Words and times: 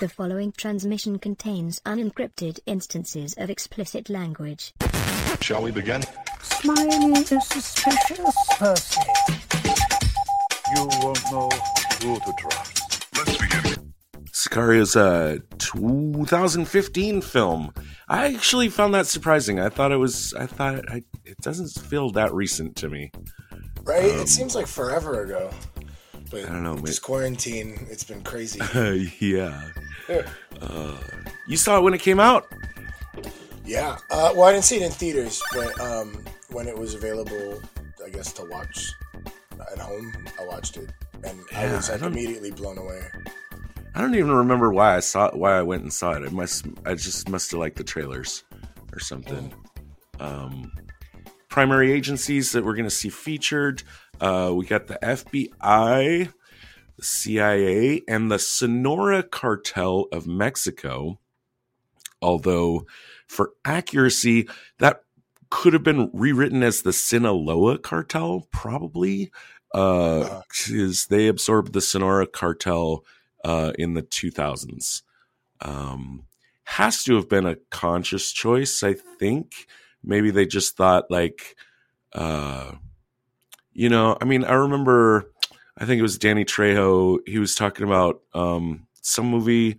The 0.00 0.08
following 0.08 0.52
transmission 0.52 1.18
contains 1.18 1.80
unencrypted 1.80 2.60
instances 2.66 3.34
of 3.36 3.50
explicit 3.50 4.08
language. 4.08 4.72
Shall 5.40 5.60
we 5.60 5.72
begin? 5.72 6.02
Smiley 6.40 7.12
is 7.18 7.32
a 7.32 7.40
suspicious, 7.40 8.34
person. 8.58 9.02
You 10.76 10.88
won't 11.02 11.20
know 11.32 11.48
who 12.00 12.14
to 12.20 12.32
trust. 12.38 13.06
Let's 13.16 13.38
begin. 13.38 13.92
Sicario's 14.32 14.94
a 14.94 15.40
2015 15.58 17.20
film. 17.20 17.74
I 18.08 18.32
actually 18.34 18.68
found 18.68 18.94
that 18.94 19.08
surprising. 19.08 19.58
I 19.58 19.68
thought 19.68 19.90
it 19.90 19.96
was. 19.96 20.32
I 20.34 20.46
thought 20.46 20.88
I, 20.88 21.02
it 21.24 21.38
doesn't 21.42 21.70
feel 21.70 22.10
that 22.10 22.32
recent 22.32 22.76
to 22.76 22.88
me. 22.88 23.10
Right? 23.82 24.04
it 24.04 24.28
seems 24.28 24.54
like 24.54 24.68
forever 24.68 25.24
ago. 25.24 25.50
But 26.30 26.44
Um, 26.44 26.50
I 26.50 26.52
don't 26.52 26.62
know, 26.62 26.76
This 26.76 26.98
quarantine, 26.98 27.86
it's 27.90 28.04
been 28.04 28.22
crazy. 28.22 28.60
yeah. 29.20 29.60
Uh, 30.60 30.96
you 31.46 31.56
saw 31.56 31.78
it 31.78 31.82
when 31.82 31.94
it 31.94 32.00
came 32.00 32.20
out. 32.20 32.46
yeah. 33.64 33.98
Uh, 34.10 34.32
well, 34.34 34.44
I 34.44 34.52
didn't 34.52 34.64
see 34.64 34.76
it 34.76 34.82
in 34.82 34.90
theaters, 34.92 35.42
but 35.52 35.78
um, 35.80 36.24
when 36.50 36.66
it 36.68 36.76
was 36.76 36.94
available, 36.94 37.60
I 38.04 38.10
guess 38.10 38.32
to 38.34 38.44
watch 38.44 38.92
at 39.72 39.78
home, 39.78 40.12
I 40.40 40.44
watched 40.44 40.76
it, 40.76 40.90
and 41.24 41.38
I 41.54 41.72
was 41.74 41.90
like 41.90 42.00
don't- 42.00 42.12
immediately 42.12 42.50
blown 42.50 42.78
away. 42.78 43.02
I 43.94 44.00
don't 44.00 44.14
even 44.14 44.30
remember 44.30 44.70
why 44.70 44.96
I 44.96 45.00
saw 45.00 45.26
it, 45.26 45.34
why 45.34 45.58
I 45.58 45.62
went 45.62 45.82
and 45.82 45.92
saw 45.92 46.12
it. 46.12 46.24
I 46.24 46.28
must. 46.30 46.66
I 46.86 46.94
just 46.94 47.28
must 47.28 47.50
have 47.50 47.58
liked 47.60 47.76
the 47.76 47.84
trailers 47.84 48.44
or 48.92 49.00
something. 49.00 49.52
Um, 50.20 50.70
primary 51.48 51.90
agencies 51.92 52.52
that 52.52 52.64
we're 52.64 52.74
going 52.74 52.84
to 52.84 52.90
see 52.90 53.08
featured. 53.08 53.82
Uh, 54.20 54.52
we 54.54 54.66
got 54.66 54.86
the 54.86 54.98
FBI, 55.02 56.32
CIA, 57.00 58.02
and 58.08 58.30
the 58.30 58.38
Sonora 58.38 59.22
Cartel 59.22 60.06
of 60.12 60.26
Mexico. 60.26 61.18
Although, 62.20 62.86
for 63.26 63.52
accuracy, 63.64 64.48
that 64.78 65.02
could 65.50 65.72
have 65.72 65.82
been 65.84 66.10
rewritten 66.12 66.62
as 66.62 66.82
the 66.82 66.92
Sinaloa 66.92 67.78
Cartel, 67.78 68.46
probably, 68.52 69.30
Uh. 69.72 70.42
because 70.48 71.06
they 71.06 71.28
absorbed 71.28 71.72
the 71.72 71.80
Sonora 71.80 72.26
Cartel 72.26 73.04
uh, 73.44 73.72
in 73.78 73.94
the 73.94 74.02
2000s. 74.02 75.02
Um, 75.60 76.24
has 76.64 77.02
to 77.04 77.14
have 77.16 77.28
been 77.28 77.46
a 77.46 77.56
conscious 77.70 78.30
choice, 78.32 78.82
I 78.82 78.94
think. 78.94 79.66
Maybe 80.04 80.30
they 80.30 80.46
just 80.46 80.76
thought, 80.76 81.10
like, 81.10 81.56
uh, 82.12 82.72
you 83.72 83.88
know, 83.88 84.16
I 84.20 84.24
mean, 84.24 84.44
I 84.44 84.54
remember, 84.54 85.30
I 85.78 85.84
think 85.84 85.98
it 85.98 86.02
was 86.02 86.18
Danny 86.18 86.44
Trejo. 86.44 87.18
He 87.26 87.38
was 87.38 87.54
talking 87.54 87.86
about 87.86 88.20
um, 88.34 88.86
some 89.00 89.26
movie 89.26 89.78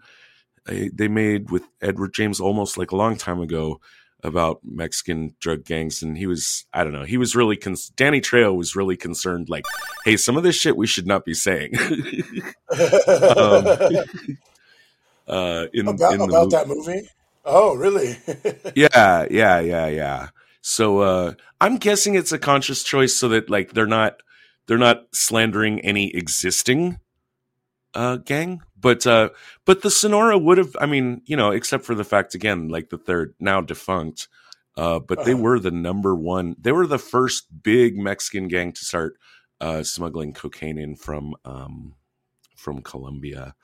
they 0.65 1.07
made 1.07 1.49
with 1.49 1.63
Edward 1.81 2.13
James 2.13 2.39
Olmos 2.39 2.77
like 2.77 2.91
a 2.91 2.95
long 2.95 3.17
time 3.17 3.41
ago 3.41 3.79
about 4.23 4.59
Mexican 4.63 5.33
drug 5.39 5.63
gangs, 5.63 6.03
and 6.03 6.17
he 6.17 6.27
was 6.27 6.65
I 6.73 6.83
don't 6.83 6.93
know 6.93 7.03
he 7.03 7.17
was 7.17 7.35
really 7.35 7.55
con- 7.57 7.75
Danny 7.95 8.21
Trejo 8.21 8.55
was 8.55 8.75
really 8.75 8.97
concerned 8.97 9.49
like, 9.49 9.65
hey, 10.05 10.17
some 10.17 10.37
of 10.37 10.43
this 10.43 10.55
shit 10.55 10.77
we 10.77 10.87
should 10.87 11.07
not 11.07 11.25
be 11.25 11.33
saying. 11.33 11.73
um, 11.79 11.89
uh, 15.27 15.67
in 15.73 15.87
about 15.87 16.13
in 16.13 16.19
the 16.19 16.25
about 16.25 16.29
mo- 16.29 16.49
that 16.49 16.67
movie? 16.67 17.09
Oh, 17.45 17.75
really? 17.75 18.17
yeah, 18.75 19.25
yeah, 19.31 19.59
yeah, 19.59 19.87
yeah. 19.87 20.29
So 20.61 20.99
uh 20.99 21.33
I'm 21.61 21.77
guessing 21.77 22.15
it's 22.15 22.31
a 22.31 22.39
conscious 22.39 22.83
choice 22.83 23.15
so 23.15 23.29
that 23.29 23.49
like 23.49 23.71
they're 23.73 23.87
not 23.87 24.21
they're 24.69 24.77
not 24.79 25.07
slandering 25.13 25.81
any 25.81 26.15
existing 26.15 27.01
uh 27.93 28.17
gang. 28.17 28.61
But 28.79 29.05
uh 29.07 29.29
but 29.65 29.81
the 29.81 29.89
Sonora 29.91 30.37
would 30.37 30.57
have 30.57 30.75
I 30.79 30.85
mean, 30.85 31.21
you 31.25 31.35
know, 31.35 31.51
except 31.51 31.85
for 31.85 31.95
the 31.95 32.03
fact 32.03 32.35
again, 32.35 32.69
like 32.69 32.89
that 32.89 33.05
they're 33.05 33.33
now 33.39 33.61
defunct. 33.61 34.27
Uh 34.77 34.99
but 34.99 35.23
they 35.23 35.33
Uh-huh. 35.33 35.43
were 35.43 35.59
the 35.59 35.71
number 35.71 36.15
one 36.15 36.55
they 36.59 36.71
were 36.71 36.87
the 36.87 36.99
first 36.99 37.47
big 37.63 37.97
Mexican 37.97 38.47
gang 38.47 38.71
to 38.73 38.85
start 38.85 39.15
uh 39.59 39.83
smuggling 39.83 40.33
cocaine 40.33 40.77
in 40.77 40.95
from 40.95 41.35
um 41.45 41.95
from 42.55 42.81
Colombia. 42.81 43.55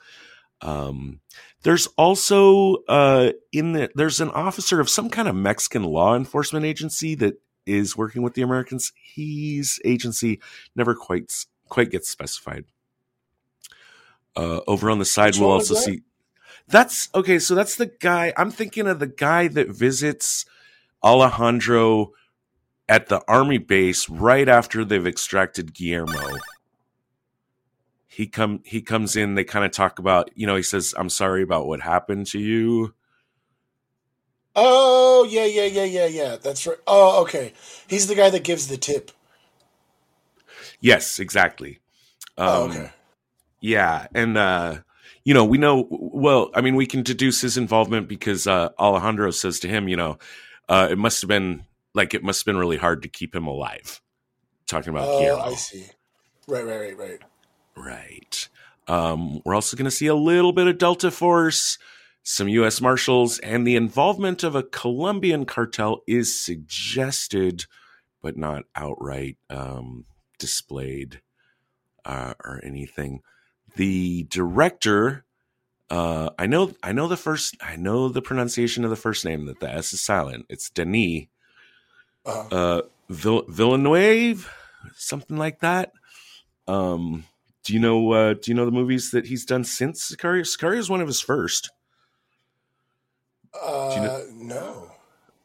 Um 0.62 1.20
there's 1.62 1.86
also 1.98 2.76
uh 2.88 3.32
in 3.52 3.72
the 3.72 3.90
there's 3.94 4.20
an 4.20 4.30
officer 4.30 4.80
of 4.80 4.90
some 4.90 5.10
kind 5.10 5.28
of 5.28 5.34
Mexican 5.36 5.84
law 5.84 6.16
enforcement 6.16 6.64
agency 6.64 7.14
that 7.16 7.34
is 7.66 7.96
working 7.96 8.22
with 8.22 8.34
the 8.34 8.42
Americans. 8.42 8.92
His 8.96 9.80
agency 9.84 10.40
never 10.74 10.94
quite 10.94 11.32
quite 11.68 11.90
gets 11.90 12.08
specified. 12.08 12.64
Uh 14.36 14.60
over 14.66 14.90
on 14.90 14.98
the 14.98 15.04
side 15.04 15.34
Which 15.34 15.40
we'll 15.40 15.50
also 15.50 15.74
that? 15.74 15.80
see 15.80 16.02
that's 16.68 17.08
okay, 17.14 17.38
so 17.38 17.54
that's 17.54 17.76
the 17.76 17.86
guy 17.86 18.32
I'm 18.36 18.50
thinking 18.50 18.86
of 18.86 18.98
the 18.98 19.06
guy 19.06 19.48
that 19.48 19.68
visits 19.68 20.46
Alejandro 21.04 22.12
at 22.88 23.08
the 23.08 23.22
army 23.28 23.58
base 23.58 24.08
right 24.08 24.48
after 24.48 24.84
they've 24.84 25.06
extracted 25.06 25.74
Guillermo 25.74 26.38
he 28.16 28.26
come 28.26 28.62
he 28.64 28.80
comes 28.80 29.14
in 29.14 29.34
they 29.34 29.44
kind 29.44 29.66
of 29.66 29.70
talk 29.70 29.98
about 29.98 30.30
you 30.34 30.46
know 30.46 30.56
he 30.56 30.62
says 30.62 30.94
i'm 30.96 31.10
sorry 31.10 31.42
about 31.42 31.66
what 31.66 31.82
happened 31.82 32.26
to 32.26 32.38
you 32.38 32.94
oh, 34.56 35.26
yeah, 35.30 35.46
yeah, 35.46 35.66
yeah, 35.66 35.84
yeah, 35.84 36.06
yeah. 36.06 36.36
That's 36.42 36.66
right. 36.66 36.78
Oh, 36.88 37.22
okay. 37.24 37.54
He's 37.88 38.08
the 38.08 38.16
guy 38.16 38.30
that 38.30 38.44
gives 38.44 38.68
the 38.68 38.78
tip. 38.78 39.12
yes 40.80 41.18
exactly 41.20 41.80
um, 42.38 42.48
oh, 42.48 42.64
okay. 42.70 42.90
yeah 43.60 44.06
and 44.14 44.38
uh 44.38 44.78
you 45.24 45.34
know 45.34 45.44
we 45.44 45.58
know 45.58 45.86
well 45.90 46.50
i 46.54 46.60
mean 46.62 46.76
we 46.76 46.86
can 46.86 47.02
deduce 47.02 47.40
his 47.40 47.56
involvement 47.58 48.08
because 48.08 48.46
uh 48.46 48.70
alejandro 48.78 49.30
says 49.30 49.60
to 49.60 49.68
him 49.68 49.88
you 49.88 49.96
know 49.96 50.18
uh 50.68 50.88
it 50.90 50.98
must 50.98 51.22
have 51.22 51.28
been 51.28 51.64
like 51.94 52.14
it 52.14 52.24
must 52.24 52.40
have 52.42 52.46
been 52.46 52.58
really 52.58 52.76
hard 52.78 53.02
to 53.02 53.08
keep 53.08 53.34
him 53.34 53.46
alive 53.46 54.02
talking 54.66 54.90
about 54.90 55.08
Oh, 55.08 55.18
Guillermo. 55.18 55.42
I 55.42 55.54
see. 55.54 55.86
Right, 56.48 56.64
right, 56.66 56.80
right, 56.80 56.98
right. 56.98 57.20
Right. 57.76 58.48
Um, 58.88 59.40
we're 59.44 59.54
also 59.54 59.76
going 59.76 59.86
to 59.86 59.90
see 59.90 60.06
a 60.06 60.14
little 60.14 60.52
bit 60.52 60.66
of 60.66 60.78
Delta 60.78 61.10
Force, 61.10 61.78
some 62.28 62.48
U.S. 62.48 62.80
Marshals, 62.80 63.38
and 63.38 63.64
the 63.64 63.76
involvement 63.76 64.42
of 64.42 64.56
a 64.56 64.64
Colombian 64.64 65.44
cartel 65.44 66.02
is 66.08 66.36
suggested, 66.36 67.66
but 68.20 68.36
not 68.36 68.64
outright 68.74 69.36
um, 69.48 70.06
displayed 70.36 71.20
uh, 72.04 72.34
or 72.44 72.60
anything. 72.64 73.22
The 73.76 74.24
director, 74.24 75.24
uh, 75.88 76.30
I 76.36 76.48
know, 76.48 76.74
I 76.82 76.90
know 76.90 77.06
the 77.06 77.16
first, 77.16 77.56
I 77.60 77.76
know 77.76 78.08
the 78.08 78.22
pronunciation 78.22 78.82
of 78.82 78.90
the 78.90 78.96
first 78.96 79.24
name 79.24 79.46
that 79.46 79.60
the 79.60 79.70
S 79.70 79.92
is 79.92 80.00
silent. 80.00 80.46
It's 80.48 80.68
Denis 80.68 81.26
Uh, 82.26 82.48
uh 82.50 82.82
Vill- 83.08 83.44
Villeneuve, 83.46 84.52
something 84.96 85.36
like 85.36 85.60
that. 85.60 85.92
Um, 86.66 87.24
do 87.62 87.72
you 87.72 87.78
know? 87.78 88.10
Uh, 88.10 88.34
do 88.34 88.50
you 88.50 88.54
know 88.56 88.64
the 88.64 88.72
movies 88.72 89.12
that 89.12 89.26
he's 89.26 89.44
done 89.44 89.62
since 89.62 90.10
Sicario? 90.10 90.40
Sicario 90.40 90.78
is 90.78 90.90
one 90.90 91.00
of 91.00 91.06
his 91.06 91.20
first. 91.20 91.70
Uh, 93.62 93.92
you 93.94 94.02
know- 94.02 94.26
no. 94.56 94.90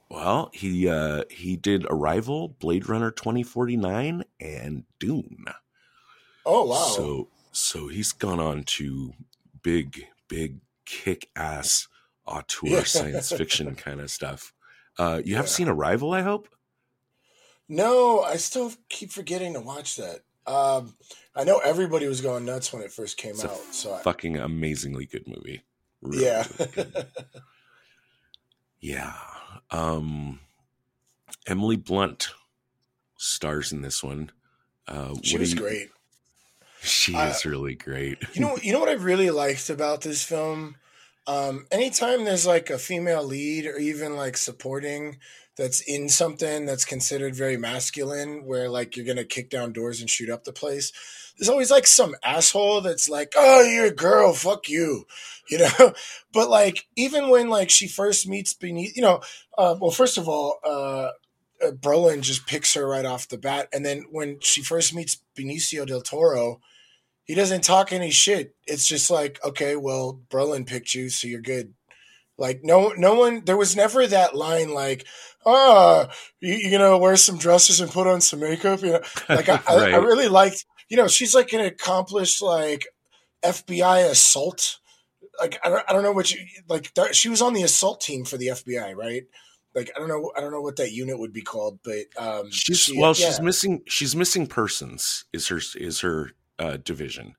Well, 0.10 0.50
he 0.54 0.90
uh, 0.90 1.24
he 1.30 1.56
did 1.56 1.86
Arrival, 1.90 2.50
Blade 2.60 2.90
Runner 2.90 3.12
twenty 3.12 3.44
forty 3.44 3.78
nine, 3.78 4.26
and 4.42 4.84
Dune. 5.00 5.46
Oh, 6.46 6.66
wow. 6.66 6.76
So 6.96 7.30
so 7.54 7.88
he's 7.88 8.12
gone 8.12 8.40
on 8.42 8.64
to 8.64 9.14
big 9.64 10.08
big 10.28 10.60
kick 10.86 11.30
ass 11.36 11.88
auteur 12.28 12.68
Yeah. 12.68 12.84
science 12.84 13.32
fiction 13.32 13.74
kind 13.76 14.02
of 14.02 14.12
stuff. 14.12 14.54
Uh, 15.00 15.22
you 15.24 15.36
have 15.38 15.46
Yeah. 15.46 15.50
seen 15.52 15.70
Arrival, 15.70 16.14
I 16.14 16.24
hope. 16.24 16.50
No, 17.70 18.20
I 18.22 18.36
still 18.36 18.74
keep 18.90 19.12
forgetting 19.12 19.54
to 19.54 19.62
watch 19.62 19.96
that. 19.96 20.22
Um, 20.46 20.96
I 21.36 21.46
know 21.46 21.60
everybody 21.60 22.08
was 22.08 22.20
going 22.20 22.44
nuts 22.44 22.74
when 22.74 22.82
it 22.82 22.92
first 22.92 23.16
came 23.16 23.32
It's 23.32 23.46
out. 23.46 23.56
So 23.72 23.94
I, 23.94 24.02
fucking 24.02 24.36
amazingly 24.36 25.06
good 25.06 25.26
movie. 25.26 25.62
Really, 26.02 26.26
yeah, 26.26 26.46
really 26.60 26.72
good. 26.72 27.08
Yeah. 28.82 29.14
Um 29.70 30.40
Emily 31.48 31.78
Blunt 31.78 32.30
stars 33.18 33.72
in 33.72 33.82
this 33.82 34.04
one. 34.04 34.32
Uh 34.88 35.16
she 35.24 35.38
was 35.38 35.54
you- 35.54 35.60
great. 35.60 35.90
She 36.84 37.14
Uh, 37.14 37.30
is 37.30 37.46
really 37.46 37.76
great. 37.76 38.18
You 38.34 38.42
know, 38.42 38.58
you 38.60 38.74
know 38.74 38.80
what 38.80 38.90
I 38.90 38.94
really 38.94 39.30
liked 39.30 39.70
about 39.70 40.02
this 40.02 40.24
film. 40.24 40.78
Um, 41.28 41.68
anytime 41.72 42.24
there's 42.26 42.48
like 42.48 42.72
a 42.72 42.80
female 42.80 43.24
lead 43.24 43.68
or 43.68 43.78
even 43.78 44.16
like 44.16 44.36
supporting 44.36 45.20
that's 45.62 45.82
in 45.82 46.10
something 46.10 46.66
that's 46.66 46.86
considered 46.86 47.36
very 47.36 47.56
masculine, 47.56 48.46
where 48.46 48.68
like 48.68 48.98
you're 48.98 49.06
gonna 49.06 49.24
kick 49.24 49.50
down 49.50 49.72
doors 49.72 50.02
and 50.02 50.10
shoot 50.10 50.30
up 50.30 50.44
the 50.44 50.52
place. 50.52 50.92
There's 51.38 51.50
always 51.50 51.70
like 51.70 51.86
some 51.86 52.16
asshole 52.24 52.82
that's 52.82 53.08
like, 53.08 53.34
"Oh, 53.36 53.62
you're 53.62 53.86
a 53.86 53.92
girl, 53.92 54.34
fuck 54.34 54.68
you," 54.68 55.06
you 55.50 55.60
know. 55.60 55.94
But 56.34 56.50
like, 56.50 56.88
even 56.96 57.30
when 57.30 57.50
like 57.50 57.70
she 57.70 57.88
first 57.88 58.28
meets 58.28 58.54
beneath, 58.54 58.96
you 58.96 59.04
know, 59.04 59.22
uh, 59.58 59.76
well, 59.80 59.92
first 59.92 60.18
of 60.18 60.28
all, 60.28 60.60
uh, 60.64 61.10
uh, 61.64 61.72
Brolin 61.72 62.22
just 62.22 62.48
picks 62.48 62.74
her 62.74 62.88
right 62.88 63.06
off 63.06 63.30
the 63.30 63.38
bat, 63.38 63.70
and 63.72 63.86
then 63.86 64.06
when 64.12 64.40
she 64.42 64.64
first 64.64 64.96
meets 64.96 65.18
Benicio 65.38 65.86
del 65.86 66.02
Toro, 66.02 66.60
he 67.24 67.36
doesn't 67.36 67.64
talk 67.64 67.94
any 67.94 68.10
shit. 68.10 68.56
It's 68.66 68.88
just 68.88 69.12
like, 69.12 69.40
okay, 69.46 69.76
well, 69.76 70.20
Brolin 70.30 70.66
picked 70.66 70.96
you, 70.96 71.10
so 71.10 71.28
you're 71.28 71.40
good. 71.42 71.76
Like 72.42 72.62
no, 72.64 72.90
no 72.98 73.14
one. 73.14 73.46
There 73.46 73.56
was 73.56 73.76
never 73.76 74.06
that 74.08 74.36
line 74.36 74.74
like, 74.74 75.06
"Ah, 75.46 76.10
you, 76.40 76.56
you 76.56 76.78
know, 76.80 76.98
wear 76.98 77.16
some 77.16 77.38
dresses 77.38 77.80
and 77.80 77.92
put 77.92 78.08
on 78.08 78.20
some 78.20 78.40
makeup." 78.40 78.82
You 78.82 78.94
know, 78.94 79.02
like 79.30 79.48
I, 79.48 79.62
I, 79.68 79.76
I 79.92 79.96
really 79.98 80.28
liked. 80.28 80.66
You 80.90 80.98
know, 80.98 81.08
she's 81.08 81.36
like 81.36 81.54
an 81.54 81.62
accomplished 81.62 82.42
like 82.42 82.88
FBI 83.46 84.10
assault. 84.10 84.80
Like 85.40 85.60
I 85.64 85.70
don't, 85.70 85.84
I 85.88 85.94
don't 85.94 86.02
know 86.04 86.12
what 86.12 86.32
you 86.32 86.40
like. 86.68 86.92
th- 86.96 87.16
She 87.16 87.30
was 87.30 87.44
on 87.44 87.54
the 87.54 87.62
assault 87.64 88.02
team 88.02 88.26
for 88.26 88.38
the 88.38 88.48
FBI, 88.48 88.96
right? 88.96 89.24
Like 89.76 89.92
I 89.96 90.00
don't 90.00 90.10
know, 90.10 90.32
I 90.36 90.42
don't 90.42 90.52
know 90.52 90.62
what 90.62 90.78
that 90.78 90.92
unit 90.92 91.20
would 91.20 91.32
be 91.34 91.42
called, 91.44 91.80
but 91.84 92.06
um, 92.18 92.50
She's 92.52 92.80
she- 92.80 93.00
well, 93.00 93.14
yeah. 93.16 93.28
she's 93.28 93.40
missing. 93.40 93.84
She's 93.88 94.16
missing 94.16 94.48
persons. 94.48 95.26
Is 95.32 95.48
her 95.50 95.62
is 95.76 96.02
her 96.02 96.32
uh, 96.58 96.78
division? 96.84 97.36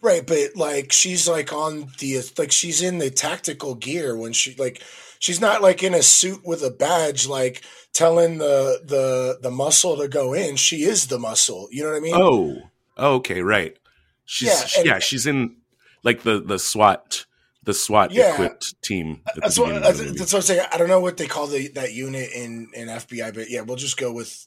Right, 0.00 0.24
but 0.26 0.54
like 0.54 0.92
she's 0.92 1.28
like 1.28 1.52
on 1.52 1.88
the 1.98 2.20
like 2.38 2.52
she's 2.52 2.82
in 2.82 2.98
the 2.98 3.10
tactical 3.10 3.74
gear 3.74 4.16
when 4.16 4.32
she 4.32 4.54
like 4.56 4.80
she's 5.18 5.40
not 5.40 5.60
like 5.60 5.82
in 5.82 5.92
a 5.92 6.02
suit 6.02 6.46
with 6.46 6.62
a 6.62 6.70
badge 6.70 7.26
like 7.26 7.62
telling 7.92 8.38
the 8.38 8.80
the 8.84 9.38
the 9.42 9.50
muscle 9.50 9.96
to 9.96 10.06
go 10.06 10.34
in. 10.34 10.54
She 10.56 10.82
is 10.84 11.08
the 11.08 11.18
muscle. 11.18 11.68
You 11.72 11.82
know 11.82 11.90
what 11.90 11.96
I 11.96 12.00
mean? 12.00 12.14
Oh, 12.14 12.56
oh, 12.96 13.14
okay, 13.16 13.42
right. 13.42 13.76
She's 14.24 14.76
Yeah, 14.76 14.84
yeah, 14.84 14.94
and- 14.94 15.02
she's 15.02 15.26
in 15.26 15.56
like 16.04 16.22
the 16.22 16.40
the 16.40 16.58
SWAT 16.60 17.26
the 17.64 17.74
SWAT 17.74 18.12
Yeah. 18.12 18.32
equipped 18.34 18.80
team. 18.82 19.20
That's 19.36 19.58
what 19.58 19.82
that's, 19.82 19.98
that's 19.98 20.32
what 20.32 20.38
I'm 20.38 20.42
saying. 20.42 20.66
I 20.72 20.78
don't 20.78 20.88
know 20.88 21.00
what 21.00 21.16
they 21.16 21.26
call 21.26 21.48
the 21.48 21.68
that 21.70 21.92
unit 21.92 22.30
in 22.32 22.70
in 22.72 22.86
FBI, 22.86 23.34
but 23.34 23.50
yeah, 23.50 23.62
we'll 23.62 23.76
just 23.76 23.96
go 23.96 24.12
with 24.12 24.46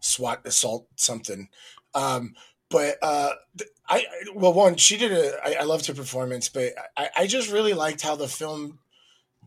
SWAT 0.00 0.40
assault 0.44 0.88
something. 0.96 1.48
Um, 1.94 2.34
but 2.68 2.98
uh, 3.00 3.30
th- 3.56 3.70
I 3.88 4.04
well, 4.34 4.52
one 4.52 4.76
she 4.76 4.96
did 4.96 5.12
a. 5.12 5.38
I, 5.44 5.62
I 5.62 5.64
loved 5.64 5.86
her 5.86 5.94
performance, 5.94 6.48
but 6.48 6.74
I, 6.96 7.08
I 7.16 7.26
just 7.26 7.50
really 7.50 7.72
liked 7.72 8.02
how 8.02 8.16
the 8.16 8.28
film 8.28 8.78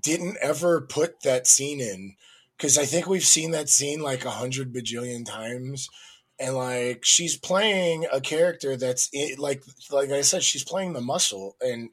didn't 0.02 0.38
ever 0.42 0.82
put 0.82 1.22
that 1.22 1.46
scene 1.46 1.80
in 1.80 2.16
because 2.58 2.78
I 2.78 2.86
think 2.86 3.08
we've 3.08 3.24
seen 3.24 3.52
that 3.52 3.70
scene 3.70 4.02
like 4.02 4.26
a 4.26 4.32
hundred 4.32 4.74
bajillion 4.74 5.26
times. 5.26 5.90
And 6.40 6.56
like 6.56 7.06
she's 7.06 7.38
playing 7.38 8.08
a 8.12 8.20
character 8.20 8.76
that's 8.76 9.10
in, 9.14 9.36
like 9.38 9.64
like 9.92 10.10
I 10.10 10.22
said, 10.22 10.42
she's 10.44 10.64
playing 10.64 10.94
the 10.94 11.02
muscle, 11.02 11.56
and 11.62 11.90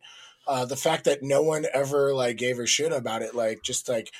uh, 0.46 0.64
the 0.64 0.76
fact 0.76 1.04
that 1.04 1.22
no 1.22 1.42
one 1.42 1.66
ever 1.74 2.14
like 2.14 2.38
gave 2.38 2.56
her 2.56 2.66
shit 2.66 2.92
about 2.92 3.20
it, 3.20 3.34
like 3.34 3.62
just 3.62 3.90
like 3.90 4.10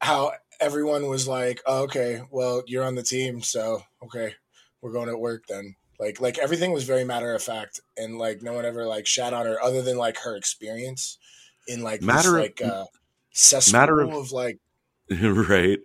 how 0.00 0.32
everyone 0.60 1.06
was 1.06 1.28
like, 1.28 1.62
oh, 1.64 1.84
okay, 1.84 2.22
well 2.32 2.64
you're 2.66 2.84
on 2.84 2.96
the 2.96 3.04
team, 3.04 3.40
so 3.40 3.82
okay, 4.02 4.34
we're 4.80 4.92
going 4.92 5.08
to 5.08 5.16
work 5.16 5.46
then. 5.48 5.76
Like 5.98 6.20
like 6.20 6.38
everything 6.38 6.72
was 6.72 6.84
very 6.84 7.04
matter 7.04 7.34
of 7.34 7.42
fact, 7.42 7.80
and 7.96 8.18
like 8.18 8.42
no 8.42 8.52
one 8.52 8.64
ever 8.64 8.86
like 8.86 9.06
shat 9.06 9.32
on 9.32 9.46
her 9.46 9.60
other 9.62 9.82
than 9.82 9.96
like 9.96 10.18
her 10.18 10.36
experience 10.36 11.18
in 11.66 11.82
like 11.82 12.02
Matter 12.02 12.38
of- 12.38 12.54
this, 12.56 12.60
like 12.60 12.62
uh, 12.62 12.84
cesspool 13.32 13.80
matter 13.80 14.00
of- 14.00 14.14
of 14.14 14.32
like 14.32 14.58
right. 15.10 15.80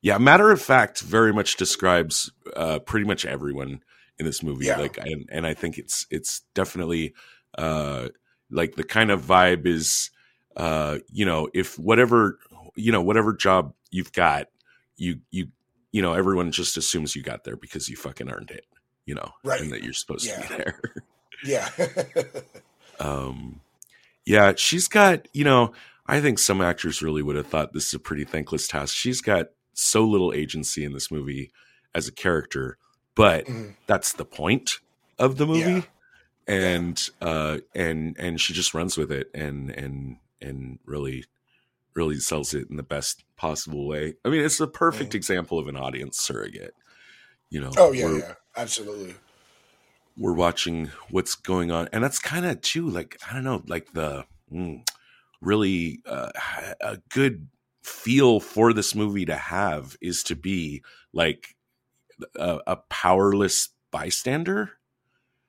Yeah, 0.00 0.18
matter 0.18 0.50
of 0.50 0.60
fact, 0.60 1.00
very 1.00 1.32
much 1.32 1.56
describes 1.56 2.32
uh, 2.56 2.80
pretty 2.80 3.06
much 3.06 3.24
everyone 3.24 3.82
in 4.18 4.26
this 4.26 4.42
movie. 4.42 4.66
Yeah. 4.66 4.78
Like, 4.78 4.98
and, 4.98 5.28
and 5.30 5.46
I 5.46 5.54
think 5.54 5.78
it's 5.78 6.06
it's 6.10 6.40
definitely 6.54 7.14
uh, 7.56 8.08
like 8.50 8.74
the 8.74 8.82
kind 8.84 9.12
of 9.12 9.22
vibe 9.22 9.64
is, 9.66 10.10
uh, 10.56 10.98
you 11.08 11.24
know, 11.24 11.48
if 11.54 11.78
whatever 11.78 12.38
you 12.74 12.90
know, 12.90 13.02
whatever 13.02 13.32
job 13.32 13.74
you've 13.90 14.12
got, 14.12 14.48
you 14.96 15.20
you 15.30 15.48
you 15.92 16.02
know, 16.02 16.14
everyone 16.14 16.50
just 16.50 16.76
assumes 16.76 17.14
you 17.14 17.22
got 17.22 17.44
there 17.44 17.56
because 17.56 17.88
you 17.88 17.96
fucking 17.96 18.30
earned 18.30 18.50
it, 18.50 18.64
you 19.06 19.14
know, 19.14 19.30
Right. 19.44 19.60
and 19.60 19.70
that 19.72 19.84
you're 19.84 19.92
supposed 19.92 20.26
Yeah. 20.26 20.40
to 20.42 20.48
be 20.48 20.56
there. 20.56 20.80
yeah. 21.44 21.68
um 23.00 23.60
yeah 24.24 24.52
she's 24.56 24.86
got 24.86 25.26
you 25.32 25.42
know 25.44 25.72
i 26.06 26.20
think 26.20 26.38
some 26.38 26.60
actors 26.60 27.02
really 27.02 27.22
would 27.22 27.34
have 27.34 27.46
thought 27.46 27.72
this 27.72 27.86
is 27.86 27.94
a 27.94 27.98
pretty 27.98 28.24
thankless 28.24 28.68
task 28.68 28.94
she's 28.94 29.20
got 29.20 29.46
so 29.74 30.04
little 30.04 30.32
agency 30.32 30.84
in 30.84 30.92
this 30.92 31.10
movie 31.10 31.50
as 31.94 32.06
a 32.06 32.12
character 32.12 32.78
but 33.16 33.46
Mhm. 33.46 33.74
that's 33.86 34.12
the 34.12 34.24
point 34.24 34.78
of 35.18 35.36
the 35.36 35.46
movie 35.46 35.84
Yeah. 36.46 36.54
and 36.54 37.10
uh 37.20 37.58
and 37.74 38.16
and 38.18 38.40
she 38.40 38.52
just 38.52 38.74
runs 38.74 38.96
with 38.96 39.10
it 39.10 39.28
and 39.34 39.70
and 39.70 40.18
and 40.40 40.78
really 40.84 41.24
really 41.94 42.18
sells 42.18 42.54
it 42.54 42.68
in 42.70 42.76
the 42.76 42.82
best 42.82 43.24
possible 43.36 43.86
way. 43.86 44.14
I 44.24 44.28
mean 44.28 44.44
it's 44.44 44.60
a 44.60 44.66
perfect 44.66 45.14
example 45.14 45.58
of 45.58 45.68
an 45.68 45.76
audience 45.76 46.18
surrogate. 46.18 46.74
You 47.50 47.60
know 47.60 47.70
oh 47.76 47.92
yeah, 47.92 48.16
yeah, 48.16 48.34
absolutely. 48.56 49.14
we're 50.16 50.32
watching 50.32 50.90
what's 51.10 51.34
going 51.34 51.70
on. 51.70 51.88
And 51.92 52.02
that's 52.02 52.18
kind 52.18 52.46
of 52.46 52.60
too 52.60 52.88
like 52.88 53.18
i 53.28 53.34
don't 53.34 53.44
know 53.44 53.62
like 53.66 53.92
the 53.92 54.24
mm, 54.52 54.86
really 55.42 56.00
uh, 56.06 56.30
a 56.80 56.98
good 57.10 57.48
feel 57.82 58.40
for 58.40 58.72
this 58.72 58.94
movie 58.94 59.26
to 59.26 59.34
have 59.34 59.96
is 60.00 60.22
to 60.22 60.36
be 60.36 60.82
like 61.12 61.56
a, 62.36 62.60
a 62.66 62.76
powerless 62.88 63.70
bystander 63.90 64.70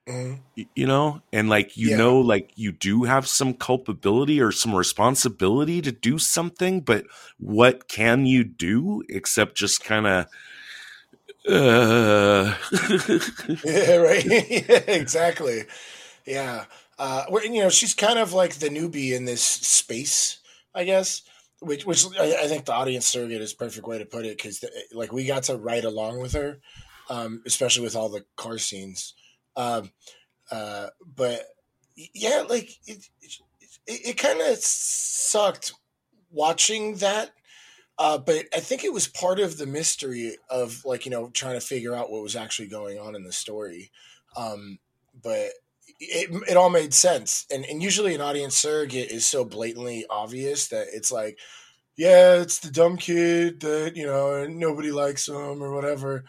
Mhm. 0.08 0.44
you 0.76 0.86
know 0.86 1.20
and 1.32 1.50
like 1.50 1.76
you 1.76 1.90
Yeah. 1.90 1.98
know 1.98 2.20
like 2.20 2.52
you 2.56 2.72
do 2.72 3.04
have 3.04 3.28
some 3.28 3.54
culpability 3.56 4.40
or 4.40 4.52
some 4.52 4.76
responsibility 4.76 5.82
to 5.82 5.92
do 5.92 6.20
something 6.20 6.80
but 6.82 7.06
what 7.40 7.88
can 7.88 8.26
you 8.28 8.44
do 8.44 9.02
except 9.10 9.56
just 9.58 9.84
kind 9.84 10.06
of 10.06 10.26
uh 11.48 12.54
Yeah, 13.64 13.96
right. 13.98 14.26
yeah, 14.50 14.82
exactly. 14.88 15.64
Yeah. 16.26 16.66
Uh, 17.00 17.26
well, 17.30 17.44
you 17.46 17.62
know, 17.64 17.70
she's 17.70 17.94
kind 17.96 18.20
of 18.20 18.34
like 18.34 18.56
the 18.56 18.70
newbie 18.70 19.14
in 19.14 19.26
this 19.26 19.42
space, 19.44 20.40
I 20.76 20.84
guess. 20.86 21.24
Which, 21.62 21.86
which 21.86 22.06
I, 22.20 22.36
I 22.44 22.48
think 22.48 22.66
the 22.66 22.74
audience 22.74 23.08
surrogate 23.08 23.42
is 23.42 23.54
a 23.54 23.58
perfect 23.58 23.88
way 23.88 23.98
to 23.98 24.06
put 24.06 24.26
it 24.26 24.38
because, 24.38 24.64
like, 24.94 25.14
we 25.14 25.26
got 25.26 25.44
to 25.44 25.58
ride 25.58 25.86
along 25.86 26.22
with 26.22 26.34
her, 26.34 26.60
um, 27.10 27.42
especially 27.48 27.84
with 27.84 27.96
all 27.96 28.10
the 28.10 28.26
car 28.38 28.58
scenes. 28.58 29.14
Um, 29.56 29.92
uh, 30.52 30.88
but 31.16 31.46
yeah, 31.96 32.44
like 32.50 32.70
it, 32.88 33.08
it, 33.22 33.40
it 33.88 34.18
kind 34.18 34.42
of 34.42 34.58
sucked 34.58 35.74
watching 36.32 36.96
that 36.96 37.32
uh, 38.00 38.18
but 38.18 38.46
I 38.56 38.60
think 38.60 38.84
it 38.84 38.94
was 38.94 39.08
part 39.08 39.40
of 39.40 39.58
the 39.58 39.68
mystery 39.68 40.38
of 40.50 40.84
like 40.86 41.06
you 41.06 41.12
know 41.12 41.30
trying 41.30 41.60
to 41.60 41.66
figure 41.66 41.96
out 41.96 42.12
what 42.12 42.24
was 42.24 42.36
actually 42.36 42.68
going 42.68 43.00
on 43.00 43.16
in 43.16 43.24
the 43.24 43.32
story. 43.32 43.92
Um, 44.36 44.80
but 45.22 45.50
it 46.00 46.30
it 46.50 46.58
all 46.58 46.70
made 46.72 46.94
sense, 46.94 47.46
and 47.52 47.66
and 47.66 47.84
usually 47.84 48.16
an 48.16 48.22
audience 48.22 48.56
surrogate 48.56 49.12
is 49.12 49.28
so 49.28 49.46
blatantly 49.46 50.06
obvious 50.10 50.70
that 50.70 50.88
it's 50.92 51.12
like, 51.12 51.38
yeah, 51.98 52.42
it's 52.42 52.60
the 52.60 52.72
dumb 52.72 52.98
kid 52.98 53.60
that 53.62 53.96
you 53.96 54.06
know 54.08 54.48
nobody 54.48 54.92
likes 54.92 55.28
him 55.28 55.62
or 55.64 55.74
whatever. 55.74 56.26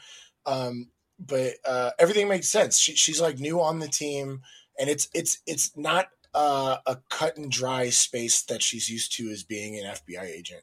Um, 0.46 0.90
but 1.26 1.54
uh, 1.66 1.90
everything 1.98 2.28
makes 2.28 2.48
sense. 2.48 2.78
She, 2.78 2.94
she's 2.94 3.20
like 3.20 3.38
new 3.38 3.60
on 3.60 3.78
the 3.78 3.88
team, 3.88 4.42
and 4.78 4.90
it's 4.90 5.08
it's 5.14 5.38
it's 5.46 5.76
not 5.76 6.08
uh, 6.34 6.78
a 6.86 6.98
cut 7.10 7.36
and 7.36 7.50
dry 7.50 7.90
space 7.90 8.42
that 8.42 8.62
she's 8.62 8.88
used 8.88 9.16
to 9.16 9.28
as 9.30 9.42
being 9.42 9.78
an 9.78 9.84
FBI 9.84 10.24
agent. 10.24 10.62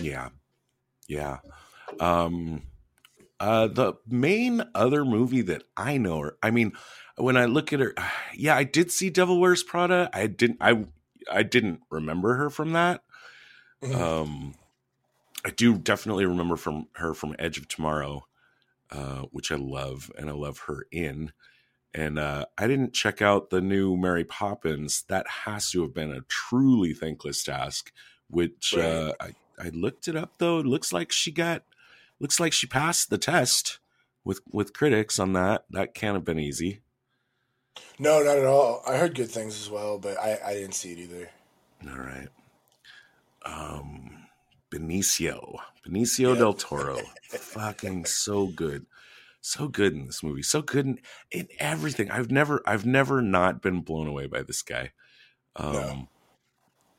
Yeah. 0.00 0.30
Yeah. 1.08 1.38
Um 2.00 2.62
uh 3.38 3.68
the 3.68 3.94
main 4.08 4.62
other 4.74 5.04
movie 5.04 5.42
that 5.42 5.62
I 5.76 5.98
know 5.98 6.20
her 6.20 6.36
I 6.42 6.50
mean 6.50 6.72
when 7.16 7.36
I 7.36 7.44
look 7.44 7.72
at 7.72 7.80
her 7.80 7.94
yeah, 8.34 8.56
I 8.56 8.64
did 8.64 8.90
see 8.90 9.10
Devil 9.10 9.40
Wears 9.40 9.62
Prada. 9.62 10.10
I 10.12 10.26
didn't 10.26 10.58
I 10.60 10.84
I 11.30 11.42
didn't 11.42 11.80
remember 11.90 12.34
her 12.34 12.50
from 12.50 12.72
that. 12.72 13.02
Mhm. 13.82 13.94
Um 13.94 14.54
I 15.46 15.50
do 15.50 15.78
definitely 15.78 16.26
remember 16.26 16.56
from 16.56 16.88
her 16.94 17.14
from 17.14 17.36
Edge 17.38 17.56
of 17.56 17.68
Tomorrow, 17.68 18.26
uh, 18.90 19.22
which 19.30 19.52
I 19.52 19.54
love 19.54 20.10
and 20.18 20.28
I 20.28 20.32
love 20.32 20.58
her 20.66 20.88
in. 20.90 21.30
And 21.94 22.18
uh, 22.18 22.46
I 22.58 22.66
didn't 22.66 22.94
check 22.94 23.22
out 23.22 23.50
the 23.50 23.60
new 23.60 23.96
Mary 23.96 24.24
Poppins. 24.24 25.04
That 25.06 25.24
has 25.44 25.70
to 25.70 25.82
have 25.82 25.94
been 25.94 26.10
a 26.10 26.22
truly 26.22 26.92
thankless 26.92 27.44
task. 27.44 27.92
Which 28.28 28.74
uh, 28.76 29.12
I 29.20 29.36
I 29.56 29.68
looked 29.68 30.08
it 30.08 30.16
up 30.16 30.32
though. 30.38 30.58
It 30.58 30.66
looks 30.66 30.92
like 30.92 31.12
she 31.12 31.30
got 31.30 31.62
looks 32.18 32.40
like 32.40 32.52
she 32.52 32.66
passed 32.66 33.08
the 33.08 33.16
test 33.16 33.78
with 34.24 34.40
with 34.50 34.72
critics 34.72 35.20
on 35.20 35.32
that. 35.34 35.66
That 35.70 35.94
can't 35.94 36.16
have 36.16 36.24
been 36.24 36.40
easy. 36.40 36.80
No, 38.00 38.20
not 38.20 38.36
at 38.36 38.46
all. 38.46 38.82
I 38.84 38.96
heard 38.96 39.14
good 39.14 39.30
things 39.30 39.60
as 39.60 39.70
well, 39.70 39.96
but 39.96 40.18
I, 40.18 40.40
I 40.44 40.54
didn't 40.54 40.74
see 40.74 40.90
it 40.90 40.98
either. 40.98 41.30
All 41.88 41.98
right. 41.98 42.28
Um 43.44 44.25
Benicio. 44.70 45.58
Benicio 45.86 46.34
Yep. 46.34 46.38
del 46.38 46.54
Toro. 46.54 46.98
Fucking 47.28 48.04
so 48.06 48.46
good. 48.46 48.86
So 49.40 49.68
good 49.68 49.92
in 49.94 50.06
this 50.06 50.22
movie. 50.22 50.42
So 50.42 50.62
good 50.62 50.86
in, 50.86 51.00
in 51.30 51.48
everything. 51.58 52.10
I've 52.10 52.30
never 52.30 52.62
I've 52.66 52.84
never 52.86 53.22
not 53.22 53.62
been 53.62 53.80
blown 53.82 54.08
away 54.08 54.26
by 54.26 54.42
this 54.42 54.62
guy. 54.62 54.92
Um 55.54 56.08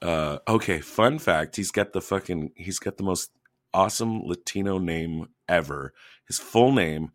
uh 0.01 0.39
okay, 0.47 0.79
fun 0.79 1.19
fact, 1.19 1.55
he's 1.57 1.71
got 1.71 1.91
the 1.93 2.01
fucking 2.01 2.51
he's 2.55 2.79
got 2.79 2.97
the 2.97 3.03
most 3.03 3.31
awesome 3.73 4.21
Latino 4.23 4.77
name 4.77 5.27
ever. 5.49 5.93
His 6.25 6.39
full 6.39 6.71
name, 6.71 7.11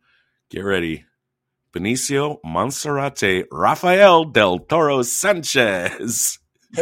get 0.50 0.60
ready, 0.60 1.06
Benicio 1.72 2.38
Monserrate 2.44 3.46
Rafael 3.50 4.24
del 4.24 4.58
Toro 4.58 5.02
Sanchez. 5.02 6.38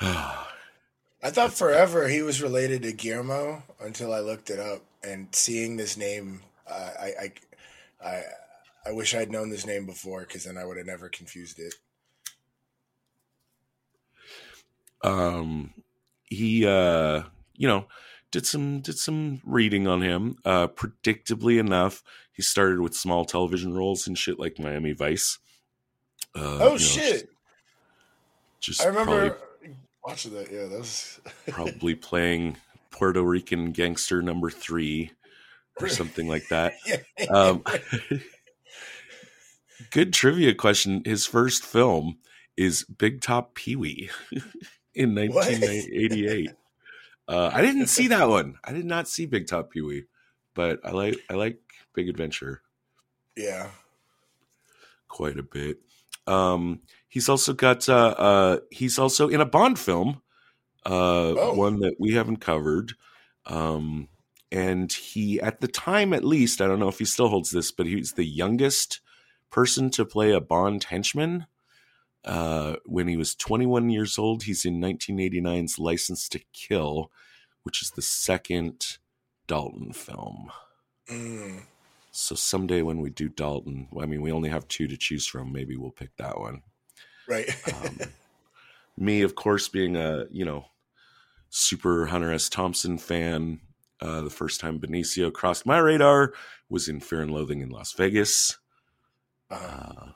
I 1.22 1.30
thought 1.30 1.52
forever 1.52 2.08
he 2.08 2.22
was 2.22 2.40
related 2.40 2.82
to 2.82 2.92
Guillermo 2.92 3.62
until 3.80 4.12
I 4.12 4.20
looked 4.20 4.50
it 4.50 4.60
up 4.60 4.82
and 5.02 5.28
seeing 5.32 5.76
this 5.76 5.96
name, 5.96 6.42
uh, 6.70 6.90
I, 7.00 7.12
I, 7.20 7.32
I, 8.04 8.22
I 8.86 8.92
wish 8.92 9.14
I'd 9.14 9.32
known 9.32 9.50
this 9.50 9.66
name 9.66 9.86
before 9.86 10.20
because 10.20 10.44
then 10.44 10.56
I 10.56 10.64
would 10.64 10.76
have 10.76 10.86
never 10.86 11.08
confused 11.08 11.58
it. 11.58 11.74
um 15.02 15.72
he 16.24 16.66
uh 16.66 17.22
you 17.54 17.68
know 17.68 17.86
did 18.30 18.46
some 18.46 18.80
did 18.80 18.98
some 18.98 19.40
reading 19.44 19.86
on 19.86 20.02
him 20.02 20.36
uh 20.44 20.66
predictably 20.68 21.58
enough 21.58 22.02
he 22.32 22.42
started 22.42 22.80
with 22.80 22.94
small 22.94 23.24
television 23.24 23.74
roles 23.74 24.06
and 24.06 24.18
shit 24.18 24.38
like 24.38 24.58
miami 24.58 24.92
vice 24.92 25.38
uh, 26.34 26.58
oh 26.60 26.64
you 26.64 26.70
know, 26.72 26.76
shit! 26.78 27.28
just 28.60 28.82
I 28.82 28.86
remember 28.86 29.38
watching 30.08 30.34
that. 30.34 30.50
Yeah, 30.50 30.66
that 30.66 30.78
was 30.78 31.20
probably 31.48 31.94
playing 31.94 32.56
puerto 32.90 33.22
rican 33.22 33.70
gangster 33.70 34.22
number 34.22 34.50
three 34.50 35.12
or 35.80 35.88
something 35.88 36.26
like 36.26 36.48
that 36.48 36.74
yeah. 36.86 37.26
um 37.28 37.62
good 39.90 40.12
trivia 40.12 40.54
question 40.54 41.02
his 41.04 41.26
first 41.26 41.64
film 41.64 42.18
is 42.56 42.84
big 42.84 43.20
top 43.20 43.54
pee-wee 43.54 44.10
in 44.94 45.14
1988 45.14 46.50
uh, 47.28 47.50
i 47.52 47.60
didn't 47.60 47.86
see 47.86 48.08
that 48.08 48.28
one 48.28 48.56
i 48.64 48.72
did 48.72 48.86
not 48.86 49.06
see 49.06 49.26
big 49.26 49.46
top 49.46 49.70
pee-wee 49.70 50.04
but 50.54 50.80
i 50.84 50.90
like 50.90 51.18
i 51.30 51.34
like 51.34 51.60
big 51.94 52.08
adventure 52.08 52.62
yeah. 53.36 53.68
quite 55.06 55.38
a 55.38 55.42
bit 55.44 55.78
um 56.26 56.80
he's 57.08 57.28
also 57.28 57.52
got 57.52 57.88
uh 57.88 58.14
uh 58.18 58.58
he's 58.70 58.98
also 58.98 59.28
in 59.28 59.40
a 59.40 59.46
bond 59.46 59.78
film 59.78 60.22
uh 60.86 61.34
Oh. 61.36 61.54
one 61.54 61.80
that 61.80 61.96
we 61.98 62.14
haven't 62.14 62.38
covered 62.38 62.92
um 63.46 64.08
and 64.50 64.92
he 64.92 65.40
at 65.40 65.60
the 65.60 65.68
time 65.68 66.12
at 66.12 66.24
least 66.24 66.60
i 66.60 66.66
don't 66.66 66.78
know 66.80 66.88
if 66.88 66.98
he 66.98 67.04
still 67.04 67.28
holds 67.28 67.50
this 67.50 67.72
but 67.72 67.86
he's 67.86 68.12
the 68.12 68.24
youngest 68.26 69.00
person 69.50 69.90
to 69.90 70.04
play 70.04 70.32
a 70.32 70.40
bond 70.40 70.84
henchman 70.84 71.46
uh 72.24 72.76
when 72.86 73.08
he 73.08 73.16
was 73.16 73.34
21 73.34 73.90
years 73.90 74.18
old 74.18 74.42
he's 74.44 74.64
in 74.64 74.80
1989's 74.80 75.78
license 75.78 76.28
to 76.28 76.40
kill 76.52 77.10
which 77.62 77.82
is 77.82 77.90
the 77.90 78.02
second 78.02 78.98
dalton 79.46 79.92
film 79.92 80.50
Mm. 81.10 81.62
so 82.10 82.34
someday 82.34 82.82
when 82.82 83.00
we 83.00 83.08
do 83.08 83.30
dalton 83.30 83.88
i 83.98 84.04
mean 84.04 84.20
we 84.20 84.30
only 84.30 84.50
have 84.50 84.68
two 84.68 84.86
to 84.88 84.96
choose 84.96 85.26
from 85.26 85.52
maybe 85.52 85.74
we'll 85.76 85.90
pick 85.90 86.14
that 86.18 86.38
one 86.38 86.60
Right. 87.28 87.48
um, 87.74 87.98
me, 88.96 89.22
of 89.22 89.34
course, 89.34 89.68
being 89.68 89.96
a 89.96 90.26
you 90.30 90.44
know 90.44 90.66
super 91.50 92.06
Hunter 92.06 92.32
S. 92.32 92.48
Thompson 92.48 92.98
fan. 92.98 93.60
Uh, 94.00 94.20
the 94.20 94.30
first 94.30 94.60
time 94.60 94.78
Benicio 94.78 95.32
crossed 95.32 95.66
my 95.66 95.78
radar 95.78 96.32
was 96.68 96.88
in 96.88 97.00
Fear 97.00 97.22
and 97.22 97.32
Loathing 97.32 97.60
in 97.62 97.70
Las 97.70 97.92
Vegas. 97.94 98.58
uh, 99.50 99.54
Uh, 99.56 100.12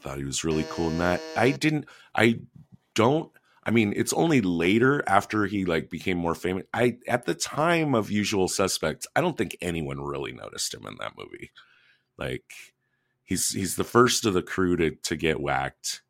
thought 0.00 0.18
he 0.18 0.24
was 0.24 0.44
really 0.44 0.64
cool 0.70 0.88
in 0.90 0.98
that. 0.98 1.20
I 1.36 1.50
didn't. 1.50 1.86
I 2.14 2.40
don't. 2.94 3.30
I 3.64 3.70
mean, 3.70 3.92
it's 3.96 4.12
only 4.12 4.40
later 4.40 5.04
after 5.06 5.46
he 5.46 5.64
like 5.64 5.90
became 5.90 6.18
more 6.18 6.34
famous. 6.34 6.64
I 6.72 6.98
at 7.06 7.26
the 7.26 7.34
time 7.34 7.94
of 7.94 8.10
Usual 8.10 8.48
Suspects, 8.48 9.06
I 9.14 9.20
don't 9.20 9.36
think 9.36 9.56
anyone 9.60 10.00
really 10.00 10.32
noticed 10.32 10.74
him 10.74 10.86
in 10.86 10.96
that 11.00 11.12
movie. 11.18 11.50
Like 12.18 12.44
he's 13.24 13.50
he's 13.52 13.76
the 13.76 13.84
first 13.84 14.24
of 14.26 14.34
the 14.34 14.42
crew 14.42 14.76
to 14.76 14.90
to 14.92 15.16
get 15.16 15.40
whacked. 15.40 16.02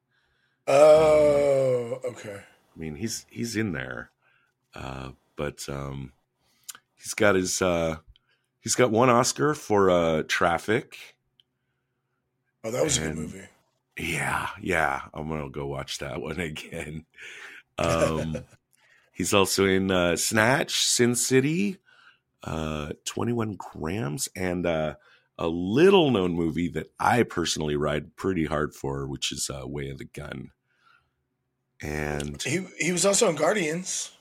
Oh, 0.66 2.00
okay. 2.04 2.36
I 2.36 2.78
mean, 2.78 2.96
he's 2.96 3.26
he's 3.30 3.56
in 3.56 3.72
there, 3.72 4.10
uh, 4.74 5.10
but 5.36 5.68
um, 5.68 6.12
he's 6.94 7.14
got 7.14 7.34
his 7.34 7.60
uh, 7.60 7.96
he's 8.60 8.74
got 8.74 8.90
one 8.90 9.10
Oscar 9.10 9.54
for 9.54 9.90
uh, 9.90 10.22
Traffic. 10.28 11.16
Oh, 12.62 12.70
that 12.70 12.84
was 12.84 12.98
a 12.98 13.00
good 13.00 13.16
movie. 13.16 13.48
Yeah, 13.98 14.48
yeah, 14.60 15.02
I'm 15.12 15.28
gonna 15.28 15.50
go 15.50 15.66
watch 15.66 15.98
that 15.98 16.20
one 16.22 16.40
again. 16.40 17.04
Um, 17.78 18.44
he's 19.12 19.34
also 19.34 19.66
in 19.66 19.90
uh, 19.90 20.16
Snatch, 20.16 20.74
Sin 20.84 21.14
City, 21.14 21.78
uh, 22.44 22.90
21 23.04 23.56
Grams, 23.56 24.28
and 24.36 24.66
uh, 24.66 24.94
a 25.40 25.48
little 25.48 26.10
known 26.10 26.34
movie 26.34 26.68
that 26.68 26.92
I 27.00 27.24
personally 27.24 27.74
ride 27.74 28.14
pretty 28.14 28.44
hard 28.44 28.74
for, 28.74 29.06
which 29.06 29.32
is 29.32 29.50
uh, 29.50 29.66
Way 29.66 29.88
of 29.90 29.98
the 29.98 30.04
Gun. 30.04 30.50
And 31.82 32.40
He 32.42 32.66
he 32.78 32.92
was 32.92 33.06
also 33.06 33.28
in 33.28 33.36
Guardians. 33.36 34.12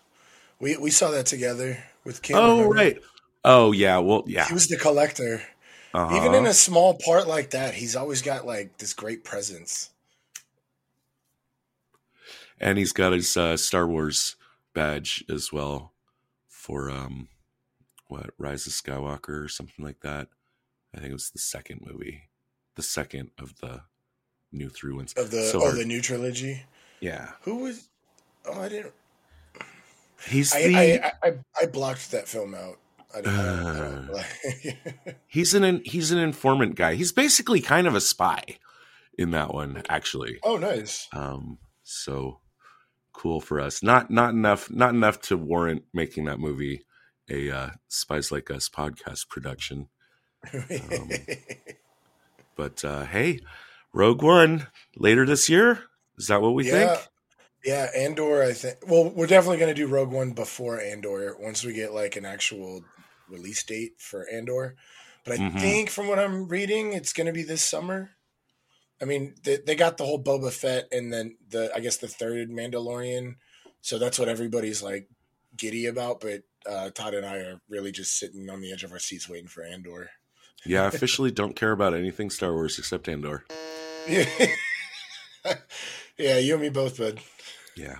We 0.59 0.77
we 0.77 0.89
saw 0.91 1.11
that 1.11 1.25
together 1.27 1.83
with 2.05 2.21
Kim. 2.21 2.37
oh 2.37 2.63
remember? 2.63 2.73
right, 2.73 2.97
oh 3.43 3.71
yeah, 3.73 3.97
well 3.99 4.23
yeah, 4.27 4.47
He 4.47 4.53
was 4.53 4.67
the 4.67 4.77
collector. 4.77 5.43
uh-huh. 5.93 6.15
Even 6.15 6.33
in 6.33 6.45
a 6.45 6.53
small 6.53 6.97
part 7.05 7.27
like 7.27 7.51
that, 7.51 7.73
he's 7.75 7.95
always 7.95 8.21
got 8.21 8.45
like 8.45 8.77
this 8.77 8.93
great 8.93 9.23
presence. 9.23 9.89
and 12.61 12.77
he's 12.77 12.91
got 12.91 13.13
his 13.13 13.35
uh, 13.37 13.55
Star 13.57 13.87
Wars 13.87 14.35
badge 14.73 15.23
as 15.29 15.51
well 15.51 15.93
for 16.47 16.89
um, 16.91 17.29
what 18.07 18.31
Rise 18.37 18.67
of 18.67 18.73
Skywalker 18.73 19.45
or 19.45 19.47
something 19.47 19.83
like 19.83 20.01
that. 20.01 20.27
I 20.95 20.99
think 20.99 21.11
it 21.11 21.13
was 21.13 21.29
the 21.31 21.39
second 21.39 21.81
movie, 21.85 22.29
the 22.75 22.81
second 22.83 23.31
of 23.37 23.55
the 23.59 23.81
new 24.51 24.69
three 24.69 24.93
ones. 24.93 25.13
Of 25.13 25.31
the 25.31 25.43
So 25.43 25.57
of 25.59 25.63
hard- 25.63 25.77
the 25.77 25.85
new 25.85 26.01
trilogy. 26.01 26.63
yeah, 26.99 27.31
Who 27.41 27.57
was 27.57 27.89
oh 28.45 28.59
I 28.61 28.69
didn't 28.69 28.93
he's 30.27 30.53
I 30.53 30.67
the 30.67 30.75
I, 31.05 31.11
I, 31.23 31.33
I 31.61 31.65
blocked 31.67 32.11
that 32.11 32.27
film 32.27 32.53
out. 32.55 32.77
I 33.13 33.21
didn't, 33.21 33.39
I 33.39 33.45
don't- 33.45 34.09
I 34.15 34.23
don't- 35.05 35.15
he's 35.27 35.53
an 35.53 35.81
he's 35.85 36.11
an 36.11 36.19
informant 36.19 36.75
guy. 36.75 36.95
He's 36.95 37.11
basically 37.11 37.61
kind 37.61 37.87
of 37.87 37.95
a 37.95 38.01
spy 38.01 38.43
in 39.17 39.31
that 39.31 39.53
one, 39.53 39.83
actually. 39.89 40.37
oh 40.43 40.57
nice. 40.57 41.07
Um, 41.13 41.57
so 41.83 42.39
cool 43.13 43.41
for 43.41 43.59
us. 43.59 43.81
Not 43.83 44.09
not 44.11 44.31
enough 44.31 44.69
not 44.71 44.93
enough 44.93 45.21
to 45.23 45.37
warrant 45.37 45.83
making 45.93 46.25
that 46.25 46.39
movie 46.39 46.83
a 47.29 47.49
uh, 47.51 47.69
Spies 47.87 48.31
Like 48.31 48.49
Us 48.51 48.69
podcast 48.69 49.27
production. 49.29 49.87
Um, 50.53 51.09
But 52.55 52.83
uh, 52.83 53.05
hey, 53.05 53.39
Rogue 53.93 54.21
One 54.21 54.67
later 54.97 55.25
this 55.25 55.49
year. 55.49 55.83
Is 56.17 56.27
that 56.27 56.41
what 56.41 56.53
we 56.53 56.65
yeah. 56.65 56.95
think? 56.95 57.07
Yeah, 57.63 57.87
Andor, 57.95 58.43
I 58.43 58.53
think. 58.53 58.77
Well, 58.87 59.09
we're 59.09 59.27
definitely 59.27 59.57
going 59.59 59.73
to 59.73 59.81
do 59.81 59.87
Rogue 59.87 60.11
One 60.11 60.31
before 60.31 60.79
Andor 60.79 61.35
once 61.39 61.63
we 61.63 61.73
get 61.73 61.93
like 61.93 62.15
an 62.15 62.25
actual 62.25 62.83
release 63.29 63.63
date 63.63 63.93
for 63.97 64.27
Andor. 64.29 64.75
But 65.25 65.35
I 65.35 65.37
Mhm. 65.37 65.59
think 65.59 65.89
from 65.89 66.07
what 66.07 66.19
I'm 66.19 66.47
reading, 66.47 66.93
it's 66.93 67.13
going 67.13 67.27
to 67.27 67.33
be 67.33 67.43
this 67.43 67.63
summer. 67.63 68.11
I 69.01 69.05
mean, 69.05 69.35
they, 69.43 69.57
they 69.57 69.75
got 69.75 69.97
the 69.97 70.05
whole 70.05 70.21
Boba 70.21 70.51
Fett 70.51 70.87
and 70.91 71.11
then 71.11 71.37
the, 71.49 71.71
I 71.73 71.79
guess, 71.79 71.97
the 71.97 72.07
third 72.07 72.49
Mandalorian. 72.49 73.35
So 73.81 73.97
that's 73.97 74.19
what 74.19 74.27
everybody's 74.29 74.83
like 74.83 75.09
giddy 75.55 75.85
about. 75.85 76.19
But 76.19 76.43
uh, 76.65 76.89
Todd 76.91 77.13
and 77.13 77.25
I 77.25 77.37
are 77.37 77.61
really 77.69 77.91
just 77.91 78.17
sitting 78.17 78.49
on 78.49 78.61
the 78.61 78.71
edge 78.73 78.83
of 78.83 78.91
our 78.91 78.99
seats 78.99 79.29
waiting 79.29 79.47
for 79.47 79.63
Andor. 79.63 80.09
Yeah, 80.65 80.83
I 80.83 80.87
officially 80.87 81.31
don't 81.31 81.55
care 81.55 81.71
about 81.71 81.93
anything 81.93 82.29
Star 82.29 82.53
Wars 82.53 82.77
except 82.77 83.07
Andor. 83.07 83.45
Yeah. 84.07 84.25
yeah, 86.17 86.37
you 86.37 86.53
and 86.53 86.61
me 86.61 86.69
both, 86.69 86.97
bud. 86.97 87.19
Yeah. 87.75 87.97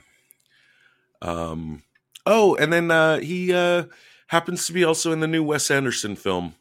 Um. 1.22 1.84
Oh, 2.26 2.56
and 2.56 2.72
then 2.72 2.92
uh, 2.92 3.20
he 3.20 3.54
uh, 3.54 3.86
happens 4.28 4.66
to 4.68 4.74
be 4.74 4.84
also 4.84 5.12
in 5.12 5.20
the 5.20 5.28
new 5.28 5.44
Wes 5.44 5.72
Anderson 5.72 6.16
film, 6.16 6.56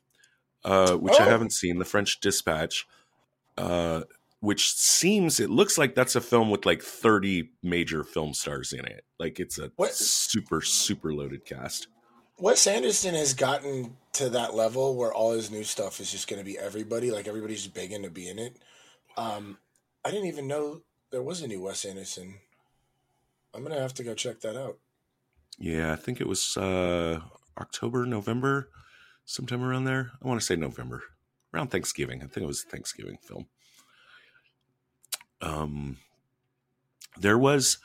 uh, 0.64 0.94
which 0.94 1.20
I 1.20 1.26
Oh. 1.26 1.30
haven't 1.30 1.52
seen, 1.52 1.78
The 1.78 1.84
French 1.84 2.20
Dispatch. 2.20 2.86
Uh, 3.56 4.02
which 4.40 4.70
seems 4.72 5.40
it 5.40 5.50
looks 5.50 5.76
like 5.76 5.96
that's 5.96 6.14
a 6.14 6.20
film 6.20 6.48
with 6.48 6.64
like 6.64 6.80
30 6.80 7.50
major 7.60 8.04
film 8.04 8.32
stars 8.34 8.72
in 8.72 8.84
it. 8.84 9.04
Like 9.18 9.40
it's 9.40 9.58
a 9.58 9.72
What- 9.74 9.94
super 9.94 10.60
super 10.60 11.12
loaded 11.12 11.44
cast. 11.44 11.88
Wes 12.38 12.66
Anderson 12.66 13.14
has 13.14 13.34
gotten 13.34 13.96
to 14.12 14.28
that 14.30 14.54
level 14.54 14.96
where 14.96 15.12
all 15.12 15.32
his 15.32 15.50
new 15.50 15.64
stuff 15.64 16.00
is 16.00 16.10
just 16.10 16.28
going 16.28 16.38
to 16.38 16.44
be 16.44 16.58
everybody. 16.58 17.10
Like 17.10 17.28
everybody's 17.28 17.66
begging 17.66 18.02
to 18.02 18.10
be 18.10 18.28
in 18.28 18.38
it. 18.38 18.56
Um, 19.16 19.58
I 20.04 20.10
didn't 20.10 20.26
even 20.26 20.46
know 20.46 20.82
there 21.10 21.22
was 21.22 21.42
a 21.42 21.48
new 21.48 21.62
Wes 21.62 21.84
Anderson. 21.84 22.34
I'm 23.54 23.62
gonna 23.62 23.80
have 23.80 23.94
to 23.94 24.04
go 24.04 24.14
check 24.14 24.40
that 24.40 24.56
out. 24.56 24.78
Yeah, 25.58 25.92
I 25.92 25.96
think 25.96 26.20
it 26.20 26.28
was 26.28 26.56
uh, 26.56 27.20
October, 27.58 28.06
November, 28.06 28.70
sometime 29.24 29.64
around 29.64 29.84
there. 29.84 30.12
I 30.22 30.28
want 30.28 30.40
to 30.40 30.46
say 30.46 30.54
November, 30.54 31.02
around 31.52 31.68
Thanksgiving. 31.68 32.22
I 32.22 32.26
think 32.26 32.44
it 32.44 32.46
was 32.46 32.64
a 32.64 32.70
Thanksgiving 32.70 33.18
film. 33.20 33.46
Um, 35.40 35.96
there 37.16 37.38
was 37.38 37.78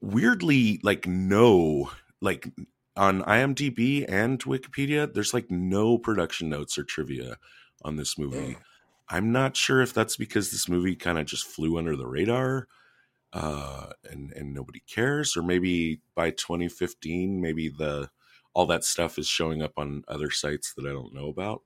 weirdly 0.00 0.80
like 0.82 1.06
no 1.06 1.90
like 2.20 2.48
on 2.98 3.22
IMDb 3.22 4.04
and 4.08 4.38
Wikipedia. 4.40 5.12
There's 5.12 5.32
like 5.32 5.50
no 5.50 5.98
production 5.98 6.48
notes 6.48 6.76
or 6.76 6.84
trivia 6.84 7.36
on 7.82 7.96
this 7.96 8.18
movie. 8.18 8.54
Mm. 8.54 8.56
I'm 9.08 9.32
not 9.32 9.56
sure 9.56 9.80
if 9.80 9.94
that's 9.94 10.16
because 10.16 10.50
this 10.50 10.68
movie 10.68 10.94
kind 10.94 11.18
of 11.18 11.26
just 11.26 11.46
flew 11.46 11.78
under 11.78 11.96
the 11.96 12.06
radar 12.06 12.68
uh, 13.32 13.88
and 14.10 14.32
and 14.32 14.54
nobody 14.54 14.80
cares, 14.86 15.36
or 15.36 15.42
maybe 15.42 16.00
by 16.14 16.30
2015, 16.30 17.40
maybe 17.40 17.68
the 17.68 18.10
all 18.54 18.66
that 18.66 18.84
stuff 18.84 19.18
is 19.18 19.26
showing 19.26 19.62
up 19.62 19.72
on 19.76 20.04
other 20.08 20.30
sites 20.30 20.72
that 20.74 20.86
I 20.86 20.92
don't 20.92 21.14
know 21.14 21.28
about. 21.28 21.62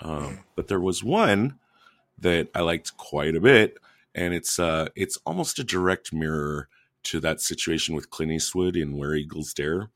Um, 0.00 0.40
but 0.54 0.68
there 0.68 0.80
was 0.80 1.02
one 1.02 1.58
that 2.18 2.48
I 2.54 2.60
liked 2.60 2.96
quite 2.96 3.36
a 3.36 3.40
bit, 3.40 3.78
and 4.14 4.34
it's 4.34 4.58
uh, 4.58 4.88
it's 4.94 5.18
almost 5.24 5.58
a 5.58 5.64
direct 5.64 6.12
mirror 6.12 6.68
to 7.04 7.20
that 7.20 7.40
situation 7.40 7.94
with 7.94 8.10
Clint 8.10 8.32
Eastwood 8.32 8.76
in 8.76 8.96
Where 8.96 9.14
Eagles 9.14 9.54
Dare, 9.54 9.90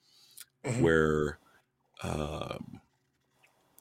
Mhm. 0.64 0.81
where 0.81 1.38
um, 2.02 2.81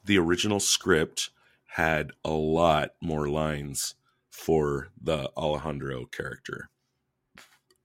the 0.04 0.18
original 0.18 0.60
script 0.60 1.30
had 1.68 2.12
a 2.26 2.32
lot 2.32 2.92
more 3.02 3.28
lines 3.30 3.96
for 4.30 4.90
the 5.02 5.30
Alejandro 5.38 6.06
character. 6.06 6.70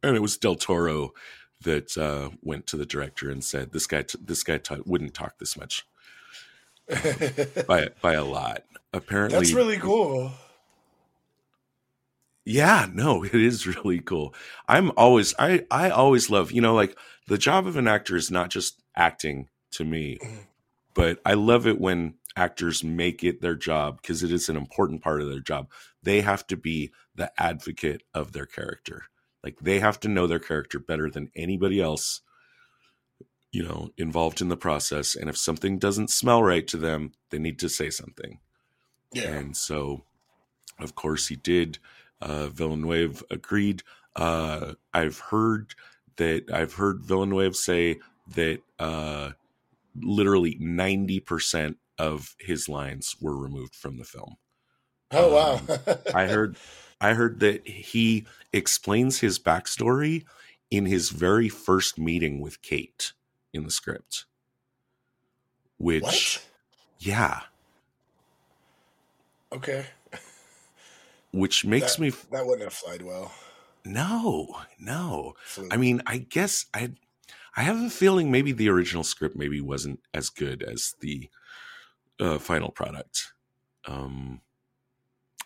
And 0.02 0.16
it 0.16 0.20
was 0.20 0.36
Del 0.36 0.54
Toro 0.56 1.12
that 1.62 1.96
uh, 1.98 2.30
went 2.42 2.66
to 2.68 2.76
the 2.76 2.86
director 2.86 3.30
and 3.30 3.42
said, 3.44 3.72
"This 3.72 3.86
guy, 3.86 4.02
t- 4.02 4.18
this 4.22 4.42
guy 4.42 4.58
t- 4.58 4.76
wouldn't 4.84 5.14
talk 5.14 5.38
this 5.38 5.56
much 5.56 5.86
by 7.66 7.88
by 8.00 8.12
a 8.14 8.24
lot." 8.24 8.64
Apparently, 8.92 9.38
That's 9.38 9.52
really 9.52 9.78
cool. 9.78 10.32
Yeah, 12.44 12.86
no, 12.92 13.24
it 13.24 13.34
is 13.34 13.66
really 13.66 14.00
cool. 14.00 14.34
I'm 14.68 14.92
always 14.96 15.34
I 15.38 15.66
I 15.70 15.90
always 15.90 16.30
love, 16.30 16.52
you 16.52 16.60
know, 16.60 16.74
like 16.74 16.96
the 17.26 17.38
job 17.38 17.66
of 17.66 17.76
an 17.76 17.88
actor 17.88 18.16
is 18.16 18.30
not 18.30 18.50
just 18.50 18.80
acting 18.96 19.48
to 19.72 19.84
me, 19.84 20.18
Mhm. 20.22 20.46
but 20.94 21.20
I 21.24 21.34
love 21.34 21.66
it 21.66 21.80
when 21.80 22.14
actors 22.34 22.84
make 22.84 23.24
it 23.24 23.40
their 23.40 23.54
job 23.54 24.00
because 24.00 24.22
it 24.22 24.30
is 24.32 24.48
an 24.48 24.56
important 24.56 25.02
part 25.02 25.20
of 25.20 25.28
their 25.28 25.40
job. 25.40 25.70
They 26.02 26.20
have 26.20 26.46
to 26.48 26.56
be 26.56 26.92
the 27.14 27.32
advocate 27.40 28.02
of 28.14 28.32
their 28.32 28.46
character. 28.46 29.06
Like 29.42 29.58
they 29.60 29.80
have 29.80 29.98
to 30.00 30.08
know 30.08 30.26
their 30.26 30.38
character 30.38 30.78
better 30.78 31.10
than 31.10 31.30
anybody 31.34 31.80
else, 31.80 32.20
you 33.52 33.62
know, 33.62 33.90
involved 33.96 34.40
in 34.40 34.48
the 34.48 34.56
process. 34.56 35.14
And 35.14 35.30
if 35.30 35.36
something 35.36 35.78
doesn't 35.78 36.10
smell 36.10 36.42
right 36.42 36.66
to 36.68 36.76
them, 36.76 37.12
they 37.30 37.38
need 37.38 37.58
to 37.60 37.68
say 37.68 37.90
something. 37.90 38.40
Yeah. 39.12 39.32
And 39.34 39.56
so, 39.56 40.04
of 40.78 40.94
course, 40.94 41.28
he 41.28 41.36
did. 41.36 41.78
Uh, 42.20 42.48
Villeneuve 42.48 43.22
agreed. 43.30 43.82
Uh, 44.14 44.74
I've 44.92 45.18
heard 45.18 45.74
that 46.16 46.50
I've 46.50 46.74
heard 46.74 47.04
Villeneuve 47.04 47.56
say 47.56 48.00
that 48.34 48.60
uh, 48.78 49.30
literally 50.00 50.56
ninety 50.60 51.20
percent 51.20 51.78
of 51.98 52.34
his 52.38 52.68
lines 52.68 53.16
were 53.20 53.36
removed 53.36 53.74
from 53.74 53.96
the 53.98 54.04
film. 54.04 54.36
oh 55.12 55.32
wow. 55.34 55.60
I 56.14 56.26
heard, 56.26 56.56
I 57.00 57.14
heard 57.14 57.40
that 57.40 57.66
he 57.66 58.26
explains 58.52 59.20
his 59.20 59.38
backstory 59.38 60.24
in 60.70 60.84
his 60.86 61.10
very 61.10 61.48
first 61.48 61.98
meeting 61.98 62.40
with 62.40 62.60
Kate 62.62 63.12
in 63.52 63.62
the 63.64 63.70
script. 63.70 64.24
Which, 65.78 66.02
what? 66.02 66.46
yeah, 66.98 67.40
Okay. 69.52 69.86
which 71.32 71.64
makes 71.64 71.96
That- 71.96 72.02
me 72.02 72.10
That 72.32 72.44
wouldn't 72.46 72.62
have 72.64 72.72
flied 72.74 73.02
well. 73.02 73.32
no, 73.84 74.60
no. 74.78 75.34
I 75.70 75.76
mean, 75.76 76.02
I 76.06 76.18
guess 76.18 76.66
I 76.74 76.92
I 77.56 77.62
have 77.62 77.80
a 77.82 77.90
feeling 77.90 78.30
maybe 78.30 78.52
the 78.52 78.68
original 78.68 79.02
script 79.04 79.36
maybe 79.36 79.60
wasn't 79.60 80.00
as 80.12 80.28
good 80.28 80.62
as 80.62 80.94
the 81.00 81.30
uh, 82.20 82.38
final 82.38 82.70
product. 82.70 83.32
Um, 83.86 84.40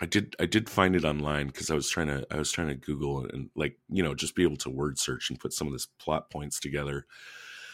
I 0.00 0.07
did 0.07 0.35
I 0.40 0.47
did 0.47 0.71
find 0.71 0.97
it 0.97 1.05
online 1.05 1.49
because 1.49 1.71
I 1.71 1.75
was 1.75 1.88
trying 1.90 2.07
to 2.09 2.26
I 2.31 2.37
was 2.37 2.50
trying 2.50 2.69
to 2.69 2.75
Google 2.75 3.26
and 3.26 3.50
like 3.55 3.79
you 3.90 4.02
know 4.02 4.14
just 4.14 4.35
be 4.35 4.43
able 4.43 4.57
to 4.59 4.71
word 4.71 4.99
search 4.99 5.29
and 5.31 5.38
put 5.38 5.52
some 5.52 5.67
of 5.67 5.73
this 5.75 5.87
plot 5.87 6.31
points 6.31 6.59
together. 6.59 7.07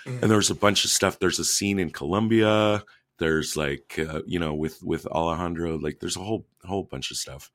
Mhm. 0.07 0.23
And 0.23 0.31
there's 0.31 0.51
a 0.51 0.55
bunch 0.55 0.85
of 0.85 0.91
stuff. 0.91 1.19
There's 1.19 1.39
a 1.39 1.45
scene 1.45 1.79
in 1.79 1.91
Colombia. 1.91 2.85
There's 3.19 3.57
like 3.57 3.99
uh, 3.99 4.23
you 4.27 4.39
know 4.41 4.55
with 4.55 4.83
with 4.83 5.07
Alejandro 5.07 5.79
like 5.79 6.01
there's 6.01 6.17
a 6.17 6.21
whole 6.25 6.47
whole 6.65 6.85
bunch 6.85 7.11
of 7.11 7.17
stuff 7.17 7.51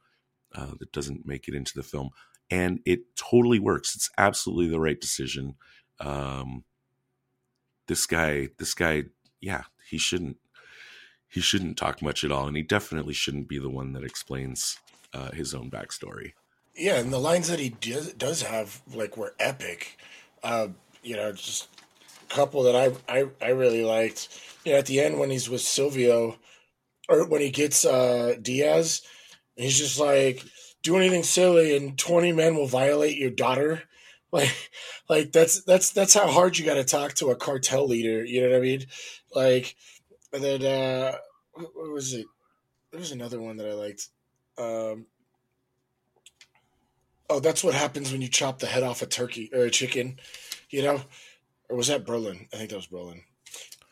uh, 0.56 0.74
that 0.80 0.92
doesn't 0.94 1.26
make 1.26 1.48
it 1.48 1.54
into 1.56 1.74
the 1.76 1.84
film 1.84 2.12
and 2.50 2.80
it 2.86 3.16
totally 3.16 3.60
works. 3.60 3.96
It's 3.96 4.10
absolutely 4.18 4.70
the 4.70 4.80
right 4.80 5.00
decision. 5.00 5.56
Um, 6.00 6.64
this 7.92 8.06
guy, 8.06 8.48
this 8.58 8.74
guy, 8.74 9.04
yeah, 9.42 9.64
he 9.90 9.98
shouldn't, 9.98 10.38
he 11.28 11.42
shouldn't 11.42 11.78
talk 11.78 12.02
much 12.02 12.24
at 12.24 12.32
all, 12.32 12.48
and 12.48 12.56
he 12.56 12.64
definitely 12.64 13.14
shouldn't 13.14 13.50
be 13.50 13.60
the 13.60 13.70
one 13.70 13.92
that 13.92 14.06
explains 14.06 14.78
uh, 15.14 15.32
his 15.32 15.54
own 15.54 15.70
backstory. 15.70 16.32
Yeah, 16.74 17.00
and 17.00 17.12
the 17.12 17.20
lines 17.20 17.50
that 17.50 17.60
he 17.60 17.68
does, 17.68 18.14
does 18.14 18.44
have 18.44 18.82
like 18.94 19.18
were 19.18 19.36
epic. 19.42 19.98
Uh, 20.42 20.70
you 21.04 21.18
know, 21.18 21.34
just 21.34 21.68
a 22.24 22.34
couple 22.34 22.64
that 22.64 22.78
I, 22.78 23.14
I 23.14 23.28
I 23.42 23.50
really 23.50 23.84
liked. 23.84 24.30
You 24.64 24.72
know, 24.72 24.78
at 24.78 24.86
the 24.86 25.02
end 25.02 25.20
when 25.20 25.30
he's 25.30 25.50
with 25.50 25.60
Silvio, 25.60 26.38
or 27.10 27.28
when 27.28 27.42
he 27.42 27.50
gets 27.50 27.84
uh, 27.84 28.36
Diaz, 28.42 29.02
he's 29.58 29.78
just 29.78 30.00
like, 30.00 30.46
"Do 30.82 30.96
anything 30.96 31.24
silly, 31.24 31.76
and 31.76 32.00
twenty 32.00 32.32
men 32.32 32.56
will 32.56 32.68
violate 32.68 33.18
your 33.18 33.32
daughter." 33.32 33.84
Like, 34.34 34.72
like 35.10 35.32
that's 35.34 35.62
that's 35.64 35.92
that's 35.92 36.14
how 36.14 36.26
hard 36.28 36.58
you 36.58 36.66
got 36.66 36.76
to 36.76 36.86
talk 36.86 37.16
to 37.16 37.32
a 37.32 37.36
cartel 37.36 37.86
leader. 37.86 38.24
You 38.24 38.42
know 38.42 38.50
what 38.52 38.58
I 38.58 38.62
mean? 38.62 38.86
Like, 39.36 39.76
and 40.32 40.42
then 40.42 40.64
uh, 40.64 41.18
what 41.52 41.92
was 41.92 42.14
it? 42.14 42.26
There 42.92 43.00
was 43.02 43.12
another 43.12 43.42
one 43.42 43.58
that 43.58 43.68
I 43.68 43.74
liked. 43.74 44.08
Um, 44.58 45.08
oh, 47.30 47.40
that's 47.40 47.64
what 47.64 47.74
happens 47.74 48.12
when 48.12 48.22
you 48.22 48.28
chop 48.28 48.60
the 48.60 48.68
head 48.68 48.84
off 48.84 49.02
a 49.02 49.06
turkey 49.06 49.50
or 49.54 49.62
a 49.62 49.70
chicken, 49.70 50.20
you 50.70 50.84
know? 50.84 51.02
Or 51.70 51.78
was 51.78 51.88
that 51.88 52.06
Brolin 52.06 52.48
I 52.54 52.58
think 52.58 52.70
that 52.70 52.76
was 52.76 52.88
Brolin 52.88 53.22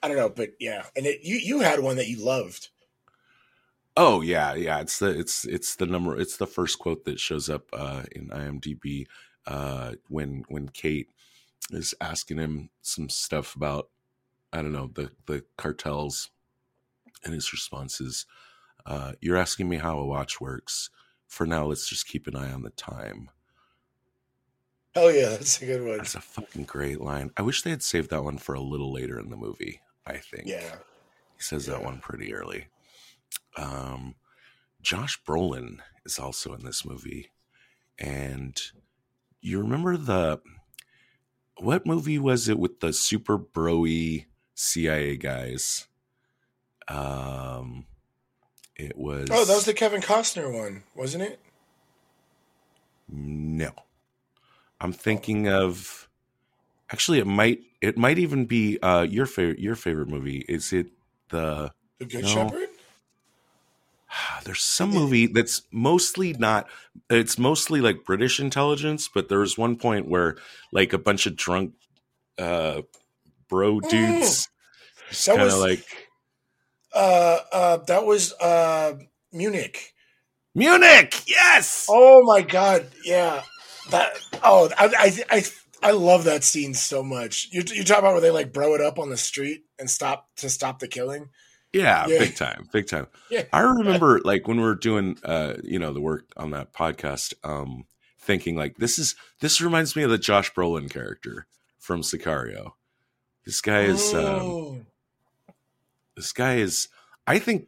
I 0.01 0.07
don't 0.07 0.17
know, 0.17 0.29
but 0.29 0.51
yeah. 0.59 0.83
And 0.95 1.05
it, 1.05 1.21
you 1.23 1.35
you 1.35 1.59
had 1.59 1.79
one 1.79 1.97
that 1.97 2.07
you 2.07 2.23
loved. 2.23 2.69
Oh 3.97 4.21
yeah, 4.21 4.53
yeah. 4.53 4.79
It's 4.79 4.99
the 4.99 5.17
it's 5.17 5.45
it's 5.45 5.75
the 5.75 5.85
number. 5.85 6.17
It's 6.17 6.37
the 6.37 6.47
first 6.47 6.79
quote 6.79 7.03
that 7.05 7.19
shows 7.19 7.49
up 7.49 7.63
uh, 7.73 8.03
in 8.13 8.29
IMDb 8.29 9.07
uh, 9.47 9.93
when 10.07 10.43
when 10.49 10.69
Kate 10.69 11.09
is 11.71 11.93
asking 12.01 12.37
him 12.37 12.69
some 12.81 13.09
stuff 13.09 13.55
about 13.55 13.89
I 14.51 14.61
don't 14.61 14.71
know 14.71 14.89
the 14.93 15.11
the 15.25 15.43
cartels, 15.57 16.29
and 17.23 17.33
his 17.33 17.51
response 17.53 18.01
is, 18.01 18.25
uh, 18.85 19.13
"You're 19.21 19.37
asking 19.37 19.69
me 19.69 19.77
how 19.77 19.97
a 19.99 20.05
watch 20.05 20.41
works. 20.41 20.89
For 21.27 21.45
now, 21.45 21.65
let's 21.65 21.87
just 21.87 22.07
keep 22.07 22.27
an 22.27 22.35
eye 22.35 22.51
on 22.51 22.63
the 22.63 22.71
time." 22.71 23.29
Hell 24.95 25.11
yeah, 25.11 25.29
that's 25.29 25.61
a 25.61 25.65
good 25.65 25.85
one. 25.85 25.97
That's 25.97 26.15
a 26.15 26.21
fucking 26.21 26.63
great 26.63 26.99
line. 26.99 27.29
I 27.37 27.43
wish 27.43 27.61
they 27.61 27.69
had 27.69 27.83
saved 27.83 28.09
that 28.09 28.23
one 28.23 28.39
for 28.39 28.55
a 28.55 28.61
little 28.61 28.91
later 28.91 29.19
in 29.19 29.29
the 29.29 29.37
movie. 29.37 29.81
I 30.05 30.17
think. 30.17 30.47
Yeah. 30.47 30.77
He 31.37 31.43
says 31.43 31.67
that 31.67 31.83
one 31.83 31.99
pretty 31.99 32.33
early. 32.33 32.67
Um, 33.55 34.15
Josh 34.81 35.21
Brolin 35.23 35.79
is 36.05 36.17
also 36.17 36.53
in 36.53 36.65
this 36.65 36.83
movie, 36.83 37.31
and 37.99 38.59
you 39.41 39.59
remember 39.59 39.97
the 39.97 40.39
what 41.57 41.85
movie 41.85 42.19
was 42.19 42.47
it 42.47 42.57
with 42.59 42.79
the 42.79 42.93
super 42.93 43.37
broy 43.37 44.25
CIA 44.55 45.17
guys? 45.17 45.87
Um, 46.87 47.85
it 48.75 48.97
was 48.97 49.29
Oh, 49.31 49.45
that 49.45 49.55
was 49.55 49.65
the 49.65 49.73
Kevin 49.73 50.01
Costner 50.01 50.51
one, 50.51 50.83
wasn't 50.95 51.23
it? 51.23 51.39
no. 53.07 53.71
I'm 54.81 54.93
thinking 54.93 55.47
of 55.49 56.07
actually 56.91 57.19
it 57.19 57.27
might 57.27 57.59
it 57.81 57.97
might 57.97 58.17
even 58.17 58.45
be 58.45 58.79
uh 58.81 59.01
your 59.01 59.25
favorite 59.25 59.59
your 59.59 59.75
favorite 59.75 60.07
movie. 60.07 60.45
Is 60.47 60.71
it 60.71 60.87
the 61.29 61.71
The 61.99 62.05
Good 62.05 62.23
No. 62.23 62.29
Shepherd? 62.29 62.68
there's 64.43 64.61
some 64.61 64.89
movie 64.91 65.27
that's 65.27 65.61
mostly 65.71 66.33
not 66.33 66.67
it's 67.09 67.37
mostly 67.37 67.81
like 67.81 68.05
british 68.05 68.39
intelligence 68.39 69.09
but 69.13 69.29
there 69.29 69.39
was 69.39 69.57
one 69.57 69.75
point 69.75 70.07
where 70.07 70.35
like 70.71 70.93
a 70.93 70.97
bunch 70.97 71.25
of 71.25 71.35
drunk 71.35 71.73
uh 72.37 72.81
bro 73.47 73.79
dudes 73.79 74.47
just 75.09 75.25
That 75.25 75.35
kind 75.37 75.49
of 75.49 75.59
was- 75.59 75.61
like 75.69 75.85
Uh 76.93 77.37
uh 77.51 77.77
that 77.87 78.05
was 78.05 78.33
uh 78.33 78.93
Munich. 79.31 79.93
munich 80.55 81.21
yes 81.27 81.85
Oh 81.89 82.23
my 82.23 82.41
god, 82.41 82.87
yeah. 83.05 83.43
That 83.91 84.11
oh 84.43 84.69
I 84.77 84.87
I 84.97 85.37
I, 85.37 85.43
I 85.83 85.91
love 85.91 86.23
that 86.23 86.43
scene 86.43 86.73
so 86.73 87.03
much. 87.03 87.47
You 87.51 87.61
you 87.73 87.83
talking 87.83 87.99
about 88.03 88.13
where 88.13 88.21
they 88.21 88.31
like 88.31 88.51
bro 88.53 88.73
it 88.75 88.81
up 88.81 88.97
on 88.99 89.09
the 89.09 89.17
street 89.17 89.65
and 89.77 89.89
stop 89.89 90.27
to 90.37 90.49
stop 90.49 90.79
the 90.79 90.87
killing? 90.87 91.29
Yeah, 91.73 92.07
Yeah. 92.07 92.17
big 92.19 92.35
time 92.35 92.67
big 92.71 92.87
time 92.87 93.07
Yeah. 93.29 93.43
i 93.53 93.61
remember 93.61 94.19
like 94.23 94.47
when 94.47 94.57
we 94.57 94.63
were 94.63 94.75
doing 94.75 95.17
uh 95.23 95.53
you 95.63 95.79
know 95.79 95.93
the 95.93 96.01
work 96.01 96.25
on 96.37 96.51
that 96.51 96.73
podcast 96.73 97.33
um 97.43 97.85
thinking 98.19 98.55
like 98.55 98.77
this 98.77 98.97
is 98.99 99.15
this 99.41 99.61
reminds 99.61 99.95
me 99.95 100.03
of 100.03 100.09
the 100.09 100.17
josh 100.17 100.51
brolin 100.53 100.89
character 100.89 101.47
from 101.79 102.01
sicario 102.01 102.71
this 103.45 103.61
guy 103.61 103.81
is 103.83 104.13
um 104.13 104.41
Oh. 104.51 104.81
this 106.15 106.31
guy 106.31 106.55
is 106.57 106.87
i 107.27 107.39
think 107.39 107.67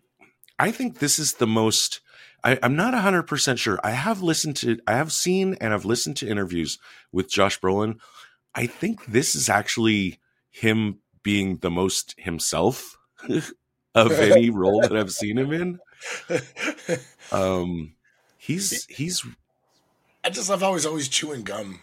I 0.59 0.69
think 0.69 0.99
this 0.99 1.17
is 1.17 1.33
the 1.33 1.47
most. 1.47 2.01
I, 2.43 2.59
I'm 2.61 2.75
not 2.75 2.93
hundred 2.93 3.23
percent 3.23 3.57
sure. 3.57 3.79
I 3.83 3.91
have 3.91 4.21
listened 4.21 4.57
to, 4.57 4.77
I 4.85 4.91
have 4.91 5.11
seen, 5.11 5.55
and 5.59 5.73
I've 5.73 5.85
listened 5.85 6.17
to 6.17 6.27
interviews 6.29 6.77
with 7.11 7.31
Josh 7.31 7.59
Brolin. 7.59 7.97
I 8.53 8.67
think 8.67 9.05
this 9.07 9.33
is 9.35 9.49
actually 9.49 10.19
him 10.51 10.99
being 11.23 11.57
the 11.57 11.71
most 11.71 12.13
himself 12.19 12.95
of 13.95 14.11
any 14.11 14.49
role 14.49 14.81
that 14.81 14.95
I've 14.95 15.11
seen 15.11 15.37
him 15.37 15.51
in. 15.51 15.79
Um, 17.31 17.93
he's 18.37 18.85
he's 18.87 19.25
I 20.23 20.29
just 20.29 20.49
love 20.49 20.61
how 20.61 20.73
he's 20.73 20.85
always 20.85 21.07
chewing 21.07 21.43
gum. 21.43 21.79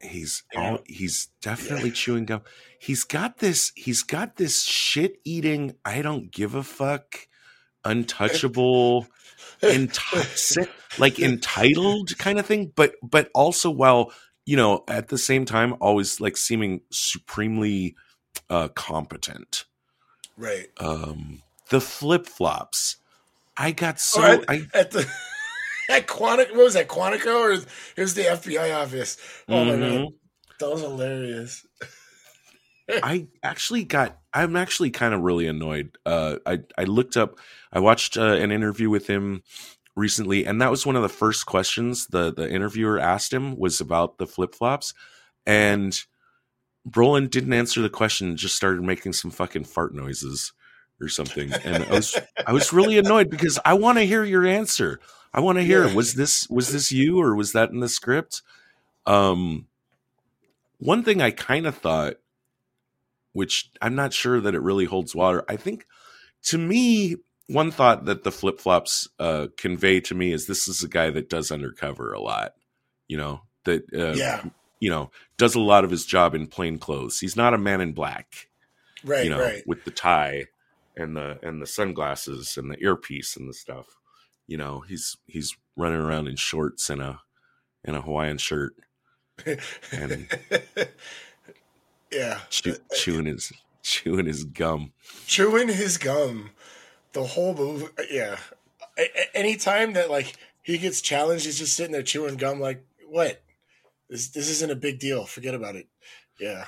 he's 0.00 0.44
Yeah. 0.54 0.70
all, 0.72 0.78
he's 0.86 1.28
definitely 1.42 1.90
chewing 1.90 2.24
gum. 2.24 2.40
He's 2.78 3.04
got 3.04 3.38
this. 3.38 3.72
He's 3.76 4.02
got 4.02 4.36
this 4.36 4.62
shit 4.62 5.20
eating. 5.24 5.74
I 5.84 6.00
don't 6.00 6.30
give 6.30 6.54
a 6.54 6.62
fuck. 6.62 7.28
Untouchable, 7.84 9.06
like 10.98 11.18
entitled 11.18 12.16
kind 12.18 12.38
of 12.38 12.46
thing. 12.46 12.72
But 12.74 12.94
but 13.02 13.30
also 13.34 13.70
while 13.70 14.12
you 14.44 14.56
know 14.56 14.84
at 14.88 15.08
the 15.08 15.18
same 15.18 15.44
time 15.44 15.74
always 15.80 16.20
like 16.20 16.36
seeming 16.36 16.80
supremely 16.90 17.94
uh 18.50 18.68
competent. 18.68 19.66
Right. 20.36 20.66
Um, 20.78 21.42
the 21.70 21.80
flip 21.80 22.26
flops. 22.26 22.96
I 23.56 23.72
got 23.72 23.98
so 24.00 24.22
Oh, 24.22 24.32
at, 24.32 24.44
I 24.48 24.66
at 24.74 24.90
the 24.90 25.06
at 25.90 26.06
Quantico, 26.06 26.50
what 26.50 26.64
was 26.64 26.74
that? 26.74 26.88
Quantico 26.88 27.40
or 27.40 27.52
it 27.52 27.66
was 27.96 28.14
the 28.14 28.22
FBI 28.22 28.82
office? 28.82 29.16
Oh 29.48 29.64
my 29.64 29.72
Mhm. 29.72 30.04
god, 30.04 30.12
that 30.60 30.70
was 30.70 30.80
hilarious. 30.82 31.66
I 33.02 33.26
actually 33.42 33.84
got. 33.84 34.18
I'm 34.32 34.54
actually 34.54 34.90
kind 34.90 35.12
of 35.12 35.22
really 35.22 35.46
annoyed. 35.48 35.98
Uh, 36.06 36.36
I 36.46 36.60
I 36.78 36.84
looked 36.84 37.16
up. 37.16 37.38
I 37.72 37.80
watched 37.80 38.16
uh, 38.16 38.34
an 38.34 38.52
interview 38.52 38.90
with 38.90 39.06
him 39.08 39.42
recently, 39.96 40.46
and 40.46 40.60
that 40.62 40.70
was 40.70 40.86
one 40.86 40.94
of 40.94 41.02
the 41.02 41.08
first 41.08 41.46
questions 41.46 42.06
the 42.06 42.32
the 42.32 42.48
interviewer 42.48 42.98
asked 43.00 43.32
him 43.32 43.56
was 43.56 43.80
about 43.80 44.18
the 44.18 44.26
flip 44.26 44.54
flops, 44.54 44.94
and 45.46 46.00
Brolin 46.88 47.30
didn't 47.30 47.52
answer 47.52 47.82
the 47.82 47.90
question. 47.90 48.36
Just 48.36 48.56
started 48.56 48.82
making 48.82 49.12
some 49.12 49.30
fucking 49.30 49.64
fart 49.64 49.94
noises 49.94 50.52
or 51.00 51.08
something, 51.08 51.52
and 51.64 51.84
I 51.84 51.90
was 51.90 52.18
I 52.46 52.52
was 52.52 52.72
really 52.72 52.98
annoyed 52.98 53.30
because 53.30 53.58
I 53.64 53.74
want 53.74 53.98
to 53.98 54.04
hear 54.04 54.24
your 54.24 54.46
answer. 54.46 55.00
I 55.32 55.40
want 55.40 55.58
to 55.58 55.64
hear 55.64 55.86
Yeah. 55.86 55.94
was 55.94 56.14
this 56.14 56.48
was 56.48 56.72
this 56.72 56.92
you 56.92 57.20
or 57.20 57.34
was 57.34 57.52
that 57.52 57.70
in 57.70 57.80
the 57.80 57.88
script? 57.88 58.42
Um, 59.04 59.66
one 60.78 61.02
thing 61.02 61.20
I 61.22 61.30
kind 61.30 61.66
of 61.66 61.76
thought 61.76 62.14
which 63.36 63.70
I'm 63.82 63.94
not 63.94 64.14
sure 64.14 64.40
that 64.40 64.54
it 64.54 64.62
really 64.62 64.86
holds 64.86 65.14
water. 65.14 65.44
I 65.46 65.56
think 65.56 65.84
to 66.44 66.56
me, 66.56 67.16
one 67.48 67.70
thought 67.70 68.06
that 68.06 68.24
the 68.24 68.32
flip 68.32 68.58
flops 68.60 69.08
uh, 69.18 69.48
convey 69.58 70.00
to 70.00 70.14
me 70.14 70.32
is 70.32 70.46
this 70.46 70.66
is 70.68 70.82
a 70.82 70.88
guy 70.88 71.10
that 71.10 71.28
does 71.28 71.50
undercover 71.52 72.14
a 72.14 72.20
lot, 72.20 72.54
you 73.08 73.18
know, 73.18 73.42
that, 73.64 73.82
uh, 73.92 74.14
yeah. 74.14 74.42
You 74.80 74.90
know, 74.90 75.10
does 75.38 75.54
a 75.54 75.60
lot 75.60 75.84
of 75.84 75.90
his 75.90 76.04
job 76.06 76.34
in 76.34 76.46
plain 76.46 76.78
clothes. 76.78 77.20
He's 77.20 77.36
not 77.36 77.54
a 77.54 77.58
man 77.58 77.80
in 77.80 77.92
black, 77.92 78.48
Right. 79.04 79.24
you 79.24 79.30
know, 79.30 79.40
right. 79.40 79.66
with 79.66 79.84
the 79.84 79.90
tie 79.90 80.46
and 80.96 81.16
the, 81.16 81.38
and 81.42 81.60
the 81.62 81.66
sunglasses 81.66 82.56
and 82.56 82.70
the 82.70 82.78
earpiece 82.82 83.36
and 83.36 83.48
the 83.48 83.54
stuff. 83.54 83.86
You 84.46 84.56
know, 84.58 84.80
he's, 84.80 85.16
he's 85.26 85.56
running 85.76 86.00
around 86.00 86.28
in 86.28 86.36
shorts 86.36 86.90
and 86.90 87.00
a, 87.02 87.20
and 87.84 87.96
a 87.96 88.00
Hawaiian 88.02 88.38
shirt, 88.38 88.74
and- 89.92 90.28
yeah. 92.12 92.40
chew, 92.50 92.76
chewing 92.94 93.26
his, 93.26 93.52
chewing 93.82 94.26
his 94.26 94.44
gum. 94.44 94.92
chewing 95.26 95.68
his 95.68 95.98
gum 95.98 96.50
the 97.12 97.22
whole 97.24 97.54
movie 97.54 97.86
yeah 98.10 98.36
A- 98.98 99.02
a- 99.02 99.36
anytime 99.36 99.92
that 99.94 100.10
like 100.10 100.34
he 100.62 100.76
gets 100.78 101.00
challenged 101.00 101.44
he's 101.46 101.58
just 101.58 101.74
sitting 101.76 101.92
there 101.92 102.02
chewing 102.02 102.36
gum 102.36 102.60
like 102.60 102.84
what 103.08 103.40
this 104.08 104.28
this 104.28 104.48
isn't 104.48 104.72
a 104.72 104.76
big 104.76 104.98
deal 104.98 105.24
forget 105.24 105.54
about 105.54 105.76
it 105.76 105.88
yeah 106.40 106.66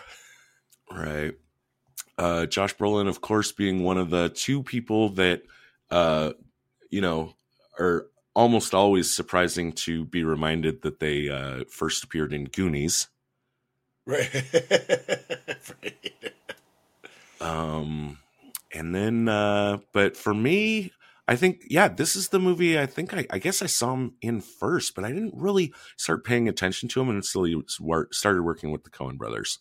Right. 0.91 1.35
Uh, 2.17 2.47
Josh 2.47 2.75
Brolin, 2.77 3.09
of 3.09 3.21
course, 3.21 3.53
being 3.53 3.85
one 3.85 3.99
of 3.99 4.11
the 4.11 4.29
two 4.31 4.63
people 4.63 5.11
that, 5.11 5.43
uh, 5.91 6.33
you 6.91 7.01
know, 7.01 7.35
are 7.79 8.07
almost 8.35 8.75
always 8.75 9.13
surprising 9.13 9.73
to 9.73 10.05
be 10.05 10.25
reminded 10.25 10.83
that 10.83 11.01
they 11.01 11.29
uh, 11.29 11.65
first 11.71 12.05
appeared 12.05 12.33
in 12.33 12.45
Goonies. 12.45 13.09
right, 14.07 14.31
right. 15.83 16.33
Um, 17.41 18.19
and 18.73 18.95
then, 18.95 19.29
uh, 19.29 19.79
but 19.93 20.17
for 20.17 20.35
me, 20.35 20.93
I 21.29 21.37
think, 21.37 21.65
yeah, 21.69 21.89
this 21.89 22.17
is 22.17 22.31
the 22.31 22.41
movie 22.41 22.79
I 22.79 22.87
think 22.87 23.15
I, 23.15 23.27
I 23.31 23.39
guess 23.39 23.61
I 23.63 23.67
saw 23.67 23.93
him 23.95 24.15
in 24.23 24.41
first, 24.41 24.95
but 24.95 25.05
I 25.05 25.13
didn't 25.13 25.35
really 25.37 25.75
start 25.99 26.25
paying 26.25 26.49
attention 26.49 26.89
to 26.91 27.01
him 27.03 27.11
until 27.11 27.45
he 27.45 27.63
started 28.11 28.43
working 28.43 28.73
with 28.73 28.85
the 28.85 28.91
Coen 28.91 29.19
brothers. 29.19 29.59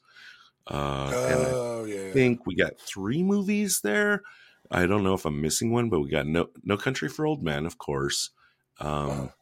Uh, 0.66 1.12
and 1.30 1.42
I 1.42 1.52
oh 1.52 1.86
yeah 1.86 2.12
think 2.14 2.46
we 2.46 2.56
got 2.56 2.80
three 2.80 3.24
movies 3.24 3.82
there. 3.82 4.24
I 4.72 4.86
don't 4.86 5.04
know 5.04 5.14
if 5.14 5.26
I'm 5.26 5.42
missing 5.42 5.72
one, 5.72 5.90
but 5.90 6.00
we 6.02 6.10
got 6.10 6.28
No 6.28 6.50
No 6.64 6.78
Country 6.78 7.10
for 7.10 7.26
Old 7.26 7.44
Men, 7.44 7.66
of 7.66 7.78
course. 7.78 8.32
Um, 8.80 9.08
Wow. 9.08 9.34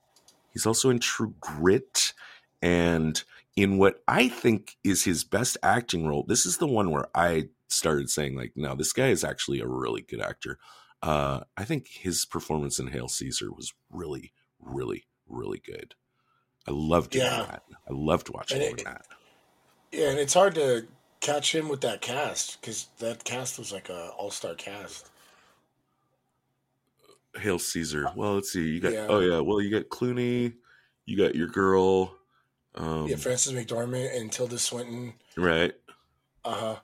He's 0.54 0.66
also 0.66 0.90
in 0.90 1.00
True 1.00 1.36
Grit 1.40 2.14
and 2.62 3.22
in 3.56 3.78
what 3.78 4.02
I 4.08 4.30
think 4.30 4.78
is 4.84 5.04
his 5.04 5.24
best 5.24 5.58
acting 5.64 6.08
role. 6.08 6.24
This 6.28 6.46
is 6.46 6.58
the 6.58 6.68
one 6.68 6.92
where 6.92 7.08
I 7.14 7.50
started 7.70 8.10
saying, 8.10 8.36
like, 8.36 8.54
no, 8.56 8.76
this 8.76 8.94
guy 8.94 9.10
is 9.10 9.24
actually 9.24 9.60
a 9.60 9.68
really 9.68 10.02
good 10.02 10.22
actor. 10.22 10.58
Uh, 11.06 11.42
I 11.56 11.64
think 11.66 11.88
his 11.88 12.26
performance 12.26 12.80
in 12.80 12.88
Hail 12.88 13.08
Caesar 13.08 13.52
was 13.52 13.74
really, 13.92 14.34
really, 14.60 15.06
really 15.28 15.60
good. 15.60 15.94
I 16.68 16.72
loved 16.72 17.14
Yeah. 17.16 17.46
that. 17.46 17.64
I 17.88 17.94
loved 17.94 18.30
watching 18.30 18.62
it- 18.62 18.84
that. 18.84 19.06
yeah 19.92 20.10
and 20.10 20.20
it's 20.20 20.34
hard 20.34 20.56
to 20.56 20.88
catch 21.22 21.54
him 21.54 21.70
with 21.70 21.82
that 21.82 22.02
cast 22.02 22.60
because 22.60 22.88
that 22.98 23.24
cast 23.24 23.58
was 23.60 23.72
like 23.72 23.88
a 23.90 24.10
all-star 24.18 24.56
cast 24.56 25.10
Hail 27.38 27.60
Caesar. 27.60 28.10
Well, 28.16 28.36
let's 28.36 28.52
see. 28.52 28.68
You 28.68 28.80
got 28.80 28.94
Yeah. 28.94 29.08
oh 29.10 29.20
yeah. 29.20 29.40
Well, 29.42 29.62
you 29.62 29.70
got 29.70 29.90
Clooney. 29.90 30.56
You 31.06 31.18
got 31.18 31.36
your 31.36 31.48
girl. 31.48 32.16
Um, 32.76 33.08
yeah 33.08 33.16
frances 33.16 33.54
mcdormand 33.54 34.18
and 34.18 34.30
tilda 34.30 34.60
swinton 34.60 35.14
right. 35.38 35.74
uh-huh 36.44 36.76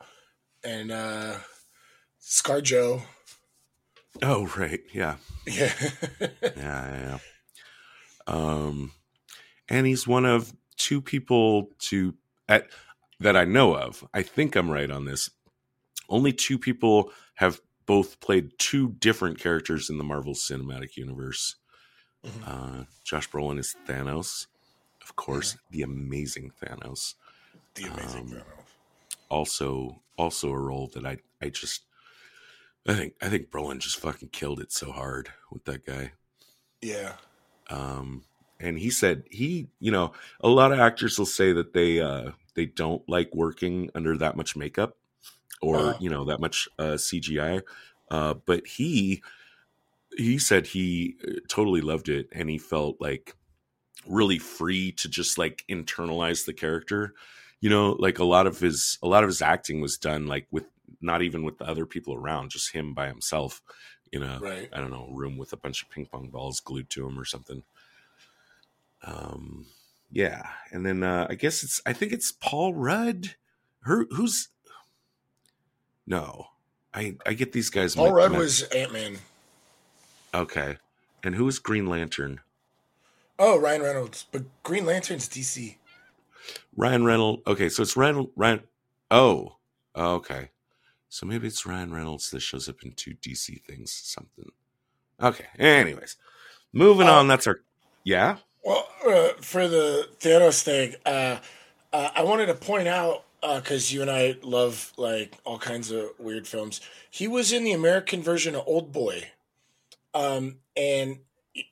and 0.64 0.90
uh 0.90 1.36
scarjo 2.22 3.02
Oh 4.22 4.48
right. 4.58 4.82
Yeah. 4.94 5.18
yeah 5.48 5.74
Yeah. 6.22 6.30
Yeah. 6.56 7.18
yeah. 7.18 7.18
Um, 8.28 8.92
and 9.70 9.88
he's 9.88 10.08
one 10.08 10.26
of 10.26 10.54
two 10.78 11.02
people 11.02 11.70
to 11.80 12.16
at 12.48 12.68
that 13.20 13.36
I 13.36 13.46
know 13.46 13.76
of. 13.76 14.06
I 14.14 14.22
think 14.22 14.56
I'm 14.56 14.70
right 14.70 14.90
on 14.90 15.06
this. 15.06 15.30
Only 16.10 16.34
two 16.34 16.58
people 16.60 17.12
have 17.36 17.62
both 17.86 18.20
played 18.20 18.52
two 18.58 18.90
different 19.00 19.40
characters 19.40 19.90
in 19.90 19.98
the 19.98 20.04
Marvel 20.04 20.34
Cinematic 20.34 20.98
Universe. 20.98 21.56
Mhm. 22.26 22.48
Uh, 22.82 22.86
Josh 23.04 23.30
Brolin 23.30 23.58
is 23.60 23.76
Thanos, 23.88 24.48
of 25.02 25.16
course, 25.16 25.58
the 25.72 25.82
amazing 25.82 26.52
Thanos. 26.62 27.16
the 27.76 27.86
amazing 27.86 28.20
Um, 28.22 28.28
Thanos. 28.30 28.44
also 29.30 30.02
also 30.18 30.52
a 30.52 30.60
role 30.60 30.88
that 30.94 31.06
I 31.06 31.18
I 31.42 31.50
just 31.50 31.82
I 32.88 32.94
think 32.94 33.16
I 33.22 33.30
think 33.30 33.50
Brolin 33.50 33.80
just 33.80 33.98
fucking 34.00 34.30
killed 34.30 34.60
it 34.60 34.72
so 34.72 34.92
hard 34.92 35.34
with 35.52 35.66
that 35.66 35.84
guy. 35.86 36.14
yeah 36.82 37.14
Um 37.70 38.24
and 38.60 38.78
he 38.78 38.90
said 38.90 39.24
he 39.30 39.68
you 39.80 39.92
know 39.92 40.12
a 40.42 40.50
lot 40.50 40.72
of 40.72 40.80
actors 40.80 41.18
will 41.18 41.26
say 41.26 41.54
that 41.54 41.74
they 41.74 42.00
uh 42.00 42.32
they 42.56 42.66
don't 42.66 43.08
like 43.10 43.34
working 43.34 43.90
under 43.96 44.18
that 44.18 44.36
much 44.38 44.56
makeup 44.56 44.98
or 45.62 45.78
Uh-huh. 45.80 46.00
you 46.00 46.10
know 46.10 46.26
that 46.26 46.42
much 46.42 46.68
uh 46.80 46.98
CGI 46.98 47.62
uh 48.12 48.36
but 48.46 48.68
he 48.68 49.24
he 50.18 50.40
said 50.40 50.68
he 50.68 51.16
uh, 51.28 51.34
totally 51.50 51.82
loved 51.82 52.10
it 52.10 52.28
and 52.34 52.50
he 52.50 52.58
felt 52.58 53.00
like 53.02 53.36
really 54.08 54.40
free 54.40 54.92
to 54.94 55.10
just 55.10 55.38
like 55.38 55.64
internalize 55.70 56.46
the 56.46 56.54
character 56.54 57.14
you 57.62 57.70
know 57.70 57.94
like 58.00 58.20
a 58.20 58.26
lot 58.26 58.48
of 58.48 58.60
his 58.60 58.98
a 59.04 59.08
lot 59.08 59.24
of 59.24 59.30
his 59.30 59.42
acting 59.42 59.82
was 59.82 59.98
done 59.98 60.28
like 60.28 60.48
with 60.52 60.66
not 61.00 61.22
even 61.22 61.44
with 61.44 61.58
the 61.58 61.66
other 61.66 61.86
people 61.86 62.14
around 62.14 62.50
just 62.52 62.72
him 62.72 62.94
by 62.94 63.08
himself 63.08 63.62
in 64.12 64.24
a 64.24 64.40
right 64.42 64.70
i 64.74 64.80
don't 64.80 64.92
know 64.92 65.08
room 65.12 65.38
with 65.38 65.54
a 65.54 65.58
bunch 65.58 65.82
of 65.82 65.90
ping 65.90 66.06
pong 66.06 66.30
balls 66.30 66.60
glued 66.60 66.90
to 66.90 67.08
him 67.08 67.18
or 67.20 67.26
something 67.26 67.64
um 69.04 69.66
yeah 70.12 70.44
and 70.72 70.86
then 70.86 71.04
uh 71.04 71.26
i 71.30 71.36
guess 71.36 71.64
it's 71.64 71.82
i 71.86 71.94
think 71.94 72.12
it's 72.12 72.32
paul 72.32 72.74
rudd 72.74 73.36
her 73.84 74.06
who's 74.12 74.50
no 76.06 76.48
i 76.94 77.16
i 77.26 77.34
get 77.34 77.52
these 77.54 77.70
guys 77.70 77.96
Paul 77.96 78.12
Rudd 78.12 78.32
was 78.34 78.64
Ant 78.64 78.92
Man. 78.92 79.18
okay 80.34 80.78
and 81.24 81.36
who 81.36 81.48
is 81.48 81.60
green 81.60 81.88
lantern 81.88 82.42
Oh, 83.44 83.58
Ryan 83.58 83.82
Reynolds, 83.82 84.28
but 84.32 84.44
Green 84.62 84.86
Lantern's 84.86 85.28
DC. 85.28 85.76
Ryan 86.78 87.06
Reynolds. 87.06 87.42
Okay, 87.48 87.70
so 87.70 87.82
it's 87.82 87.98
Ryan. 87.98 88.30
Ryan. 88.36 88.62
Oh, 89.10 89.56
okay. 89.96 90.52
So 91.12 91.26
maybe 91.26 91.46
it's 91.46 91.66
Ryan 91.66 91.94
Reynolds 91.94 92.32
that 92.32 92.40
shows 92.40 92.70
up 92.70 92.84
in 92.84 92.94
two 92.94 93.16
DC 93.16 93.62
things. 93.66 93.92
Something. 93.92 94.50
Okay. 95.22 95.46
Anyways, 95.60 96.16
moving 96.72 97.08
Uh, 97.08 97.16
on. 97.16 97.28
That's 97.28 97.46
our. 97.48 97.60
Yeah. 98.06 98.38
Well, 98.64 98.88
uh, 99.06 99.34
for 99.42 99.68
the 99.68 100.08
Thanos 100.22 100.64
thing, 100.64 100.96
uh, 101.06 101.40
uh, 101.92 102.10
I 102.16 102.24
wanted 102.24 102.46
to 102.46 102.54
point 102.54 102.88
out 102.88 103.26
because 103.42 103.92
you 103.92 104.02
and 104.02 104.10
I 104.10 104.38
love 104.42 104.94
like 104.96 105.36
all 105.44 105.60
kinds 105.60 105.92
of 105.92 106.12
weird 106.18 106.48
films. 106.48 106.80
He 107.10 107.28
was 107.28 107.52
in 107.52 107.66
the 107.66 107.74
American 107.74 108.24
version 108.24 108.56
of 108.56 108.64
Old 108.66 108.94
Boy, 108.94 109.32
um, 110.14 110.60
and 110.78 111.20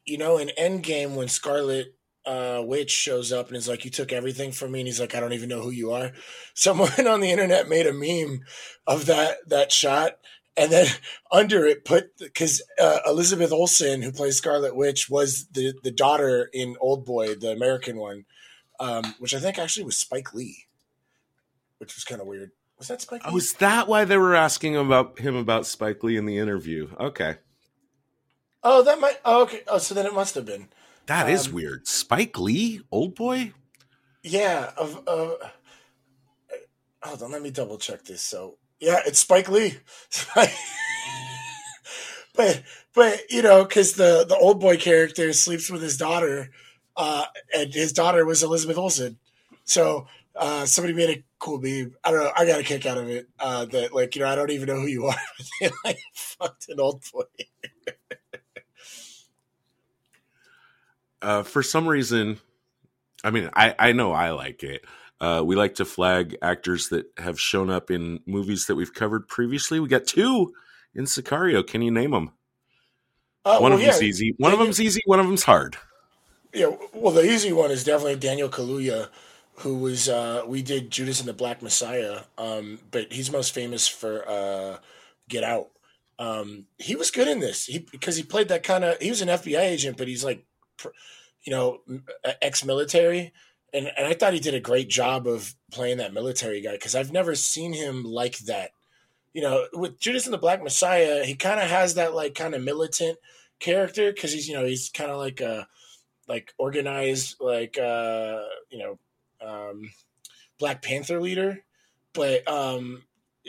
you 0.06 0.18
know, 0.18 0.38
in 0.38 0.50
Endgame 0.60 1.16
when 1.16 1.30
Scarlet 1.30 1.96
uh, 2.26 2.62
Witch 2.64 2.92
shows 2.92 3.32
up 3.32 3.48
and 3.48 3.58
is 3.58 3.68
like, 3.68 3.86
"You 3.86 3.92
took 3.92 4.12
everything 4.12 4.52
from 4.52 4.72
me," 4.72 4.82
and 4.82 4.88
he's 4.88 5.00
like, 5.00 5.16
"I 5.16 5.20
don't 5.20 5.34
even 5.34 5.50
know 5.50 5.62
who 5.62 5.72
you 5.72 5.92
are." 5.92 6.12
Someone 6.54 7.08
on 7.08 7.22
the 7.22 7.32
internet 7.32 7.70
made 7.70 7.88
a 7.88 7.94
meme 7.94 8.42
of 8.86 9.06
that 9.08 9.38
that 9.48 9.72
shot. 9.72 10.18
And 10.58 10.72
then 10.72 10.88
under 11.32 11.66
it, 11.66 11.86
put 11.86 12.18
because 12.18 12.62
uh, 12.80 13.00
Elizabeth 13.06 13.52
Olsen, 13.52 14.02
who 14.02 14.12
plays 14.12 14.38
Scarlet 14.38 14.76
Witch, 14.76 15.10
was 15.10 15.48
the 15.54 15.74
the 15.84 15.92
daughter 15.92 16.50
in 16.54 16.76
Old 16.80 17.06
Boy, 17.06 17.36
the 17.36 17.52
American 17.52 17.98
one, 17.98 18.26
um, 18.80 19.16
which 19.20 19.34
I 19.34 19.40
think 19.40 19.58
actually 19.58 19.86
was 19.86 19.98
Spike 19.98 20.34
Lee, 20.34 20.68
which 21.78 21.96
was 21.96 22.04
kind 22.04 22.22
of 22.22 22.28
weird. 22.28 22.52
Was 22.78 22.88
that 22.90 23.02
Spike 23.02 23.26
Lee? 23.26 23.32
Oh, 23.34 23.38
is 23.38 23.54
that 23.54 23.88
why 23.88 24.06
they 24.06 24.18
were 24.18 24.36
asking 24.36 24.76
about 24.76 25.20
him 25.20 25.36
about 25.36 25.66
Spike 25.66 26.04
Lee 26.04 26.18
in 26.18 26.26
the 26.26 26.38
interview? 26.38 26.90
Okay. 27.00 27.38
oh, 28.64 28.84
that 28.84 29.00
might. 29.00 29.20
Oh, 29.26 29.44
okay. 29.44 29.62
Oh, 29.68 29.78
so 29.78 29.94
then 29.94 30.06
it 30.06 30.14
must 30.14 30.36
have 30.36 30.46
been. 30.46 30.70
That 31.10 31.30
is 31.30 31.48
Um, 31.48 31.54
weird. 31.54 31.88
Spike 31.88 32.40
Lee, 32.40 32.82
old 32.92 33.16
boy? 33.16 33.54
Yeah. 34.24 34.72
Of. 34.78 35.04
Uh, 35.08 35.36
hold 37.02 37.24
on. 37.24 37.32
Let 37.32 37.42
me 37.42 37.52
double 37.52 37.78
check 37.78 38.04
this. 38.06 38.22
So 38.22 38.58
yeah, 38.80 39.02
it's 39.06 39.20
Spike 39.20 39.50
Lee. 39.50 39.78
but 42.36 42.64
but 42.96 43.22
you 43.30 43.42
know, 43.42 43.64
because 43.66 43.94
the 43.94 44.26
the 44.28 44.38
old 44.38 44.60
boy 44.60 44.78
character 44.78 45.34
sleeps 45.34 45.70
with 45.70 45.82
his 45.82 45.98
daughter, 45.98 46.52
uh, 46.96 47.26
and 47.56 47.74
his 47.74 47.92
daughter 47.94 48.26
was 48.26 48.44
Elizabeth 48.44 48.78
Olsen. 48.78 49.18
So 49.66 50.08
uh, 50.36 50.66
somebody 50.66 50.94
made 50.94 51.10
a 51.10 51.24
cool 51.40 51.60
meme. 51.60 51.96
I 52.04 52.12
don't 52.12 52.24
know. 52.24 52.32
I 52.36 52.46
got 52.46 52.60
a 52.60 52.64
kick 52.64 52.86
out 52.86 52.98
of 52.98 53.10
it. 53.10 53.28
Uh, 53.40 53.66
that 53.66 53.94
like 53.94 54.16
you 54.16 54.22
know, 54.22 54.28
I 54.30 54.36
don't 54.36 54.52
even 54.52 54.68
know 54.68 54.80
who 54.80 54.88
you 54.88 55.06
are. 55.08 55.16
but 55.38 55.48
they, 55.60 55.72
like 55.84 56.00
fucked 56.14 56.70
an 56.70 56.80
old 56.80 57.04
boy. 57.12 57.24
Uh, 61.22 61.44
for 61.44 61.62
some 61.64 61.88
reason, 61.88 62.40
I 63.24 63.32
mean, 63.32 63.50
I, 63.54 63.76
I 63.78 63.92
know 63.92 64.12
I 64.12 64.32
like 64.32 64.64
it. 64.64 64.86
Uh, 65.22 65.44
we 65.46 65.56
like 65.56 65.76
to 65.76 65.86
flag 65.86 66.38
actors 66.42 66.90
that 66.90 67.08
have 67.18 67.40
shown 67.40 67.70
up 67.70 67.92
in 67.92 68.22
movies 68.26 68.68
that 68.68 68.76
we've 68.76 68.94
covered 68.94 69.28
previously. 69.28 69.80
We 69.80 69.90
got 69.90 70.08
two 70.08 70.54
in 70.96 71.06
Sicario. 71.06 71.66
Can 71.66 71.82
you 71.82 71.92
name 71.92 72.12
them? 72.12 72.32
Uh, 73.44 73.60
one 73.60 73.72
well, 73.72 73.74
of 73.74 73.86
them's 73.86 74.02
yeah, 74.02 74.08
easy. 74.08 74.36
One 74.38 74.52
of 74.52 74.60
Daniel- 74.60 74.66
them's 74.68 74.82
easy. 74.82 75.02
One 75.06 75.20
of 75.20 75.26
them's 75.26 75.44
hard. 75.44 75.78
Yeah, 76.54 76.76
well, 76.94 77.14
the 77.14 77.30
easy 77.30 77.52
one 77.52 77.70
is 77.70 77.84
definitely 77.84 78.16
Daniel 78.16 78.50
Kaluuya, 78.50 79.10
who 79.58 79.78
was 79.78 80.10
uh, 80.10 80.44
we 80.48 80.62
did 80.62 80.90
Judas 80.90 81.20
and 81.20 81.30
the 81.30 81.34
Black 81.34 81.62
Messiah, 81.62 82.22
um, 82.38 82.80
but 82.90 83.14
he's 83.14 83.32
most 83.32 83.54
famous 83.54 83.88
for 83.88 84.28
uh, 84.28 84.78
Get 85.28 85.44
Out. 85.44 85.70
Um, 86.18 86.66
he 86.78 86.96
was 86.96 87.12
good 87.12 87.28
in 87.28 87.40
this 87.40 87.66
he, 87.66 87.80
because 87.80 88.16
he 88.16 88.24
played 88.24 88.48
that 88.48 88.64
kind 88.64 88.84
of. 88.84 88.98
He 89.00 89.10
was 89.10 89.22
an 89.22 89.28
FBI 89.28 89.60
agent, 89.60 89.98
but 89.98 90.08
he's 90.08 90.24
like, 90.24 90.44
you 91.44 91.52
know, 91.52 91.82
ex-military, 92.42 93.34
and 93.74 93.92
and 93.98 94.08
I 94.08 94.14
thought 94.14 94.34
he 94.34 94.40
did 94.40 94.54
a 94.54 94.60
great 94.60 94.90
job 94.90 95.28
of 95.28 95.56
playing 95.72 95.98
that 95.98 96.14
military 96.14 96.62
guy 96.62 96.74
because 96.74 96.96
I've 96.96 97.12
never 97.12 97.36
seen 97.36 97.74
him 97.74 98.04
like 98.04 98.40
that. 98.40 98.72
You 99.34 99.42
know, 99.42 99.68
with 99.74 100.00
Judas 100.00 100.26
and 100.26 100.34
the 100.34 100.40
Black 100.40 100.64
Messiah, 100.64 101.24
he 101.24 101.36
kind 101.36 101.60
of 101.60 101.70
has 101.70 101.96
that 101.96 102.14
like 102.14 102.36
kind 102.36 102.56
of 102.56 102.64
militant 102.64 103.18
character 103.60 104.12
because 104.12 104.32
he's 104.32 104.48
you 104.48 104.56
know 104.56 104.66
he's 104.66 104.90
kind 104.90 105.12
of 105.12 105.18
like 105.18 105.42
a 105.42 105.68
like 106.28 106.54
organized 106.58 107.36
like 107.40 107.78
uh 107.78 108.44
you 108.70 108.80
know 108.80 109.00
um 109.46 109.92
black 110.60 110.82
panther 110.82 111.20
leader. 111.20 111.64
But 112.14 112.48
um 112.48 113.04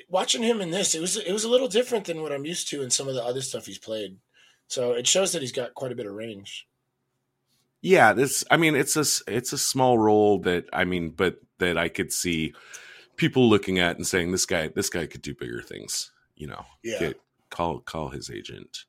watching 0.09 0.43
him 0.43 0.61
in 0.61 0.71
this 0.71 0.95
it 0.95 1.01
was 1.01 1.17
it 1.17 1.33
was 1.33 1.45
a 1.45 1.49
little 1.49 1.69
different 1.69 2.07
than 2.07 2.23
what 2.23 2.33
i'm 2.33 2.47
used 2.47 2.69
to 2.69 2.81
in 2.81 2.89
some 2.89 3.09
of 3.09 3.15
the 3.15 3.25
other 3.25 3.41
stuff 3.41 3.67
he's 3.67 3.79
played. 3.79 4.17
So 4.69 4.93
it 4.93 5.07
shows 5.07 5.33
that 5.33 5.43
he's 5.43 5.53
got 5.53 5.75
quite 5.75 5.93
a 5.93 5.97
bit 5.97 6.07
of 6.07 6.15
range 6.15 6.67
Yeah, 7.83 8.13
this. 8.13 8.45
I 8.51 8.57
mean, 8.57 8.75
it's 8.75 8.97
a 8.97 9.05
it's 9.33 9.53
a 9.53 9.59
small 9.59 9.99
role 9.99 10.41
that 10.41 10.67
I 10.73 10.85
mean, 10.85 11.11
but 11.11 11.39
that 11.59 11.79
I 11.79 11.89
could 11.89 12.13
see 12.13 12.55
people 13.17 13.49
looking 13.49 13.79
at 13.79 13.97
and 13.97 14.07
saying 14.07 14.33
this 14.33 14.47
guy 14.47 14.69
this 14.69 14.91
guy 14.91 15.07
could 15.07 15.23
do 15.23 15.35
bigger 15.35 15.63
things. 15.63 16.11
You 16.37 16.49
know, 16.49 16.65
yeah 16.83 16.99
Get- 16.99 17.21
call 17.51 17.81
call 17.81 18.11
his 18.11 18.31
agent. 18.31 18.85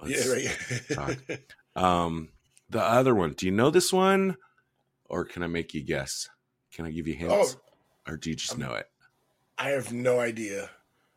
Let's- 0.00 0.26
yeah 0.26 0.32
right 0.32 1.40
Um, 1.76 2.28
the 2.70 2.82
other 2.82 3.14
one. 3.14 3.32
Do 3.32 3.46
you 3.46 3.52
know 3.52 3.70
this 3.70 3.92
one, 3.92 4.36
or 5.08 5.24
can 5.24 5.42
I 5.42 5.48
make 5.48 5.74
you 5.74 5.82
guess? 5.82 6.28
Can 6.72 6.86
I 6.86 6.90
give 6.90 7.08
you 7.08 7.14
hints, 7.14 7.56
oh 7.56 8.12
or 8.12 8.16
do 8.16 8.30
you 8.30 8.36
just 8.36 8.54
um, 8.54 8.60
know 8.60 8.74
it? 8.74 8.88
i 9.56 9.68
have 9.70 9.92
no 9.92 10.18
idea 10.18 10.68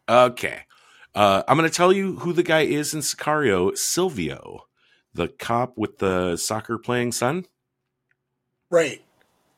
Okay. 0.07 0.61
Uh, 1.15 1.41
I'm 1.47 1.57
going 1.57 1.69
to 1.69 1.75
tell 1.75 1.91
you 1.91 2.17
who 2.17 2.31
the 2.31 2.43
guy 2.43 2.61
is 2.61 2.93
in 2.93 3.01
Sicario. 3.01 3.75
Silvio, 3.75 4.66
the 5.17 5.27
cop 5.27 5.77
with 5.77 5.97
the 5.97 6.37
soccer 6.37 6.77
playing 6.77 7.11
son. 7.11 7.45
right 8.69 9.01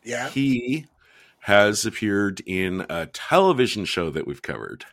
yeah 0.04 0.30
He 0.30 0.88
has 1.42 1.86
appeared 1.86 2.42
in 2.46 2.86
a 2.90 3.06
television 3.08 3.86
show 3.86 4.10
that 4.10 4.26
we've 4.28 4.42
covered. 4.42 4.86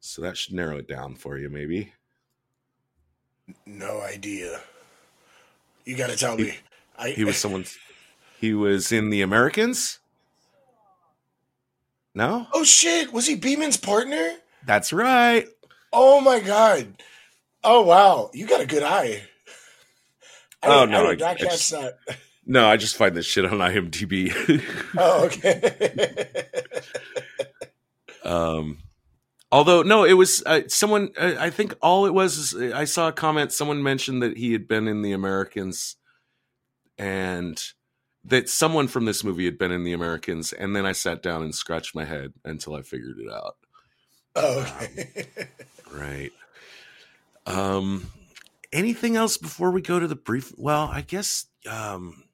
So 0.00 0.22
that 0.22 0.36
should 0.36 0.54
narrow 0.54 0.76
it 0.78 0.88
down 0.88 1.14
for 1.16 1.36
you, 1.38 1.48
maybe. 1.50 1.92
no 3.66 4.00
idea 4.02 4.60
you 5.84 5.96
gotta 5.96 6.16
tell 6.16 6.36
He- 6.36 6.44
me 6.44 6.54
I, 6.98 7.10
He 7.10 7.24
was 7.24 7.36
someone's. 7.44 7.78
He 8.38 8.52
was 8.54 8.92
in 8.92 9.10
The 9.10 9.22
Americans. 9.22 9.98
No, 12.14 12.46
oh 12.52 12.64
shit 12.64 13.12
was 13.12 13.26
he 13.26 13.36
beeman's 13.36 13.76
partner 13.76 14.36
that's 14.66 14.92
right. 14.92 15.46
Oh 15.92 16.20
my 16.20 16.38
god! 16.40 17.02
Oh 17.62 17.82
wow, 17.82 18.30
you 18.32 18.46
got 18.46 18.60
a 18.60 18.66
good 18.66 18.82
eye. 18.82 19.22
I 20.62 20.66
Oh, 20.68 20.84
no, 20.86 21.04
I 21.06 21.08
I- 21.08 21.12
I 21.12 21.16
catch 21.16 21.40
just- 21.40 21.70
that. 21.72 21.98
No, 22.46 22.66
I 22.66 22.76
just 22.76 22.96
find 22.96 23.14
this 23.16 23.26
shit 23.26 23.44
on 23.44 23.58
IMDb. 23.58 24.32
Oh 24.98 25.26
okay. 25.26 26.26
um, 28.24 28.78
although 29.52 29.82
no, 29.82 30.04
it 30.04 30.14
was 30.14 30.42
uh, 30.46 30.62
someone. 30.68 31.10
Uh, 31.18 31.34
I 31.38 31.50
think 31.50 31.74
all 31.82 32.06
it 32.06 32.14
was 32.14 32.36
is 32.36 32.72
I 32.72 32.84
saw 32.84 33.08
a 33.08 33.12
comment. 33.12 33.52
Someone 33.52 33.82
mentioned 33.82 34.22
that 34.22 34.36
he 34.36 34.52
had 34.52 34.66
been 34.66 34.88
in 34.88 35.02
The 35.02 35.12
Americans, 35.12 35.96
and 36.98 37.62
that 38.24 38.48
someone 38.48 38.88
from 38.88 39.04
this 39.04 39.22
movie 39.24 39.44
had 39.44 39.58
been 39.58 39.70
in 39.72 39.84
The 39.84 39.92
Americans. 39.92 40.52
And 40.52 40.74
then 40.74 40.84
I 40.86 40.92
sat 40.92 41.22
down 41.22 41.42
and 41.42 41.54
scratched 41.54 41.94
my 41.94 42.04
head 42.04 42.32
until 42.44 42.74
I 42.74 42.82
figured 42.82 43.18
it 43.18 43.32
out. 43.32 43.56
oh 44.36 44.60
okay. 44.82 45.26
Right. 45.92 46.30
Um 47.50 48.10
anything 48.72 49.16
else 49.16 49.36
before 49.36 49.70
we 49.70 49.82
go 49.82 49.98
to 49.98 50.06
the 50.06 50.16
brief 50.16 50.52
well, 50.56 50.88
I 50.92 51.00
guess 51.00 51.46
um 51.68 52.24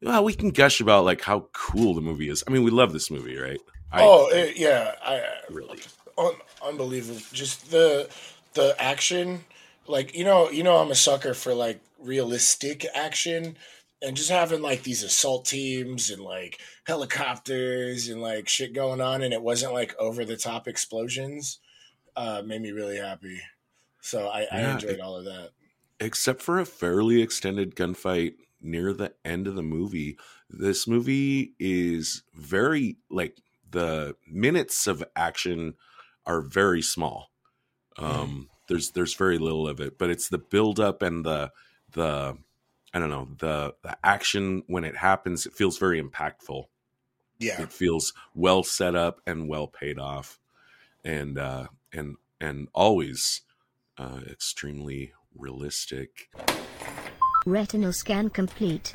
well, 0.00 0.24
we 0.24 0.34
can 0.34 0.50
gush 0.50 0.80
about 0.80 1.04
like 1.04 1.22
how 1.22 1.48
cool 1.52 1.94
the 1.94 2.00
movie 2.00 2.28
is. 2.28 2.44
I 2.46 2.50
mean, 2.50 2.62
we 2.62 2.70
love 2.70 2.92
this 2.92 3.10
movie, 3.10 3.36
right? 3.36 3.60
I, 3.90 4.02
oh 4.02 4.28
it, 4.28 4.56
yeah, 4.56 4.94
I 5.02 5.22
really. 5.50 5.80
un- 6.16 6.34
unbelievable. 6.62 7.20
Just 7.32 7.70
the 7.70 8.08
the 8.54 8.76
action, 8.78 9.44
like 9.86 10.14
you 10.14 10.24
know, 10.24 10.50
you 10.50 10.62
know, 10.62 10.76
I'm 10.76 10.90
a 10.90 10.96
sucker 10.96 11.34
for 11.34 11.54
like 11.54 11.80
realistic 11.98 12.86
action. 12.94 13.56
And 14.00 14.16
just 14.16 14.30
having 14.30 14.62
like 14.62 14.84
these 14.84 15.02
assault 15.02 15.46
teams 15.46 16.10
and 16.10 16.22
like 16.22 16.60
helicopters 16.86 18.08
and 18.08 18.22
like 18.22 18.48
shit 18.48 18.72
going 18.72 19.00
on, 19.00 19.22
and 19.22 19.34
it 19.34 19.42
wasn't 19.42 19.72
like 19.72 19.92
over 19.98 20.24
the 20.24 20.36
top 20.36 20.68
explosions, 20.68 21.58
uh, 22.14 22.42
made 22.46 22.62
me 22.62 22.70
really 22.70 22.98
happy. 22.98 23.40
So 24.00 24.28
I, 24.28 24.46
I 24.50 24.60
enjoyed 24.72 25.00
all 25.00 25.16
of 25.16 25.24
that. 25.24 25.50
Except 26.00 26.40
for 26.42 26.58
a 26.58 26.64
fairly 26.66 27.20
extended 27.20 27.74
gunfight 27.74 28.34
near 28.60 28.92
the 28.92 29.14
end 29.24 29.46
of 29.46 29.54
the 29.54 29.62
movie, 29.62 30.18
this 30.48 30.86
movie 30.86 31.54
is 31.58 32.22
very 32.34 32.96
like 33.10 33.38
the 33.70 34.14
minutes 34.26 34.86
of 34.86 35.04
action 35.16 35.74
are 36.24 36.40
very 36.40 36.82
small. 36.82 37.30
Um, 37.98 38.48
there's 38.68 38.90
there's 38.90 39.14
very 39.14 39.38
little 39.38 39.66
of 39.66 39.80
it, 39.80 39.98
but 39.98 40.10
it's 40.10 40.28
the 40.28 40.38
build 40.38 40.78
up 40.78 41.02
and 41.02 41.24
the 41.24 41.50
the 41.92 42.36
I 42.94 42.98
don't 42.98 43.10
know 43.10 43.28
the 43.38 43.74
the 43.82 43.96
action 44.04 44.62
when 44.66 44.84
it 44.84 44.96
happens. 44.96 45.46
It 45.46 45.52
feels 45.52 45.78
very 45.78 46.00
impactful. 46.00 46.64
Yeah. 47.38 47.62
It 47.62 47.72
feels 47.72 48.12
well 48.34 48.62
set 48.62 48.94
up 48.94 49.20
and 49.26 49.48
well 49.48 49.66
paid 49.66 49.98
off, 49.98 50.38
and 51.04 51.38
uh, 51.38 51.68
and 51.92 52.16
and 52.40 52.68
always 52.74 53.42
uh, 53.98 54.20
extremely 54.30 55.12
realistic. 55.36 56.30
Retinal 57.46 57.92
scan 57.92 58.30
complete. 58.30 58.94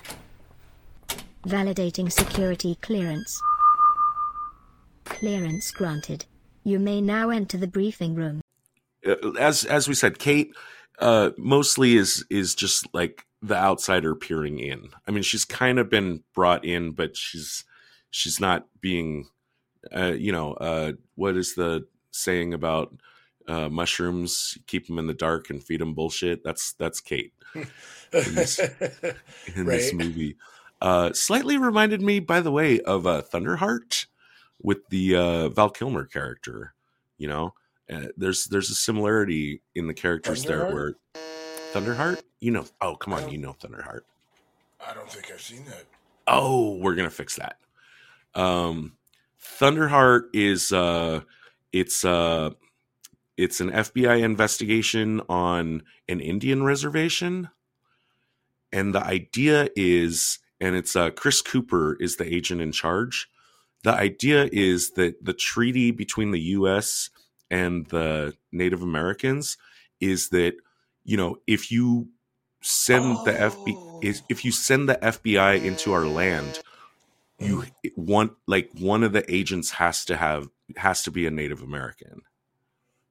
Validating 1.46 2.12
security 2.12 2.76
clearance. 2.82 3.42
Clearance 5.06 5.72
granted. 5.72 6.26
You 6.64 6.80
may 6.80 7.02
now 7.02 7.30
enter 7.30 7.58
the 7.58 7.68
briefing 7.68 8.16
room. 8.16 8.42
uh, 9.06 9.32
as 9.40 9.66
as 9.66 9.88
we 9.88 9.94
said, 9.94 10.20
Kate 10.20 10.56
uh, 11.00 11.32
mostly 11.38 11.96
is 11.96 12.26
is 12.30 12.56
just 12.56 12.88
like 12.94 13.26
the 13.42 13.56
outsider 13.56 14.16
peering 14.16 14.60
in. 14.60 14.90
I 15.08 15.12
mean, 15.12 15.24
she's 15.24 15.44
kind 15.44 15.80
of 15.80 15.90
been 15.90 16.24
brought 16.34 16.64
in, 16.64 16.92
but 16.92 17.18
she's 17.18 17.66
she's 18.10 18.40
not 18.40 18.68
being, 18.80 19.28
uh, 19.94 20.14
you 20.14 20.32
know, 20.32 20.54
uh, 20.54 20.94
what 21.16 21.36
is 21.36 21.56
the 21.56 21.86
saying 22.12 22.54
about 22.54 22.94
uh, 23.48 23.70
mushrooms? 23.70 24.58
Keep 24.68 24.88
them 24.88 25.00
in 25.00 25.08
the 25.08 25.14
dark 25.14 25.50
and 25.50 25.64
feed 25.64 25.82
them 25.82 25.94
bullshit. 25.94 26.44
That's 26.44 26.74
that's 26.74 27.00
Kate 27.00 27.34
in 27.56 27.68
this, 28.12 28.60
in 29.56 29.66
this 29.66 29.94
movie. 29.94 30.38
Uh, 30.82 31.14
slightly 31.14 31.58
reminded 31.58 32.02
me, 32.02 32.20
by 32.20 32.42
the 32.42 32.52
way, 32.52 32.80
of 32.82 33.08
uh, 33.08 33.22
Thunderheart 33.22 34.08
with 34.62 34.88
the 34.90 35.16
uh, 35.16 35.50
Val 35.50 35.70
Kilmer 35.70 36.06
character. 36.06 36.74
You 37.18 37.28
know, 37.30 37.54
uh, 37.92 38.08
there's 38.18 38.46
there's 38.46 38.70
a 38.70 38.76
similarity 38.76 39.62
in 39.76 39.88
the 39.88 39.94
characters 39.94 40.44
there. 40.44 40.74
Where 40.74 40.96
Thunderheart, 41.74 42.22
you 42.40 42.52
know, 42.52 42.66
oh 42.82 42.96
come 42.96 43.14
on, 43.14 43.30
you 43.30 43.38
know 43.38 43.54
Thunderheart. 43.54 44.02
I 44.86 44.94
don't 44.94 45.10
think 45.10 45.32
I've 45.32 45.42
seen 45.42 45.64
that. 45.66 45.86
Oh, 46.28 46.76
we're 46.78 46.96
gonna 46.96 47.10
fix 47.10 47.38
that. 47.38 47.58
Um, 48.36 48.94
Thunderheart 49.42 50.24
is 50.34 50.72
uh, 50.72 51.22
it's 51.72 52.04
uh, 52.04 52.52
it's 53.38 53.60
an 53.60 53.72
FBI 53.72 54.22
investigation 54.22 55.22
on 55.28 55.84
an 56.08 56.20
Indian 56.20 56.64
reservation, 56.64 57.50
and 58.72 58.94
the 58.94 59.04
idea 59.04 59.70
is, 59.76 60.40
and 60.60 60.76
it's 60.76 60.96
uh, 60.96 61.10
Chris 61.12 61.42
Cooper 61.42 61.98
is 62.00 62.18
the 62.18 62.32
agent 62.34 62.62
in 62.62 62.72
charge. 62.72 63.28
The 63.84 63.94
idea 63.94 64.50
is 64.52 64.92
that 64.92 65.24
the 65.24 65.34
treaty 65.34 65.92
between 65.92 66.32
the 66.32 66.40
U.S. 66.58 67.10
and 67.52 67.86
the 67.88 68.34
Native 68.52 68.82
Americans 68.82 69.58
is 70.00 70.30
that 70.30 70.54
you 71.04 71.18
know 71.18 71.38
if 71.48 71.72
you 71.72 72.10
send 72.62 73.18
the 73.26 73.34
FBI 73.34 73.76
Oh. 73.78 74.00
if 74.30 74.44
you 74.44 74.52
send 74.52 74.90
the 74.90 74.96
FBI 74.96 75.64
into 75.64 75.94
our 75.94 76.06
land, 76.06 76.60
you 77.40 77.64
want 77.96 78.34
like 78.48 78.70
one 78.78 79.04
of 79.04 79.14
the 79.14 79.24
agents 79.34 79.72
has 79.72 80.04
to 80.06 80.18
have 80.18 80.50
has 80.78 81.04
to 81.04 81.12
be 81.12 81.26
a 81.26 81.32
Native 81.32 81.62
American, 81.62 82.22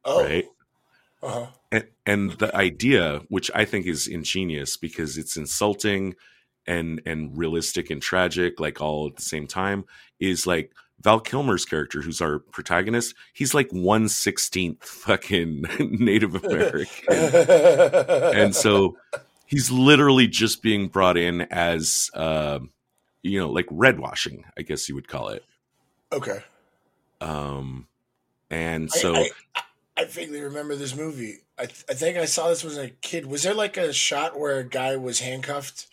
Oh, 0.04 0.24
right? 0.24 0.46
uh-huh. 1.22 1.46
And, 1.70 1.86
and 2.04 2.30
the 2.32 2.54
idea, 2.54 3.22
which 3.28 3.50
I 3.54 3.64
think 3.64 3.86
is 3.86 4.06
ingenious 4.06 4.76
because 4.76 5.16
it's 5.16 5.36
insulting 5.36 6.14
and 6.66 7.02
and 7.06 7.36
realistic 7.36 7.90
and 7.90 8.00
tragic, 8.00 8.60
like 8.60 8.80
all 8.80 9.08
at 9.08 9.16
the 9.16 9.22
same 9.22 9.46
time, 9.46 9.84
is 10.20 10.46
like 10.46 10.72
Val 11.00 11.18
Kilmer's 11.18 11.64
character, 11.64 12.00
who's 12.00 12.20
our 12.20 12.38
protagonist. 12.38 13.14
He's 13.32 13.54
like 13.54 13.70
one 13.70 14.08
sixteenth 14.08 14.84
fucking 14.84 15.64
Native 15.80 16.34
American, 16.34 17.14
and 17.14 18.54
so 18.54 18.96
he's 19.46 19.70
literally 19.70 20.28
just 20.28 20.62
being 20.62 20.88
brought 20.88 21.16
in 21.16 21.42
as 21.42 22.10
uh, 22.14 22.60
you 23.22 23.38
know 23.38 23.50
like 23.50 23.66
red 23.70 23.98
washing 23.98 24.44
i 24.58 24.62
guess 24.62 24.88
you 24.88 24.94
would 24.94 25.08
call 25.08 25.28
it 25.28 25.44
okay. 26.12 26.40
um 27.20 27.86
and 28.50 28.90
so 28.90 29.14
I, 29.14 29.30
I, 29.56 29.62
I 29.96 30.04
vaguely 30.04 30.40
remember 30.40 30.74
this 30.76 30.96
movie. 30.96 31.38
I, 31.58 31.66
th- 31.66 31.84
I 31.88 31.94
think 31.94 32.16
I 32.16 32.24
saw 32.24 32.48
this 32.48 32.64
when 32.64 32.72
I 32.72 32.76
was 32.76 32.84
a 32.86 32.90
kid. 32.90 33.26
Was 33.26 33.42
there 33.42 33.54
like 33.54 33.76
a 33.76 33.92
shot 33.92 34.38
where 34.38 34.58
a 34.58 34.64
guy 34.68 34.96
was 34.96 35.20
handcuffed 35.20 35.86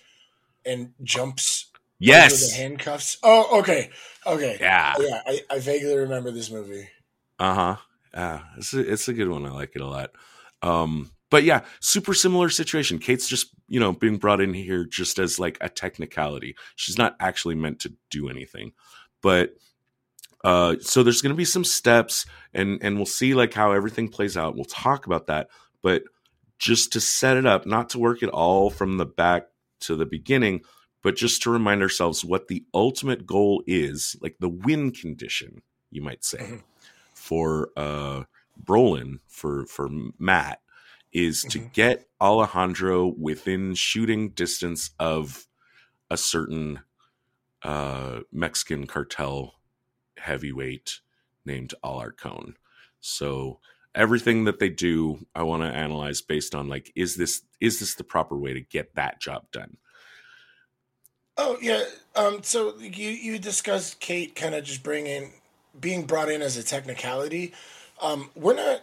and 0.65 0.93
jumps 1.03 1.65
over 2.01 2.35
the 2.35 2.53
handcuffs? 2.55 3.17
Oh, 3.23 3.59
okay, 3.59 3.89
okay. 4.25 4.57
yeah 4.59 4.95
Yeah, 4.99 5.21
I, 5.25 5.41
I 5.51 5.59
vaguely 5.59 5.95
remember 5.97 6.31
this 6.31 6.49
movie. 6.49 6.87
uh-huh 7.39 7.75
yeah 8.13 8.41
it's 8.57 8.73
a, 8.73 8.91
it's 8.91 9.07
a 9.07 9.13
good 9.13 9.29
one 9.29 9.45
i 9.45 9.49
like 9.51 9.71
it 9.75 9.81
a 9.81 9.87
lot 9.87 10.09
um 10.63 11.11
but 11.29 11.43
yeah 11.43 11.61
super 11.79 12.13
similar 12.13 12.49
situation 12.49 12.97
kate's 12.99 13.27
just 13.27 13.53
you 13.67 13.79
know 13.79 13.93
being 13.93 14.17
brought 14.17 14.41
in 14.41 14.53
here 14.53 14.83
just 14.85 15.19
as 15.19 15.39
like 15.39 15.57
a 15.61 15.69
technicality 15.69 16.55
she's 16.75 16.97
not 16.97 17.15
actually 17.19 17.55
meant 17.55 17.79
to 17.79 17.93
do 18.09 18.27
anything 18.29 18.71
but 19.21 19.51
uh 20.43 20.75
so 20.81 21.03
there's 21.03 21.21
going 21.21 21.33
to 21.33 21.37
be 21.37 21.45
some 21.45 21.63
steps 21.65 22.25
and 22.53 22.79
and 22.81 22.95
we'll 22.95 23.05
see 23.05 23.33
like 23.33 23.53
how 23.53 23.71
everything 23.71 24.07
plays 24.07 24.37
out 24.37 24.55
we'll 24.55 24.65
talk 24.65 25.05
about 25.05 25.27
that 25.27 25.49
but 25.81 26.03
just 26.57 26.93
to 26.93 26.99
set 27.01 27.37
it 27.37 27.45
up 27.45 27.65
not 27.65 27.89
to 27.89 27.99
work 27.99 28.23
it 28.23 28.29
all 28.29 28.69
from 28.69 28.97
the 28.97 29.05
back 29.05 29.47
to 29.79 29.95
the 29.95 30.05
beginning 30.05 30.61
but 31.01 31.15
just 31.15 31.41
to 31.41 31.49
remind 31.49 31.81
ourselves 31.81 32.23
what 32.25 32.47
the 32.47 32.63
ultimate 32.73 33.25
goal 33.25 33.63
is 33.67 34.15
like 34.21 34.35
the 34.39 34.49
win 34.49 34.91
condition 34.91 35.61
you 35.91 36.01
might 36.01 36.23
say 36.23 36.37
Mhm. 36.39 36.63
for 37.13 37.69
uh 37.75 38.23
brolin 38.63 39.19
for 39.27 39.65
for 39.65 39.89
matt 40.17 40.61
is 41.11 41.43
to 41.43 41.59
Mhm. 41.59 41.73
get 41.73 42.07
alejandro 42.21 43.07
within 43.07 43.73
shooting 43.75 44.29
distance 44.29 44.91
of 44.99 45.47
a 46.09 46.17
certain 46.17 46.79
uh 47.63 48.21
mexican 48.31 48.87
cartel 48.87 49.55
heavyweight 50.19 50.99
named 51.45 51.73
Alarcon. 51.83 52.55
So 52.99 53.59
everything 53.95 54.45
that 54.45 54.59
they 54.59 54.69
do, 54.69 55.25
I 55.35 55.43
want 55.43 55.63
to 55.63 55.69
analyze 55.69 56.21
based 56.21 56.53
on 56.53 56.67
like, 56.67 56.91
is 56.95 57.15
this 57.15 57.41
is 57.59 57.79
this 57.79 57.95
the 57.95 58.03
proper 58.03 58.37
way 58.37 58.53
to 58.53 58.61
get 58.61 58.95
that 58.95 59.19
job 59.19 59.51
done? 59.51 59.77
Oh 61.37 61.57
yeah. 61.61 61.83
Um. 62.15 62.43
So 62.43 62.77
you 62.79 63.09
you 63.09 63.39
discussed 63.39 63.99
Kate 63.99 64.35
kind 64.35 64.55
of 64.55 64.63
just 64.63 64.83
bringing 64.83 65.33
being 65.79 66.05
brought 66.05 66.29
in 66.29 66.41
as 66.41 66.57
a 66.57 66.63
technicality. 66.63 67.53
Um. 68.01 68.29
We're 68.35 68.55
not 68.55 68.81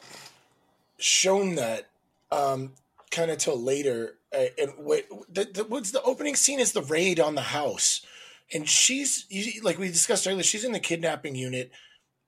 shown 0.99 1.57
that 1.57 1.89
um 2.33 2.73
kind 3.11 3.31
of 3.31 3.39
till 3.39 3.61
later. 3.61 4.15
Uh, 4.35 4.47
and 4.61 4.73
what 4.77 5.07
the, 5.33 5.45
the 5.45 5.65
what's 5.65 5.93
the 5.93 6.03
opening 6.03 6.35
scene 6.35 6.61
is 6.61 6.73
the 6.73 6.83
raid 6.83 7.21
on 7.21 7.35
the 7.35 7.41
house, 7.41 8.05
and 8.53 8.69
she's 8.69 9.27
like 9.63 9.79
we 9.79 9.89
discussed 9.89 10.27
earlier. 10.27 10.43
She's 10.43 10.65
in 10.65 10.73
the 10.73 10.81
kidnapping 10.81 11.35
unit, 11.35 11.71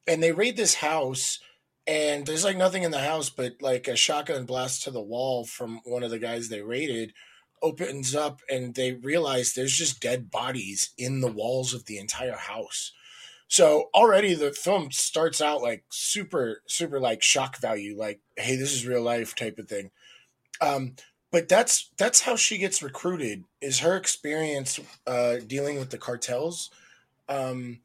and 0.07 0.23
they 0.23 0.33
raid 0.33 0.57
this 0.57 0.75
house. 0.75 1.41
And 1.87 2.27
there's 2.27 2.45
like 2.45 2.59
nothing 2.59 2.83
in 2.83 2.91
the 2.91 2.99
house 2.99 3.31
but 3.31 3.63
like 3.63 3.89
a 3.89 3.97
shotgun 3.97 4.45
blast 4.45 4.83
to 4.83 4.91
the 4.91 5.01
wall 5.01 5.47
from 5.47 5.81
one 5.85 6.03
of 6.03 6.11
the 6.11 6.19
guys 6.19 6.51
they 6.51 6.61
raided 6.61 7.15
opens 7.63 8.15
up 8.15 8.41
and 8.51 8.75
they 8.75 8.93
realize 8.93 9.53
there's 9.53 9.77
just 9.77 10.01
dead 10.01 10.31
bodies 10.31 10.91
in 10.99 11.21
the 11.21 11.31
walls 11.31 11.75
of 11.75 11.87
the 11.87 11.99
entire 11.99 12.37
house. 12.37 12.93
So 13.49 13.89
already 13.95 14.35
the 14.35 14.53
film 14.53 14.91
starts 14.91 15.41
out 15.41 15.63
like 15.63 15.85
super, 15.91 16.63
super 16.67 17.01
like 17.01 17.23
shock 17.23 17.59
value, 17.59 17.97
like, 17.99 18.21
hey, 18.37 18.57
this 18.57 18.75
is 18.75 18.87
real 18.87 19.03
life 19.03 19.35
type 19.35 19.59
of 19.59 19.69
thing. 19.69 19.91
Um, 20.61 20.97
but 21.31 21.49
that's 21.49 21.91
that's 21.99 22.23
how 22.23 22.37
she 22.37 22.59
gets 22.59 22.83
recruited, 22.83 23.45
is 23.61 23.81
her 23.81 23.97
experience 23.97 24.81
uh 25.07 25.37
dealing 25.47 25.79
with 25.79 25.91
the 25.91 25.99
cartels. 25.99 26.71
Um 27.29 27.81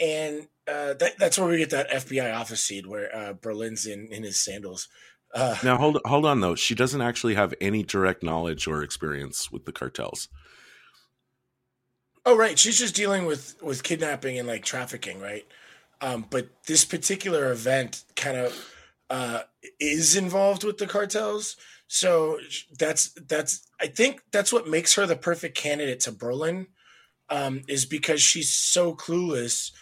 and 0.00 0.48
uh 0.66 0.94
that, 0.94 1.18
that's 1.18 1.38
where 1.38 1.48
we 1.48 1.58
get 1.58 1.70
that 1.70 1.90
FBI 1.90 2.34
office 2.34 2.62
scene 2.64 2.88
where 2.88 3.14
uh 3.14 3.32
Brolin's 3.34 3.86
in, 3.86 4.08
in 4.10 4.22
his 4.22 4.38
sandals. 4.38 4.88
Uh 5.34 5.56
Now 5.62 5.76
hold 5.76 6.00
hold 6.04 6.24
on 6.26 6.40
though. 6.40 6.54
She 6.54 6.74
doesn't 6.74 7.02
actually 7.02 7.34
have 7.34 7.54
any 7.60 7.82
direct 7.82 8.22
knowledge 8.22 8.66
or 8.66 8.82
experience 8.82 9.50
with 9.50 9.64
the 9.64 9.72
cartels. 9.72 10.28
Oh 12.24 12.36
right, 12.36 12.58
she's 12.58 12.78
just 12.78 12.94
dealing 12.94 13.24
with 13.26 13.56
with 13.62 13.82
kidnapping 13.82 14.38
and 14.38 14.46
like 14.46 14.64
trafficking, 14.64 15.20
right? 15.20 15.46
Um, 16.00 16.26
but 16.30 16.48
this 16.66 16.84
particular 16.84 17.50
event 17.50 18.04
kind 18.16 18.36
of 18.36 18.74
uh, 19.10 19.40
is 19.80 20.14
involved 20.16 20.62
with 20.62 20.78
the 20.78 20.86
cartels, 20.86 21.56
so 21.88 22.38
that's 22.78 23.12
that's 23.26 23.66
I 23.80 23.86
think 23.86 24.20
that's 24.30 24.52
what 24.52 24.68
makes 24.68 24.94
her 24.94 25.06
the 25.06 25.16
perfect 25.16 25.56
candidate 25.56 26.00
to 26.00 26.12
Brolin, 26.12 26.66
um, 27.30 27.62
is 27.66 27.86
because 27.86 28.20
she's 28.20 28.52
so 28.52 28.94
clueless, 28.94 29.72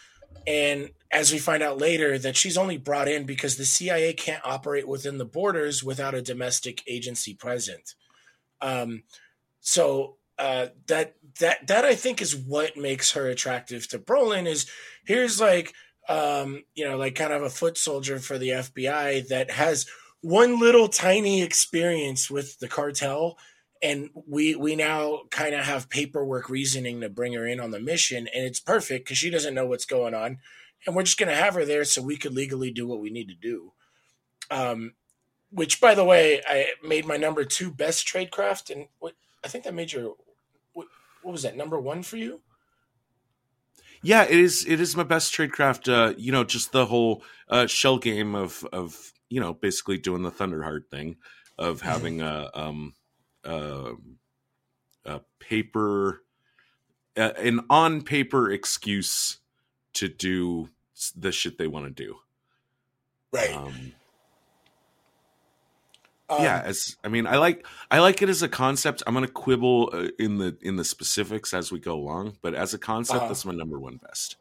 and 0.46 0.90
as 1.10 1.32
we 1.32 1.38
find 1.38 1.64
out 1.64 1.78
later, 1.78 2.16
that 2.18 2.36
she's 2.36 2.56
only 2.56 2.78
brought 2.78 3.08
in 3.08 3.24
because 3.24 3.56
the 3.56 3.64
CIA 3.64 4.12
can't 4.12 4.44
operate 4.44 4.86
within 4.86 5.18
the 5.18 5.24
borders 5.24 5.82
without 5.82 6.14
a 6.14 6.22
domestic 6.22 6.82
agency 6.86 7.34
present. 7.34 7.94
Um, 8.60 9.02
so 9.60 10.16
uh, 10.38 10.66
that 10.86 11.16
that 11.40 11.66
that 11.66 11.84
I 11.84 11.96
think 11.96 12.22
is 12.22 12.36
what 12.36 12.76
makes 12.76 13.12
her 13.12 13.26
attractive 13.26 13.88
to 13.88 13.98
Brolin 13.98 14.46
is 14.46 14.70
here's 15.04 15.40
like 15.40 15.74
um, 16.08 16.62
you 16.76 16.88
know 16.88 16.96
like 16.96 17.16
kind 17.16 17.32
of 17.32 17.42
a 17.42 17.50
foot 17.50 17.76
soldier 17.76 18.20
for 18.20 18.38
the 18.38 18.50
FBI 18.50 19.26
that 19.26 19.50
has 19.50 19.86
one 20.20 20.58
little 20.58 20.88
tiny 20.88 21.42
experience 21.42 22.30
with 22.30 22.58
the 22.58 22.68
cartel 22.68 23.38
and 23.82 24.10
we 24.26 24.54
we 24.56 24.74
now 24.74 25.20
kind 25.30 25.54
of 25.54 25.64
have 25.64 25.88
paperwork 25.90 26.48
reasoning 26.48 27.00
to 27.00 27.08
bring 27.08 27.34
her 27.34 27.46
in 27.46 27.60
on 27.60 27.70
the 27.70 27.80
mission 27.80 28.28
and 28.34 28.44
it's 28.44 28.60
perfect 28.60 29.04
because 29.04 29.18
she 29.18 29.30
doesn't 29.30 29.54
know 29.54 29.66
what's 29.66 29.84
going 29.84 30.14
on 30.14 30.38
and 30.86 30.94
we're 30.94 31.02
just 31.02 31.18
going 31.18 31.28
to 31.28 31.34
have 31.34 31.54
her 31.54 31.64
there 31.64 31.84
so 31.84 32.02
we 32.02 32.16
could 32.16 32.34
legally 32.34 32.70
do 32.70 32.86
what 32.86 33.00
we 33.00 33.10
need 33.10 33.28
to 33.28 33.34
do 33.34 33.72
um, 34.50 34.94
which 35.50 35.80
by 35.80 35.94
the 35.94 36.04
way 36.04 36.40
i 36.48 36.66
made 36.82 37.06
my 37.06 37.16
number 37.16 37.44
two 37.44 37.70
best 37.70 38.06
tradecraft 38.06 38.70
and 38.70 38.86
what 38.98 39.14
i 39.44 39.48
think 39.48 39.64
that 39.64 39.74
made 39.74 39.92
your 39.92 40.14
what, 40.72 40.86
what 41.22 41.32
was 41.32 41.42
that 41.42 41.56
number 41.56 41.78
one 41.78 42.02
for 42.02 42.16
you 42.16 42.40
Yeah, 44.02 44.24
it 44.24 44.38
is. 44.38 44.64
It 44.68 44.78
is 44.78 44.94
my 44.94 45.02
best 45.02 45.34
tradecraft. 45.34 45.88
Uh, 45.88 46.14
you 46.16 46.30
know, 46.30 46.44
just 46.44 46.70
the 46.70 46.86
whole 46.86 47.24
uh, 47.48 47.66
shell 47.66 47.98
game 47.98 48.34
of 48.34 48.64
of 48.72 49.12
you 49.28 49.40
know, 49.40 49.52
basically 49.54 49.98
doing 49.98 50.22
the 50.22 50.30
Thunderheart 50.30 50.88
thing 50.90 51.16
of 51.58 51.80
having 51.80 52.20
a 52.20 52.50
um 52.54 52.94
a, 53.44 53.92
a 55.04 55.20
paper 55.38 56.22
a, 57.16 57.38
an 57.38 57.60
on 57.70 58.02
paper 58.02 58.50
excuse 58.50 59.38
to 59.94 60.08
do 60.08 60.68
the 61.16 61.32
shit 61.32 61.58
they 61.58 61.66
want 61.66 61.86
to 61.86 62.04
do. 62.04 62.16
Right. 63.32 63.54
Um, 63.54 63.92
Um, 66.28 66.42
yeah, 66.42 66.60
as 66.64 66.96
I 67.04 67.08
mean, 67.08 67.26
I 67.26 67.36
like 67.36 67.64
I 67.88 68.00
like 68.00 68.20
it 68.20 68.28
as 68.28 68.42
a 68.42 68.48
concept. 68.48 69.00
I'm 69.06 69.14
gonna 69.14 69.28
quibble 69.28 69.90
uh, 69.92 70.08
in 70.18 70.38
the 70.38 70.56
in 70.60 70.74
the 70.74 70.84
specifics 70.84 71.54
as 71.54 71.70
we 71.70 71.78
go 71.78 71.94
along, 71.94 72.38
but 72.42 72.52
as 72.52 72.74
a 72.74 72.78
concept, 72.78 73.18
Uh-huh. 73.18 73.28
that's 73.28 73.44
my 73.44 73.54
number 73.54 73.78
one 73.78 73.98
best. 73.98 74.34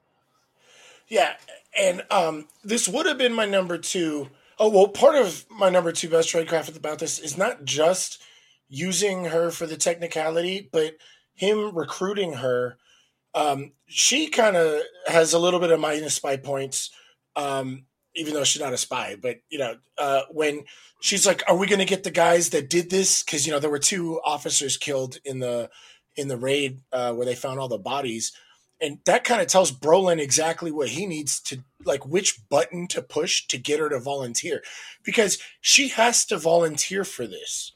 Yeah, 1.07 1.35
and 1.79 2.03
um, 2.09 2.47
this 2.63 2.87
would 2.87 3.05
have 3.05 3.19
been 3.19 3.33
my 3.33 3.45
number 3.45 3.77
two. 3.77 4.31
Oh 4.57 4.69
well, 4.69 4.87
part 4.87 5.15
of 5.15 5.45
my 5.49 5.69
number 5.69 5.91
two 5.91 6.09
best 6.09 6.29
tradecraft 6.29 6.75
about 6.75 6.99
this 6.99 7.19
is 7.19 7.37
not 7.37 7.65
just 7.65 8.21
using 8.69 9.25
her 9.25 9.51
for 9.51 9.65
the 9.65 9.77
technicality, 9.77 10.69
but 10.71 10.95
him 11.33 11.75
recruiting 11.75 12.33
her. 12.33 12.77
Um, 13.33 13.73
she 13.87 14.27
kind 14.27 14.55
of 14.55 14.81
has 15.07 15.33
a 15.33 15.39
little 15.39 15.59
bit 15.59 15.71
of 15.71 15.79
minus 15.79 16.15
spy 16.15 16.37
points, 16.37 16.89
um, 17.35 17.85
even 18.15 18.33
though 18.33 18.45
she's 18.45 18.61
not 18.61 18.71
a 18.73 18.77
spy. 18.77 19.17
But 19.21 19.37
you 19.49 19.59
know, 19.59 19.75
uh, 19.97 20.21
when 20.31 20.63
she's 21.01 21.27
like, 21.27 21.43
"Are 21.49 21.57
we 21.57 21.67
going 21.67 21.79
to 21.79 21.85
get 21.85 22.03
the 22.03 22.11
guys 22.11 22.51
that 22.51 22.69
did 22.69 22.89
this?" 22.89 23.23
Because 23.23 23.45
you 23.45 23.51
know 23.51 23.59
there 23.59 23.69
were 23.69 23.79
two 23.79 24.21
officers 24.23 24.77
killed 24.77 25.17
in 25.25 25.39
the 25.39 25.69
in 26.15 26.29
the 26.29 26.37
raid 26.37 26.79
uh, 26.93 27.13
where 27.13 27.25
they 27.25 27.35
found 27.35 27.59
all 27.59 27.67
the 27.67 27.77
bodies 27.77 28.31
and 28.85 28.99
that 29.05 29.23
kind 29.23 29.41
of 29.41 29.47
tells 29.47 29.71
Brolin 29.71 30.19
exactly 30.19 30.71
what 30.71 30.89
he 30.89 31.07
needs 31.07 31.39
to 31.41 31.63
like 31.83 32.05
which 32.05 32.39
button 32.49 32.87
to 32.89 33.01
push 33.01 33.47
to 33.47 33.57
get 33.57 33.79
her 33.79 33.89
to 33.89 33.99
volunteer 33.99 34.61
because 35.03 35.39
she 35.59 35.87
has 35.89 36.25
to 36.25 36.37
volunteer 36.37 37.03
for 37.03 37.25
this. 37.25 37.71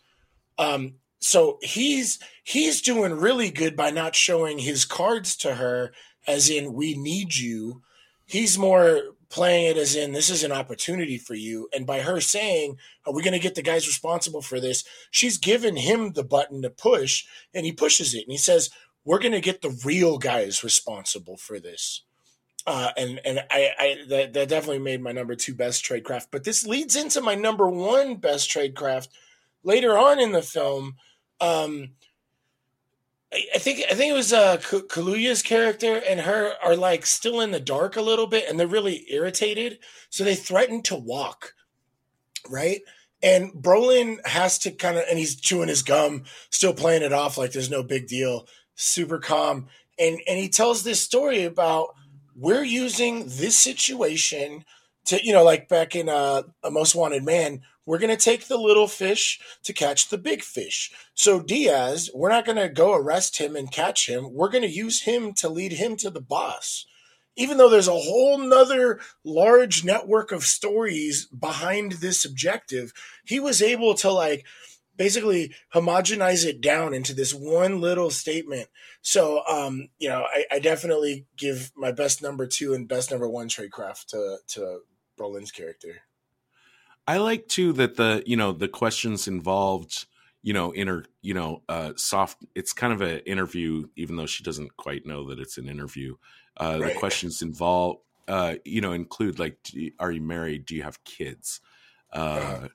Um 0.58 0.96
so 1.20 1.58
he's 1.62 2.20
he's 2.44 2.82
doing 2.82 3.14
really 3.14 3.50
good 3.50 3.76
by 3.76 3.90
not 3.90 4.16
showing 4.16 4.60
his 4.60 4.86
cards 4.86 5.36
to 5.38 5.56
her 5.56 5.92
as 6.28 6.50
in 6.50 6.74
we 6.74 6.96
need 6.96 7.36
you. 7.36 7.82
He's 8.26 8.58
more 8.58 9.02
playing 9.30 9.66
it 9.66 9.78
as 9.78 9.96
in 9.96 10.12
this 10.12 10.30
is 10.30 10.44
an 10.44 10.52
opportunity 10.52 11.18
for 11.18 11.36
you 11.36 11.70
and 11.74 11.86
by 11.86 12.02
her 12.02 12.20
saying 12.20 12.76
are 13.06 13.14
we 13.14 13.22
going 13.22 13.34
to 13.34 13.40
get 13.40 13.54
the 13.54 13.62
guys 13.62 13.86
responsible 13.86 14.42
for 14.42 14.60
this 14.60 14.84
she's 15.12 15.38
given 15.38 15.76
him 15.76 16.14
the 16.14 16.24
button 16.24 16.64
to 16.64 16.70
push 16.72 17.26
and 17.54 17.64
he 17.64 17.72
pushes 17.72 18.16
it 18.16 18.24
and 18.24 18.32
he 18.32 18.38
says 18.38 18.72
we're 19.10 19.18
going 19.18 19.32
to 19.32 19.42
get 19.42 19.64
the 19.64 19.76
real 19.84 20.20
guys 20.20 20.64
responsible 20.64 21.36
for 21.36 21.60
this. 21.60 22.04
Uh, 22.68 22.92
and 22.96 23.20
and 23.26 23.40
I, 23.50 23.72
I 23.80 23.98
that, 24.08 24.34
that 24.34 24.50
definitely 24.50 24.84
made 24.84 25.02
my 25.02 25.12
number 25.12 25.34
two 25.34 25.56
best 25.56 25.84
trade 25.84 26.04
craft. 26.04 26.28
But 26.30 26.44
this 26.44 26.68
leads 26.68 26.96
into 26.96 27.20
my 27.20 27.34
number 27.34 27.68
one 27.68 28.18
best 28.18 28.52
trade 28.52 28.76
craft 28.76 29.10
later 29.64 29.98
on 29.98 30.20
in 30.20 30.32
the 30.32 30.44
film. 30.44 30.98
Um, 31.42 31.94
I, 33.34 33.46
I 33.56 33.58
think 33.58 33.82
I 33.90 33.96
think 33.96 34.12
it 34.12 34.16
was 34.16 34.32
uh, 34.32 34.58
K- 34.58 34.82
Kaluuya's 34.82 35.42
character 35.42 36.00
and 36.08 36.20
her 36.20 36.54
are 36.64 36.76
like 36.76 37.08
still 37.08 37.42
in 37.42 37.50
the 37.50 37.60
dark 37.60 37.96
a 37.96 38.04
little 38.04 38.28
bit, 38.28 38.48
and 38.48 38.60
they're 38.60 38.68
really 38.68 39.08
irritated. 39.10 39.80
So 40.12 40.24
they 40.24 40.36
threaten 40.36 40.84
to 40.84 40.96
walk, 40.96 41.56
right? 42.48 42.82
And 43.24 43.52
Brolin 43.54 44.26
has 44.26 44.60
to 44.60 44.72
kind 44.72 44.98
of, 44.98 45.06
and 45.10 45.18
he's 45.18 45.36
chewing 45.36 45.68
his 45.68 45.82
gum, 45.82 46.26
still 46.52 46.76
playing 46.76 47.02
it 47.02 47.12
off 47.12 47.40
like 47.40 47.52
there's 47.52 47.72
no 47.72 47.82
big 47.82 48.08
deal 48.08 48.48
super 48.80 49.20
calm. 49.20 49.68
And 49.98 50.20
and 50.28 50.40
he 50.40 50.50
tells 50.50 50.84
this 50.84 51.02
story 51.02 51.44
about 51.44 51.96
we're 52.36 52.64
using 52.64 53.26
this 53.26 53.58
situation 53.58 54.64
to 55.06 55.24
you 55.24 55.34
know 55.34 55.44
like 55.44 55.68
back 55.68 55.96
in 55.96 56.10
uh, 56.10 56.44
a 56.64 56.72
most 56.72 56.96
wanted 56.96 57.24
man 57.24 57.62
we're 57.86 57.98
going 57.98 58.16
to 58.16 58.24
take 58.24 58.48
the 58.48 58.58
little 58.58 58.88
fish 58.88 59.40
to 59.64 59.74
catch 59.74 60.10
the 60.10 60.18
big 60.18 60.44
fish. 60.44 60.92
So 61.16 61.42
diaz 61.42 62.10
we're 62.14 62.30
not 62.30 62.46
going 62.46 62.58
to 62.58 62.70
go 62.70 62.94
arrest 62.94 63.38
him 63.40 63.56
and 63.56 63.72
catch 63.72 64.08
him. 64.08 64.32
We're 64.32 64.50
going 64.50 64.64
to 64.64 64.70
use 64.70 65.02
him 65.02 65.34
to 65.36 65.50
lead 65.50 65.74
him 65.74 65.96
to 65.98 66.10
the 66.10 66.22
boss. 66.22 66.86
Even 67.36 67.58
though 67.58 67.70
there's 67.70 67.88
a 67.88 67.92
whole 67.92 68.38
nother 68.38 69.00
large 69.24 69.84
network 69.84 70.32
of 70.32 70.44
stories 70.44 71.26
behind 71.26 71.94
this 71.94 72.26
objective 72.26 72.94
he 73.26 73.40
was 73.40 73.62
able 73.62 73.94
to 73.96 74.12
like 74.12 74.46
basically 75.00 75.56
homogenize 75.74 76.46
it 76.46 76.62
down 76.62 76.94
into 76.94 77.16
this 77.16 77.34
one 77.34 77.82
little 77.82 78.12
statement. 78.12 78.70
So, 79.02 79.44
um, 79.48 79.90
you 80.00 80.10
know, 80.10 80.28
I, 80.30 80.46
I 80.52 80.60
definitely 80.60 81.26
give 81.38 81.72
my 81.76 81.92
best 81.92 82.22
number 82.22 82.46
two 82.48 82.76
and 82.76 82.88
best 82.88 83.12
number 83.12 83.28
one 83.30 83.50
tradecraft 83.50 84.08
to 84.10 84.40
to 84.50 84.82
Brolin's 85.20 85.52
character. 85.52 86.04
I 87.08 87.18
like 87.18 87.48
too 87.48 87.74
that 87.74 87.96
the 87.96 88.24
you 88.26 88.38
know 88.38 88.52
the 88.52 88.68
questions 88.68 89.28
involved 89.28 90.06
you 90.42 90.54
know 90.54 90.74
inner 90.74 91.06
you 91.22 91.34
know 91.34 91.64
uh 91.68 91.94
soft 91.96 92.46
it's 92.56 92.72
kind 92.74 92.94
of 92.94 93.02
an 93.02 93.20
interview 93.20 93.88
even 93.96 94.16
though 94.16 94.26
she 94.26 94.44
doesn't 94.44 94.78
quite 94.78 95.06
know 95.06 95.28
that 95.30 95.40
it's 95.40 95.58
an 95.58 95.68
interview 95.68 96.16
uh 96.58 96.78
Right. 96.80 96.94
the 96.94 97.00
questions 97.00 97.42
involve 97.42 97.98
uh 98.28 98.56
you 98.64 98.80
know 98.80 98.94
include 98.94 99.40
like 99.40 99.58
you- 99.74 99.92
are 100.00 100.12
you 100.12 100.22
married 100.22 100.66
do 100.66 100.76
you 100.76 100.84
have 100.84 101.04
kids 101.04 101.60
uh 102.14 102.40
Uh-huh. 102.40 102.68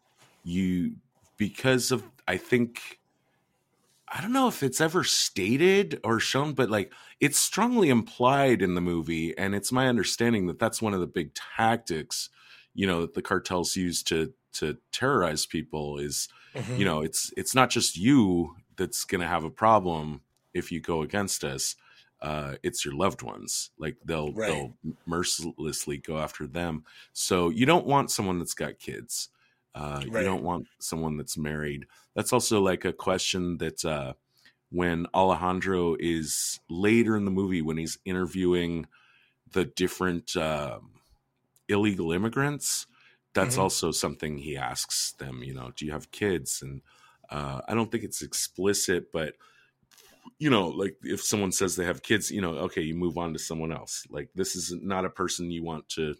you 0.43 0.97
because 1.39 1.91
of 1.93 2.05
i 2.29 2.37
think 2.37 3.01
i 4.09 4.20
don't 4.20 4.33
know 4.33 4.49
if 4.49 4.62
it's 4.62 4.81
ever 4.81 5.03
stated 5.05 6.01
or 6.05 6.20
shown 6.20 6.53
but 6.53 6.70
like 6.70 6.93
it's 7.20 7.39
strongly 7.39 7.89
implied 7.89 8.62
in 8.62 8.75
the 8.75 8.81
movie 8.81 9.37
and 9.39 9.55
it's 9.55 9.72
my 9.72 9.89
understanding 9.89 10.47
that 10.47 10.59
that's 10.59 10.83
one 10.83 10.95
of 10.95 11.01
the 11.01 11.07
big 11.07 11.33
tactics 11.35 12.29
you 12.75 12.87
know 12.87 13.01
that 13.03 13.14
the 13.14 13.22
cartels 13.22 13.77
use 13.77 14.03
to 14.03 14.33
to 14.53 14.79
terrorize 14.93 15.47
people 15.47 15.99
is 15.99 16.29
Mhm. 16.55 16.79
you 16.79 16.85
know 16.85 17.01
it's 17.01 17.33
it's 17.37 17.55
not 17.55 17.70
just 17.70 17.97
you 17.97 18.55
that's 18.77 19.05
going 19.05 19.20
to 19.20 19.27
have 19.27 19.45
a 19.45 19.51
problem 19.51 20.22
if 20.53 20.70
you 20.70 20.81
go 20.81 21.03
against 21.03 21.43
us 21.43 21.75
uh 22.20 22.55
it's 22.62 22.85
your 22.85 22.95
loved 22.95 23.22
ones 23.22 23.70
like 23.79 23.97
they'll 24.05 24.33
Right. 24.33 24.47
they'll 24.49 24.77
mercilessly 25.07 25.99
go 25.99 26.18
after 26.18 26.47
them 26.47 26.85
so 27.12 27.49
you 27.49 27.66
don't 27.66 27.87
want 27.87 28.11
someone 28.11 28.39
that's 28.39 28.55
got 28.55 28.79
kids 28.79 29.31
uh 29.75 30.05
you 30.07 30.25
don't 30.25 30.45
want 30.45 30.68
someone 30.81 31.16
that's 31.16 31.37
married. 31.39 31.87
That's 32.14 32.33
also 32.33 32.61
like 32.61 32.85
a 32.85 32.93
question 32.93 33.59
that 33.59 33.85
uh 33.85 34.14
when 34.70 35.07
Alejandro 35.14 35.97
is 36.01 36.61
later 36.70 37.16
in 37.16 37.25
the 37.27 37.31
movie 37.31 37.62
when 37.62 37.79
he's 37.79 37.99
interviewing 38.05 38.87
the 39.51 39.64
different 39.66 40.37
um 40.37 40.95
illegal 41.68 42.12
immigrants 42.12 42.87
that's 43.35 43.57
Mhm. 43.57 43.59
also 43.59 43.91
something 43.91 44.39
he 44.39 44.57
asks 44.57 45.12
them 45.14 45.43
you 45.43 45.55
know 45.55 45.72
do 45.77 45.87
you 45.87 45.93
have 45.93 46.11
kids? 46.12 46.62
And 46.62 46.83
uh, 47.31 47.61
i 47.68 47.75
don't 47.75 47.91
think 47.91 48.05
it's 48.05 48.22
explicit 48.22 49.12
but 49.12 49.35
you 50.39 50.51
know 50.51 50.68
like 50.68 50.97
if 51.03 51.22
someone 51.22 51.53
says 51.53 51.77
they 51.77 51.85
have 51.85 52.03
kids 52.03 52.31
you 52.31 52.41
know 52.41 52.55
okay 52.55 52.81
you 52.83 52.95
move 52.95 53.18
on 53.18 53.33
to 53.33 53.39
someone 53.39 53.72
else. 53.72 54.07
Like 54.11 54.31
this 54.35 54.57
is 54.57 54.72
not 54.83 55.05
a 55.05 55.11
person 55.11 55.51
you 55.51 55.62
want 55.62 55.89
to 55.91 56.14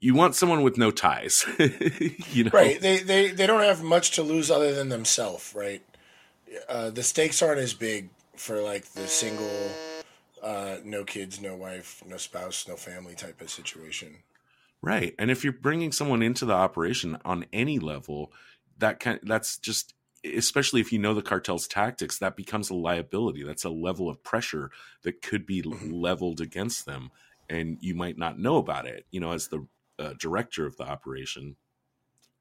you 0.00 0.14
want 0.14 0.34
someone 0.34 0.62
with 0.62 0.78
no 0.78 0.90
ties 0.90 1.44
you 2.32 2.44
know 2.44 2.50
Right. 2.52 2.80
They, 2.80 3.00
they 3.00 3.30
they 3.30 3.46
don't 3.46 3.62
have 3.62 3.82
much 3.82 4.12
to 4.12 4.22
lose 4.22 4.50
other 4.50 4.74
than 4.74 4.88
themselves, 4.88 5.52
right? 5.54 5.82
Uh, 6.68 6.90
the 6.90 7.02
stakes 7.02 7.42
aren't 7.42 7.60
as 7.60 7.74
big 7.74 8.08
for 8.36 8.62
like 8.62 8.86
the 8.92 9.06
single, 9.06 9.76
uh, 10.42 10.76
no 10.84 11.04
kids, 11.04 11.40
no 11.40 11.56
wife, 11.56 12.02
no 12.06 12.16
spouse, 12.16 12.66
no 12.66 12.76
family 12.76 13.14
type 13.14 13.40
of 13.40 13.50
situation. 13.50 14.16
Right. 14.80 15.14
And 15.18 15.30
if 15.30 15.42
you're 15.44 15.52
bringing 15.52 15.92
someone 15.92 16.22
into 16.22 16.44
the 16.44 16.54
operation 16.54 17.18
on 17.24 17.46
any 17.52 17.78
level, 17.78 18.32
that 18.78 19.00
kind 19.00 19.20
that's 19.24 19.58
just 19.58 19.94
especially 20.24 20.80
if 20.80 20.92
you 20.92 20.98
know 20.98 21.14
the 21.14 21.22
cartel's 21.22 21.68
tactics, 21.68 22.18
that 22.18 22.36
becomes 22.36 22.70
a 22.70 22.74
liability. 22.74 23.42
That's 23.42 23.64
a 23.64 23.70
level 23.70 24.08
of 24.08 24.22
pressure 24.22 24.70
that 25.02 25.22
could 25.22 25.46
be 25.46 25.62
Mhm. 25.62 25.90
leveled 25.92 26.40
against 26.40 26.86
them 26.86 27.10
and 27.48 27.78
you 27.80 27.94
might 27.94 28.18
not 28.18 28.38
know 28.38 28.56
about 28.56 28.86
it, 28.86 29.06
you 29.10 29.20
know, 29.20 29.32
as 29.32 29.48
the 29.48 29.66
uh, 29.98 30.14
director 30.18 30.66
of 30.66 30.76
the 30.76 30.84
operation. 30.84 31.56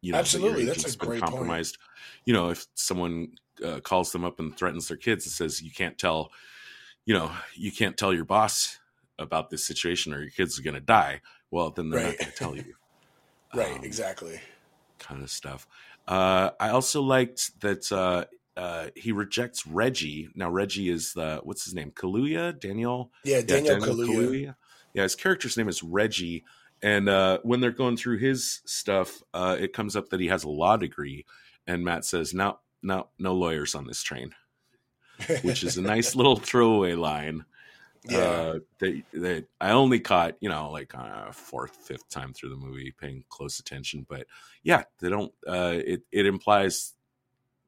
You 0.02 0.12
know, 0.12 0.18
that 0.18 0.22
Absolutely, 0.22 0.66
that's 0.66 0.94
a 0.94 0.98
great 0.98 1.22
point. 1.22 1.32
compromised. 1.32 1.78
You 2.26 2.34
know, 2.34 2.50
if 2.50 2.68
someone 2.76 3.30
uh, 3.66 3.80
calls 3.80 4.12
them 4.12 4.24
up 4.24 4.40
and 4.40 4.56
threatens 4.56 4.88
their 4.88 4.98
kids 4.98 5.26
and 5.26 5.32
says 5.32 5.62
you 5.62 5.72
can't 5.72 5.98
tell, 5.98 6.32
you 7.06 7.14
know, 7.14 7.32
you 7.56 7.72
can't 7.72 7.98
tell 7.98 8.14
your 8.14 8.26
boss 8.26 8.78
about 9.20 9.50
this 9.50 9.66
situation 9.66 10.14
or 10.14 10.22
your 10.22 10.30
kids 10.30 10.60
are 10.60 10.62
going 10.62 10.76
to 10.76 10.80
die. 10.80 11.22
Well, 11.50 11.72
then 11.72 11.90
they're 11.90 12.04
not 12.04 12.18
going 12.18 12.32
to 12.32 12.38
tell 12.38 12.56
you 12.56 12.76
Right. 13.56 13.78
Um, 13.78 13.84
exactly. 13.84 14.40
kind 15.00 15.24
of 15.24 15.32
stuff. 15.32 15.68
Uh, 16.08 16.52
I 16.60 16.70
also 16.70 17.02
liked 17.02 17.60
that 17.62 17.92
uh, 17.92 18.26
uh, 18.56 18.88
he 18.96 19.12
rejects 19.12 19.66
Reggie. 19.66 20.30
Now 20.36 20.50
Reggie 20.50 20.90
is 20.90 21.14
the 21.14 21.40
what's 21.44 21.66
his 21.66 21.74
name? 21.74 21.92
Kaluuya 21.92 22.60
Daniel. 22.60 23.12
Yeah. 23.24 23.38
Yeah, 23.38 23.42
Daniel, 23.42 23.78
Kaluuya. 23.78 24.56
Yeah, 24.94 25.04
his 25.04 25.16
character's 25.16 25.58
name 25.58 25.70
is 25.70 25.82
Reggie. 25.84 26.44
And 26.82 27.10
uh, 27.10 27.40
when 27.44 27.60
they're 27.60 27.72
going 27.72 27.98
through 27.98 28.20
his 28.20 28.62
stuff, 28.66 29.22
uh, 29.34 29.58
it 29.60 29.74
comes 29.74 29.96
up 29.96 30.10
that 30.10 30.20
he 30.20 30.28
has 30.28 30.44
a 30.44 30.50
law 30.50 30.78
degree. 30.78 31.26
And 31.66 31.84
Matt 31.84 32.06
says, 32.06 32.34
"No, 32.34 32.60
no, 32.84 33.10
no 33.18 33.34
lawyers 33.34 33.76
on 33.76 33.88
this 33.88 34.04
train," 34.04 34.34
which 35.42 35.64
is 35.64 35.78
a 35.78 35.82
nice 35.82 36.16
little 36.16 36.36
throwaway 36.36 36.94
line. 36.94 37.46
Yeah. 38.06 38.18
Uh, 38.20 38.60
that 38.80 39.04
that 39.14 39.46
I 39.60 39.72
only 39.72 40.00
caught, 40.00 40.36
you 40.40 40.50
know, 40.50 40.72
like 40.72 40.94
a 40.94 41.34
fourth, 41.34 41.76
fifth 41.76 42.08
time 42.10 42.32
through 42.32 42.52
the 42.52 42.56
movie, 42.56 42.94
paying 42.98 43.24
close 43.28 43.60
attention. 43.60 44.06
But 44.08 44.28
yeah, 44.64 44.84
they 45.00 45.10
don't. 45.10 45.34
Uh, 45.46 45.80
it 45.84 46.04
it 46.12 46.26
implies 46.26 46.94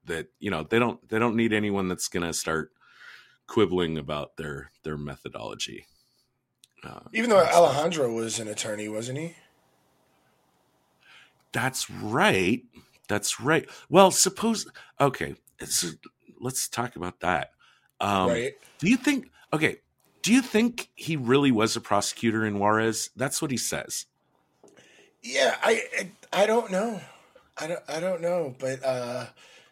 that 0.06 0.28
you 0.40 0.52
know 0.52 0.64
they 0.64 0.80
don't 0.80 1.08
they 1.10 1.20
don't 1.20 1.36
need 1.36 1.52
anyone 1.52 1.88
that's 1.88 2.08
gonna 2.08 2.34
start 2.34 2.72
quibbling 3.48 3.98
about 3.98 4.38
their 4.38 4.72
their 4.84 4.98
methodology. 4.98 5.86
Uh, 6.84 7.00
Even 7.14 7.30
though 7.30 7.44
Alejandro 7.44 8.12
was 8.12 8.40
an 8.40 8.48
attorney, 8.48 8.88
wasn't 8.88 9.18
he? 9.18 9.36
That's 11.52 11.90
right. 11.90 12.64
That's 13.08 13.40
right. 13.40 13.68
Well, 13.90 14.12
suppose 14.12 14.68
okay. 15.00 15.36
It's, 15.60 15.96
let's 16.40 16.68
talk 16.68 16.96
about 16.96 17.20
that. 17.22 17.52
Um, 18.00 18.30
right. 18.30 18.54
Do 18.78 18.90
you 18.90 18.98
think? 18.98 19.30
Okay. 19.52 19.80
Do 20.22 20.34
you 20.34 20.42
think 20.42 20.90
he 20.96 21.16
really 21.16 21.52
was 21.52 21.76
a 21.76 21.82
prosecutor 21.82 22.46
in 22.46 22.60
Juarez? 22.60 23.10
That's 23.16 23.42
what 23.42 23.52
he 23.52 23.58
says. 23.58 24.06
Yeah, 25.22 25.56
I, 25.62 25.82
I 25.98 26.44
I 26.44 26.46
don't 26.46 26.72
know. 26.72 27.02
I 27.58 27.68
don't 27.68 27.84
I 27.90 28.00
don't 28.00 28.22
know, 28.22 28.56
but 28.60 28.84
uh 28.84 29.28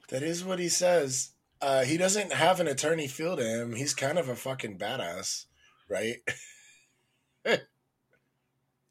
that 0.10 0.24
is 0.24 0.44
what 0.44 0.60
he 0.60 0.70
says. 0.70 1.32
Uh 1.62 1.84
he 1.84 1.98
doesn't 1.98 2.34
have 2.34 2.60
an 2.60 2.68
attorney 2.68 3.08
feel 3.08 3.38
to 3.38 3.44
him. 3.44 3.76
He's 3.76 3.94
kind 3.94 4.18
of 4.18 4.30
a 4.30 4.36
fucking 4.36 4.78
badass, 4.78 5.46
right? 5.90 6.18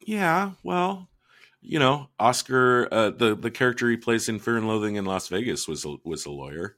Yeah. 0.00 0.52
Well, 0.62 1.09
you 1.61 1.78
know, 1.78 2.09
Oscar, 2.18 2.88
uh, 2.92 3.11
the 3.11 3.34
the 3.34 3.50
character 3.50 3.90
he 3.90 3.96
plays 3.96 4.28
in 4.28 4.38
Fear 4.38 4.59
and 4.59 4.68
Loathing 4.68 4.96
in 4.96 5.04
Las 5.04 5.28
Vegas 5.28 5.66
was 5.66 5.84
a, 5.84 5.96
was 6.04 6.24
a 6.26 6.30
lawyer. 6.30 6.76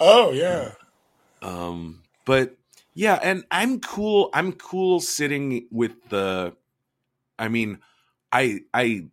Oh 0.00 0.32
yeah. 0.32 0.72
Um, 1.42 2.02
but 2.24 2.56
yeah, 2.94 3.18
and 3.22 3.44
I'm 3.50 3.80
cool. 3.80 4.30
I'm 4.34 4.52
cool 4.52 5.00
sitting 5.00 5.68
with 5.70 5.92
the. 6.08 6.54
I 7.38 7.48
mean, 7.48 7.78
I 8.32 8.60
I 8.74 9.06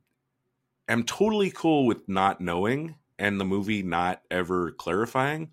am 0.90 1.04
totally 1.04 1.52
cool 1.52 1.86
with 1.86 2.10
not 2.10 2.42
knowing 2.42 2.96
and 3.20 3.40
the 3.40 3.46
movie 3.46 3.84
not 3.84 4.22
ever 4.30 4.72
clarifying, 4.72 5.52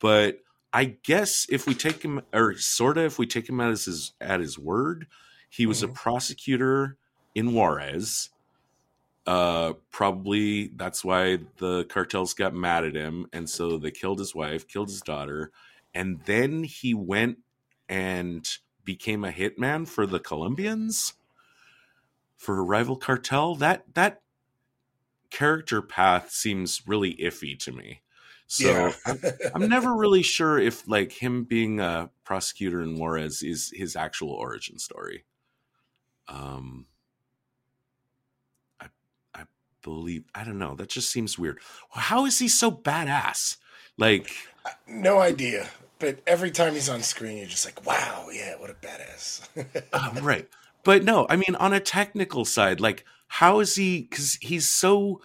but 0.00 0.40
I 0.72 0.84
guess 0.84 1.46
if 1.48 1.66
we 1.66 1.74
take 1.74 2.02
him 2.02 2.22
or 2.32 2.56
sorta 2.56 3.04
if 3.04 3.18
we 3.18 3.26
take 3.26 3.48
him 3.48 3.60
at 3.60 3.70
his 3.70 4.12
at 4.20 4.40
his 4.40 4.58
word, 4.58 5.06
he 5.50 5.66
was 5.66 5.82
Mhm. 5.82 5.84
a 5.84 5.88
prosecutor 5.88 6.98
in 7.34 7.54
Juarez. 7.54 8.30
Uh, 9.26 9.74
probably 9.90 10.68
that's 10.68 11.04
why 11.04 11.38
the 11.58 11.84
cartels 11.84 12.34
got 12.34 12.54
mad 12.54 12.84
at 12.84 12.94
him, 12.96 13.26
and 13.32 13.48
so 13.48 13.78
they 13.78 13.90
killed 13.90 14.18
his 14.18 14.34
wife, 14.34 14.66
killed 14.66 14.88
his 14.88 15.02
daughter, 15.02 15.52
and 15.94 16.22
then 16.24 16.64
he 16.64 16.94
went 16.94 17.38
and 17.88 18.58
became 18.84 19.24
a 19.24 19.30
hitman 19.32 19.86
for 19.86 20.06
the 20.06 20.20
Colombians 20.20 21.14
for 22.36 22.58
a 22.58 22.62
rival 22.62 22.96
cartel. 22.96 23.54
That 23.54 23.94
that 23.94 24.22
character 25.30 25.80
path 25.82 26.30
seems 26.30 26.86
really 26.86 27.14
iffy 27.16 27.58
to 27.60 27.72
me. 27.72 28.02
So 28.46 28.66
yeah. 28.66 28.92
I'm, 29.06 29.24
I'm 29.54 29.68
never 29.68 29.94
really 29.94 30.22
sure 30.22 30.58
if 30.58 30.86
like 30.88 31.12
him 31.12 31.44
being 31.44 31.80
a 31.80 32.10
prosecutor 32.24 32.82
in 32.82 32.96
Juarez 32.98 33.42
is 33.42 33.72
his 33.74 33.96
actual 33.96 34.30
origin 34.30 34.78
story. 34.78 35.24
Um, 36.30 36.86
I 38.80 38.86
I 39.34 39.42
believe 39.82 40.24
I 40.34 40.44
don't 40.44 40.58
know. 40.58 40.74
That 40.74 40.88
just 40.88 41.10
seems 41.10 41.38
weird. 41.38 41.58
How 41.90 42.24
is 42.24 42.38
he 42.38 42.48
so 42.48 42.70
badass? 42.70 43.56
Like, 43.98 44.30
no 44.86 45.18
idea. 45.18 45.68
But 45.98 46.20
every 46.26 46.50
time 46.50 46.72
he's 46.74 46.88
on 46.88 47.02
screen, 47.02 47.36
you're 47.36 47.46
just 47.46 47.66
like, 47.66 47.84
wow, 47.84 48.28
yeah, 48.32 48.54
what 48.56 48.70
a 48.70 48.74
badass. 48.74 49.46
uh, 49.92 50.10
right? 50.22 50.48
But 50.82 51.04
no, 51.04 51.26
I 51.28 51.36
mean, 51.36 51.54
on 51.56 51.74
a 51.74 51.80
technical 51.80 52.46
side, 52.46 52.80
like, 52.80 53.04
how 53.28 53.60
is 53.60 53.74
he? 53.76 54.02
Because 54.02 54.38
he's 54.40 54.66
so 54.68 55.20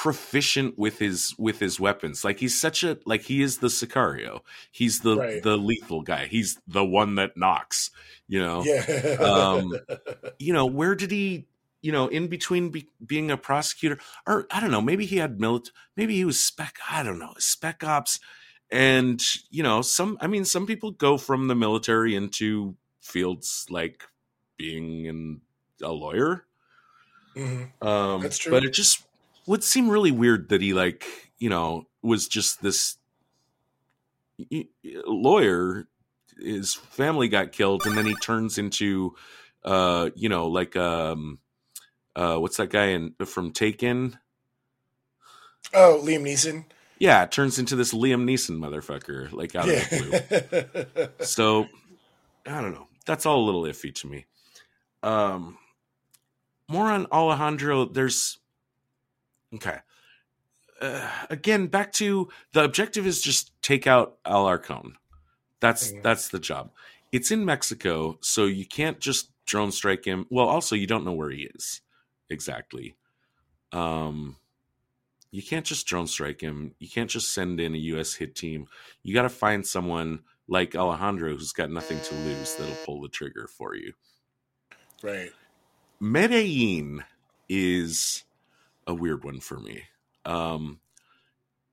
proficient 0.00 0.78
with 0.78 1.00
his 1.00 1.34
with 1.38 1.58
his 1.58 1.80
weapons. 1.80 2.24
Like, 2.24 2.38
he's 2.38 2.58
such 2.58 2.84
a 2.84 2.98
like 3.04 3.22
he 3.22 3.42
is 3.42 3.58
the 3.58 3.66
Sicario. 3.66 4.42
He's 4.70 5.00
the 5.00 5.16
Right. 5.16 5.42
the 5.42 5.56
lethal 5.56 6.02
guy. 6.02 6.26
He's 6.26 6.56
the 6.68 6.84
one 6.84 7.16
that 7.16 7.36
knocks. 7.36 7.90
You 8.28 8.38
know. 8.38 8.62
yeah. 8.64 9.16
Um, 9.20 9.72
you 10.38 10.52
know, 10.52 10.66
where 10.66 10.94
did 10.94 11.10
he, 11.10 11.48
you 11.82 11.90
know, 11.90 12.06
in 12.06 12.28
between 12.28 12.70
be, 12.70 12.86
being 13.04 13.32
a 13.32 13.36
prosecutor, 13.36 13.98
or 14.24 14.46
I 14.52 14.60
don't 14.60 14.70
know, 14.70 14.80
maybe 14.80 15.04
he 15.04 15.16
had 15.16 15.38
milit, 15.38 15.72
maybe 15.96 16.14
he 16.14 16.24
was 16.24 16.38
spec, 16.38 16.78
I 16.88 17.02
don't 17.02 17.18
know, 17.18 17.34
spec 17.38 17.82
ops, 17.82 18.20
and 18.70 19.20
you 19.50 19.64
know, 19.64 19.82
some, 19.82 20.16
I 20.20 20.28
mean, 20.28 20.44
some 20.44 20.64
people 20.64 20.92
go 20.92 21.18
from 21.18 21.48
the 21.48 21.56
military 21.56 22.14
into 22.14 22.76
fields 23.00 23.66
like 23.68 24.04
being 24.56 25.06
in 25.06 25.40
a 25.82 25.90
lawyer. 25.90 26.44
Mhm. 27.34 27.82
Um, 27.84 28.22
That's 28.22 28.38
true. 28.38 28.52
But 28.52 28.64
it 28.64 28.72
just 28.72 29.02
would 29.48 29.64
seem 29.64 29.88
really 29.88 30.12
weird 30.12 30.50
that 30.50 30.60
he 30.60 30.74
like, 30.74 31.06
you 31.38 31.48
know, 31.48 31.86
was 32.02 32.28
just 32.28 32.62
this 32.62 32.96
lawyer. 35.06 35.88
His 36.38 36.74
family 36.74 37.28
got 37.28 37.50
killed, 37.50 37.84
and 37.84 37.96
then 37.96 38.06
he 38.06 38.14
turns 38.14 38.58
into, 38.58 39.16
uh, 39.64 40.10
you 40.14 40.28
know, 40.28 40.46
like 40.46 40.76
um, 40.76 41.40
uh, 42.14 42.36
what's 42.36 42.58
that 42.58 42.70
guy 42.70 42.88
in 42.88 43.14
from 43.24 43.50
Taken? 43.50 44.18
Oh, 45.74 46.00
Liam 46.04 46.22
Neeson. 46.22 46.64
Yeah, 46.98 47.22
it 47.22 47.32
turns 47.32 47.58
into 47.58 47.74
this 47.74 47.92
Liam 47.92 48.24
Neeson 48.24 48.58
motherfucker, 48.58 49.32
like 49.32 49.56
out 49.56 49.68
of 49.68 49.74
the 49.90 50.88
blue. 51.18 51.24
So 51.24 51.66
I 52.46 52.60
don't 52.60 52.72
know. 52.72 52.88
That's 53.06 53.24
all 53.24 53.40
a 53.40 53.46
little 53.46 53.62
iffy 53.62 53.94
to 53.96 54.06
me. 54.06 54.26
Um 55.02 55.58
more 56.68 56.90
on 56.90 57.06
Alejandro, 57.06 57.86
there's 57.86 58.37
okay. 59.54 59.78
Uh, 60.80 61.10
again, 61.30 61.66
back 61.66 61.92
to 61.92 62.28
the 62.52 62.62
objective 62.64 63.06
is 63.06 63.20
just 63.20 63.52
take 63.62 63.86
out 63.86 64.22
Alarcon. 64.24 64.92
That's 65.60 65.92
Mhm. 65.92 66.02
that's 66.02 66.28
the 66.28 66.38
job. 66.40 66.72
It's 67.12 67.30
in 67.30 67.44
Mexico, 67.44 68.18
so 68.22 68.46
you 68.46 68.66
can't 68.66 69.00
just 69.00 69.32
drone 69.46 69.72
strike 69.72 70.04
him. 70.04 70.26
Well, 70.30 70.48
also 70.48 70.76
you 70.76 70.86
don't 70.86 71.04
know 71.04 71.12
where 71.14 71.30
he 71.30 71.44
is 71.54 71.82
exactly. 72.30 72.96
Um 73.72 74.38
you 75.30 75.42
can't 75.42 75.66
just 75.66 75.86
drone 75.86 76.06
strike 76.06 76.40
him. 76.40 76.74
You 76.78 76.88
can't 76.88 77.10
just 77.10 77.32
send 77.34 77.60
in 77.60 77.74
a 77.74 77.78
US 77.78 78.14
hit 78.14 78.34
team. 78.36 78.68
You 79.02 79.14
got 79.14 79.22
to 79.22 79.28
find 79.28 79.66
someone 79.66 80.24
like 80.48 80.74
Alejandro 80.76 81.36
who's 81.36 81.52
got 81.52 81.70
nothing 81.70 82.00
to 82.02 82.14
lose 82.14 82.56
that'll 82.56 82.76
pull 82.76 83.00
the 83.02 83.08
trigger 83.10 83.46
for 83.48 83.74
you. 83.76 83.94
right. 85.02 85.32
Medellin 86.00 87.04
is 87.48 88.24
a 88.88 88.94
weird 88.94 89.22
one 89.22 89.38
for 89.38 89.60
me. 89.60 89.84
Um, 90.24 90.80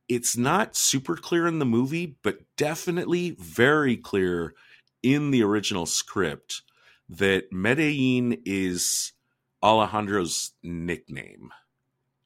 it's 0.08 0.38
not 0.38 0.76
super 0.76 1.16
clear 1.16 1.48
in 1.48 1.58
the 1.58 1.66
movie, 1.66 2.18
but 2.22 2.40
definitely 2.58 3.32
very 3.40 3.98
clear 3.98 4.54
in 5.02 5.32
the 5.32 5.42
original 5.44 5.88
script 5.88 6.62
that 7.10 7.52
Medellin 7.52 8.42
is 8.46 9.14
Alejandro's 9.64 10.52
nickname. 10.62 11.52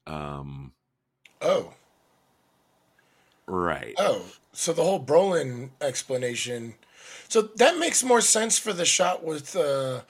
Um, 0.07 0.73
Oh. 1.41 1.73
right. 3.47 3.95
Oh. 3.97 4.25
So 4.51 4.73
the 4.73 4.83
whole 4.83 5.03
Brolin 5.03 5.69
explanation. 5.79 6.75
So 7.29 7.43
that 7.43 7.77
makes 7.77 8.03
more 8.03 8.21
sense 8.21 8.57
for 8.59 8.73
the 8.73 8.85
shot 8.85 9.23
with 9.23 9.55
uh, 9.55 10.01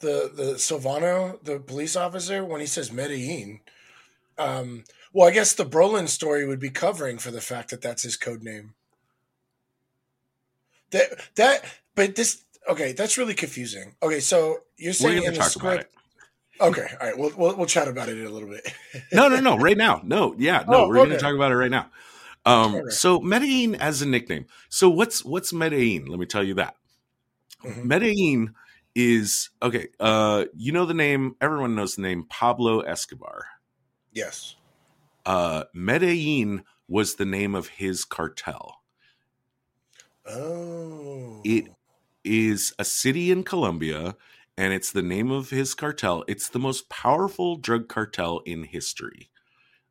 the 0.00 0.30
the 0.34 0.54
Silvano, 0.56 1.42
the 1.42 1.58
police 1.58 1.96
officer, 1.96 2.44
when 2.44 2.60
he 2.60 2.66
says 2.66 2.92
Medellin. 2.92 3.60
Um, 4.38 4.84
well, 5.12 5.28
I 5.28 5.32
guess 5.32 5.52
the 5.54 5.64
Brolin 5.64 6.08
story 6.08 6.46
would 6.46 6.60
be 6.60 6.70
covering 6.70 7.18
for 7.18 7.30
the 7.30 7.40
fact 7.40 7.70
that 7.70 7.82
that's 7.82 8.02
his 8.02 8.16
code 8.16 8.42
name. 8.42 8.74
That 10.90 11.08
that, 11.36 11.64
but 11.94 12.16
this 12.16 12.44
okay, 12.68 12.92
that's 12.92 13.18
really 13.18 13.34
confusing. 13.34 13.94
Okay, 14.02 14.20
so 14.20 14.58
you're 14.76 14.92
saying 14.92 15.24
in 15.24 15.32
the 15.34 15.38
talk 15.38 15.54
about 15.56 15.72
script. 15.80 15.94
it. 16.60 16.62
Okay, 16.62 16.86
all 17.00 17.06
right, 17.06 17.18
we'll, 17.18 17.32
we'll 17.36 17.56
we'll 17.56 17.66
chat 17.66 17.88
about 17.88 18.08
it 18.08 18.18
in 18.18 18.26
a 18.26 18.30
little 18.30 18.48
bit. 18.48 18.72
no, 19.12 19.28
no, 19.28 19.40
no, 19.40 19.58
right 19.58 19.76
now. 19.76 20.00
No, 20.04 20.34
yeah, 20.38 20.64
no, 20.66 20.84
Oh, 20.84 20.88
we're 20.88 20.94
going 20.96 21.10
to 21.10 21.18
talk 21.18 21.34
about 21.34 21.52
it 21.52 21.56
right 21.56 21.70
now. 21.70 21.90
Um, 22.46 22.74
Okay. 22.76 22.90
so 22.90 23.20
Medellin 23.20 23.74
as 23.74 24.00
a 24.02 24.06
nickname. 24.06 24.46
So 24.68 24.88
what's 24.88 25.24
what's 25.24 25.52
Medellin? 25.52 26.06
Let 26.06 26.18
me 26.18 26.26
tell 26.26 26.42
you 26.42 26.54
that. 26.54 26.74
Mhm. 27.64 27.84
Medellin 27.84 28.54
is 28.94 29.50
okay. 29.62 29.88
Uh, 30.00 30.46
you 30.54 30.72
know 30.72 30.86
the 30.86 30.94
name. 30.94 31.36
Everyone 31.40 31.74
knows 31.74 31.96
the 31.96 32.02
name 32.02 32.24
Pablo 32.28 32.80
Escobar. 32.80 33.44
Yes. 34.18 34.56
Uh, 35.24 35.64
Medellin 35.72 36.64
was 36.88 37.14
the 37.14 37.24
name 37.24 37.54
of 37.54 37.68
his 37.68 38.04
cartel. 38.04 38.80
Oh. 40.26 41.40
It 41.44 41.68
is 42.24 42.74
a 42.78 42.84
city 42.84 43.30
in 43.30 43.44
Colombia, 43.44 44.16
and 44.56 44.72
it's 44.72 44.90
the 44.92 45.02
name 45.02 45.30
of 45.30 45.50
his 45.50 45.74
cartel. 45.74 46.24
It's 46.26 46.48
the 46.48 46.58
most 46.58 46.88
powerful 46.88 47.56
drug 47.56 47.88
cartel 47.88 48.40
in 48.44 48.64
history. 48.64 49.30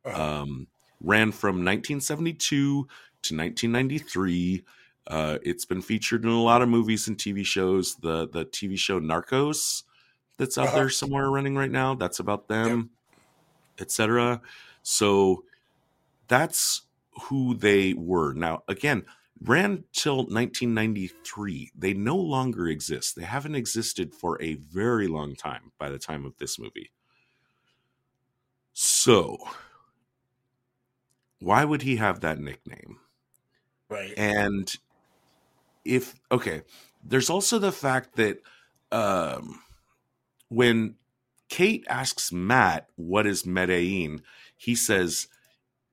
Uh-huh. 0.04 0.42
um, 0.42 0.68
ran 1.02 1.32
from 1.32 1.56
1972 1.64 2.56
to 2.56 3.36
1993. 3.36 4.64
Uh, 5.06 5.38
it's 5.42 5.64
been 5.64 5.82
featured 5.82 6.24
in 6.24 6.30
a 6.30 6.40
lot 6.42 6.62
of 6.62 6.68
movies 6.68 7.08
and 7.08 7.18
TV 7.18 7.44
shows. 7.44 7.96
The 7.96 8.28
the 8.28 8.44
TV 8.46 8.78
show 8.78 9.00
Narcos 9.00 9.82
that's 10.38 10.56
out 10.56 10.68
Uh-huh. 10.68 10.76
there 10.76 10.90
somewhere 10.90 11.30
running 11.30 11.56
right 11.56 11.70
now. 11.70 11.94
That's 11.94 12.20
about 12.20 12.48
them, 12.48 12.90
etc. 13.80 14.40
So 14.82 15.44
that's 16.28 16.82
who 17.22 17.54
they 17.54 17.94
were. 17.94 18.32
Now, 18.34 18.62
again, 18.68 19.04
ran 19.42 19.84
till 19.92 20.26
1993. 20.26 21.72
They 21.76 21.94
no 21.94 22.16
longer 22.16 22.68
exist. 22.68 23.16
They 23.16 23.24
haven't 23.24 23.54
existed 23.56 24.14
for 24.14 24.40
a 24.42 24.54
very 24.56 25.08
long 25.08 25.34
time 25.36 25.72
by 25.78 25.88
the 25.90 25.98
time 25.98 26.24
of 26.24 26.36
this 26.38 26.58
movie. 26.58 26.90
So, 28.72 29.36
why 31.40 31.64
would 31.64 31.82
he 31.82 31.96
have 31.96 32.20
that 32.20 32.38
nickname? 32.38 33.00
Right. 33.88 34.14
And 34.16 34.72
if 35.84 36.14
okay, 36.30 36.62
there's 37.04 37.30
also 37.30 37.58
the 37.58 37.72
fact 37.72 38.16
that 38.16 38.38
um 38.92 39.60
when 40.48 40.96
Kate 41.48 41.84
asks 41.88 42.32
Matt 42.32 42.88
what 42.96 43.26
is 43.26 43.46
Medellin, 43.46 44.22
he 44.56 44.74
says 44.74 45.28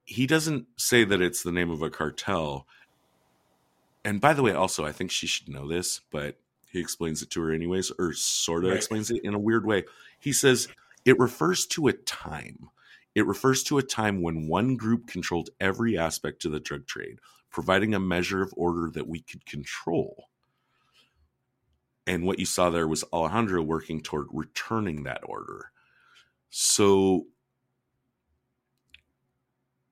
he 0.06 0.28
doesn't 0.28 0.68
say 0.78 1.04
that 1.04 1.22
it's 1.22 1.44
the 1.44 1.52
name 1.52 1.72
of 1.72 1.82
a 1.82 1.90
cartel. 1.90 2.68
And 4.04 4.22
by 4.22 4.34
the 4.34 4.44
way, 4.44 4.52
also 4.52 4.86
I 4.86 4.92
think 4.92 5.12
she 5.12 5.28
should 5.28 5.50
know 5.50 5.68
this, 5.68 6.02
but 6.12 6.38
he 6.72 6.80
explains 6.80 7.22
it 7.22 7.30
to 7.32 7.42
her 7.42 7.52
anyways, 7.52 7.92
or 7.98 8.14
sort 8.14 8.66
of 8.66 8.72
Right. 8.72 8.78
explains 8.78 9.10
it 9.10 9.24
in 9.24 9.34
a 9.34 9.40
weird 9.40 9.66
way. 9.66 9.86
He 10.20 10.34
says 10.34 10.68
it 11.06 11.18
refers 11.20 11.66
to 11.68 11.88
a 11.88 11.94
time. 11.94 12.70
It 13.16 13.26
refers 13.26 13.64
to 13.64 13.78
a 13.78 13.84
time 13.84 14.22
when 14.22 14.48
one 14.48 14.76
group 14.76 15.08
controlled 15.08 15.50
every 15.60 15.98
aspect 15.98 16.44
of 16.46 16.52
the 16.52 16.60
drug 16.60 16.86
trade, 16.86 17.20
providing 17.50 17.96
a 17.96 18.00
measure 18.00 18.42
of 18.42 18.54
order 18.58 18.92
that 18.92 19.08
we 19.08 19.22
could 19.22 19.46
control. 19.46 20.30
And 22.08 22.24
what 22.24 22.40
you 22.40 22.46
saw 22.46 22.70
there 22.70 22.88
was 22.88 23.04
Alejandro 23.12 23.62
working 23.62 24.02
toward 24.02 24.28
returning 24.32 25.04
that 25.04 25.22
order. 25.24 25.72
So 26.50 27.26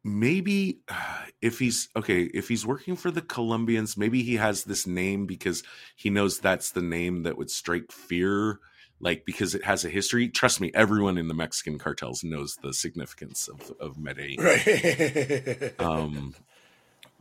maybe 0.04 0.80
if 1.42 1.60
he's 1.60 1.90
okay, 1.96 2.24
if 2.24 2.48
he's 2.48 2.66
working 2.66 2.96
for 2.96 3.12
the 3.12 3.22
Colombians, 3.22 3.98
maybe 3.98 4.24
he 4.24 4.36
has 4.36 4.64
this 4.64 4.86
name 4.86 5.26
because 5.26 5.64
he 5.96 6.10
knows 6.10 6.40
that's 6.40 6.72
the 6.72 6.82
name 6.82 7.24
that 7.24 7.38
would 7.38 7.50
strike 7.50 7.92
fear, 7.92 8.60
like 9.00 9.26
because 9.26 9.56
it 9.56 9.64
has 9.64 9.86
a 9.86 9.90
history. 9.90 10.30
Trust 10.30 10.62
me, 10.62 10.72
everyone 10.74 11.18
in 11.18 11.28
the 11.28 11.34
Mexican 11.34 11.80
cartels 11.80 12.24
knows 12.24 12.58
the 12.62 12.74
significance 12.74 13.48
of, 13.48 13.72
of 13.80 13.98
Medellin. 13.98 14.38
Right. 14.40 15.74
Um, 15.80 16.36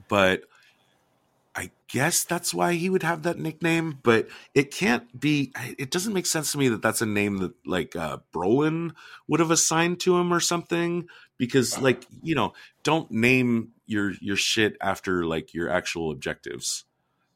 but 0.09 0.43
I 1.55 1.70
guess 1.88 2.24
that's 2.24 2.55
why 2.55 2.74
he 2.74 2.88
would 2.88 3.03
have 3.03 3.24
that 3.24 3.38
nickname. 3.38 3.98
But 4.03 4.28
it 4.55 4.70
can't 4.70 5.18
be. 5.18 5.53
It 5.78 5.90
doesn't 5.90 6.14
make 6.14 6.26
sense 6.26 6.53
to 6.53 6.59
me 6.59 6.68
that 6.68 6.82
that's 6.82 7.03
a 7.03 7.07
name 7.07 7.38
that 7.38 7.53
like 7.66 7.94
uh, 7.94 8.18
Brolin 8.32 8.92
would 9.28 9.40
have 9.40 9.50
assigned 9.50 10.00
to 10.00 10.16
him 10.16 10.32
or 10.32 10.40
something. 10.40 11.09
Because 11.38 11.78
like 11.80 12.07
you 12.22 12.34
know, 12.34 12.55
don't 12.82 13.11
name 13.11 13.72
your 13.86 14.12
your 14.20 14.36
shit 14.36 14.76
after 14.80 15.24
like 15.26 15.53
your 15.53 15.68
actual 15.68 16.11
objectives 16.11 16.84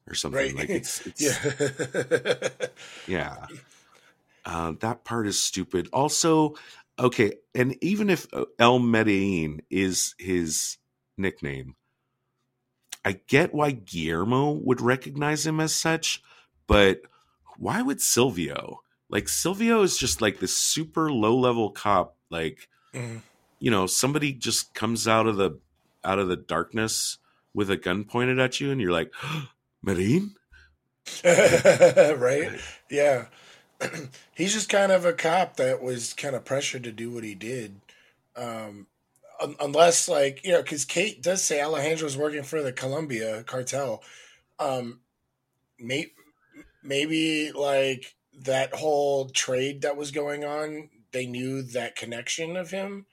or 0.08 0.14
something. 0.14 0.40
right. 0.40 0.54
Like 0.56 0.70
it's, 0.70 1.06
it's 1.06 1.20
yeah. 1.20 2.48
yeah. 3.06 3.46
Uh, 4.44 4.72
that 4.80 5.04
part 5.04 5.26
is 5.26 5.42
stupid. 5.42 5.88
Also, 5.92 6.54
okay, 6.98 7.34
and 7.54 7.76
even 7.82 8.08
if 8.08 8.26
El 8.58 8.78
Medellin 8.78 9.60
is 9.70 10.14
his 10.18 10.78
nickname, 11.18 11.74
I 13.06 13.20
get 13.28 13.54
why 13.54 13.70
Guillermo 13.70 14.50
would 14.50 14.80
recognize 14.80 15.46
him 15.46 15.60
as 15.60 15.72
such, 15.72 16.20
but 16.66 17.02
why 17.56 17.80
would 17.80 18.00
Silvio? 18.00 18.82
Like 19.08 19.28
Silvio 19.28 19.82
is 19.82 19.96
just 19.96 20.20
like 20.20 20.40
this 20.40 20.56
super 20.56 21.12
low 21.12 21.38
level 21.38 21.70
cop. 21.70 22.16
Like 22.30 22.68
Mhm. 22.92 23.22
you 23.60 23.70
know, 23.70 23.86
somebody 23.86 24.32
just 24.32 24.74
comes 24.74 25.06
out 25.06 25.28
of 25.28 25.36
the 25.36 25.60
out 26.02 26.18
of 26.18 26.26
the 26.26 26.36
darkness 26.36 27.18
with 27.54 27.70
a 27.70 27.76
gun 27.76 28.02
pointed 28.04 28.40
at 28.40 28.60
you, 28.60 28.72
and 28.72 28.80
you're 28.80 28.90
like, 28.90 29.12
Marine, 29.82 30.34
right? 31.24 32.50
Yeah. 32.90 33.26
He's 34.34 34.52
just 34.52 34.68
kind 34.68 34.90
of 34.90 35.04
a 35.04 35.12
cop 35.12 35.56
that 35.58 35.80
was 35.80 36.12
kind 36.12 36.34
of 36.34 36.44
pressured 36.44 36.82
to 36.84 36.92
do 36.92 37.10
what 37.10 37.22
he 37.24 37.34
did. 37.36 37.80
Um, 38.34 38.88
un- 39.40 39.56
unless, 39.60 40.08
like, 40.08 40.44
you 40.44 40.52
know, 40.52 40.62
because 40.62 40.84
Kate 40.84 41.22
does 41.22 41.42
say 41.42 41.60
Alejandro's 41.62 42.16
working 42.16 42.42
for 42.42 42.62
the 42.62 42.72
Colombia 42.72 43.44
cartel. 43.44 44.02
Um, 44.58 45.00
may- 45.78 46.12
maybe, 46.82 47.52
like, 47.52 48.16
that 48.40 48.74
whole 48.74 49.28
trade 49.30 49.82
that 49.82 49.96
was 49.96 50.10
going 50.10 50.44
on, 50.44 50.90
they 51.12 51.26
knew 51.26 51.62
that 51.62 51.96
connection 51.96 52.56
of 52.56 52.70
him. 52.70 53.06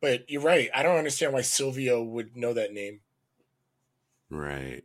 But 0.00 0.30
you're 0.30 0.40
right. 0.42 0.70
I 0.74 0.82
don't 0.82 0.96
understand 0.96 1.32
why 1.32 1.42
Silvio 1.42 2.02
would 2.02 2.36
know 2.36 2.54
that 2.54 2.72
name. 2.72 3.02
Right. 4.30 4.84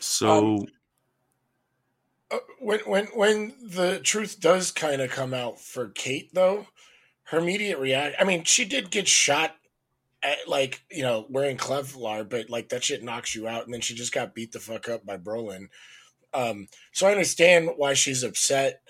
So 0.00 0.66
Uh, 2.30 2.38
when 2.58 2.80
when 2.80 3.06
when 3.08 3.54
the 3.62 4.00
truth 4.00 4.40
does 4.40 4.70
kind 4.70 5.02
of 5.02 5.10
come 5.10 5.34
out 5.34 5.60
for 5.60 5.90
Kate 5.90 6.32
though, 6.32 6.66
her 7.32 7.38
immediate 7.38 7.78
react 7.78 8.16
I 8.20 8.24
mean, 8.24 8.44
she 8.44 8.64
did 8.64 8.90
get 8.90 9.08
shot 9.08 9.56
at 10.22 10.36
like, 10.46 10.84
you 10.90 11.02
know, 11.02 11.26
wearing 11.28 11.56
Kevlar, 11.56 12.28
but 12.28 12.48
like 12.48 12.68
that 12.68 12.84
shit 12.84 13.02
knocks 13.02 13.34
you 13.34 13.48
out 13.48 13.64
and 13.64 13.74
then 13.74 13.80
she 13.80 13.94
just 13.94 14.12
got 14.12 14.34
beat 14.34 14.52
the 14.52 14.60
fuck 14.60 14.88
up 14.88 15.04
by 15.04 15.16
Brolin. 15.16 15.68
Um 16.32 16.68
so 16.92 17.06
I 17.06 17.12
understand 17.12 17.70
why 17.76 17.94
she's 17.94 18.22
upset 18.22 18.82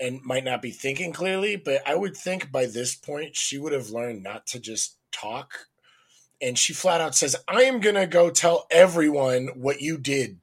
and 0.00 0.22
might 0.22 0.44
not 0.44 0.62
be 0.62 0.70
thinking 0.70 1.12
clearly, 1.12 1.56
but 1.56 1.86
I 1.86 1.94
would 1.94 2.16
think 2.16 2.50
by 2.50 2.66
this 2.66 2.94
point 2.94 3.36
she 3.36 3.58
would 3.58 3.72
have 3.72 3.90
learned 3.90 4.22
not 4.22 4.46
to 4.48 4.58
just 4.58 4.96
talk. 5.12 5.66
And 6.42 6.58
she 6.58 6.72
flat 6.72 7.02
out 7.02 7.14
says, 7.14 7.36
I 7.46 7.64
am 7.64 7.80
gonna 7.80 8.06
go 8.06 8.30
tell 8.30 8.66
everyone 8.70 9.48
what 9.54 9.82
you 9.82 9.98
did 9.98 10.38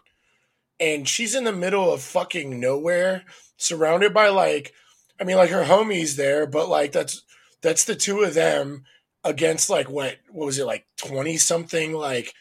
and 0.80 1.08
she's 1.08 1.36
in 1.36 1.43
the 1.43 1.51
middle 1.51 1.91
of 1.91 2.01
fucking 2.01 2.60
nowhere, 2.60 3.24
surrounded 3.58 4.14
by 4.14 4.30
like, 4.30 4.74
I 5.20 5.24
mean, 5.24 5.38
like 5.38 5.49
her 5.49 5.64
homies 5.64 6.16
there, 6.16 6.45
but 6.45 6.70
like 6.70 6.91
that's 6.91 7.24
that's 7.62 7.86
the 7.86 7.95
two 7.95 8.22
of 8.22 8.34
them 8.34 8.84
against 9.24 9.70
like 9.70 9.89
what 9.89 10.18
what 10.30 10.45
was 10.45 10.60
it 10.60 10.66
like 10.66 10.86
twenty 10.97 11.38
something 11.38 11.93
like 11.93 12.34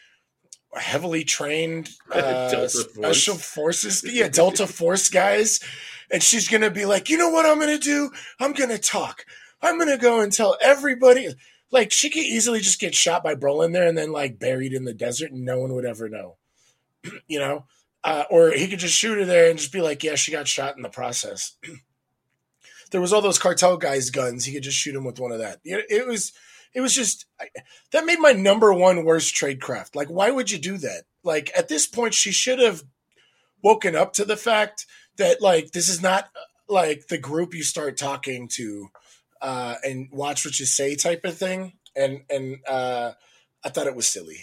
heavily 0.75 1.23
trained 1.23 1.89
uh, 2.11 2.49
Delta 2.49 2.67
Force. 2.67 2.93
special 2.93 3.35
forces, 3.35 4.03
yeah, 4.05 4.27
Delta 4.27 4.67
Force 4.67 5.09
guys, 5.09 5.59
and 6.11 6.21
she's 6.21 6.47
gonna 6.47 6.71
be 6.71 6.85
like, 6.85 7.09
you 7.09 7.17
know 7.17 7.29
what 7.29 7.45
I'm 7.45 7.59
gonna 7.59 7.77
do? 7.77 8.11
I'm 8.39 8.53
gonna 8.53 8.77
talk. 8.77 9.25
I'm 9.61 9.77
gonna 9.79 9.97
go 9.97 10.21
and 10.21 10.31
tell 10.31 10.57
everybody. 10.61 11.29
Like 11.69 11.91
she 11.91 12.09
could 12.09 12.23
easily 12.23 12.59
just 12.59 12.79
get 12.79 12.95
shot 12.95 13.23
by 13.23 13.35
Brolin 13.35 13.73
there 13.73 13.87
and 13.87 13.97
then 13.97 14.11
like 14.11 14.39
buried 14.39 14.73
in 14.73 14.85
the 14.85 14.93
desert, 14.93 15.31
and 15.31 15.43
no 15.43 15.59
one 15.59 15.73
would 15.73 15.85
ever 15.85 16.07
know. 16.07 16.37
you 17.27 17.39
know, 17.39 17.65
uh, 18.03 18.23
or 18.29 18.51
he 18.51 18.67
could 18.67 18.79
just 18.79 18.95
shoot 18.95 19.17
her 19.17 19.25
there 19.25 19.49
and 19.49 19.59
just 19.59 19.73
be 19.73 19.81
like, 19.81 20.03
"Yeah, 20.03 20.15
she 20.15 20.31
got 20.31 20.47
shot 20.47 20.77
in 20.77 20.83
the 20.83 20.89
process." 20.89 21.57
there 22.91 23.01
was 23.01 23.13
all 23.13 23.21
those 23.21 23.39
cartel 23.39 23.77
guys' 23.77 24.09
guns. 24.09 24.45
He 24.45 24.53
could 24.53 24.63
just 24.63 24.77
shoot 24.77 24.95
him 24.95 25.03
with 25.03 25.19
one 25.19 25.31
of 25.31 25.39
that. 25.39 25.59
It, 25.63 26.07
was, 26.07 26.33
it 26.73 26.81
was 26.81 26.93
just 26.93 27.25
I, 27.39 27.47
that 27.91 28.05
made 28.05 28.19
my 28.19 28.33
number 28.33 28.73
one 28.73 29.03
worst 29.03 29.35
tradecraft. 29.35 29.95
Like, 29.95 30.09
why 30.09 30.31
would 30.31 30.51
you 30.51 30.57
do 30.57 30.77
that? 30.77 31.03
Like 31.23 31.51
at 31.57 31.67
this 31.67 31.87
point, 31.87 32.13
she 32.13 32.31
should 32.31 32.59
have 32.59 32.83
woken 33.63 33.95
up 33.95 34.13
to 34.13 34.25
the 34.25 34.37
fact 34.37 34.85
that 35.17 35.41
like 35.41 35.71
this 35.71 35.89
is 35.89 36.01
not 36.01 36.25
uh, 36.25 36.73
like 36.73 37.07
the 37.07 37.17
group 37.17 37.53
you 37.53 37.63
start 37.63 37.97
talking 37.97 38.47
to 38.53 38.89
uh, 39.41 39.75
and 39.83 40.09
watch 40.11 40.45
what 40.45 40.59
you 40.59 40.65
say 40.65 40.95
type 40.95 41.25
of 41.25 41.37
thing. 41.37 41.73
And 41.95 42.21
and 42.29 42.57
uh, 42.67 43.13
I 43.65 43.69
thought 43.69 43.87
it 43.87 43.95
was 43.95 44.07
silly. 44.07 44.37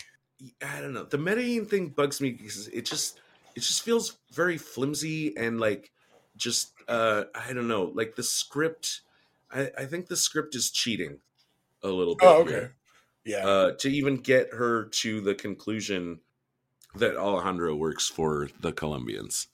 I 0.63 0.81
don't 0.81 0.93
know. 0.93 1.05
The 1.05 1.19
Medellin 1.19 1.67
thing 1.67 1.89
bugs 1.89 2.21
me 2.21 2.33
because 2.33 2.69
it 2.69 2.85
just 2.85 3.21
it 3.55 3.61
just 3.61 3.83
feels 3.83 4.19
very 4.33 4.59
flimsy 4.59 5.37
and 5.37 5.61
like 5.61 5.91
just 6.37 6.73
uh 6.89 7.25
I 7.35 7.53
don't 7.53 7.69
know, 7.69 7.85
like 7.85 8.17
the 8.17 8.23
script 8.23 9.03
I, 9.51 9.71
I 9.79 9.85
think 9.87 10.09
the 10.09 10.17
script 10.17 10.55
is 10.55 10.71
cheating 10.71 11.21
a 11.83 11.89
little 11.89 12.17
bit. 12.17 12.27
Oh, 12.27 12.43
okay. 12.43 12.53
here. 12.53 12.77
Yeah. 13.25 13.47
Uh 13.47 13.73
to 13.79 13.89
even 13.91 14.17
get 14.19 14.53
her 14.55 14.87
to 14.87 15.21
the 15.21 15.35
conclusion 15.35 16.21
that 16.97 17.17
Alejandro 17.17 17.77
works 17.77 18.09
for 18.09 18.49
the 18.61 18.73
Colombians. 18.73 19.49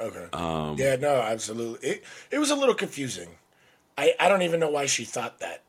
okay. 0.00 0.28
Um 0.32 0.76
Yeah, 0.76 0.96
no, 0.96 1.16
absolutely. 1.20 1.88
It 1.88 2.04
it 2.30 2.38
was 2.38 2.50
a 2.50 2.56
little 2.56 2.74
confusing. 2.74 3.38
I 3.98 4.14
I 4.20 4.28
don't 4.28 4.42
even 4.42 4.60
know 4.60 4.70
why 4.70 4.86
she 4.86 5.04
thought 5.04 5.40
that. 5.40 5.64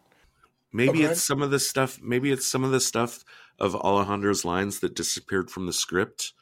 maybe 0.71 0.99
Okay. 0.99 1.03
it's 1.03 1.25
some 1.25 1.41
of 1.41 1.51
the 1.51 1.59
stuff 1.59 1.99
maybe 2.01 2.31
it's 2.31 2.45
some 2.45 2.63
of 2.63 2.71
the 2.71 2.79
stuff 2.79 3.23
of 3.59 3.75
Alejandro's 3.75 4.45
lines 4.45 4.79
that 4.79 4.95
disappeared 4.95 5.49
from 5.51 5.65
the 5.65 5.73
script. 5.73 6.33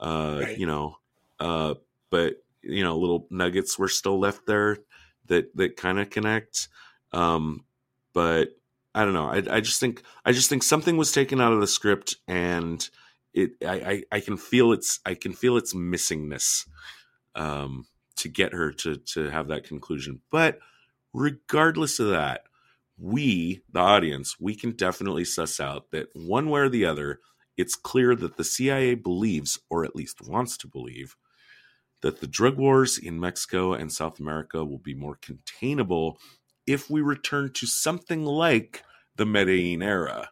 Uh 0.00 0.44
Right. 0.44 0.54
you 0.54 0.66
know, 0.66 0.98
uh 1.40 1.74
but 2.10 2.42
you 2.68 2.82
know, 2.82 2.98
little 2.98 3.26
nuggets 3.30 3.78
were 3.78 3.88
still 3.88 4.18
left 4.18 4.46
there 4.46 4.78
that 5.26 5.54
that 5.56 5.76
kind 5.76 5.98
of 5.98 6.10
connect. 6.10 6.68
Um 7.12 7.64
but 8.12 8.50
I 8.94 9.04
don't 9.04 9.14
know. 9.14 9.28
I 9.28 9.42
I 9.56 9.60
just 9.60 9.80
think 9.80 10.02
I 10.24 10.32
just 10.32 10.48
think 10.48 10.62
something 10.62 10.96
was 10.96 11.12
taken 11.12 11.40
out 11.40 11.52
of 11.52 11.60
the 11.60 11.66
script 11.66 12.16
and 12.26 12.88
it 13.34 13.52
I, 13.66 13.74
I 13.74 14.02
I 14.16 14.20
can 14.20 14.36
feel 14.36 14.72
its 14.72 15.00
I 15.04 15.14
can 15.14 15.32
feel 15.32 15.56
its 15.56 15.74
missingness 15.74 16.66
um 17.34 17.86
to 18.16 18.28
get 18.28 18.52
her 18.52 18.72
to 18.72 18.96
to 18.96 19.30
have 19.30 19.48
that 19.48 19.64
conclusion. 19.64 20.20
But 20.30 20.58
regardless 21.12 21.98
of 21.98 22.08
that, 22.08 22.42
we, 22.98 23.62
the 23.72 23.80
audience, 23.80 24.36
we 24.40 24.54
can 24.54 24.72
definitely 24.72 25.24
suss 25.24 25.60
out 25.60 25.90
that 25.90 26.08
one 26.14 26.48
way 26.48 26.62
or 26.62 26.68
the 26.68 26.84
other, 26.84 27.20
it's 27.56 27.74
clear 27.74 28.14
that 28.16 28.36
the 28.36 28.44
CIA 28.44 28.94
believes, 28.94 29.58
or 29.68 29.84
at 29.84 29.96
least 29.96 30.26
wants 30.26 30.56
to 30.58 30.66
believe, 30.68 31.16
that 32.06 32.20
the 32.20 32.26
drug 32.28 32.56
wars 32.56 32.98
in 32.98 33.18
Mexico 33.20 33.74
and 33.74 33.92
South 33.92 34.20
America 34.20 34.64
will 34.64 34.78
be 34.78 34.94
more 34.94 35.16
containable 35.20 36.18
if 36.66 36.88
we 36.88 37.00
return 37.00 37.52
to 37.54 37.66
something 37.66 38.24
like 38.24 38.84
the 39.16 39.26
Medellin 39.26 39.82
era. 39.82 40.30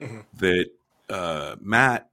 Mhm. 0.00 0.24
That 0.34 0.66
uh, 1.08 1.56
Matt, 1.60 2.10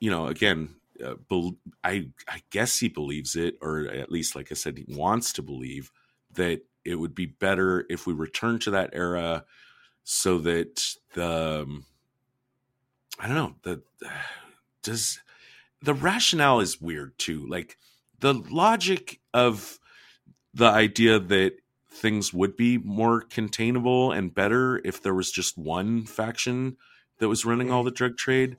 you 0.00 0.10
know, 0.10 0.26
again, 0.26 0.76
uh, 1.04 1.14
bel 1.28 1.56
I 1.84 2.08
I 2.28 2.42
guess 2.50 2.78
he 2.78 2.88
believes 2.88 3.36
it, 3.36 3.58
or 3.62 3.86
at 3.88 4.12
least, 4.12 4.36
like 4.36 4.52
I 4.52 4.54
said, 4.54 4.78
he 4.78 4.86
wants 4.88 5.32
to 5.34 5.42
believe 5.42 5.92
that 6.34 6.62
it 6.84 6.96
would 6.96 7.14
be 7.14 7.26
better 7.26 7.86
if 7.90 8.06
we 8.06 8.14
return 8.14 8.58
to 8.60 8.72
that 8.72 8.90
era, 8.92 9.44
so 10.04 10.38
that 10.38 10.96
the 11.14 11.62
um, 11.64 11.86
I 13.18 13.26
don't 13.28 13.36
know 13.36 13.54
the 13.62 13.82
does 14.82 15.20
the 15.82 15.94
rationale 15.94 16.60
is 16.60 16.80
weird 16.80 17.18
too. 17.18 17.46
Like 17.48 17.78
the 18.24 18.32
logic 18.32 19.20
of 19.34 19.78
the 20.54 20.64
idea 20.64 21.18
that 21.18 21.56
things 21.90 22.32
would 22.32 22.56
be 22.56 22.78
more 22.78 23.20
containable 23.20 24.12
and 24.12 24.34
better 24.34 24.80
if 24.82 25.02
there 25.02 25.12
was 25.12 25.30
just 25.30 25.58
one 25.58 26.04
faction 26.06 26.78
that 27.18 27.28
was 27.28 27.44
running 27.44 27.70
all 27.70 27.84
the 27.84 27.90
drug 27.90 28.16
trade. 28.16 28.56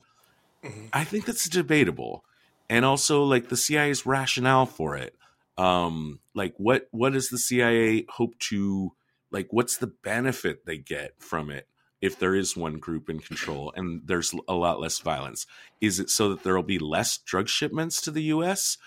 Mhm. 0.62 0.88
I 0.92 1.02
think 1.02 1.24
that's 1.24 1.48
debatable. 1.48 2.24
And 2.70 2.84
also 2.84 3.24
like 3.24 3.48
the 3.48 3.56
CIA's 3.56 4.06
rationale 4.06 4.66
for 4.66 4.96
it. 4.96 5.16
Um 5.58 6.20
like 6.32 6.54
what 6.58 6.86
what 6.92 7.12
does 7.14 7.28
the 7.30 7.38
CIA 7.38 8.06
hope 8.08 8.38
to 8.50 8.92
like 9.32 9.48
what's 9.50 9.78
the 9.78 9.88
benefit 9.88 10.64
they 10.64 10.78
get 10.78 11.14
from 11.18 11.50
it 11.50 11.66
if 12.00 12.16
there 12.20 12.36
is 12.36 12.56
one 12.56 12.78
group 12.78 13.08
in 13.10 13.18
control 13.18 13.72
and 13.74 14.02
there's 14.06 14.32
a 14.46 14.54
lot 14.54 14.78
less 14.78 15.00
violence? 15.00 15.44
Is 15.80 15.98
it 15.98 16.08
so 16.08 16.28
that 16.28 16.44
there'll 16.44 16.62
be 16.62 16.78
less 16.78 17.18
drug 17.18 17.48
shipments 17.48 18.00
to 18.02 18.12
the 18.12 18.24
US? 18.34 18.78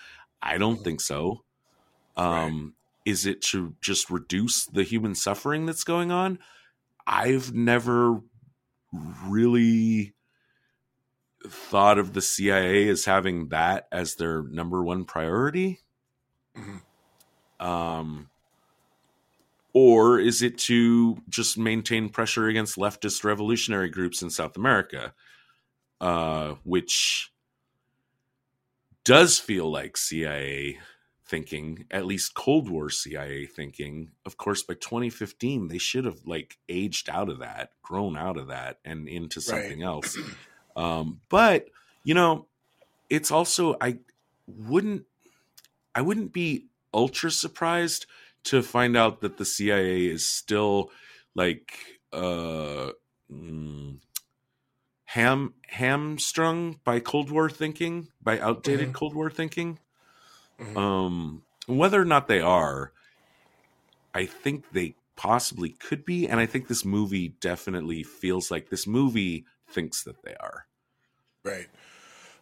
I 0.42 0.58
don't 0.58 0.82
think 0.82 1.00
so. 1.00 1.44
Um 2.16 2.74
is 3.04 3.26
it 3.26 3.42
to 3.42 3.74
just 3.80 4.10
reduce 4.10 4.66
the 4.66 4.82
human 4.82 5.14
suffering 5.14 5.66
that's 5.66 5.84
going 5.84 6.10
on? 6.12 6.38
I've 7.06 7.54
never 7.54 8.20
really 9.26 10.14
thought 11.46 11.98
of 11.98 12.12
the 12.12 12.20
CIA 12.20 12.88
as 12.88 13.04
having 13.06 13.48
that 13.48 13.88
as 13.90 14.16
their 14.16 14.42
number 14.42 14.82
one 14.84 15.04
priority. 15.04 15.80
Mhm. 16.56 16.82
Um, 17.58 18.30
or 19.72 20.18
is 20.18 20.42
it 20.42 20.58
to 20.58 21.22
just 21.28 21.56
maintain 21.56 22.08
pressure 22.08 22.48
against 22.48 22.76
leftist 22.76 23.24
revolutionary 23.24 23.88
groups 23.88 24.22
in 24.22 24.30
South 24.30 24.56
America, 24.56 25.14
uh, 26.00 26.54
which 26.64 27.32
does 29.04 29.38
feel 29.38 29.70
like 29.70 29.96
CIA 29.96 30.78
thinking, 31.26 31.86
at 31.90 32.06
least 32.06 32.34
Cold 32.34 32.68
War 32.68 32.90
CIA 32.90 33.46
thinking. 33.46 34.10
Of 34.26 34.36
course, 34.36 34.62
by 34.62 34.74
2015, 34.74 35.68
they 35.68 35.78
should 35.78 36.04
have 36.04 36.26
like 36.26 36.58
aged 36.68 37.08
out 37.08 37.28
of 37.28 37.38
that, 37.38 37.70
grown 37.82 38.16
out 38.16 38.36
of 38.36 38.48
that, 38.48 38.78
and 38.84 39.08
into 39.08 39.40
something 39.40 39.82
else. 39.82 40.18
Um, 40.76 41.20
but 41.28 41.66
you 42.04 42.14
know, 42.14 42.46
it's 43.10 43.32
also 43.32 43.76
I 43.80 43.98
wouldn't 44.46 45.04
I 45.94 46.00
wouldn't 46.00 46.32
be 46.32 46.66
ultra 46.94 47.30
surprised 47.30 48.06
to 48.44 48.62
find 48.62 48.96
out 48.96 49.20
that 49.20 49.36
the 49.36 49.44
CIA 49.44 50.06
is 50.06 50.24
still 50.24 50.90
like 51.34 51.76
uh 52.12 52.90
mm, 53.30 53.98
ham 55.14 55.54
hamstrung 55.68 56.78
by 56.84 57.00
Cold 57.00 57.30
War 57.30 57.50
thinking, 57.50 58.08
by 58.22 58.38
outdated 58.38 58.90
Mhm. 58.90 58.94
Cold 58.94 59.14
War 59.14 59.30
thinking. 59.30 59.78
Mhm. 60.58 60.76
Um 60.76 61.42
whether 61.66 62.00
or 62.00 62.04
not 62.04 62.26
they 62.28 62.40
are, 62.40 62.92
I 64.14 64.26
think 64.26 64.72
they 64.72 64.94
possibly 65.16 65.70
could 65.70 66.04
be, 66.04 66.26
and 66.26 66.40
I 66.40 66.46
think 66.46 66.66
this 66.68 66.84
movie 66.84 67.28
definitely 67.40 68.02
feels 68.02 68.50
like 68.50 68.70
this 68.70 68.86
movie 68.86 69.44
thinks 69.68 70.02
that 70.04 70.22
they 70.22 70.34
are. 70.36 70.66
Right. 71.44 71.68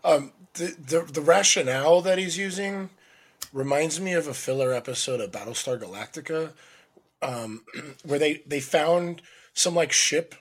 Um, 0.04 0.32
the, 0.54 0.76
the 0.78 1.00
the 1.12 1.20
rationale 1.20 2.00
that 2.02 2.18
he's 2.18 2.38
using 2.38 2.90
reminds 3.52 3.98
me 4.00 4.12
of 4.12 4.26
a 4.26 4.34
filler 4.34 4.72
episode 4.72 5.20
of 5.20 5.30
Battlestar 5.30 5.80
Galactica, 5.80 6.52
um, 7.22 7.64
where 8.04 8.18
they 8.18 8.42
they 8.46 8.60
found 8.60 9.22
some 9.54 9.74
like 9.74 9.92
ship 9.92 10.34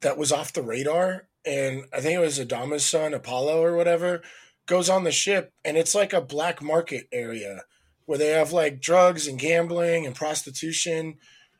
that 0.00 0.16
was 0.18 0.32
off 0.32 0.52
the 0.52 0.62
radar, 0.62 1.26
and 1.44 1.84
I 1.92 2.00
think 2.00 2.16
it 2.16 2.20
was 2.20 2.38
Adama's 2.38 2.84
son 2.84 3.14
Apollo 3.14 3.62
or 3.62 3.76
whatever 3.76 4.22
goes 4.66 4.88
on 4.88 5.04
the 5.04 5.12
ship, 5.12 5.52
and 5.64 5.76
it's 5.76 5.94
like 5.94 6.12
a 6.12 6.20
black 6.20 6.62
market 6.62 7.08
area 7.12 7.62
where 8.06 8.18
they 8.18 8.28
have 8.28 8.52
like 8.52 8.80
drugs 8.80 9.26
and 9.26 9.38
gambling 9.38 10.06
and 10.06 10.14
prostitution. 10.14 11.16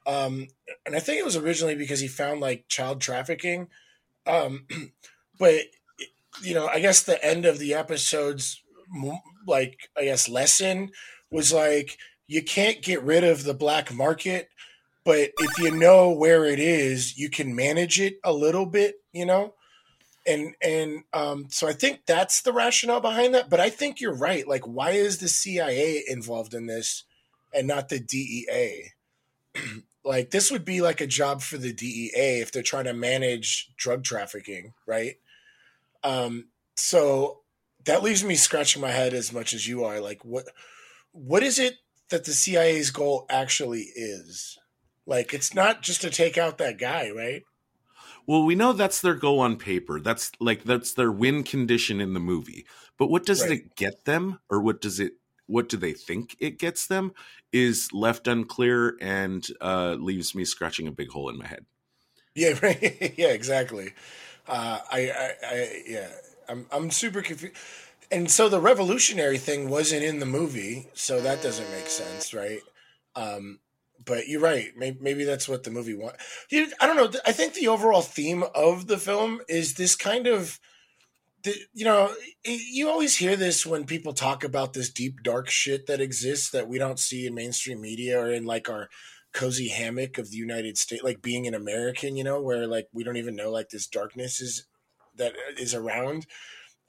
Um, 0.06 0.48
and 0.86 0.94
I 0.94 1.00
think 1.00 1.18
it 1.18 1.24
was 1.24 1.36
originally 1.36 1.74
because 1.74 2.00
he 2.00 2.08
found 2.08 2.40
like 2.40 2.68
child 2.68 3.00
trafficking. 3.00 3.68
Um, 4.26 4.66
but 5.38 5.62
you 6.42 6.54
know, 6.54 6.66
I 6.66 6.80
guess 6.80 7.02
the 7.02 7.22
end 7.24 7.46
of 7.46 7.58
the 7.58 7.74
episode's 7.74 8.62
like 9.46 9.90
I 9.96 10.04
guess 10.04 10.28
lesson 10.28 10.90
was 11.30 11.52
like 11.52 11.98
you 12.26 12.42
can't 12.42 12.80
get 12.80 13.02
rid 13.02 13.24
of 13.24 13.42
the 13.42 13.54
black 13.54 13.92
market, 13.92 14.50
but 15.04 15.30
if 15.38 15.58
you 15.58 15.72
know 15.72 16.12
where 16.12 16.44
it 16.44 16.60
is, 16.60 17.18
you 17.18 17.28
can 17.28 17.56
manage 17.56 18.00
it 18.00 18.20
a 18.22 18.32
little 18.32 18.66
bit, 18.66 18.96
you 19.12 19.26
know? 19.26 19.54
And 20.30 20.54
and 20.62 21.04
um 21.12 21.46
so 21.50 21.66
I 21.66 21.72
think 21.72 22.06
that's 22.06 22.42
the 22.42 22.52
rationale 22.52 23.00
behind 23.00 23.34
that, 23.34 23.50
but 23.50 23.60
I 23.60 23.70
think 23.70 24.00
you're 24.00 24.14
right. 24.14 24.46
Like 24.46 24.66
why 24.66 24.90
is 24.92 25.18
the 25.18 25.28
CIA 25.28 26.04
involved 26.06 26.54
in 26.54 26.66
this 26.66 27.04
and 27.52 27.66
not 27.66 27.88
the 27.88 27.98
DEA? 27.98 28.92
like 30.04 30.30
this 30.30 30.50
would 30.50 30.64
be 30.64 30.80
like 30.80 31.00
a 31.00 31.06
job 31.06 31.42
for 31.42 31.58
the 31.58 31.72
DEA 31.72 32.40
if 32.40 32.52
they're 32.52 32.62
trying 32.62 32.84
to 32.84 32.94
manage 32.94 33.70
drug 33.76 34.04
trafficking, 34.04 34.72
right? 34.86 35.16
Um, 36.02 36.48
so 36.76 37.40
that 37.84 38.02
leaves 38.02 38.24
me 38.24 38.34
scratching 38.34 38.82
my 38.82 38.90
head 38.90 39.14
as 39.14 39.32
much 39.32 39.52
as 39.52 39.66
you 39.66 39.84
are. 39.84 40.00
Like, 40.00 40.24
what 40.24 40.46
what 41.12 41.42
is 41.42 41.58
it 41.58 41.78
that 42.10 42.24
the 42.24 42.32
CIA's 42.32 42.90
goal 42.90 43.26
actually 43.28 43.90
is? 43.94 44.58
Like, 45.06 45.34
it's 45.34 45.54
not 45.54 45.82
just 45.82 46.02
to 46.02 46.10
take 46.10 46.38
out 46.38 46.58
that 46.58 46.78
guy, 46.78 47.10
right? 47.10 47.42
Well, 48.30 48.44
we 48.44 48.54
know 48.54 48.72
that's 48.72 49.00
their 49.00 49.16
goal 49.16 49.40
on 49.40 49.56
paper. 49.56 49.98
That's 50.00 50.30
like 50.38 50.62
that's 50.62 50.94
their 50.94 51.10
win 51.10 51.42
condition 51.42 52.00
in 52.00 52.14
the 52.14 52.20
movie. 52.20 52.64
But 52.96 53.10
what 53.10 53.26
does 53.26 53.40
Right. 53.40 53.50
it 53.50 53.74
get 53.74 54.04
them, 54.04 54.38
or 54.48 54.60
what 54.60 54.80
does 54.80 55.00
it? 55.00 55.14
What 55.46 55.68
do 55.68 55.76
they 55.76 55.92
think 55.94 56.36
it 56.38 56.56
gets 56.56 56.86
them? 56.86 57.10
Is 57.52 57.92
left 57.92 58.28
unclear 58.28 58.96
and 59.00 59.44
uh, 59.60 59.96
leaves 59.98 60.32
me 60.36 60.44
scratching 60.44 60.86
a 60.86 60.92
big 60.92 61.10
hole 61.10 61.28
in 61.28 61.38
my 61.38 61.46
head. 61.48 61.66
Yeah, 62.36 62.56
right. 62.62 63.18
yeah, 63.18 63.32
exactly. 63.32 63.94
Uh, 64.46 64.78
I, 64.92 65.10
I, 65.10 65.34
I, 65.46 65.82
yeah, 65.88 66.10
I'm, 66.48 66.66
I'm 66.70 66.90
super 66.92 67.22
confused. 67.22 67.56
And 68.12 68.30
so 68.30 68.48
the 68.48 68.60
revolutionary 68.60 69.38
thing 69.38 69.68
wasn't 69.68 70.04
in 70.04 70.20
the 70.20 70.26
movie, 70.26 70.88
so 70.94 71.20
that 71.20 71.42
doesn't 71.42 71.68
make 71.72 71.88
sense, 71.88 72.32
right? 72.32 72.60
Um, 73.16 73.58
but 74.04 74.28
you're 74.28 74.40
right. 74.40 74.70
Maybe, 74.76 74.98
maybe 75.00 75.24
that's 75.24 75.48
what 75.48 75.64
the 75.64 75.70
movie 75.70 75.94
want. 75.94 76.16
You, 76.50 76.68
I 76.80 76.86
don't 76.86 76.96
know. 76.96 77.20
I 77.26 77.32
think 77.32 77.54
the 77.54 77.68
overall 77.68 78.02
theme 78.02 78.44
of 78.54 78.86
the 78.86 78.98
film 78.98 79.40
is 79.48 79.74
this 79.74 79.94
kind 79.94 80.26
of, 80.26 80.58
you 81.72 81.84
know, 81.84 82.12
you 82.44 82.88
always 82.88 83.16
hear 83.16 83.36
this 83.36 83.64
when 83.64 83.84
people 83.84 84.12
talk 84.12 84.44
about 84.44 84.72
this 84.72 84.90
deep 84.90 85.22
dark 85.22 85.48
shit 85.48 85.86
that 85.86 86.00
exists 86.00 86.50
that 86.50 86.68
we 86.68 86.78
don't 86.78 86.98
see 86.98 87.26
in 87.26 87.34
mainstream 87.34 87.80
media 87.80 88.20
or 88.20 88.30
in 88.30 88.44
like 88.44 88.68
our 88.68 88.88
cozy 89.32 89.68
hammock 89.68 90.18
of 90.18 90.30
the 90.30 90.36
United 90.36 90.76
States, 90.76 91.02
like 91.02 91.22
being 91.22 91.46
an 91.46 91.54
American, 91.54 92.16
you 92.16 92.24
know, 92.24 92.42
where 92.42 92.66
like 92.66 92.88
we 92.92 93.04
don't 93.04 93.16
even 93.16 93.36
know 93.36 93.50
like 93.50 93.70
this 93.70 93.86
darkness 93.86 94.40
is 94.40 94.66
that 95.16 95.32
uh, 95.32 95.52
is 95.58 95.74
around. 95.74 96.26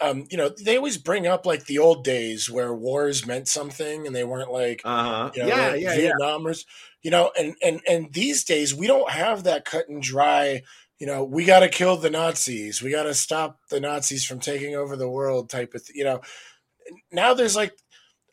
Um, 0.02 0.26
you 0.32 0.38
know, 0.38 0.50
they 0.50 0.78
always 0.78 0.98
bring 0.98 1.28
up 1.28 1.46
like 1.46 1.66
the 1.66 1.78
old 1.80 2.04
days 2.04 2.50
where 2.50 2.74
wars 2.74 3.26
meant 3.28 3.48
something 3.48 4.08
and 4.08 4.16
they 4.16 4.24
weren't 4.24 4.52
like 4.52 4.82
Uh 4.84 5.04
huh. 5.04 5.32
you 5.36 5.44
know, 5.44 5.50
like 5.72 5.82
Vietnamers, 6.22 6.66
you 7.04 7.12
know, 7.12 7.32
and 7.40 7.56
and 7.64 7.82
and 7.88 8.12
these 8.14 8.44
days 8.44 8.74
we 8.74 8.88
don't 8.88 9.12
have 9.12 9.44
that 9.44 9.66
cut 9.66 9.90
and 9.90 10.02
dry. 10.02 10.64
You 11.00 11.08
know, 11.08 11.24
we 11.24 11.46
got 11.46 11.62
to 11.62 11.70
kill 11.70 11.98
the 11.98 12.10
Nazis. 12.12 12.82
We 12.82 12.92
got 12.92 13.04
to 13.04 13.14
stop 13.14 13.60
the 13.70 13.80
Nazis 13.80 14.24
from 14.26 14.40
taking 14.40 14.76
over 14.76 14.96
the 14.96 15.10
world. 15.10 15.50
Type 15.50 15.74
of, 15.74 15.86
th- 15.86 15.98
you 15.98 16.04
know. 16.04 16.22
Now 17.12 17.34
there's 17.34 17.56
like 17.56 17.74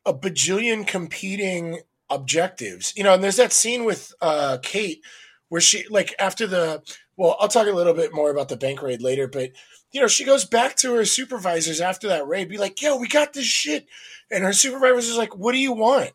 a 0.04 0.14
bajillion 0.14 0.86
competing 0.86 1.80
objectives. 2.10 2.92
You 2.96 3.04
know, 3.04 3.14
and 3.14 3.22
there's 3.22 3.36
that 3.36 3.52
scene 3.52 3.84
with 3.84 4.12
uh 4.20 4.58
Kate 4.62 5.02
where 5.48 5.60
she 5.60 5.86
like 5.88 6.14
after 6.18 6.46
the 6.46 6.82
well, 7.18 7.36
I'll 7.40 7.48
talk 7.48 7.66
a 7.66 7.72
little 7.72 7.94
bit 7.94 8.14
more 8.14 8.30
about 8.30 8.48
the 8.48 8.56
bank 8.56 8.80
raid 8.80 9.02
later, 9.02 9.26
but 9.26 9.50
you 9.90 10.00
know, 10.00 10.06
she 10.06 10.24
goes 10.24 10.44
back 10.44 10.76
to 10.76 10.94
her 10.94 11.04
supervisors 11.04 11.80
after 11.80 12.06
that 12.08 12.28
raid, 12.28 12.48
be 12.48 12.58
like, 12.58 12.80
"Yo, 12.80 12.96
we 12.96 13.08
got 13.08 13.32
this 13.32 13.44
shit," 13.46 13.86
and 14.30 14.44
her 14.44 14.52
supervisors 14.52 15.08
is 15.08 15.16
like, 15.16 15.36
"What 15.36 15.52
do 15.52 15.58
you 15.58 15.72
want?" 15.72 16.12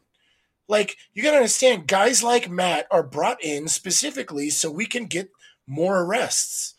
Like, 0.70 0.98
you 1.14 1.22
gotta 1.22 1.38
understand, 1.38 1.88
guys 1.88 2.24
like 2.24 2.50
Matt 2.50 2.88
are 2.90 3.04
brought 3.04 3.44
in 3.44 3.68
specifically 3.68 4.50
so 4.50 4.72
we 4.72 4.86
can 4.86 5.08
get 5.08 5.30
more 5.68 6.00
arrests. 6.02 6.76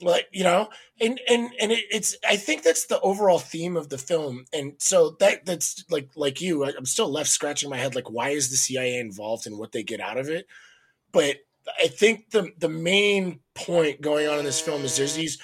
Like, 0.00 0.28
you 0.32 0.44
know, 0.44 0.70
and 1.00 1.20
and 1.28 1.50
and 1.60 1.72
it, 1.72 1.84
it's 1.90 2.16
I 2.26 2.36
think 2.36 2.62
that's 2.62 2.86
the 2.86 3.00
overall 3.00 3.38
theme 3.38 3.76
of 3.76 3.90
the 3.90 3.98
film, 3.98 4.46
and 4.52 4.74
so 4.78 5.10
that 5.20 5.44
that's 5.44 5.84
like 5.90 6.08
like 6.16 6.40
you, 6.40 6.64
I'm 6.64 6.86
still 6.86 7.10
left 7.10 7.28
scratching 7.28 7.68
my 7.68 7.76
head, 7.76 7.94
like, 7.94 8.10
why 8.10 8.30
is 8.30 8.50
the 8.50 8.56
CIA 8.56 8.98
involved 8.98 9.46
and 9.46 9.58
what 9.58 9.72
they 9.72 9.82
get 9.82 10.00
out 10.00 10.16
of 10.16 10.30
it? 10.30 10.46
But 11.12 11.38
I 11.82 11.88
think 11.88 12.30
the 12.30 12.52
the 12.58 12.68
main 12.68 13.40
point 13.58 14.00
going 14.00 14.28
on 14.28 14.38
in 14.38 14.44
this 14.44 14.60
film 14.60 14.84
is 14.84 14.96
there's 14.96 15.14
these 15.14 15.38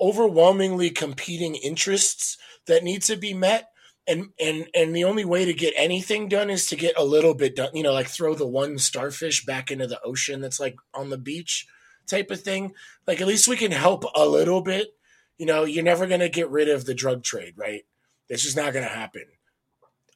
overwhelmingly 0.00 0.90
competing 0.90 1.54
interests 1.54 2.36
that 2.66 2.84
need 2.84 3.02
to 3.02 3.16
be 3.16 3.34
met. 3.34 3.70
And 4.08 4.28
and 4.38 4.68
and 4.72 4.94
the 4.94 5.04
only 5.04 5.24
way 5.24 5.44
to 5.44 5.52
get 5.52 5.74
anything 5.76 6.28
done 6.28 6.48
is 6.48 6.68
to 6.68 6.76
get 6.76 6.96
a 6.96 7.04
little 7.04 7.34
bit 7.34 7.56
done 7.56 7.70
you 7.74 7.82
know 7.82 7.92
like 7.92 8.06
throw 8.06 8.36
the 8.36 8.46
one 8.46 8.78
starfish 8.78 9.44
back 9.44 9.72
into 9.72 9.88
the 9.88 10.00
ocean 10.02 10.40
that's 10.40 10.60
like 10.60 10.76
on 10.94 11.10
the 11.10 11.18
beach 11.18 11.66
type 12.06 12.30
of 12.30 12.40
thing. 12.40 12.72
Like 13.04 13.20
at 13.20 13.26
least 13.26 13.48
we 13.48 13.56
can 13.56 13.72
help 13.72 14.04
a 14.14 14.24
little 14.24 14.62
bit. 14.62 14.94
You 15.38 15.46
know 15.46 15.64
you're 15.64 15.82
never 15.82 16.06
going 16.06 16.20
to 16.20 16.28
get 16.28 16.50
rid 16.50 16.68
of 16.68 16.84
the 16.84 16.94
drug 16.94 17.24
trade 17.24 17.54
right? 17.56 17.84
This 18.28 18.44
is 18.44 18.54
not 18.54 18.72
going 18.72 18.84
to 18.84 18.94
happen 18.94 19.24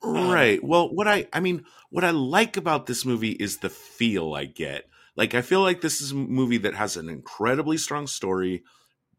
um, 0.02 0.30
Right. 0.30 0.62
Well, 0.62 0.94
what 0.94 1.08
I 1.08 1.26
I 1.32 1.40
mean, 1.40 1.64
what 1.90 2.04
I 2.04 2.10
like 2.10 2.56
about 2.56 2.86
this 2.86 3.04
movie 3.04 3.32
is 3.32 3.58
the 3.58 3.70
feel 3.70 4.34
I 4.34 4.44
get. 4.44 4.88
Like 5.20 5.34
I 5.34 5.42
feel 5.42 5.60
like 5.60 5.82
this 5.82 6.00
is 6.00 6.12
a 6.12 6.14
movie 6.14 6.56
that 6.56 6.74
has 6.74 6.96
an 6.96 7.10
incredibly 7.10 7.76
strong 7.76 8.06
story, 8.06 8.64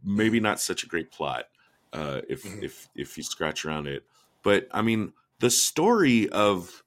maybe 0.03 0.39
not 0.39 0.59
such 0.59 0.83
a 0.83 0.87
great 0.87 1.11
plot, 1.11 1.45
uh, 1.93 2.21
if 2.27 2.43
Mhm. 2.43 2.63
if 2.63 2.89
if 2.95 3.17
you 3.17 3.23
scratch 3.23 3.65
around 3.65 3.85
it. 3.85 4.03
But 4.41 4.67
I 4.71 4.81
mean, 4.81 5.13
the 5.41 5.51
story 5.51 6.27
of 6.29 6.81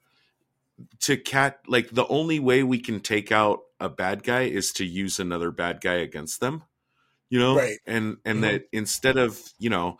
to 1.03 1.17
cat 1.17 1.61
like 1.69 1.91
the 1.91 2.09
only 2.09 2.41
way 2.41 2.65
we 2.65 2.81
can 2.81 2.99
take 2.99 3.31
out 3.31 3.61
a 3.79 3.89
bad 3.89 4.25
guy 4.25 4.43
is 4.43 4.73
to 4.73 4.85
use 4.85 5.21
another 5.21 5.53
bad 5.53 5.81
guy 5.81 5.95
against 5.95 6.41
them. 6.41 6.65
You 7.31 7.39
know? 7.39 7.57
Right. 7.57 7.79
And 7.87 8.19
and 8.25 8.39
Mhm. 8.39 8.43
that 8.43 8.65
instead 8.73 9.17
of, 9.17 9.41
you 9.61 9.71
know, 9.71 9.99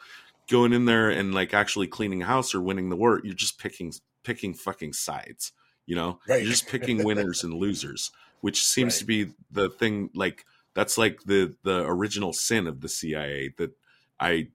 going 0.49 0.73
in 0.73 0.87
there 0.87 1.09
and 1.11 1.35
like 1.35 1.55
actually 1.55 1.87
cleaning 1.87 2.23
house 2.23 2.55
or 2.55 2.61
winning 2.61 2.89
the 2.91 2.97
war, 2.97 3.21
you're 3.25 3.35
just 3.35 3.61
picking 3.61 3.93
picking 4.25 4.55
fucking 4.55 4.95
sides. 4.95 5.53
You 5.87 5.97
know, 5.97 6.21
Right. 6.27 6.43
you're 6.43 6.51
just 6.51 6.69
picking 6.69 7.05
winners 7.05 7.45
and 7.45 7.55
losers, 7.55 8.11
which 8.45 8.63
seems 8.63 8.99
Right. 8.99 8.99
to 8.99 9.07
be 9.07 9.33
the 9.51 9.71
thing. 9.71 10.11
Like 10.15 10.45
that's 10.75 10.99
like 10.99 11.23
the 11.25 11.57
the 11.63 11.79
original 11.87 12.35
sin 12.35 12.67
of 12.67 12.83
the 12.83 12.91
CIA. 12.91 13.55
That 13.57 13.73
I 14.21 14.49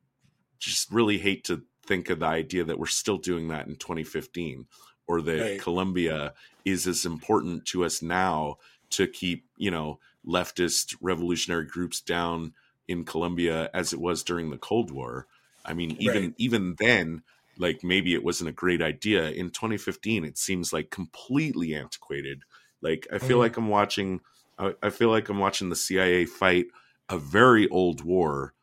just 0.59 0.91
really 0.91 1.17
hate 1.17 1.43
to 1.45 1.63
think 1.85 2.09
of 2.09 2.19
the 2.19 2.25
idea 2.27 2.63
that 2.63 2.79
we're 2.79 2.85
still 2.87 3.17
doing 3.17 3.47
that 3.49 3.67
in 3.67 3.75
2015, 3.77 4.67
or 5.07 5.21
that 5.23 5.45
Right. 5.45 5.57
Colombia 5.57 6.33
is 6.65 6.87
as 6.87 7.05
important 7.05 7.65
to 7.67 7.85
us 7.85 8.01
now 8.01 8.57
to 8.91 9.07
keep 9.07 9.47
you 9.57 9.71
know 9.71 9.99
leftist 10.25 10.95
revolutionary 11.01 11.65
groups 11.65 12.01
down 12.01 12.53
in 12.87 13.05
Colombia 13.05 13.69
as 13.73 13.93
it 13.93 13.99
was 13.99 14.23
during 14.23 14.49
the 14.49 14.57
Cold 14.57 14.91
War. 14.91 15.27
I 15.65 15.73
mean, 15.73 15.95
even 15.99 16.23
Right. 16.23 16.35
even 16.37 16.75
then, 16.79 17.23
like 17.57 17.83
maybe 17.83 18.13
it 18.13 18.23
wasn't 18.23 18.49
a 18.49 18.53
great 18.53 18.81
idea. 18.81 19.29
In 19.31 19.51
2015, 19.51 20.23
it 20.25 20.37
seems 20.37 20.73
like 20.73 20.89
completely 20.91 21.73
antiquated. 21.75 22.43
Like 22.81 23.07
I 23.11 23.17
feel 23.19 23.37
Mhm. 23.37 23.41
like 23.41 23.57
I'm 23.57 23.69
watching. 23.69 24.21
I, 24.57 24.73
I 24.83 24.89
feel 24.89 25.09
like 25.09 25.29
I'm 25.29 25.39
watching 25.39 25.69
the 25.69 25.75
CIA 25.75 26.25
fight 26.25 26.67
a 27.09 27.17
very 27.17 27.67
old 27.69 28.03
war, 28.03 28.53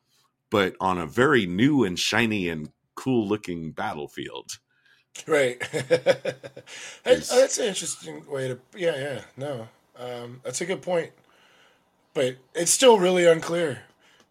but 0.50 0.76
on 0.80 0.98
a 0.98 1.06
very 1.06 1.46
new 1.46 1.84
and 1.84 1.98
shiny 1.98 2.48
and 2.48 2.70
cool 2.94 3.26
looking 3.28 3.72
battlefield. 3.72 4.58
right 5.26 5.58
that's, 7.04 7.30
that's 7.30 7.58
an 7.58 7.64
interesting 7.66 8.22
way 8.30 8.48
to 8.48 8.58
yeah 8.76 8.94
yeah 8.96 9.20
no 9.36 9.66
um, 9.98 10.40
that's 10.44 10.60
a 10.60 10.66
good 10.66 10.82
point 10.82 11.10
but 12.14 12.36
it's 12.54 12.70
still 12.70 12.98
really 12.98 13.24
unclear 13.26 13.82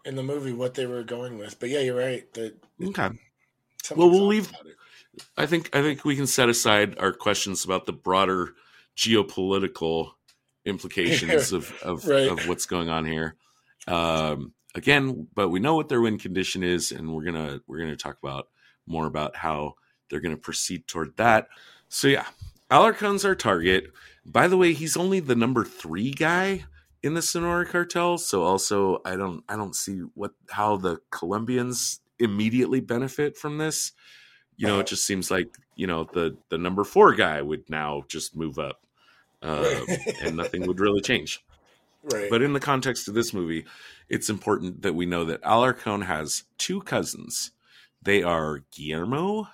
in 0.05 0.15
the 0.15 0.21
movie 0.23 0.53
what 0.53 0.75
they 0.75 0.85
were 0.85 1.03
going 1.03 1.37
with 1.39 1.59
but 1.59 1.69
yeah 1.69 1.79
you're 1.79 1.97
right 1.97 2.31
that 2.33 2.53
Okay. 2.83 3.09
Well, 3.95 4.09
we'll 4.09 4.27
leave- 4.27 4.51
I 5.37 5.45
think 5.45 5.75
I 5.75 5.81
think 5.81 6.03
we 6.05 6.15
can 6.15 6.27
set 6.27 6.49
aside 6.49 6.97
our 6.99 7.13
questions 7.13 7.63
about 7.65 7.85
the 7.85 7.93
broader 7.93 8.53
geopolitical 8.97 10.11
implications 10.65 11.51
of 11.51 11.71
of, 11.83 12.05
Right. 12.05 12.29
of 12.29 12.47
what's 12.47 12.65
going 12.65 12.89
on 12.89 13.05
here. 13.05 13.35
Um, 13.87 14.53
again, 14.73 15.27
but 15.35 15.49
we 15.49 15.59
know 15.59 15.75
what 15.75 15.89
their 15.89 16.01
win 16.01 16.17
condition 16.17 16.63
is, 16.63 16.91
and 16.91 17.13
we're 17.13 17.23
gonna 17.23 17.59
we're 17.67 17.79
gonna 17.79 17.95
talk 17.95 18.17
about 18.21 18.47
more 18.87 19.05
about 19.05 19.35
how 19.35 19.75
they're 20.09 20.19
gonna 20.19 20.37
proceed 20.37 20.87
toward 20.87 21.15
that. 21.17 21.47
So 21.89 22.07
yeah, 22.07 22.25
Alarcon's 22.71 23.25
our 23.25 23.35
target. 23.35 23.91
By 24.25 24.47
the 24.47 24.57
way, 24.57 24.73
he's 24.73 24.97
only 24.97 25.19
the 25.19 25.35
number 25.35 25.63
three 25.63 26.11
guy 26.11 26.65
in 27.03 27.13
the 27.13 27.21
Sonora 27.21 27.65
cartel. 27.65 28.17
So 28.17 28.43
also, 28.43 29.01
I 29.05 29.15
don't 29.15 29.43
I 29.47 29.55
don't 29.55 29.75
see 29.75 29.99
what 30.15 30.31
how 30.49 30.77
the 30.77 30.99
Colombians 31.11 31.99
immediately 32.19 32.79
benefit 32.79 33.37
from 33.37 33.57
this. 33.57 33.91
You 34.57 34.67
know, 34.67 34.79
it 34.79 34.87
just 34.87 35.05
seems 35.05 35.29
like 35.29 35.55
you 35.75 35.85
know 35.85 36.05
the 36.11 36.37
the 36.49 36.57
number 36.57 36.83
four 36.83 37.13
guy 37.13 37.41
would 37.41 37.69
now 37.69 38.03
just 38.07 38.35
move 38.35 38.57
up, 38.57 38.81
uh, 39.45 39.81
Right. 39.87 40.15
and 40.21 40.37
nothing 40.41 40.65
would 40.67 40.79
really 40.79 41.01
change. 41.01 41.43
right 42.03 42.29
But 42.29 42.41
in 42.41 42.53
the 42.53 42.59
context 42.59 43.07
of 43.07 43.13
this 43.13 43.33
movie, 43.33 43.65
it's 44.09 44.29
important 44.29 44.81
that 44.81 44.95
we 44.95 45.05
know 45.05 45.25
that 45.25 45.41
Alarcon 45.43 46.05
has 46.05 46.43
two 46.57 46.81
cousins. 46.81 47.51
They 48.01 48.23
are 48.23 48.63
Guillermo 48.71 49.47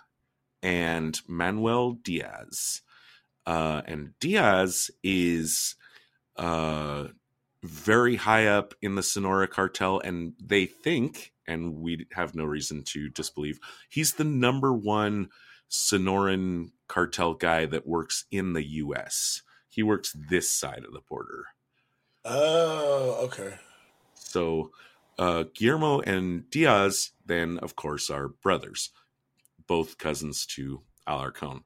and 0.64 1.20
Manuel 1.28 1.94
Diaz. 1.94 2.82
Uh, 3.46 3.82
and 3.86 4.14
Diaz 4.20 4.92
is 5.04 5.76
uh, 6.38 7.08
very 7.64 8.16
high 8.16 8.48
up 8.48 8.74
in 8.82 8.96
the 8.96 9.04
Sonora 9.04 9.48
cartel, 9.48 10.00
and 10.00 10.34
they 10.44 10.66
think, 10.66 11.34
and 11.48 11.76
we 11.76 12.06
have 12.14 12.36
no 12.36 12.44
reason 12.44 12.84
to 12.84 13.10
disbelieve, 13.10 13.60
he's 13.90 14.14
the 14.14 14.24
number 14.24 14.72
one 14.74 15.30
Sonoran 15.70 16.72
cartel 16.88 17.34
guy 17.34 17.66
that 17.66 17.88
works 17.88 18.26
in 18.32 18.54
the 18.54 18.64
U.S. 18.64 19.42
He 19.72 19.82
works 19.82 20.16
this 20.30 20.52
side 20.52 20.84
of 20.86 20.94
the 20.94 21.02
border. 21.10 21.46
oh 22.26 23.22
okay 23.24 23.56
So 24.14 24.72
uh, 25.18 25.46
Guillermo 25.54 26.02
and 26.02 26.50
Diaz, 26.50 27.12
then 27.26 27.58
of 27.60 27.76
course, 27.76 28.10
are 28.10 28.28
brothers, 28.28 28.92
both 29.68 29.98
cousins 29.98 30.46
to 30.48 30.82
Alarcon. 31.08 31.62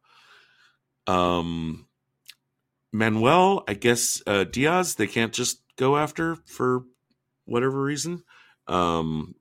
Um, 1.07 1.87
Manuel, 2.91 3.63
I 3.67 3.73
guess 3.73 4.21
uh, 4.27 4.45
Diaz, 4.45 4.95
they 4.95 5.07
can't 5.07 5.33
just 5.33 5.61
go 5.77 5.97
after 5.97 6.37
for 6.45 6.83
whatever 7.45 7.81
reason. 7.81 8.23
Um, 8.67 9.35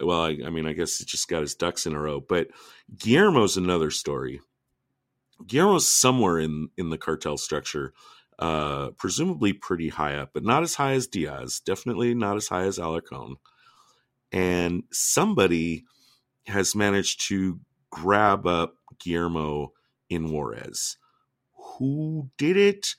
well, 0.00 0.22
I, 0.22 0.38
I 0.46 0.50
mean, 0.50 0.66
I 0.66 0.72
guess 0.72 0.98
he 0.98 1.04
just 1.04 1.28
got 1.28 1.42
his 1.42 1.54
ducks 1.54 1.86
in 1.86 1.94
a 1.94 2.00
row. 2.00 2.20
But 2.20 2.48
Guillermo's 2.96 3.56
another 3.56 3.90
story. 3.90 4.40
Guillermo's 5.46 5.88
somewhere 5.88 6.38
in 6.38 6.68
in 6.76 6.90
the 6.90 6.98
cartel 6.98 7.36
structure, 7.36 7.92
uh, 8.38 8.90
presumably 8.92 9.52
pretty 9.52 9.88
high 9.88 10.16
up, 10.16 10.30
but 10.34 10.44
not 10.44 10.62
as 10.62 10.74
high 10.74 10.92
as 10.92 11.06
Diaz. 11.06 11.60
Definitely 11.64 12.14
not 12.14 12.36
as 12.36 12.48
high 12.48 12.64
as 12.64 12.78
Alarcon. 12.78 13.36
And 14.32 14.84
somebody 14.92 15.84
has 16.46 16.74
managed 16.74 17.26
to 17.28 17.60
grab 17.90 18.46
up 18.46 18.76
Guillermo 18.98 19.72
in 20.08 20.30
Juarez. 20.32 20.96
Who 21.78 22.30
did 22.38 22.56
it? 22.56 22.94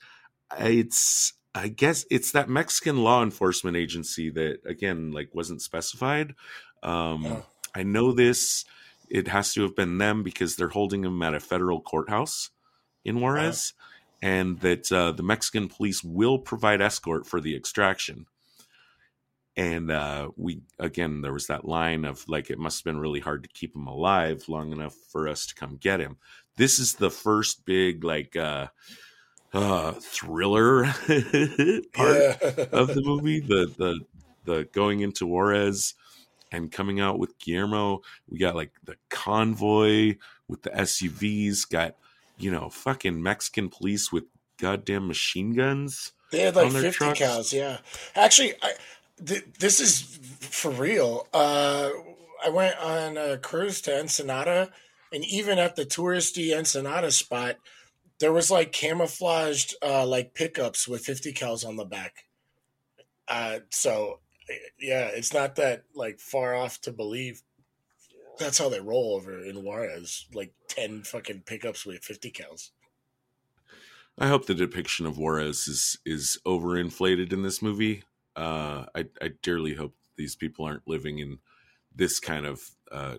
It's 0.58 1.34
I 1.54 1.68
guess 1.68 2.04
it's 2.10 2.32
that 2.32 2.48
Mexican 2.48 3.02
law 3.02 3.22
enforcement 3.22 3.76
agency 3.76 4.30
that 4.30 4.60
again 4.66 5.12
like 5.12 5.34
wasn't 5.34 5.62
specified. 5.62 6.34
Um, 6.82 7.26
Oh. 7.26 7.46
I 7.74 7.84
know 7.84 8.12
this. 8.12 8.64
It 9.12 9.28
has 9.28 9.52
to 9.52 9.62
have 9.62 9.76
been 9.76 9.98
them 9.98 10.22
because 10.22 10.56
they're 10.56 10.70
holding 10.70 11.04
him 11.04 11.22
at 11.22 11.34
a 11.34 11.40
federal 11.40 11.82
courthouse 11.82 12.48
in 13.04 13.20
Juarez, 13.20 13.74
and 14.22 14.58
that 14.60 14.90
uh, 14.90 15.12
the 15.12 15.22
Mexican 15.22 15.68
police 15.68 16.02
will 16.02 16.38
provide 16.38 16.80
escort 16.80 17.26
for 17.26 17.38
the 17.38 17.54
extraction. 17.54 18.24
And 19.54 19.90
uh, 19.90 20.30
we 20.38 20.62
again, 20.78 21.20
there 21.20 21.34
was 21.34 21.48
that 21.48 21.66
line 21.66 22.06
of 22.06 22.26
like 22.26 22.48
it 22.48 22.58
must 22.58 22.78
have 22.78 22.84
been 22.90 23.00
really 23.00 23.20
hard 23.20 23.42
to 23.42 23.50
keep 23.50 23.76
him 23.76 23.86
alive 23.86 24.48
long 24.48 24.72
enough 24.72 24.94
for 25.10 25.28
us 25.28 25.44
to 25.44 25.54
come 25.54 25.76
get 25.76 26.00
him. 26.00 26.16
This 26.56 26.78
is 26.78 26.94
the 26.94 27.10
first 27.10 27.66
big 27.66 28.04
like 28.04 28.34
uh, 28.34 28.68
uh, 29.52 29.92
thriller 30.00 30.84
part 31.92 32.16
yeah 32.16 32.36
of 32.72 32.94
the 32.94 33.02
movie 33.04 33.40
the 33.40 33.70
the 33.76 34.00
the 34.46 34.68
going 34.72 35.00
into 35.00 35.26
Juarez 35.26 35.92
and 36.52 36.70
coming 36.70 37.00
out 37.00 37.18
with 37.18 37.38
Guillermo. 37.38 38.02
We 38.28 38.38
got 38.38 38.54
like 38.54 38.72
the 38.84 38.96
convoy 39.08 40.16
with 40.48 40.62
the 40.62 40.70
SUVs. 40.70 41.68
Got 41.68 41.96
you 42.38 42.50
know 42.50 42.68
fucking 42.68 43.22
Mexican 43.22 43.68
police 43.68 44.12
with 44.12 44.24
goddamn 44.58 45.08
machine 45.08 45.54
guns. 45.54 46.12
They 46.30 46.40
had 46.40 46.56
like 46.56 46.66
on 46.66 46.72
their 46.72 46.82
50 46.82 46.98
trucks. 46.98 47.20
cals, 47.20 47.52
yeah. 47.52 47.78
Actually, 48.14 48.54
I, 48.62 48.72
th- 49.24 49.44
this 49.58 49.80
is 49.80 50.18
for 50.40 50.70
real. 50.70 51.28
Uh, 51.32 51.90
I 52.44 52.48
went 52.48 52.78
on 52.78 53.16
a 53.16 53.38
cruise 53.38 53.80
to 53.82 53.98
Ensenada, 53.98 54.70
and 55.12 55.24
even 55.26 55.58
at 55.58 55.76
the 55.76 55.84
touristy 55.84 56.56
Ensenada 56.56 57.10
spot, 57.10 57.56
there 58.18 58.32
was 58.32 58.50
like 58.50 58.72
camouflaged 58.72 59.74
uh, 59.82 60.06
like 60.06 60.34
pickups 60.34 60.88
with 60.88 61.04
50 61.04 61.32
cals 61.32 61.66
on 61.66 61.76
the 61.76 61.84
back. 61.84 62.24
Uh, 63.28 63.60
so 63.70 64.20
yeah, 64.78 65.06
it's 65.06 65.32
not 65.32 65.56
that 65.56 65.84
like 65.94 66.18
far 66.18 66.54
off 66.54 66.80
to 66.82 66.92
believe. 66.92 67.42
That's 68.38 68.58
how 68.58 68.68
they 68.68 68.80
roll 68.80 69.14
over 69.14 69.44
in 69.44 69.62
Juarez, 69.62 70.26
like 70.34 70.52
10 70.68 71.02
fucking 71.02 71.42
pickups 71.46 71.84
with 71.84 72.02
50 72.02 72.30
cals. 72.30 72.70
I 74.18 74.28
hope 74.28 74.46
the 74.46 74.54
depiction 74.54 75.06
of 75.06 75.18
Juarez 75.18 75.66
is 75.68 75.98
is 76.04 76.38
overinflated 76.46 77.32
in 77.32 77.42
this 77.42 77.62
movie. 77.62 78.04
Uh, 78.36 78.84
I, 78.94 79.06
I 79.20 79.32
dearly 79.42 79.74
hope 79.74 79.94
these 80.16 80.36
people 80.36 80.64
aren't 80.64 80.86
living 80.86 81.18
in 81.18 81.38
this 81.94 82.20
kind 82.20 82.46
of 82.46 82.62
uh, 82.90 83.16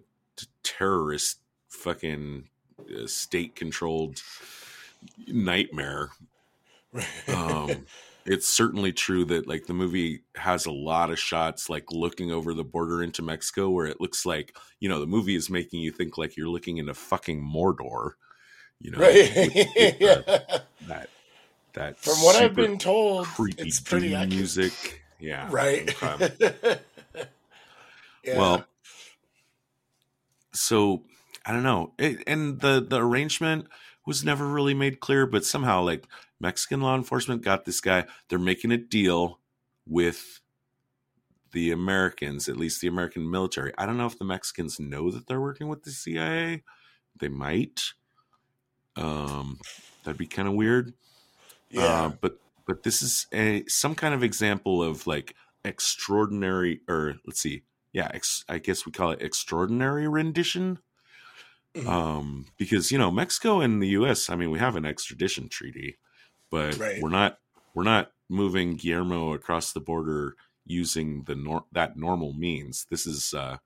terrorist 0.63 1.39
fucking 1.67 2.49
uh, 2.79 3.07
state 3.07 3.55
controlled 3.55 4.21
nightmare. 5.27 6.09
Um, 7.27 7.87
it's 8.25 8.47
certainly 8.47 8.91
true 8.93 9.25
that 9.25 9.47
like 9.47 9.65
the 9.65 9.73
movie 9.73 10.23
has 10.35 10.65
a 10.65 10.71
lot 10.71 11.09
of 11.11 11.19
shots 11.19 11.69
like 11.69 11.91
looking 11.91 12.31
over 12.31 12.53
the 12.53 12.63
border 12.63 13.03
into 13.03 13.21
Mexico 13.21 13.69
where 13.69 13.85
it 13.85 13.99
looks 14.01 14.25
like 14.25 14.55
you 14.79 14.87
know 14.89 14.99
the 14.99 15.05
movie 15.07 15.35
is 15.35 15.49
making 15.49 15.81
you 15.81 15.91
think 15.91 16.17
like 16.17 16.37
you're 16.37 16.47
looking 16.49 16.77
into 16.77 16.93
fucking 16.93 17.41
Mordor. 17.43 18.11
You 18.79 18.91
know, 18.91 18.99
Right. 18.99 19.31
with- 19.35 19.55
with, 19.75 20.01
uh, 20.29 20.59
that 20.87 21.09
that 21.73 21.97
From 21.97 22.15
what 22.23 22.35
I've 22.35 22.53
been 22.55 22.77
told, 22.77 23.27
creepy 23.27 23.63
it's 23.63 23.79
pretty 23.79 24.13
accurate. 24.13 24.29
music. 24.35 25.03
Yeah, 25.19 25.47
Right. 25.51 25.95
yeah. 28.23 28.37
Well, 28.37 28.65
so 30.53 31.03
I 31.45 31.51
don't 31.51 31.63
know, 31.63 31.93
it, 31.97 32.23
and 32.27 32.59
the 32.59 32.85
the 32.87 33.01
arrangement 33.01 33.67
was 34.05 34.23
never 34.23 34.45
really 34.47 34.73
made 34.73 34.99
clear, 34.99 35.25
but 35.25 35.45
somehow 35.45 35.81
like 35.81 36.05
Mexican 36.43 36.81
law 36.81 36.95
enforcement 36.95 37.41
got 37.41 37.63
this 37.65 37.81
guy. 37.81 38.05
They're 38.27 38.37
making 38.37 38.71
a 38.71 38.77
deal 38.77 39.39
with 39.87 40.41
the 41.53 41.71
Americans, 41.71 42.49
at 42.49 42.57
least 42.57 42.81
the 42.81 42.87
American 42.87 43.29
military. 43.31 43.73
I 43.77 43.85
don't 43.85 43.97
know 43.97 44.07
if 44.07 44.19
the 44.19 44.25
Mexicans 44.25 44.79
know 44.79 45.09
that 45.11 45.27
they're 45.27 45.41
working 45.41 45.69
with 45.69 45.83
the 45.83 45.91
CIA. 45.91 46.63
They 47.19 47.29
might. 47.29 47.93
Um, 48.95 49.59
that'd 50.03 50.17
be 50.17 50.27
kind 50.27 50.47
of 50.47 50.53
weird. 50.53 50.93
yeah. 51.69 51.83
Uh, 51.83 52.09
but 52.21 52.39
but 52.67 52.83
this 52.83 53.01
is 53.01 53.27
a 53.33 53.63
some 53.67 53.95
kind 53.95 54.13
of 54.13 54.23
example 54.23 54.83
of 54.83 55.07
like 55.07 55.35
extraordinary, 55.65 56.81
or 56.87 57.15
let's 57.25 57.39
see, 57.41 57.63
yeah, 57.93 58.09
ex, 58.13 58.43
I 58.49 58.57
guess 58.57 58.85
we 58.85 58.91
call 58.91 59.11
it 59.11 59.21
extraordinary 59.21 60.07
rendition. 60.07 60.79
Mhm. 61.75 61.87
Um, 61.87 62.45
because 62.57 62.91
you 62.91 62.97
know 62.99 63.09
Mexico 63.11 63.59
and 63.61 63.81
the 63.81 63.87
U.S. 63.99 64.29
I 64.29 64.35
mean, 64.35 64.51
we 64.51 64.59
have 64.59 64.75
an 64.75 64.85
extradition 64.85 65.49
treaty, 65.49 65.97
but 66.53 66.77
Right. 66.77 67.01
we're 67.01 67.09
not 67.09 67.39
we're 67.73 67.83
not 67.83 68.11
moving 68.29 68.75
Guillermo 68.75 69.33
across 69.33 69.73
the 69.73 69.79
border 69.79 70.35
using 70.67 71.23
the 71.23 71.33
nor- 71.35 71.65
that 71.71 71.97
normal 71.97 72.33
means. 72.33 72.85
This 72.91 73.07
is 73.07 73.33
uh, 73.33 73.57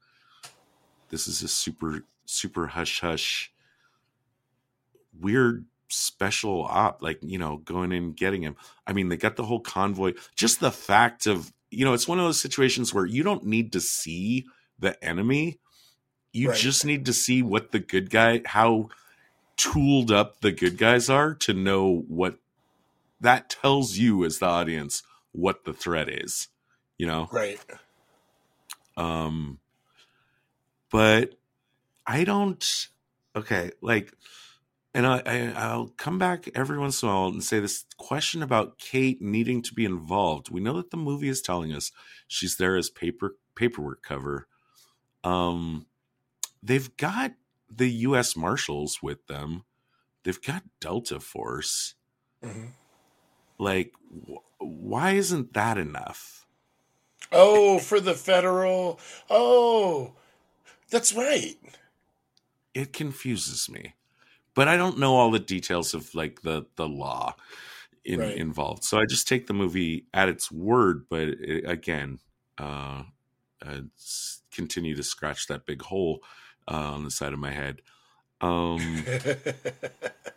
this 1.09 1.27
is 1.27 1.43
a 1.43 1.49
super 1.49 2.05
super 2.25 2.67
hush 2.67 3.01
hush 3.01 3.51
weird 5.19 5.65
special 5.89 6.63
op 6.63 7.01
like 7.01 7.19
you 7.21 7.37
know 7.37 7.57
going 7.57 7.91
in 7.91 8.03
and 8.03 8.17
getting 8.17 8.41
him 8.41 8.55
i 8.85 8.91
mean 8.93 9.07
they 9.07 9.15
got 9.15 9.37
the 9.37 9.45
whole 9.45 9.61
convoy 9.61 10.13
just 10.35 10.59
the 10.59 10.71
fact 10.71 11.25
of 11.25 11.53
you 11.71 11.85
know 11.85 11.93
it's 11.93 12.07
one 12.09 12.19
of 12.19 12.25
those 12.25 12.39
situations 12.41 12.93
where 12.93 13.05
you 13.05 13.23
don't 13.23 13.45
need 13.45 13.71
to 13.71 13.79
see 13.79 14.45
the 14.77 15.01
enemy 15.03 15.59
you 16.33 16.49
Right. 16.49 16.57
just 16.57 16.85
need 16.85 17.05
to 17.05 17.13
see 17.13 17.41
what 17.41 17.71
the 17.71 17.79
good 17.79 18.09
guy 18.09 18.41
how 18.45 18.89
tooled 19.55 20.11
up 20.11 20.41
the 20.41 20.51
good 20.51 20.77
guys 20.77 21.09
are 21.09 21.33
to 21.35 21.53
know 21.53 22.03
what 22.09 22.37
that 23.21 23.49
tells 23.49 23.97
you 23.97 24.23
as 24.25 24.39
the 24.39 24.45
audience 24.45 25.03
what 25.31 25.65
the 25.65 25.73
threat 25.73 26.09
is 26.09 26.47
you 26.97 27.05
know? 27.05 27.27
Right. 27.31 27.59
um 28.95 29.59
but 30.91 31.35
i 32.05 32.23
don't 32.23 32.87
okay 33.35 33.71
like 33.81 34.13
and 34.93 35.05
I, 35.05 35.21
I 35.25 35.53
i'll 35.55 35.89
come 35.97 36.17
back 36.17 36.49
every 36.55 36.79
once 36.79 37.03
in 37.03 37.09
a 37.09 37.11
while 37.11 37.27
and 37.27 37.43
say 37.43 37.59
this 37.59 37.85
question 37.97 38.41
about 38.41 38.79
kate 38.79 39.21
needing 39.21 39.61
to 39.63 39.73
be 39.73 39.85
involved. 39.85 40.49
We 40.49 40.61
know 40.61 40.73
that 40.77 40.89
the 40.89 40.97
movie 40.97 41.29
is 41.29 41.41
telling 41.41 41.71
us 41.71 41.91
she's 42.27 42.57
there 42.57 42.75
as 42.75 42.89
paper 42.89 43.35
paperwork 43.55 44.01
cover. 44.01 44.47
Um 45.23 45.85
they've 46.63 46.95
got 46.97 47.33
the 47.69 47.89
us 47.91 48.35
marshals 48.35 49.03
with 49.03 49.27
them. 49.27 49.65
They've 50.23 50.41
got 50.41 50.63
delta 50.79 51.19
force. 51.19 51.95
Mhm. 52.43 52.71
Like 53.59 53.93
wh- 54.11 54.43
why 54.61 55.11
isn't 55.13 55.53
that 55.53 55.77
enough 55.77 56.47
Oh, 57.31 57.79
for 57.79 57.99
the 58.01 58.13
federal. 58.13 58.99
Oh, 59.29 60.13
that's 60.89 61.13
right. 61.13 61.57
it 62.73 62.93
confuses 62.93 63.69
me 63.69 63.93
but 64.55 64.67
i 64.67 64.77
don't 64.77 64.99
know 64.99 65.15
all 65.15 65.31
the 65.31 65.39
details 65.39 65.93
of 65.93 66.13
like 66.15 66.41
the 66.41 66.65
the 66.75 66.87
law 66.87 67.35
in, 68.05 68.21
Right. 68.21 68.33
involved 68.33 68.83
so 68.83 68.99
i 68.99 69.05
just 69.09 69.27
take 69.27 69.47
the 69.47 69.53
movie 69.53 70.07
at 70.13 70.29
its 70.29 70.51
word 70.51 71.07
but 71.09 71.27
it, 71.29 71.69
again 71.69 72.19
uh, 72.59 73.81
s- 73.97 74.41
continue 74.51 74.95
to 74.95 75.03
scratch 75.03 75.47
that 75.47 75.65
big 75.65 75.81
hole 75.81 76.23
uh, 76.67 76.93
on 76.93 77.03
the 77.03 77.11
side 77.11 77.33
of 77.33 77.39
my 77.39 77.51
head 77.51 77.81
um 78.41 79.11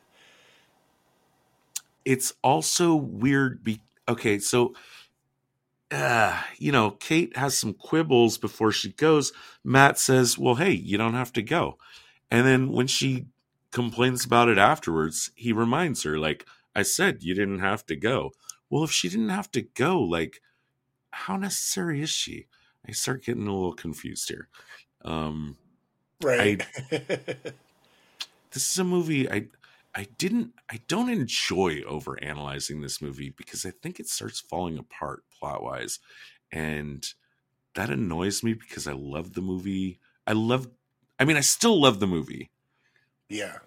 it's 2.05 2.32
also 2.42 2.94
weird 2.94 3.62
be 3.62 3.80
okay 4.09 4.38
so 4.38 4.74
uh, 5.90 6.40
you 6.59 6.70
know 6.70 6.92
kate 6.92 7.36
has 7.36 7.57
some 7.59 7.74
quibbles 7.74 8.38
before 8.38 8.72
she 8.72 8.92
goes. 8.92 9.32
Matt 9.64 9.98
says 9.98 10.38
well 10.38 10.55
hey 10.55 10.72
you 10.72 10.96
don't 10.96 11.14
have 11.14 11.32
to 11.34 11.42
go. 11.42 11.78
And 12.30 12.46
then 12.46 12.70
when 12.70 12.86
she 12.86 13.26
complains 13.72 14.24
about 14.24 14.48
it 14.48 14.59
afterwards 14.59 15.30
he 15.34 15.53
reminds 15.53 16.03
her 16.03 16.18
like 16.18 16.44
i 16.74 16.82
said 16.82 17.22
you 17.22 17.34
didn't 17.34 17.61
have 17.61 17.84
to 17.86 17.96
go. 17.96 18.32
Well 18.68 18.84
if 18.84 18.92
she 18.92 19.09
didn't 19.09 19.30
have 19.30 19.51
to 19.53 19.62
go 19.62 20.01
like 20.01 20.40
how 21.11 21.36
necessary 21.36 22.03
is 22.03 22.11
she? 22.11 22.46
I 22.86 22.92
start 22.92 23.24
getting 23.24 23.46
a 23.48 23.55
little 23.55 23.74
confused 23.74 24.28
here. 24.28 24.48
Um 25.05 25.57
right. 26.22 26.64
this 26.90 27.53
is 28.72 28.78
a 28.78 28.84
movie 28.84 29.28
I 29.28 29.46
I 29.95 30.05
didn't 30.18 30.53
I 30.70 30.80
don't 30.88 31.11
enjoy 31.11 31.82
over 31.86 32.22
analyzing 32.22 32.80
this 32.80 33.03
movie 33.03 33.30
because 33.30 33.66
I 33.66 33.72
think 33.82 33.99
it 34.01 34.09
starts 34.09 34.41
falling 34.41 34.78
apart 34.78 35.24
plot 35.38 35.62
wise. 35.62 35.99
And 36.53 37.07
that 37.74 37.91
annoys 37.91 38.43
me 38.43 38.55
because 38.55 38.86
I 38.86 38.93
love 38.93 39.34
the 39.34 39.43
movie. 39.43 40.01
I 40.26 40.32
love 40.32 40.68
I 41.18 41.24
mean 41.24 41.36
I 41.36 41.41
still 41.41 41.80
love 41.80 42.01
the 42.01 42.07
movie, 42.07 42.51
yeah. 43.28 43.59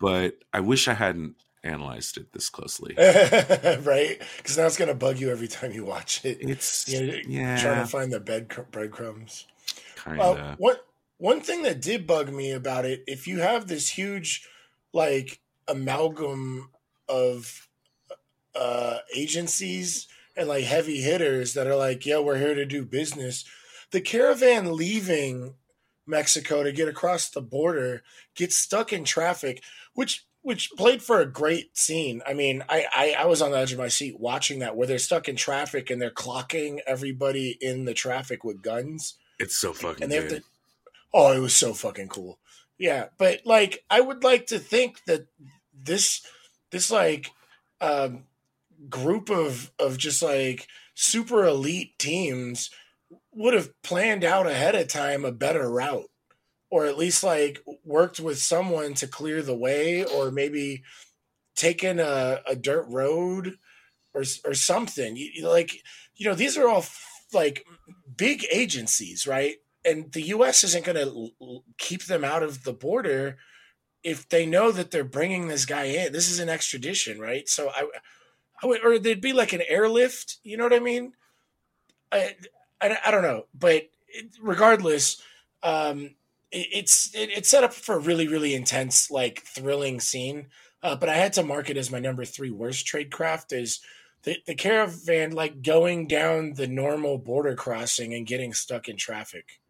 but 0.00 0.36
I 0.52 0.60
wish 0.60 0.88
I 0.88 0.94
hadn't 0.94 1.36
analyzed 1.64 2.16
it 2.16 2.32
this 2.32 2.48
closely. 2.50 2.94
right. 2.98 4.20
Because 4.36 4.58
now 4.58 4.66
it's 4.66 4.76
gonna 4.76 4.94
bug 4.94 5.18
you 5.18 5.30
every 5.30 5.48
time 5.48 5.72
you 5.72 5.84
watch 5.84 6.24
it. 6.24 6.38
It's 6.40 6.88
You 6.88 7.06
know, 7.06 7.14
yeah, 7.28 7.56
Trying 7.60 7.80
to 7.80 7.86
find 7.86 8.12
the 8.12 8.20
bed 8.20 8.48
breadcrumbs. 8.70 9.46
kind 9.94 10.20
Uh, 10.20 10.32
of. 10.36 10.58
one 10.58 10.76
one 11.18 11.40
thing 11.40 11.62
that 11.62 11.80
did 11.80 12.06
bug 12.06 12.32
me 12.32 12.52
about 12.52 12.84
it, 12.84 13.04
if 13.06 13.26
you 13.28 13.40
have 13.40 13.68
this 13.68 13.90
huge 13.90 14.48
like 14.92 15.40
amalgam 15.68 16.70
of 17.08 17.68
uh 18.54 18.98
agencies 19.14 20.08
and 20.36 20.48
like 20.48 20.64
heavy 20.64 21.00
hitters 21.00 21.54
that 21.54 21.66
are 21.66 21.76
like, 21.76 22.06
yeah, 22.06 22.18
we're 22.18 22.38
here 22.38 22.54
to 22.54 22.64
do 22.64 22.84
business. 22.84 23.44
The 23.90 24.00
caravan 24.00 24.74
leaving 24.76 25.54
Mexico 26.06 26.62
to 26.62 26.72
get 26.72 26.88
across 26.88 27.28
the 27.30 27.42
border 27.42 28.02
gets 28.34 28.56
stuck 28.56 28.92
in 28.92 29.04
traffic, 29.04 29.62
which 29.94 30.26
which 30.40 30.70
played 30.76 31.02
for 31.02 31.20
a 31.20 31.26
great 31.26 31.76
scene. 31.76 32.20
I 32.26 32.32
mean, 32.34 32.64
I, 32.68 32.86
I 32.94 33.16
I 33.20 33.26
was 33.26 33.40
on 33.42 33.52
the 33.52 33.58
edge 33.58 33.72
of 33.72 33.78
my 33.78 33.88
seat 33.88 34.18
watching 34.18 34.58
that 34.60 34.76
where 34.76 34.86
they're 34.86 34.98
stuck 34.98 35.28
in 35.28 35.36
traffic 35.36 35.90
and 35.90 36.00
they're 36.00 36.10
clocking 36.10 36.80
everybody 36.86 37.56
in 37.60 37.84
the 37.84 37.94
traffic 37.94 38.42
with 38.44 38.62
guns 38.62 39.14
It's 39.38 39.56
so 39.56 39.72
fucking 39.72 40.02
and 40.02 40.10
they 40.10 40.16
have 40.16 40.28
good. 40.28 40.42
to 40.42 40.48
oh 41.14 41.32
it 41.32 41.38
was 41.40 41.54
so 41.54 41.74
fucking 41.74 42.08
cool 42.08 42.38
yeah 42.82 43.06
but 43.18 43.40
like 43.46 43.84
i 43.90 44.00
would 44.00 44.24
like 44.24 44.46
to 44.48 44.58
think 44.58 45.04
that 45.06 45.26
this 45.74 46.26
this 46.72 46.90
like 46.90 47.30
um 47.80 48.24
group 48.90 49.30
of 49.30 49.72
of 49.78 49.98
just 49.98 50.22
like 50.22 50.68
super 50.94 51.44
elite 51.44 51.98
teams 51.98 52.70
would 53.32 53.54
have 53.54 53.70
planned 53.82 54.24
out 54.24 54.46
ahead 54.46 54.74
of 54.74 54.88
time 54.88 55.24
a 55.24 55.32
better 55.32 55.70
route 55.70 56.10
or 56.70 56.86
at 56.86 56.98
least 56.98 57.24
like 57.24 57.60
worked 57.84 58.20
with 58.20 58.38
someone 58.38 58.94
to 58.94 59.06
clear 59.06 59.42
the 59.42 59.56
way 59.56 60.04
or 60.04 60.30
maybe 60.30 60.82
taken 61.56 62.00
a, 62.00 62.40
a 62.48 62.56
dirt 62.56 62.86
road 62.88 63.56
or 64.14 64.24
or 64.46 64.54
something 64.54 65.16
you, 65.16 65.48
like 65.48 65.82
you 66.16 66.28
know 66.28 66.36
these 66.36 66.58
are 66.58 66.68
all 66.68 66.84
like 67.34 67.66
big 68.16 68.44
agencies, 68.52 69.26
right? 69.26 69.56
And 69.84 70.12
the 70.12 70.22
U.S. 70.22 70.64
isn't 70.64 70.84
going 70.84 70.96
to 70.96 71.62
keep 71.78 72.04
them 72.04 72.24
out 72.24 72.42
of 72.42 72.64
the 72.64 72.72
border 72.72 73.38
if 74.02 74.28
they 74.28 74.46
know 74.46 74.72
that 74.72 74.90
they're 74.90 75.04
bringing 75.04 75.48
this 75.48 75.64
guy 75.64 75.84
in. 75.84 76.12
This 76.12 76.30
is 76.30 76.38
an 76.38 76.48
extradition, 76.48 77.20
right? 77.20 77.48
So 77.48 77.70
I, 77.70 77.86
I 78.62 78.66
would, 78.66 78.84
or 78.84 78.98
there'd 78.98 79.20
be 79.20 79.32
like 79.32 79.52
an 79.52 79.62
airlift. 79.68 80.38
You 80.42 80.56
know 80.56 80.64
what 80.64 80.72
I 80.72 80.80
mean? 80.80 81.12
I, 82.10 82.36
I, 82.80 82.96
I 83.06 83.10
don't 83.10 83.22
know, 83.22 83.46
but 83.54 83.84
regardless, 84.40 85.22
um, 85.62 86.14
it, 86.50 86.68
it's 86.72 87.14
it, 87.14 87.30
it's 87.30 87.48
set 87.48 87.64
up 87.64 87.72
for 87.72 87.96
a 87.96 88.00
really 88.00 88.28
really 88.28 88.54
intense, 88.54 89.10
like 89.10 89.42
thrilling 89.42 90.00
scene. 90.00 90.46
Uh, 90.82 90.96
but 90.96 91.08
I 91.08 91.14
had 91.14 91.32
to 91.34 91.44
mark 91.44 91.70
it 91.70 91.76
as 91.76 91.92
my 91.92 92.00
number 92.00 92.24
three 92.24 92.50
worst 92.50 92.86
trade 92.86 93.12
craft 93.12 93.52
is 93.52 93.80
the, 94.24 94.38
the 94.46 94.54
caravan 94.54 95.32
like 95.32 95.62
going 95.62 96.08
down 96.08 96.54
the 96.54 96.66
normal 96.66 97.18
border 97.18 97.54
crossing 97.54 98.12
and 98.14 98.26
getting 98.26 98.52
stuck 98.52 98.88
in 98.88 98.96
traffic. 98.96 99.60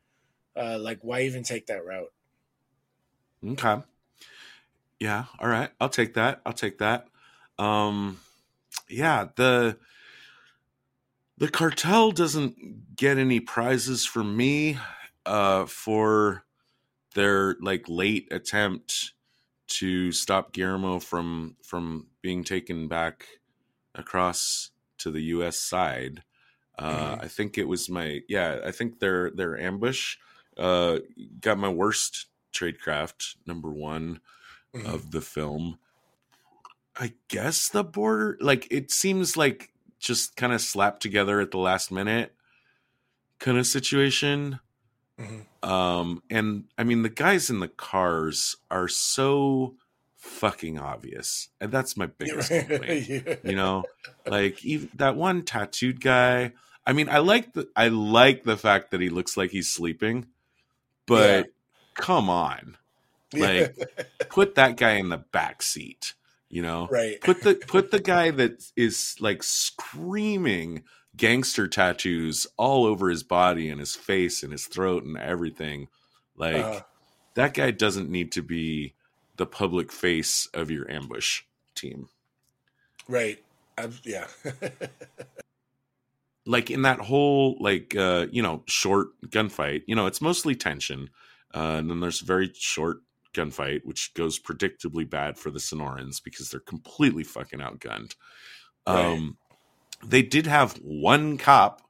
Uh, 0.57 0.79
like 0.79 0.99
why 1.03 1.23
even 1.23 1.43
take 1.43 1.67
that 1.67 1.85
route? 1.85 2.13
Okay. 3.47 3.83
Yeah, 5.01 5.25
all 5.41 5.49
right. 5.49 5.71
I'll 5.81 5.89
take 5.89 6.15
that. 6.15 6.41
I'll 6.47 6.53
take 6.53 6.79
that. 6.79 7.09
Um 7.59 8.21
yeah, 8.89 9.29
the 9.37 9.79
the 11.39 11.49
cartel 11.49 12.13
doesn't 12.13 12.97
get 12.97 13.19
any 13.19 13.41
prizes 13.41 14.05
from 14.05 14.37
me 14.37 14.79
uh 15.27 15.67
for 15.67 16.45
their 17.15 17.57
like 17.61 17.89
late 17.89 18.29
attempt 18.31 19.13
to 19.67 20.13
stop 20.13 20.53
Guillermo 20.53 21.01
from 21.01 21.57
from 21.63 22.07
being 22.21 22.45
taken 22.45 22.89
back 22.89 23.27
across 23.95 24.71
to 24.99 25.11
the 25.11 25.23
U.S. 25.23 25.57
side. 25.57 26.23
Uh, 26.79 27.15
mm-hmm. 27.15 27.25
I 27.25 27.29
think 27.29 27.59
it 27.59 27.69
was 27.69 27.89
my 27.89 28.21
yeah. 28.29 28.61
I 28.65 28.71
think 28.71 29.01
their 29.01 29.31
their 29.31 29.59
ambush 29.59 30.17
uh, 30.57 30.99
got 31.41 31.59
my 31.59 31.69
worst 31.69 32.27
tradecraft 32.53 33.37
number 33.47 33.71
one 33.71 34.21
mm-hmm. 34.75 34.87
of 34.87 35.11
the 35.11 35.21
film. 35.21 35.79
I 36.97 37.15
guess 37.29 37.69
the 37.69 37.85
border 37.85 38.37
like 38.41 38.69
it 38.71 38.91
seems 38.91 39.37
like 39.37 39.73
just 39.99 40.37
kind 40.37 40.53
of 40.53 40.61
slapped 40.61 41.01
together 41.01 41.41
at 41.41 41.51
the 41.51 41.59
last 41.59 41.91
minute 41.91 42.35
kind 43.39 43.59
of 43.59 43.67
situation. 43.67 44.61
Mm-hmm. 45.19 45.69
Um, 45.69 46.23
and 46.31 46.65
I 46.79 46.85
mean, 46.85 47.03
the 47.03 47.09
guys 47.09 47.51
in 47.51 47.61
the 47.61 47.69
cars 47.69 48.57
are 48.71 48.89
so 48.89 49.77
fucking 50.17 50.79
obvious, 50.79 51.49
and 51.61 51.71
that's 51.71 51.97
my 51.97 52.07
biggest 52.19 52.51
complaint. 52.51 53.09
yeah. 53.09 53.35
You 53.45 53.57
know, 53.57 53.85
like 54.27 54.65
even 54.65 54.91
that 54.95 55.17
one 55.17 55.43
tattooed 55.43 56.01
guy. 56.01 56.53
I 56.87 56.93
mean, 56.93 57.09
I 57.09 57.19
like 57.19 57.53
the 57.53 57.69
I 57.77 57.89
like 57.89 58.45
the 58.45 58.57
fact 58.57 58.91
that 58.91 59.01
he 59.01 59.09
looks 59.09 59.37
like 59.37 59.51
he's 59.51 59.71
sleeping, 59.71 60.27
but 61.13 61.45
yeah. 61.47 61.51
come 61.95 62.31
on, 62.31 62.77
like 63.35 63.77
put 64.29 64.55
that 64.57 64.77
guy 64.77 64.93
in 64.93 65.09
the 65.09 65.19
back 65.19 65.63
seat. 65.63 66.15
You 66.49 66.63
know, 66.63 66.89
right? 66.91 67.21
Put 67.21 67.43
the 67.43 67.55
put 67.55 67.91
the 67.91 68.01
guy 68.01 68.31
that 68.31 68.63
is 68.77 69.17
like 69.21 69.43
screaming 69.43 70.85
gangster 71.17 71.69
tattoos 71.69 72.47
all 72.57 72.85
over 72.85 73.09
his 73.09 73.23
body 73.23 73.69
and 73.69 73.81
his 73.81 73.95
face 73.95 74.43
and 74.43 74.53
his 74.53 74.67
throat 74.67 75.05
and 75.05 75.17
everything. 75.17 75.89
Like 76.37 76.65
uh, 76.65 76.81
that 77.35 77.55
guy 77.55 77.71
doesn't 77.71 78.11
need 78.11 78.33
to 78.33 78.43
be 78.43 78.95
the 79.37 79.47
public 79.47 79.91
face 79.93 80.47
of 80.55 80.71
your 80.71 80.91
ambush 80.91 81.43
team. 81.75 82.09
Right. 83.09 83.43
I'm, 83.79 83.95
yeah. 84.05 84.27
like 86.47 86.71
in 86.71 86.83
that 86.83 86.99
whole 87.01 87.57
like 87.61 87.95
uh 87.97 88.27
you 88.31 88.43
know 88.43 88.63
short 88.67 89.09
gunfight, 89.27 89.83
you 89.87 89.95
know, 89.95 90.07
it's 90.07 90.21
mostly 90.21 90.55
tension. 90.55 91.11
Uh, 91.55 91.77
and 91.79 91.91
then 91.91 92.01
there's 92.01 92.23
a 92.23 92.25
very 92.25 92.51
short 92.55 92.99
gunfight, 93.35 93.85
which 93.85 94.15
goes 94.15 94.39
predictably 94.39 95.09
bad 95.09 95.37
for 95.37 95.51
the 95.51 95.59
Sonorans 95.59 96.23
because 96.23 96.51
they're 96.51 96.61
completely 96.61 97.25
fucking 97.25 97.61
outgunned. 97.61 98.15
Right. 98.87 99.05
Um, 99.05 99.37
they 100.03 100.23
did 100.23 100.47
have 100.47 100.75
one 100.83 101.39
cop 101.39 101.83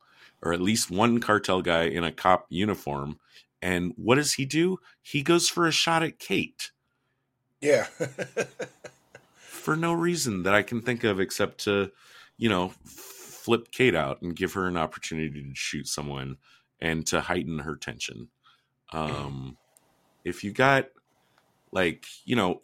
or 0.42 0.52
at 0.52 0.60
least 0.60 0.90
one 0.90 1.20
cartel 1.20 1.62
guy 1.62 1.84
in 1.84 2.04
a 2.04 2.12
cop 2.12 2.46
uniform 2.50 3.18
and 3.60 3.92
what 3.96 4.16
does 4.16 4.34
he 4.34 4.44
do 4.44 4.78
he 5.00 5.22
goes 5.22 5.48
for 5.48 5.66
a 5.66 5.72
shot 5.72 6.02
at 6.02 6.18
kate 6.18 6.70
yeah 7.60 7.86
for 9.36 9.76
no 9.76 9.92
reason 9.92 10.42
that 10.42 10.54
i 10.54 10.62
can 10.62 10.82
think 10.82 11.04
of 11.04 11.20
except 11.20 11.58
to 11.58 11.90
you 12.36 12.48
know 12.48 12.72
flip 13.42 13.70
kate 13.70 13.94
out 13.94 14.22
and 14.22 14.36
give 14.36 14.52
her 14.52 14.66
an 14.66 14.76
opportunity 14.76 15.42
to 15.42 15.54
shoot 15.54 15.86
someone 15.86 16.36
and 16.80 17.06
to 17.06 17.20
heighten 17.20 17.60
her 17.60 17.76
tension 17.76 18.28
um 18.92 19.56
if 20.24 20.44
you 20.44 20.52
got 20.52 20.88
like 21.72 22.06
you 22.24 22.36
know 22.36 22.60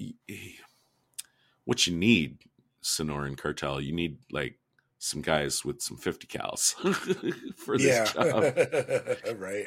what 1.64 1.86
you 1.86 1.96
need 1.96 2.38
sonoran 2.82 3.36
cartel 3.36 3.80
you 3.80 3.92
need 3.92 4.18
like 4.30 4.58
some 4.98 5.22
guys 5.22 5.64
with 5.64 5.80
some 5.80 5.96
50 5.96 6.26
cals 6.26 6.74
for 7.56 7.78
this 7.78 8.12
job. 8.12 9.36
right. 9.38 9.66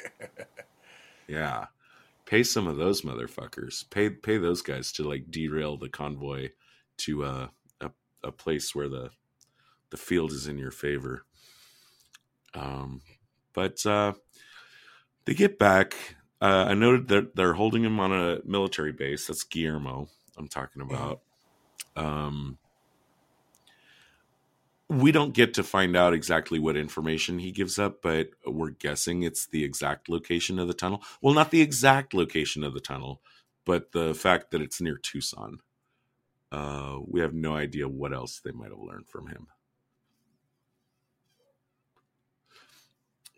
yeah. 1.28 1.68
Pay 2.26 2.44
some 2.44 2.68
of 2.68 2.78
those 2.78 3.02
motherfuckers. 3.02 3.90
Pay 3.90 4.10
pay 4.10 4.38
those 4.38 4.62
guys 4.62 4.92
to 4.94 5.04
like 5.04 5.32
derail 5.32 5.78
the 5.78 5.90
convoy 5.90 6.50
to 6.98 7.24
uh, 7.24 7.48
a 7.82 7.92
a 8.24 8.32
place 8.32 8.76
where 8.76 8.90
the 8.90 9.10
the 9.92 9.98
field 9.98 10.32
is 10.32 10.48
in 10.48 10.58
your 10.58 10.72
favor. 10.72 11.24
Um 12.54 13.02
but 13.54 13.86
uh 13.86 14.14
they 15.26 15.34
get 15.34 15.60
back. 15.60 16.16
Uh, 16.42 16.66
I 16.70 16.74
noted 16.74 17.08
that 17.10 17.36
they're 17.36 17.54
holding 17.54 17.84
him 17.84 18.00
on 18.00 18.12
a 18.12 18.40
military 18.44 18.92
base. 18.92 19.28
That's 19.28 19.44
Guillermo 19.44 20.10
I'm 20.38 20.48
talking 20.48 20.82
mm-hmm. 20.82 20.96
about. 20.96 21.22
Um 21.96 22.58
we 24.92 25.14
don't 25.14 25.34
get 25.34 25.54
to 25.54 25.64
find 25.64 25.96
out 25.96 26.14
exactly 26.14 26.60
what 26.60 26.76
information 26.76 27.40
he 27.40 27.54
gives 27.54 27.80
up, 27.80 28.02
but 28.02 28.32
we're 28.46 28.72
guessing 28.72 29.24
it's 29.24 29.46
the 29.48 29.64
exact 29.64 30.10
location 30.10 30.60
of 30.60 30.68
the 30.68 30.74
tunnel. 30.74 31.02
Well, 31.22 31.34
not 31.34 31.50
the 31.50 31.62
exact 31.62 32.14
location 32.14 32.62
of 32.62 32.74
the 32.74 32.82
tunnel, 32.82 33.22
but 33.66 33.94
the 33.94 34.14
fact 34.14 34.52
that 34.52 34.62
it's 34.62 34.82
near 34.82 34.98
Tucson. 34.98 35.60
Uh, 36.52 36.98
we 37.08 37.22
have 37.22 37.34
no 37.34 37.56
idea 37.56 37.88
what 37.88 38.14
else 38.14 38.42
they 38.44 38.52
might 38.52 38.72
have 38.72 38.80
learned 38.80 39.08
from 39.08 39.28
him. 39.28 39.48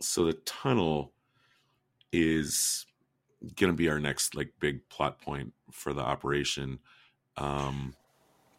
So 0.03 0.25
the 0.25 0.33
tunnel 0.33 1.13
is 2.11 2.85
going 3.55 3.71
to 3.71 3.77
be 3.77 3.89
our 3.89 3.99
next 3.99 4.35
like 4.35 4.53
big 4.59 4.87
plot 4.89 5.19
point 5.19 5.53
for 5.71 5.93
the 5.93 6.01
operation. 6.01 6.79
Um, 7.37 7.95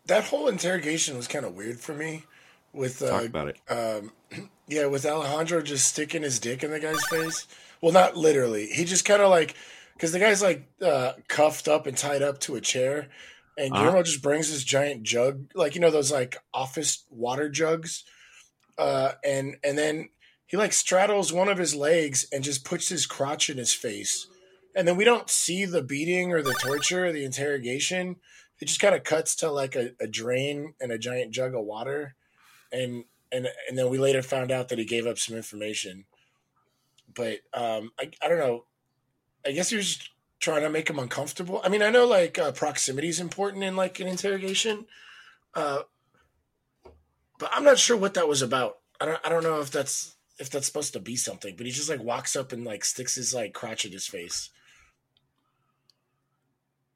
that 0.06 0.24
whole 0.24 0.48
interrogation 0.48 1.16
was 1.16 1.28
kind 1.28 1.44
of 1.44 1.54
weird 1.54 1.80
for 1.80 1.94
me 1.94 2.24
with 2.72 3.00
uh, 3.02 3.08
talk 3.08 3.24
about 3.26 3.48
it. 3.48 3.58
Um, 3.68 4.12
yeah, 4.68 4.86
with 4.86 5.06
Alejandro 5.06 5.62
just 5.62 5.88
sticking 5.88 6.22
his 6.22 6.38
dick 6.38 6.62
in 6.62 6.70
the 6.70 6.80
guy's 6.80 7.04
face. 7.06 7.46
Well, 7.80 7.92
not 7.92 8.16
literally. 8.16 8.66
He 8.66 8.84
just 8.84 9.04
kind 9.04 9.22
of 9.22 9.30
like 9.30 9.54
because 9.94 10.12
the 10.12 10.18
guy's 10.18 10.42
like 10.42 10.68
uh, 10.82 11.12
cuffed 11.28 11.68
up 11.68 11.86
and 11.86 11.96
tied 11.96 12.22
up 12.22 12.40
to 12.40 12.56
a 12.56 12.60
chair, 12.60 13.08
and 13.56 13.72
uh-huh. 13.72 13.82
Guillermo 13.82 14.02
just 14.02 14.22
brings 14.22 14.50
this 14.50 14.64
giant 14.64 15.02
jug, 15.02 15.50
like 15.54 15.74
you 15.74 15.80
know 15.80 15.90
those 15.90 16.12
like 16.12 16.36
office 16.52 17.04
water 17.10 17.48
jugs, 17.48 18.04
uh, 18.78 19.12
and 19.24 19.56
and 19.62 19.78
then 19.78 20.08
he 20.54 20.58
like 20.58 20.72
straddles 20.72 21.32
one 21.32 21.48
of 21.48 21.58
his 21.58 21.74
legs 21.74 22.28
and 22.30 22.44
just 22.44 22.64
puts 22.64 22.88
his 22.88 23.06
crotch 23.06 23.50
in 23.50 23.58
his 23.58 23.74
face, 23.74 24.28
and 24.76 24.86
then 24.86 24.96
we 24.96 25.02
don't 25.02 25.28
see 25.28 25.64
the 25.64 25.82
beating 25.82 26.32
or 26.32 26.42
the 26.42 26.54
torture 26.54 27.06
or 27.06 27.12
the 27.12 27.24
interrogation. 27.24 28.14
It 28.60 28.66
just 28.66 28.78
kind 28.78 28.94
of 28.94 29.02
cuts 29.02 29.34
to 29.36 29.50
like 29.50 29.74
a, 29.74 29.94
a 30.00 30.06
drain 30.06 30.74
and 30.80 30.92
a 30.92 30.98
giant 30.98 31.32
jug 31.32 31.56
of 31.56 31.64
water 31.64 32.14
and 32.70 33.02
and 33.32 33.48
and 33.68 33.76
then 33.76 33.90
we 33.90 33.98
later 33.98 34.22
found 34.22 34.52
out 34.52 34.68
that 34.68 34.78
he 34.78 34.84
gave 34.84 35.08
up 35.08 35.18
some 35.18 35.36
information. 35.36 36.04
But 37.12 37.40
um, 37.52 37.90
I 37.98 38.12
I 38.22 38.28
don't 38.28 38.38
know. 38.38 38.66
I 39.44 39.50
guess 39.50 39.70
he 39.70 39.76
was 39.76 40.08
trying 40.38 40.62
to 40.62 40.70
make 40.70 40.88
him 40.88 41.00
uncomfortable. 41.00 41.62
I 41.64 41.68
mean, 41.68 41.82
I 41.82 41.90
know 41.90 42.06
like 42.06 42.38
uh, 42.38 42.52
proximity 42.52 43.08
is 43.08 43.18
important 43.18 43.64
in 43.64 43.74
like 43.74 43.98
an 43.98 44.06
interrogation, 44.06 44.86
uh, 45.52 45.80
but 47.40 47.50
I'm 47.52 47.64
not 47.64 47.80
sure 47.80 47.96
what 47.96 48.14
that 48.14 48.28
was 48.28 48.40
about. 48.40 48.78
I 49.00 49.06
don't 49.06 49.20
I 49.24 49.28
don't 49.28 49.42
know 49.42 49.58
if 49.58 49.72
that's 49.72 50.13
if 50.38 50.50
that's 50.50 50.66
supposed 50.66 50.92
to 50.94 51.00
be 51.00 51.16
something. 51.16 51.54
But 51.56 51.66
he 51.66 51.72
just 51.72 51.90
like 51.90 52.02
walks 52.02 52.36
up 52.36 52.52
and 52.52 52.64
like 52.64 52.84
sticks 52.84 53.14
his 53.14 53.34
like 53.34 53.52
crotch 53.52 53.84
in 53.84 53.92
his 53.92 54.06
face. 54.06 54.50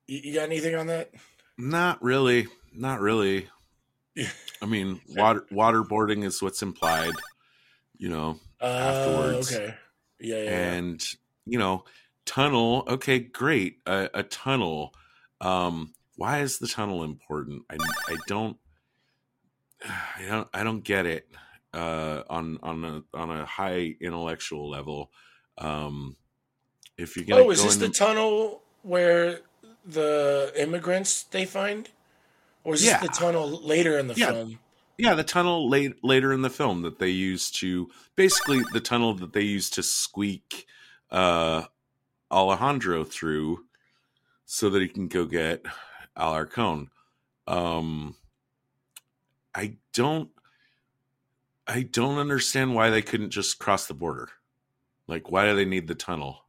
You, 0.06 0.20
you 0.24 0.34
got 0.34 0.44
anything 0.44 0.74
on 0.74 0.86
that? 0.88 1.10
Not 1.56 2.02
really. 2.02 2.48
Not 2.72 3.00
really. 3.00 3.48
I 4.62 4.66
mean, 4.66 5.00
water 5.08 5.46
waterboarding 5.52 6.24
is 6.24 6.42
what's 6.42 6.62
implied, 6.62 7.14
you 7.96 8.08
know, 8.08 8.40
uh, 8.60 8.64
afterwards. 8.64 9.54
Okay. 9.54 9.74
Yeah, 10.20 10.42
yeah. 10.42 10.72
And 10.72 11.04
you 11.46 11.58
know, 11.58 11.84
tunnel. 12.26 12.84
Okay, 12.88 13.20
great. 13.20 13.76
A, 13.86 14.10
a 14.14 14.22
tunnel. 14.24 14.94
Um, 15.40 15.94
why 16.16 16.40
is 16.40 16.58
the 16.58 16.66
tunnel 16.66 17.04
important? 17.04 17.62
I 17.70 17.76
I 18.08 18.16
don't. 18.26 18.56
I 19.84 20.26
don't. 20.26 20.48
I 20.52 20.64
don't 20.64 20.82
get 20.82 21.06
it. 21.06 21.28
Uh, 21.74 22.22
on 22.28 22.58
on 22.62 22.84
a 22.84 23.02
on 23.16 23.30
a 23.30 23.44
high 23.44 23.94
intellectual 24.00 24.68
level. 24.68 25.10
Um, 25.58 26.16
if 26.96 27.16
you're 27.16 27.24
gonna 27.26 27.42
Oh, 27.42 27.50
is 27.50 27.58
go 27.58 27.64
this 27.64 27.76
the 27.76 27.88
tunnel 27.88 28.62
where 28.82 29.40
the 29.84 30.52
immigrants 30.56 31.22
they 31.24 31.44
find, 31.44 31.88
or 32.64 32.74
is 32.74 32.82
Yeah. 32.82 33.00
this 33.00 33.10
the 33.10 33.18
tunnel 33.18 33.48
later 33.48 33.98
in 33.98 34.08
the 34.08 34.14
Yeah. 34.14 34.32
film? 34.32 34.58
Yeah, 34.98 35.14
the 35.14 35.24
tunnel 35.24 35.68
late 35.68 36.02
later 36.02 36.32
in 36.32 36.42
the 36.42 36.50
film 36.50 36.82
that 36.82 36.98
they 36.98 37.10
use 37.10 37.50
to 37.52 37.88
basically 38.16 38.62
the 38.72 38.80
tunnel 38.80 39.14
that 39.14 39.32
they 39.32 39.42
use 39.42 39.70
to 39.70 39.82
squeak 39.82 40.66
uh 41.10 41.64
Alejandro 42.30 43.04
through 43.04 43.64
so 44.44 44.68
that 44.70 44.82
he 44.82 44.88
can 44.88 45.08
go 45.08 45.24
get 45.24 45.64
Alarcon. 46.16 46.88
Um 47.46 48.16
I 49.54 49.76
don't 49.94 50.30
I 51.68 51.82
don't 51.82 52.18
understand 52.18 52.74
why 52.74 52.90
they 52.90 53.02
couldn't 53.02 53.30
just 53.30 53.58
cross 53.58 53.86
the 53.86 53.94
border. 53.94 54.30
Like 55.06 55.30
why 55.30 55.46
do 55.46 55.54
they 55.54 55.66
need 55.66 55.86
the 55.86 55.94
tunnel? 55.94 56.44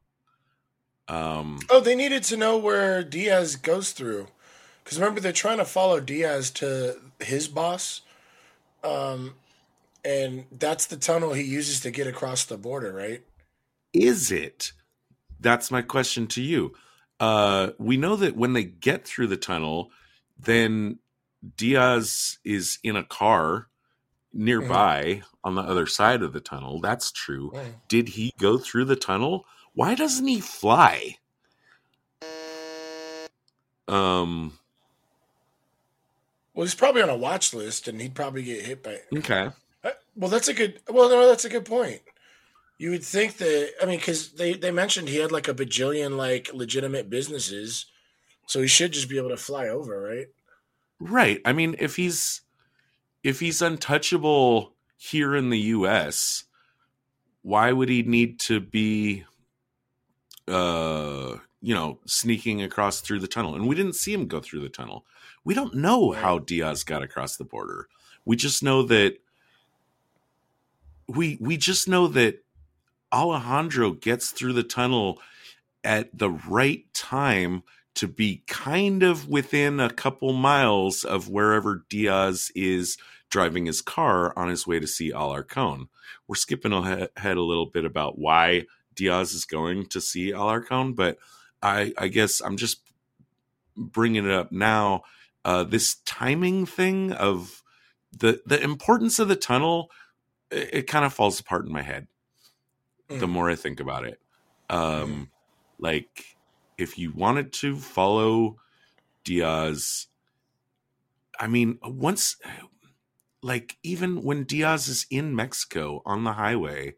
Um 1.08 1.58
Oh, 1.70 1.80
they 1.80 1.94
needed 1.94 2.22
to 2.24 2.36
know 2.36 2.56
where 2.56 3.04
Diaz 3.04 3.56
goes 3.56 3.92
through, 3.92 4.28
because 4.82 4.98
remember 4.98 5.20
they're 5.20 5.32
trying 5.32 5.58
to 5.58 5.64
follow 5.64 6.00
Diaz 6.00 6.50
to 6.52 6.98
his 7.20 7.48
boss, 7.48 8.00
um, 8.82 9.34
and 10.04 10.46
that's 10.50 10.86
the 10.86 10.96
tunnel 10.96 11.34
he 11.34 11.44
uses 11.44 11.80
to 11.80 11.90
get 11.90 12.06
across 12.06 12.44
the 12.44 12.56
border, 12.56 12.92
right? 12.92 13.22
is 13.92 14.30
it? 14.30 14.72
That's 15.40 15.70
my 15.70 15.82
question 15.82 16.26
to 16.28 16.42
you. 16.42 16.74
Uh, 17.18 17.70
we 17.78 17.96
know 17.96 18.16
that 18.16 18.36
when 18.36 18.52
they 18.52 18.64
get 18.64 19.06
through 19.06 19.26
the 19.26 19.36
tunnel, 19.36 19.90
then 20.38 20.98
Diaz 21.56 22.38
is 22.44 22.78
in 22.82 22.96
a 22.96 23.04
car 23.04 23.68
nearby 24.32 25.22
on 25.42 25.54
the 25.54 25.62
other 25.62 25.86
side 25.86 26.22
of 26.22 26.32
the 26.32 26.40
tunnel. 26.40 26.80
That's 26.80 27.10
true. 27.10 27.50
Mm. 27.54 27.74
Did 27.88 28.08
he 28.10 28.32
go 28.38 28.58
through 28.58 28.84
the 28.86 28.96
tunnel? 28.96 29.46
Why 29.74 29.94
doesn't 29.94 30.26
he 30.26 30.40
fly? 30.40 31.16
Um. 33.88 34.58
Well, 36.54 36.64
he's 36.64 36.74
probably 36.74 37.02
on 37.02 37.10
a 37.10 37.16
watch 37.16 37.54
list, 37.54 37.88
and 37.88 38.00
he'd 38.00 38.14
probably 38.14 38.42
get 38.42 38.64
hit 38.64 38.82
by. 38.82 38.98
Okay. 39.16 39.50
Uh, 39.82 39.90
Well, 40.16 40.30
that's 40.30 40.48
a 40.48 40.54
good. 40.54 40.80
Well, 40.88 41.08
no, 41.08 41.26
that's 41.26 41.44
a 41.44 41.50
good 41.50 41.64
point. 41.64 42.00
You 42.78 42.90
would 42.90 43.04
think 43.04 43.36
that. 43.38 43.72
I 43.82 43.86
mean, 43.86 43.98
because 43.98 44.32
they 44.32 44.54
they 44.54 44.70
mentioned 44.70 45.08
he 45.08 45.16
had 45.18 45.32
like 45.32 45.48
a 45.48 45.54
bajillion 45.54 46.16
like 46.16 46.50
legitimate 46.52 47.10
businesses, 47.10 47.86
so 48.46 48.60
he 48.60 48.68
should 48.68 48.92
just 48.92 49.08
be 49.08 49.18
able 49.18 49.30
to 49.30 49.36
fly 49.36 49.68
over, 49.68 50.00
right? 50.00 50.26
Right. 51.00 51.40
I 51.44 51.52
mean, 51.52 51.76
if 51.78 51.96
he's 51.96 52.42
if 53.22 53.40
he's 53.40 53.62
untouchable 53.62 54.74
here 54.96 55.34
in 55.34 55.50
the 55.50 55.58
US, 55.58 56.44
why 57.42 57.72
would 57.72 57.88
he 57.88 58.02
need 58.02 58.38
to 58.40 58.60
be 58.60 59.24
uh 60.48 61.36
you 61.60 61.74
know, 61.74 61.98
sneaking 62.06 62.62
across 62.62 63.00
through 63.00 63.20
the 63.20 63.28
tunnel? 63.28 63.54
And 63.54 63.68
we 63.68 63.74
didn't 63.76 63.94
see 63.94 64.12
him 64.12 64.26
go 64.26 64.40
through 64.40 64.60
the 64.60 64.68
tunnel. 64.68 65.04
We 65.44 65.54
don't 65.54 65.74
know 65.74 66.12
how 66.12 66.38
Diaz 66.38 66.84
got 66.84 67.02
across 67.02 67.36
the 67.36 67.44
border. 67.44 67.88
We 68.24 68.36
just 68.36 68.62
know 68.62 68.82
that 68.84 69.18
we 71.08 71.36
we 71.40 71.56
just 71.56 71.88
know 71.88 72.06
that 72.08 72.42
Alejandro 73.12 73.92
gets 73.92 74.30
through 74.30 74.52
the 74.54 74.62
tunnel 74.62 75.18
at 75.82 76.16
the 76.16 76.30
right 76.30 76.84
time 76.94 77.62
to 77.94 78.06
be 78.06 78.42
kind 78.46 79.02
of 79.02 79.28
within 79.28 79.80
a 79.80 79.90
couple 79.90 80.32
miles 80.32 81.04
of 81.04 81.28
wherever 81.28 81.84
Diaz 81.88 82.52
is 82.54 82.96
driving 83.30 83.66
his 83.66 83.80
car 83.80 84.36
on 84.36 84.48
his 84.48 84.66
way 84.66 84.80
to 84.80 84.86
see 84.86 85.12
Alarcon. 85.12 85.88
We're 86.26 86.34
skipping 86.36 86.72
ahead 86.72 87.36
a 87.36 87.42
little 87.42 87.66
bit 87.66 87.84
about 87.84 88.18
why 88.18 88.66
Diaz 88.94 89.32
is 89.32 89.44
going 89.44 89.86
to 89.86 90.00
see 90.00 90.32
Alarcon, 90.32 90.94
but 90.94 91.18
I, 91.62 91.92
I 91.96 92.08
guess 92.08 92.40
I'm 92.40 92.56
just 92.56 92.80
bringing 93.76 94.26
it 94.26 94.30
up 94.32 94.52
now. 94.52 95.02
Uh, 95.44 95.64
this 95.64 95.96
timing 96.04 96.66
thing 96.66 97.12
of 97.12 97.62
the 98.12 98.42
the 98.44 98.60
importance 98.62 99.18
of 99.18 99.28
the 99.28 99.36
tunnel, 99.36 99.90
it, 100.50 100.70
it 100.72 100.82
kind 100.86 101.04
of 101.04 101.14
falls 101.14 101.40
apart 101.40 101.64
in 101.64 101.72
my 101.72 101.82
head 101.82 102.08
the 103.08 103.26
Mm. 103.26 103.30
more 103.30 103.50
I 103.50 103.56
think 103.56 103.80
about 103.80 104.04
it. 104.04 104.20
Um, 104.68 105.30
like 105.78 106.36
if 106.78 106.98
you 106.98 107.12
wanted 107.12 107.52
to 107.54 107.76
follow 107.76 108.58
Diaz, 109.24 110.06
I 111.38 111.46
mean, 111.46 111.78
once, 111.82 112.36
like 113.42 113.76
even 113.82 114.22
when 114.22 114.44
Diaz 114.44 114.88
is 114.88 115.06
in 115.10 115.34
Mexico 115.34 116.02
on 116.04 116.24
the 116.24 116.34
highway, 116.34 116.94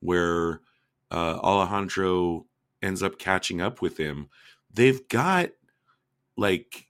where 0.00 0.60
uh, 1.10 1.38
Alejandro 1.42 2.46
ends 2.80 3.02
up 3.02 3.18
catching 3.18 3.60
up 3.60 3.82
with 3.82 3.98
him, 3.98 4.28
they've 4.72 5.06
got 5.08 5.50
like 6.36 6.86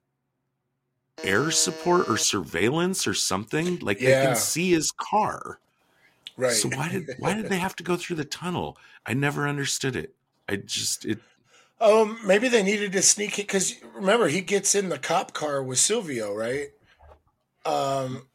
air 1.24 1.50
support 1.50 2.08
or 2.08 2.16
surveillance 2.16 3.06
or 3.06 3.14
something. 3.14 3.78
Like 3.80 3.98
they 3.98 4.12
can 4.12 4.36
see 4.36 4.70
his 4.70 4.92
car. 4.92 5.58
Right. 6.36 6.52
So 6.52 6.68
why 6.70 6.88
did 6.88 7.10
why 7.18 7.34
did 7.34 7.48
they 7.48 7.58
have 7.58 7.76
to 7.76 7.82
go 7.82 7.96
through 7.96 8.16
the 8.16 8.24
tunnel? 8.24 8.78
I 9.04 9.14
never 9.14 9.46
understood 9.46 9.96
it. 9.96 10.14
I 10.48 10.56
just 10.56 11.04
it 11.04 11.18
Um, 11.80 12.18
maybe 12.24 12.48
they 12.48 12.62
needed 12.62 12.92
to 12.92 13.02
sneak 13.02 13.38
it 13.38 13.46
because 13.46 13.74
remember 13.94 14.28
he 14.28 14.40
gets 14.40 14.74
in 14.74 14.88
the 14.88 14.98
cop 14.98 15.32
car 15.32 15.62
with 15.62 15.78
Silvio, 15.78 16.34
right? 16.34 16.68
Um, 17.64 18.26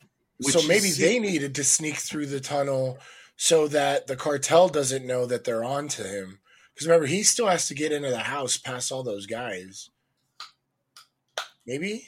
so 0.41 0.61
maybe 0.67 0.87
is- 0.87 0.97
they 0.97 1.19
needed 1.19 1.55
to 1.55 1.63
sneak 1.63 1.95
through 1.95 2.27
the 2.27 2.39
tunnel 2.39 2.99
so 3.35 3.67
that 3.67 4.07
the 4.07 4.15
cartel 4.15 4.67
doesn't 4.67 5.05
know 5.05 5.25
that 5.25 5.43
they're 5.43 5.63
on 5.63 5.87
to 5.89 6.03
him. 6.03 6.39
Because 6.73 6.87
remember, 6.87 7.07
he 7.07 7.23
still 7.23 7.47
has 7.47 7.67
to 7.67 7.73
get 7.75 7.91
into 7.91 8.09
the 8.09 8.19
house 8.19 8.57
past 8.57 8.91
all 8.91 9.03
those 9.03 9.25
guys. 9.25 9.89
Maybe. 11.65 12.07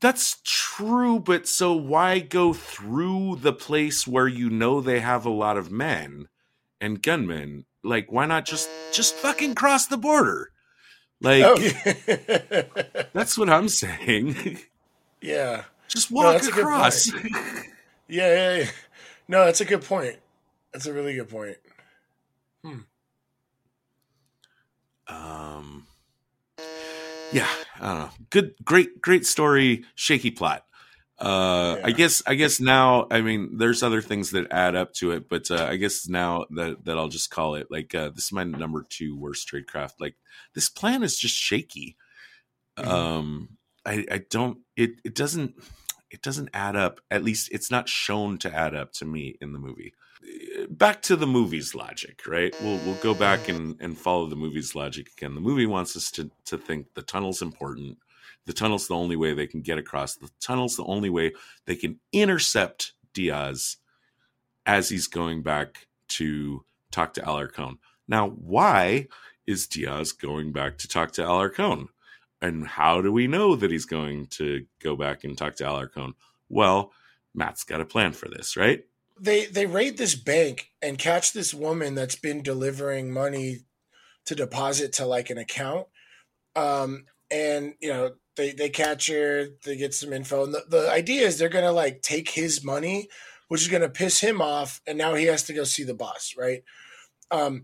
that's 0.00 0.40
true, 0.44 1.18
but 1.18 1.46
so 1.46 1.74
why 1.74 2.18
go 2.20 2.52
through 2.52 3.36
the 3.36 3.52
place 3.52 4.06
where 4.06 4.28
you 4.28 4.50
know 4.50 4.80
they 4.80 5.00
have 5.00 5.24
a 5.26 5.30
lot 5.30 5.56
of 5.56 5.70
men 5.70 6.28
and 6.80 7.02
gunmen? 7.02 7.66
Like 7.82 8.10
why 8.10 8.26
not 8.26 8.46
just 8.46 8.68
just 8.92 9.14
fucking 9.14 9.54
cross 9.54 9.86
the 9.86 9.96
border? 9.98 10.50
Like 11.20 11.42
Oh, 11.44 11.56
that's 13.12 13.36
what 13.36 13.50
I'm 13.50 13.68
saying. 13.68 14.58
yeah. 15.20 15.64
Just 15.94 16.10
walk 16.10 16.34
that's 16.34 16.48
a 16.48 16.52
good 16.52 16.60
across. 16.64 17.10
Yeah, 18.06 18.34
yeah, 18.34 18.56
yeah. 18.58 18.70
No, 19.28 19.46
that's 19.46 19.62
a 19.62 19.64
good 19.64 19.82
point. 19.82 20.16
That's 20.72 20.84
a 20.84 20.92
really 20.92 21.14
good 21.14 21.30
point. 21.30 21.56
um 25.08 25.86
yeah 27.32 27.48
i 27.80 27.86
don't 27.88 27.98
know 27.98 28.10
good 28.30 28.54
great 28.64 29.00
great 29.02 29.26
story 29.26 29.84
shaky 29.94 30.30
plot 30.30 30.64
uh 31.20 31.76
i 31.84 31.90
guess 31.90 32.22
i 32.26 32.34
guess 32.34 32.58
now 32.58 33.06
i 33.10 33.20
mean 33.20 33.58
there's 33.58 33.82
other 33.82 34.00
things 34.00 34.30
that 34.30 34.50
add 34.50 34.74
up 34.74 34.94
to 34.94 35.10
it 35.12 35.28
but 35.28 35.50
uh, 35.50 35.66
i 35.68 35.76
guess 35.76 36.08
now 36.08 36.46
that 36.50 36.82
that 36.84 36.96
i'll 36.96 37.08
just 37.08 37.30
call 37.30 37.54
it 37.54 37.66
like 37.70 37.94
uh 37.94 38.08
this 38.10 38.24
is 38.26 38.32
my 38.32 38.44
number 38.44 38.84
two 38.88 39.14
worst 39.16 39.46
tradecraft 39.48 39.92
like 40.00 40.14
this 40.54 40.68
plan 40.68 41.02
is 41.02 41.18
just 41.18 41.34
shaky 41.36 41.96
Mhm. 42.78 42.86
um 42.88 43.48
i 43.84 44.04
i 44.10 44.18
don't 44.30 44.58
it 44.76 44.92
it 45.04 45.14
doesn't 45.14 45.54
it 46.14 46.22
doesn't 46.22 46.48
add 46.54 46.76
up 46.76 47.00
at 47.10 47.24
least 47.24 47.48
it's 47.50 47.70
not 47.70 47.88
shown 47.88 48.38
to 48.38 48.54
add 48.54 48.74
up 48.74 48.92
to 48.92 49.04
me 49.04 49.36
in 49.40 49.52
the 49.52 49.58
movie 49.58 49.92
eh, 50.24 50.66
back 50.70 51.02
to 51.02 51.16
the 51.16 51.26
movie's 51.26 51.74
logic, 51.74 52.22
right? 52.26 52.54
We'll 52.62 52.78
we'll 52.86 53.02
go 53.02 53.14
back 53.14 53.48
and, 53.48 53.76
and 53.80 53.98
follow 53.98 54.26
the 54.26 54.36
movie's 54.36 54.74
logic 54.74 55.10
again. 55.16 55.34
The 55.34 55.40
movie 55.40 55.66
wants 55.66 55.96
us 55.96 56.10
to 56.12 56.30
to 56.46 56.56
think 56.56 56.94
the 56.94 57.02
tunnel's 57.02 57.42
important. 57.42 57.98
The 58.46 58.52
tunnel's 58.52 58.86
the 58.86 58.94
only 58.94 59.16
way 59.16 59.34
they 59.34 59.46
can 59.46 59.60
get 59.60 59.78
across. 59.78 60.14
The 60.14 60.30
tunnel's 60.40 60.76
the 60.76 60.84
only 60.84 61.10
way 61.10 61.32
they 61.66 61.74
can 61.76 61.98
intercept 62.12 62.92
Diaz 63.12 63.78
as 64.66 64.88
he's 64.88 65.08
going 65.08 65.42
back 65.42 65.88
to 66.08 66.64
talk 66.90 67.14
to 67.14 67.22
Alarcon. 67.22 67.78
Now, 68.06 68.28
why 68.28 69.08
is 69.46 69.66
Diaz 69.66 70.12
going 70.12 70.52
back 70.52 70.78
to 70.78 70.88
talk 70.88 71.12
to 71.12 71.22
Alarcon? 71.22 71.88
And 72.44 72.66
how 72.66 73.00
do 73.00 73.12
we 73.12 73.26
know 73.26 73.56
that 73.56 73.70
he's 73.70 73.86
going 73.86 74.26
to 74.32 74.66
go 74.80 74.96
back 74.96 75.24
and 75.24 75.36
talk 75.36 75.56
to 75.56 75.64
Alarcon? 75.64 76.12
Well, 76.48 76.92
Matt's 77.34 77.64
got 77.64 77.80
a 77.80 77.86
plan 77.86 78.12
for 78.12 78.28
this, 78.28 78.56
right? 78.56 78.84
they 79.20 79.46
they 79.46 79.66
raid 79.66 79.96
this 79.96 80.14
bank 80.14 80.70
and 80.82 80.98
catch 80.98 81.32
this 81.32 81.54
woman 81.54 81.94
that's 81.94 82.16
been 82.16 82.42
delivering 82.42 83.12
money 83.12 83.60
to 84.26 84.34
deposit 84.34 84.92
to 84.92 85.06
like 85.06 85.30
an 85.30 85.38
account 85.38 85.86
um 86.56 87.04
and 87.30 87.74
you 87.80 87.88
know 87.88 88.12
they 88.36 88.52
they 88.52 88.68
catch 88.68 89.08
her 89.08 89.46
they 89.64 89.76
get 89.76 89.94
some 89.94 90.12
info 90.12 90.44
and 90.44 90.54
the, 90.54 90.64
the 90.68 90.90
idea 90.90 91.26
is 91.26 91.38
they're 91.38 91.48
gonna 91.48 91.72
like 91.72 92.02
take 92.02 92.30
his 92.30 92.64
money 92.64 93.08
which 93.48 93.62
is 93.62 93.68
gonna 93.68 93.88
piss 93.88 94.20
him 94.20 94.40
off 94.40 94.80
and 94.86 94.98
now 94.98 95.14
he 95.14 95.26
has 95.26 95.44
to 95.44 95.52
go 95.52 95.64
see 95.64 95.84
the 95.84 95.94
boss 95.94 96.34
right 96.36 96.64
um 97.30 97.62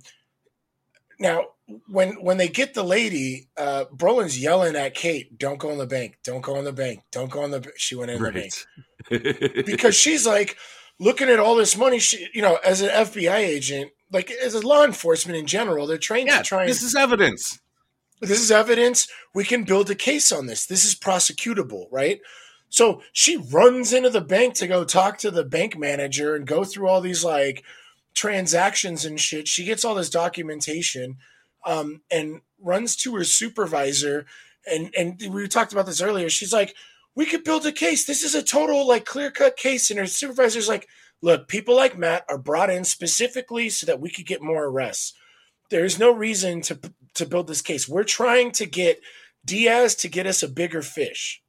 now 1.18 1.46
when 1.86 2.12
when 2.22 2.36
they 2.36 2.48
get 2.48 2.74
the 2.74 2.82
lady 2.82 3.48
uh 3.56 3.84
brolin's 3.94 4.40
yelling 4.40 4.76
at 4.76 4.94
kate 4.94 5.38
don't 5.38 5.58
go 5.58 5.70
in 5.70 5.78
the 5.78 5.86
bank 5.86 6.18
don't 6.24 6.40
go 6.40 6.56
in 6.56 6.64
the 6.64 6.72
bank 6.72 7.02
don't 7.12 7.30
go 7.30 7.44
in 7.44 7.50
the 7.50 7.60
b-" 7.60 7.70
she 7.76 7.94
went 7.94 8.10
in 8.10 8.22
the 8.22 8.32
bank 8.32 8.52
because 9.66 9.94
she's 9.94 10.26
like, 10.26 10.56
looking 10.98 11.28
at 11.28 11.40
all 11.40 11.56
this 11.56 11.76
money. 11.76 11.98
She, 11.98 12.28
you 12.32 12.42
know, 12.42 12.58
as 12.64 12.80
an 12.82 12.90
FBI 12.90 13.38
agent, 13.38 13.90
like 14.12 14.30
as 14.30 14.54
a 14.54 14.64
law 14.64 14.84
enforcement 14.84 15.38
in 15.38 15.46
general, 15.46 15.86
they're 15.86 15.98
trained 15.98 16.28
Yeah, 16.28 16.38
to 16.38 16.44
try 16.44 16.60
and 16.62 16.70
this 16.70 16.82
is 16.82 16.94
evidence. 16.94 17.58
this 18.20 18.40
is 18.40 18.50
evidence. 18.50 19.08
We 19.34 19.44
can 19.44 19.64
build 19.64 19.90
a 19.90 19.94
case 19.94 20.30
on 20.30 20.46
this. 20.46 20.66
This 20.66 20.84
is 20.84 20.94
prosecutable, 20.94 21.86
right? 21.90 22.20
So 22.68 23.02
she 23.12 23.36
runs 23.36 23.92
into 23.92 24.10
the 24.10 24.20
bank 24.20 24.54
to 24.56 24.68
go 24.68 24.84
talk 24.84 25.18
to 25.18 25.30
the 25.30 25.44
bank 25.44 25.76
manager 25.76 26.36
and 26.36 26.46
go 26.46 26.62
through 26.62 26.88
all 26.88 27.00
these 27.00 27.24
like 27.24 27.64
transactions 28.14 29.04
and 29.04 29.18
shit. 29.18 29.48
She 29.48 29.64
gets 29.64 29.84
all 29.84 29.94
this 29.94 30.10
documentation 30.10 31.16
um, 31.64 32.02
and 32.10 32.40
runs 32.60 32.96
to 32.96 33.14
her 33.16 33.24
supervisor. 33.24 34.26
And 34.70 34.94
and 34.96 35.20
we 35.32 35.48
talked 35.48 35.72
about 35.72 35.86
this 35.86 36.00
earlier. 36.02 36.28
She's 36.28 36.52
like, 36.52 36.74
"We 37.14 37.26
could 37.26 37.44
build 37.44 37.66
a 37.66 37.72
case. 37.72 38.04
This 38.04 38.22
is 38.22 38.34
a 38.34 38.42
total 38.42 38.86
like 38.86 39.04
clear 39.04 39.30
cut 39.30 39.56
case." 39.56 39.90
And 39.90 39.98
her 39.98 40.06
supervisor's 40.06 40.68
like, 40.68 40.88
"Look, 41.22 41.48
people 41.48 41.74
like 41.76 41.98
Matt 41.98 42.24
are 42.28 42.38
brought 42.38 42.70
in 42.70 42.84
specifically 42.84 43.70
so 43.70 43.86
that 43.86 44.00
we 44.00 44.10
could 44.10 44.26
get 44.26 44.42
more 44.42 44.64
arrests. 44.64 45.14
There's 45.70 45.98
no 45.98 46.12
reason 46.12 46.60
to 46.62 46.78
to 47.14 47.26
build 47.26 47.46
this 47.46 47.62
case. 47.62 47.88
We're 47.88 48.04
trying 48.04 48.52
to 48.52 48.66
get 48.66 49.00
Diaz 49.44 49.94
to 49.96 50.08
get 50.08 50.26
us 50.26 50.42
a 50.42 50.48
bigger 50.48 50.82
fish." 50.82 51.42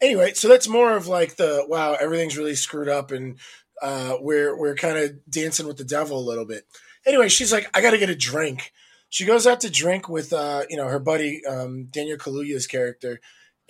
Anyway, 0.00 0.34
so 0.34 0.46
that's 0.48 0.68
more 0.68 0.94
of 0.94 1.06
like 1.08 1.36
the 1.36 1.64
wow, 1.68 1.94
everything's 1.94 2.36
really 2.36 2.54
screwed 2.54 2.88
up 2.88 3.12
and 3.12 3.38
uh, 3.82 4.16
we're 4.20 4.56
we're 4.58 4.74
kind 4.74 4.98
of 4.98 5.30
dancing 5.30 5.66
with 5.66 5.76
the 5.76 5.84
devil 5.84 6.18
a 6.18 6.20
little 6.28 6.44
bit. 6.44 6.66
Anyway, 7.06 7.28
she's 7.28 7.52
like, 7.52 7.68
I 7.74 7.80
got 7.80 7.92
to 7.92 7.98
get 7.98 8.10
a 8.10 8.16
drink. 8.16 8.72
She 9.08 9.24
goes 9.24 9.46
out 9.46 9.60
to 9.60 9.70
drink 9.70 10.08
with 10.08 10.32
uh, 10.32 10.64
you 10.68 10.76
know 10.76 10.88
her 10.88 10.98
buddy 10.98 11.44
um, 11.46 11.84
Daniel 11.84 12.18
Kaluuya's 12.18 12.66
character, 12.66 13.20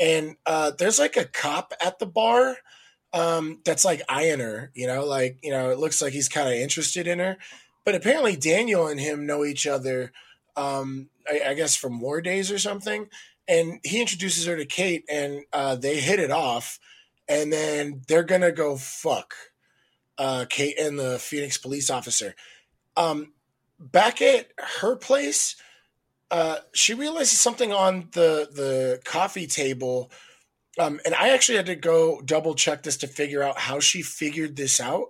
and 0.00 0.36
uh, 0.46 0.72
there's 0.78 0.98
like 0.98 1.16
a 1.16 1.26
cop 1.26 1.74
at 1.84 1.98
the 1.98 2.06
bar 2.06 2.56
um, 3.12 3.60
that's 3.64 3.84
like 3.84 4.02
eyeing 4.08 4.40
her. 4.40 4.70
You 4.74 4.86
know, 4.86 5.04
like 5.04 5.38
you 5.42 5.50
know, 5.50 5.70
it 5.70 5.78
looks 5.78 6.00
like 6.00 6.14
he's 6.14 6.28
kind 6.28 6.48
of 6.48 6.54
interested 6.54 7.06
in 7.06 7.18
her. 7.18 7.36
But 7.84 7.94
apparently, 7.94 8.34
Daniel 8.36 8.86
and 8.86 8.98
him 8.98 9.26
know 9.26 9.44
each 9.44 9.66
other. 9.66 10.12
Um, 10.56 11.10
I, 11.28 11.50
I 11.50 11.54
guess 11.54 11.76
from 11.76 12.00
War 12.00 12.20
Days 12.22 12.50
or 12.50 12.58
something. 12.58 13.08
And 13.48 13.78
he 13.84 14.00
introduces 14.00 14.46
her 14.46 14.56
to 14.56 14.66
Kate, 14.66 15.04
and 15.08 15.42
uh, 15.52 15.76
they 15.76 16.00
hit 16.00 16.18
it 16.18 16.32
off. 16.32 16.80
And 17.28 17.52
then 17.52 18.02
they're 18.08 18.24
gonna 18.24 18.52
go 18.52 18.76
fuck 18.76 19.34
uh, 20.18 20.46
Kate 20.48 20.78
and 20.78 20.98
the 20.98 21.18
Phoenix 21.18 21.58
police 21.58 21.90
officer. 21.90 22.34
Um, 22.96 23.32
back 23.78 24.22
at 24.22 24.48
her 24.80 24.96
place, 24.96 25.56
uh, 26.30 26.56
she 26.72 26.94
realizes 26.94 27.38
something 27.38 27.72
on 27.72 28.08
the 28.12 28.48
the 28.50 29.00
coffee 29.04 29.46
table, 29.46 30.10
um, 30.78 31.00
and 31.04 31.14
I 31.14 31.30
actually 31.30 31.56
had 31.56 31.66
to 31.66 31.76
go 31.76 32.20
double 32.20 32.54
check 32.54 32.82
this 32.82 32.96
to 32.98 33.06
figure 33.06 33.42
out 33.42 33.58
how 33.58 33.80
she 33.80 34.02
figured 34.02 34.56
this 34.56 34.80
out. 34.80 35.08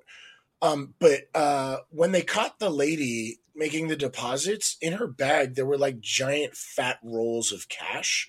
Um, 0.60 0.94
but 0.98 1.28
uh, 1.34 1.78
when 1.90 2.12
they 2.12 2.22
caught 2.22 2.58
the 2.58 2.70
lady 2.70 3.40
making 3.54 3.88
the 3.88 3.96
deposits 3.96 4.76
in 4.80 4.94
her 4.94 5.06
bag, 5.06 5.54
there 5.54 5.66
were 5.66 5.78
like 5.78 6.00
giant 6.00 6.54
fat 6.54 6.98
rolls 7.02 7.52
of 7.52 7.68
cash, 7.68 8.28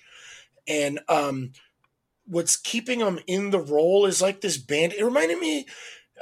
and 0.66 1.00
um, 1.08 1.52
what's 2.26 2.56
keeping 2.56 3.00
them 3.00 3.18
in 3.26 3.50
the 3.50 3.60
roll 3.60 4.06
is 4.06 4.22
like 4.22 4.40
this 4.40 4.58
band. 4.58 4.92
It 4.92 5.04
reminded 5.04 5.38
me 5.38 5.66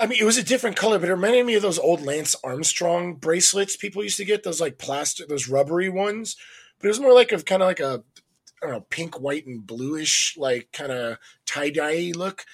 I 0.00 0.06
mean, 0.06 0.20
it 0.20 0.24
was 0.24 0.38
a 0.38 0.42
different 0.42 0.76
color, 0.76 0.98
but 0.98 1.08
it 1.08 1.14
reminded 1.14 1.46
me 1.46 1.54
of 1.54 1.62
those 1.62 1.78
old 1.78 2.02
Lance 2.02 2.36
Armstrong 2.44 3.14
bracelets 3.14 3.76
people 3.76 4.02
used 4.02 4.16
to 4.18 4.24
get, 4.24 4.42
those 4.42 4.60
like 4.60 4.78
plastic, 4.78 5.28
those 5.28 5.48
rubbery 5.48 5.88
ones. 5.88 6.36
But 6.78 6.86
it 6.86 6.90
was 6.90 7.00
more 7.00 7.14
like 7.14 7.32
a 7.32 7.42
kind 7.42 7.62
of 7.62 7.68
like 7.68 7.80
a, 7.80 8.02
I 8.62 8.66
don't 8.66 8.72
know, 8.72 8.86
pink, 8.90 9.20
white, 9.20 9.46
and 9.46 9.66
bluish, 9.66 10.34
like 10.36 10.70
kind 10.72 10.92
of 10.92 11.18
tie 11.46 11.70
dye 11.70 12.12
look. 12.14 12.44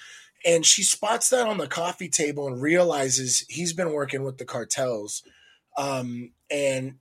And 0.45 0.65
she 0.65 0.83
spots 0.83 1.29
that 1.29 1.47
on 1.47 1.57
the 1.57 1.67
coffee 1.67 2.09
table 2.09 2.47
and 2.47 2.61
realizes 2.61 3.45
he's 3.49 3.73
been 3.73 3.93
working 3.93 4.23
with 4.23 4.37
the 4.37 4.45
cartels. 4.45 5.23
Um, 5.77 6.31
and 6.51 6.95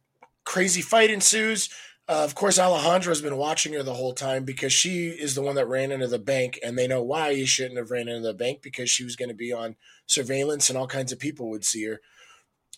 crazy 0.45 0.83
fight 0.83 1.11
ensues. 1.11 1.69
Uh, 2.09 2.25
of 2.25 2.35
course, 2.35 2.59
Alejandro's 2.59 3.23
been 3.23 3.37
watching 3.37 3.73
her 3.73 3.83
the 3.83 3.95
whole 3.95 4.13
time 4.13 4.45
because 4.45 4.73
she 4.73 5.09
is 5.09 5.35
the 5.35 5.43
one 5.43 5.55
that 5.55 5.69
ran 5.69 5.93
into 5.93 6.09
the 6.09 6.19
bank, 6.19 6.59
and 6.63 6.77
they 6.77 6.89
know 6.89 7.03
why 7.03 7.35
he 7.35 7.47
shouldn't 7.47 7.79
have 7.79 7.91
ran 7.91 8.09
into 8.09 8.27
the 8.27 8.35
bank 8.35 8.61
because 8.61 8.91
she 8.91 9.05
was 9.05 9.17
going 9.17 9.29
to 9.29 9.35
be 9.35 9.53
on 9.53 9.77
surveillance 10.07 10.69
and 10.69 10.77
all 10.77 10.89
kinds 10.89 11.13
of 11.13 11.19
people 11.19 11.49
would 11.49 11.65
see 11.65 11.85
her. 11.85 12.01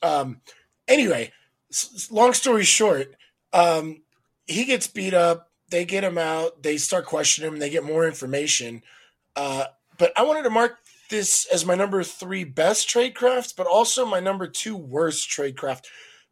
Um, 0.02 0.40
anyway, 0.86 1.32
long 2.10 2.34
story 2.34 2.64
short, 2.64 3.16
um, 3.52 4.02
he 4.46 4.64
gets 4.64 4.86
beat 4.86 5.14
up. 5.14 5.50
They 5.70 5.84
get 5.84 6.04
him 6.04 6.18
out. 6.18 6.62
They 6.62 6.76
start 6.76 7.06
questioning 7.06 7.52
him. 7.52 7.58
They 7.58 7.70
get 7.70 7.84
more 7.84 8.06
information. 8.06 8.82
Uh, 9.34 9.64
but 9.98 10.12
I 10.16 10.22
wanted 10.22 10.42
to 10.42 10.50
mark 10.50 10.78
this 11.10 11.46
as 11.52 11.64
my 11.64 11.74
number 11.74 12.02
three 12.02 12.44
best 12.44 12.88
tradecraft, 12.88 13.56
but 13.56 13.66
also 13.66 14.04
my 14.04 14.20
number 14.20 14.46
two 14.46 14.76
worst 14.76 15.28
tradecraft. 15.30 15.86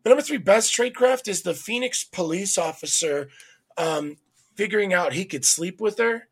Number 0.04 0.22
three 0.22 0.38
best 0.38 0.72
tradecraft 0.74 1.28
is 1.28 1.42
the 1.42 1.54
Phoenix 1.54 2.04
police 2.04 2.58
officer 2.58 3.28
um, 3.76 4.16
figuring 4.56 4.92
out 4.92 5.12
he 5.12 5.24
could 5.24 5.44
sleep 5.44 5.80
with 5.80 5.98
her. 5.98 6.28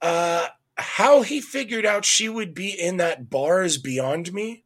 Uh, 0.00 0.48
how 0.76 1.22
he 1.22 1.40
figured 1.40 1.86
out 1.86 2.04
she 2.04 2.28
would 2.28 2.54
be 2.54 2.70
in 2.70 2.96
that 2.96 3.30
bar 3.30 3.62
is 3.62 3.78
beyond 3.78 4.32
me, 4.32 4.64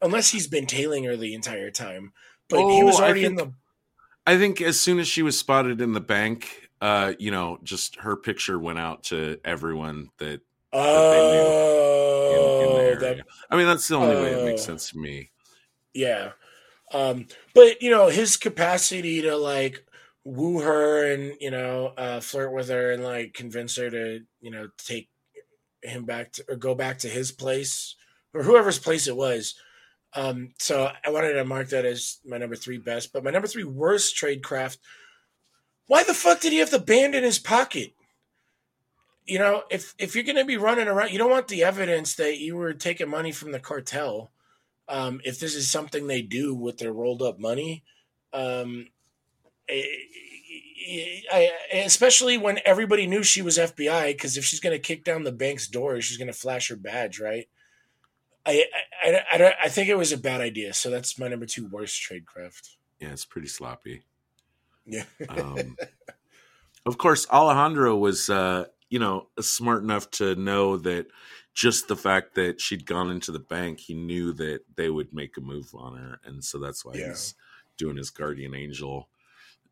unless 0.00 0.30
he's 0.30 0.48
been 0.48 0.66
tailing 0.66 1.04
her 1.04 1.16
the 1.16 1.34
entire 1.34 1.70
time. 1.70 2.12
But 2.48 2.58
he 2.58 2.82
Oh, 2.82 2.86
was 2.86 2.98
I 3.00 3.04
already 3.04 3.24
in 3.24 3.36
the. 3.36 3.52
I 4.26 4.36
think 4.38 4.60
as 4.60 4.80
soon 4.80 4.98
as 4.98 5.08
she 5.08 5.22
was 5.22 5.38
spotted 5.38 5.80
in 5.80 5.92
the 5.92 6.00
bank, 6.00 6.68
uh, 6.80 7.12
you 7.18 7.30
know, 7.30 7.58
just 7.62 7.96
her 7.96 8.16
picture 8.16 8.58
went 8.58 8.78
out 8.78 9.04
to 9.04 9.38
everyone 9.44 10.08
that 10.18 10.40
they 10.72 10.78
knew 10.78 10.82
in, 12.32 12.38
in 12.62 12.70
Oh, 12.72 12.96
that 13.00 13.20
I 13.50 13.56
mean, 13.56 13.66
that's 13.66 13.86
the 13.88 13.96
only 13.96 14.16
way 14.16 14.32
it 14.32 14.44
makes 14.44 14.62
Oh. 14.62 14.66
sense 14.66 14.90
to 14.90 14.98
me. 14.98 15.30
Yeah. 15.94 16.32
Um, 16.92 17.26
but 17.54 17.80
you 17.82 17.90
know, 17.90 18.08
his 18.08 18.36
capacity 18.36 19.22
to 19.22 19.36
like 19.36 19.84
woo 20.24 20.60
her 20.60 21.12
and, 21.12 21.36
you 21.40 21.50
know, 21.50 21.92
uh, 21.96 22.20
flirt 22.20 22.52
with 22.52 22.68
her 22.68 22.92
and 22.92 23.02
like 23.02 23.34
convince 23.34 23.76
her 23.76 23.90
to, 23.90 24.20
you 24.40 24.50
know, 24.50 24.68
take 24.78 25.08
him 25.82 26.04
back 26.04 26.32
to 26.32 26.44
or 26.48 26.56
go 26.56 26.74
back 26.74 26.98
to 26.98 27.08
his 27.08 27.32
place 27.32 27.96
or 28.34 28.42
whoever's 28.42 28.78
place 28.78 29.08
it 29.08 29.16
was. 29.16 29.54
Um, 30.14 30.52
so 30.58 30.90
I 31.04 31.10
wanted 31.10 31.32
to 31.34 31.44
mark 31.44 31.70
that 31.70 31.84
as 31.84 32.18
my 32.24 32.38
number 32.38 32.56
three 32.56 32.78
best, 32.78 33.12
but 33.12 33.24
my 33.24 33.30
number 33.30 33.48
three 33.48 33.64
worst 33.64 34.14
trade 34.16 34.42
craft. 34.42 34.78
Why 35.86 36.04
the 36.04 36.14
fuck 36.14 36.40
did 36.40 36.52
he 36.52 36.58
have 36.58 36.70
the 36.70 36.78
band 36.78 37.14
in 37.14 37.24
his 37.24 37.38
pocket? 37.38 37.94
You 39.26 39.38
know, 39.38 39.62
if 39.70 39.94
if 39.98 40.14
you're 40.14 40.24
gonna 40.24 40.44
be 40.44 40.56
running 40.56 40.88
around, 40.88 41.12
you 41.12 41.18
don't 41.18 41.30
want 41.30 41.48
the 41.48 41.64
evidence 41.64 42.14
that 42.16 42.38
you 42.38 42.56
were 42.56 42.74
taking 42.74 43.08
money 43.08 43.32
from 43.32 43.52
the 43.52 43.60
cartel 43.60 44.32
um, 44.88 45.20
if 45.24 45.38
this 45.38 45.54
is 45.54 45.70
something 45.70 46.06
they 46.06 46.22
do 46.22 46.54
with 46.54 46.78
their 46.78 46.92
rolled 46.92 47.22
up 47.22 47.38
money, 47.38 47.84
um, 48.32 48.86
I, 49.70 51.50
I, 51.72 51.76
especially 51.84 52.38
when 52.38 52.58
everybody 52.64 53.06
knew 53.06 53.22
she 53.22 53.42
was 53.42 53.58
FBI, 53.58 54.08
because 54.08 54.36
if 54.36 54.44
she's 54.44 54.60
going 54.60 54.74
to 54.74 54.82
kick 54.82 55.04
down 55.04 55.24
the 55.24 55.32
bank's 55.32 55.68
door, 55.68 56.00
she's 56.00 56.18
going 56.18 56.32
to 56.32 56.32
flash 56.32 56.68
her 56.68 56.76
badge, 56.76 57.20
right? 57.20 57.48
I, 58.44 58.64
I, 59.04 59.22
I, 59.32 59.54
I, 59.64 59.68
think 59.68 59.88
it 59.88 59.96
was 59.96 60.10
a 60.10 60.18
bad 60.18 60.40
idea. 60.40 60.74
So 60.74 60.90
that's 60.90 61.18
my 61.18 61.28
number 61.28 61.46
two 61.46 61.68
worst 61.68 62.02
tradecraft. 62.02 62.76
Yeah, 63.00 63.12
it's 63.12 63.24
pretty 63.24 63.46
sloppy. 63.46 64.02
Yeah. 64.84 65.04
Um, 65.28 65.76
of 66.86 66.98
course, 66.98 67.26
Alejandro 67.30 67.96
was, 67.96 68.28
uh, 68.28 68.64
you 68.90 68.98
know, 68.98 69.28
smart 69.40 69.84
enough 69.84 70.10
to 70.12 70.34
know 70.34 70.76
that 70.78 71.06
just 71.54 71.88
the 71.88 71.96
fact 71.96 72.34
that 72.34 72.60
she'd 72.60 72.86
gone 72.86 73.10
into 73.10 73.30
the 73.32 73.38
bank, 73.38 73.80
he 73.80 73.94
knew 73.94 74.32
that 74.34 74.60
they 74.76 74.88
would 74.88 75.12
make 75.12 75.36
a 75.36 75.40
move 75.40 75.74
on 75.74 75.96
her, 75.98 76.20
and 76.24 76.42
so 76.44 76.58
that's 76.58 76.84
why 76.84 76.94
Yeah. 76.94 77.08
he's 77.08 77.34
doing 77.76 77.96
his 77.96 78.10
guardian 78.10 78.54
angel 78.54 79.08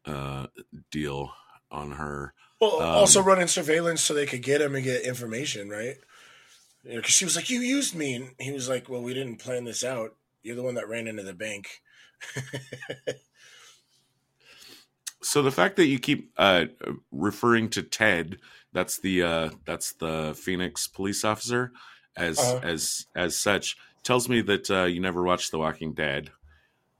uh, 0.04 0.46
deal 0.90 1.32
on 1.70 1.92
her. 1.92 2.34
Well, 2.60 2.80
Um, 2.80 2.88
also 2.88 3.22
running 3.22 3.46
surveillance 3.48 4.00
so 4.02 4.14
they 4.14 4.26
could 4.26 4.42
get 4.42 4.60
him 4.60 4.74
and 4.74 4.84
get 4.84 5.02
information, 5.04 5.68
right? 5.68 5.96
Because 6.84 7.12
she 7.12 7.24
was 7.26 7.36
like, 7.36 7.50
"You 7.50 7.60
used 7.60 7.94
me," 7.94 8.14
and 8.14 8.34
he 8.38 8.52
was 8.52 8.68
like, 8.68 8.88
"Well, 8.88 9.02
we 9.02 9.12
didn't 9.14 9.36
plan 9.36 9.64
this 9.64 9.84
out. 9.84 10.16
You're 10.42 10.56
the 10.56 10.62
one 10.62 10.74
that 10.74 10.88
ran 10.88 11.06
into 11.06 11.22
the 11.22 11.34
bank." 11.34 11.82
So 15.22 15.42
the 15.42 15.50
fact 15.50 15.76
that 15.76 15.86
you 15.86 15.98
keep 15.98 16.32
uh, 16.38 16.66
referring 17.12 17.68
to 17.70 17.82
Ted, 17.82 18.38
that's 18.72 18.98
the 18.98 19.22
uh, 19.22 19.50
that's 19.64 19.92
the 19.94 20.34
Phoenix 20.40 20.86
police 20.86 21.24
officer, 21.24 21.72
as 22.16 22.38
Uh-huh. 22.38 22.60
as 22.62 23.06
as 23.14 23.36
such, 23.36 23.76
tells 24.02 24.28
me 24.28 24.40
that 24.42 24.70
uh, 24.70 24.84
you 24.84 25.00
never 25.00 25.22
watched 25.22 25.50
The 25.50 25.58
Walking 25.58 25.92
Dead, 25.94 26.30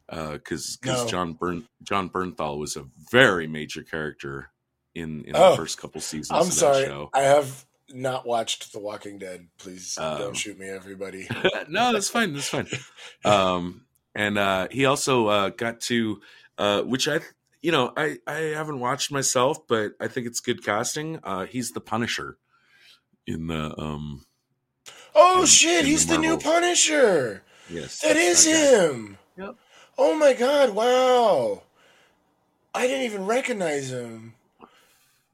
because 0.09 0.79
No. 0.85 1.07
John 1.07 1.35
Burn 1.35 1.67
Jon 1.83 2.09
Bernthal 2.11 2.59
was 2.59 2.77
a 2.77 2.85
very 3.11 3.47
major 3.47 3.83
character 3.83 4.51
in 4.95 5.25
in 5.25 5.37
Oh, 5.37 5.51
the 5.51 5.57
first 5.57 5.79
couple 5.79 6.01
seasons 6.01 6.31
I'm 6.33 6.51
sorry. 6.51 6.87
I 7.15 7.23
have 7.23 7.65
not 7.93 8.27
watched 8.27 8.73
The 8.73 8.79
Walking 8.79 9.19
Dead. 9.19 9.49
Please 9.59 9.97
Um, 9.99 10.19
don't 10.19 10.37
shoot 10.37 10.59
me, 10.59 10.69
everybody. 10.69 11.29
no, 11.69 11.93
that's 11.93 12.09
fine. 12.09 12.33
That's 12.35 12.49
fine. 12.49 12.69
Um, 13.25 13.85
and 14.15 14.39
uh, 14.39 14.69
he 14.71 14.85
also 14.87 15.27
uh, 15.29 15.49
got 15.51 15.81
to, 15.83 16.21
uh, 16.59 16.83
which 16.83 17.07
I, 17.09 17.21
you 17.63 17.73
know, 17.73 17.93
I 17.97 18.19
I 18.27 18.35
haven't 18.55 18.81
watched 18.81 19.13
myself, 19.13 19.67
but 19.69 19.93
I 20.01 20.09
think 20.09 20.27
it's 20.27 20.41
good 20.41 20.65
casting. 20.65 21.19
Uh, 21.23 21.47
he's 21.47 21.71
the 21.73 21.81
Punisher 21.81 22.39
in 23.27 23.47
the 23.49 23.75
um 23.79 24.25
Oh 25.15 25.41
in- 25.43 25.47
shit, 25.47 25.81
in 25.81 25.87
he's 25.87 26.07
the, 26.07 26.19
new 26.19 26.39
Punisher. 26.39 27.43
Yes, 27.69 28.01
That 28.01 28.15
that's 28.15 28.47
is 28.47 28.81
him. 28.81 29.19
Yep. 29.37 29.57
Oh 29.99 30.17
my 30.17 30.33
god, 30.33 30.75
wow. 30.75 31.63
I 32.75 32.87
didn't 32.87 33.03
even 33.05 33.27
recognize 33.27 33.91
him. 33.91 34.35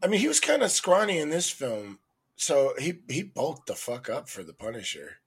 I 0.03 0.07
mean, 0.09 0.20
he 0.20 0.28
was 0.28 0.40
kind 0.40 0.62
of 0.62 0.70
scrawny 0.70 1.19
in 1.19 1.31
this 1.31 1.51
film, 1.51 1.98
so 2.36 2.74
he 2.78 3.01
he 3.09 3.23
bulked 3.23 3.66
the 3.66 3.74
fuck 3.74 4.09
up 4.11 4.28
for 4.28 4.43
the 4.43 4.53
Punisher. 4.53 5.19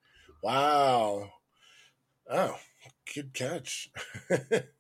Wow. 0.44 1.32
Oh, 2.32 2.58
good 3.16 3.34
catch. 3.34 3.90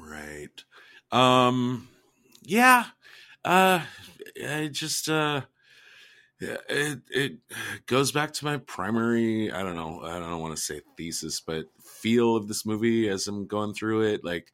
Right. 0.00 0.64
Um 1.10 1.88
yeah. 2.42 2.86
Uh 3.44 3.82
I 4.44 4.68
just 4.72 5.08
uh 5.08 5.42
it 6.40 7.00
it 7.10 7.38
goes 7.86 8.12
back 8.12 8.32
to 8.34 8.44
my 8.44 8.58
primary 8.58 9.50
I 9.50 9.62
don't 9.62 9.76
know, 9.76 10.02
I 10.04 10.18
don't 10.18 10.40
want 10.40 10.56
to 10.56 10.62
say 10.62 10.82
thesis, 10.96 11.40
but 11.40 11.66
feel 11.82 12.36
of 12.36 12.48
this 12.48 12.64
movie 12.64 13.08
as 13.08 13.26
I'm 13.26 13.46
going 13.46 13.74
through 13.74 14.02
it 14.02 14.24
like 14.24 14.52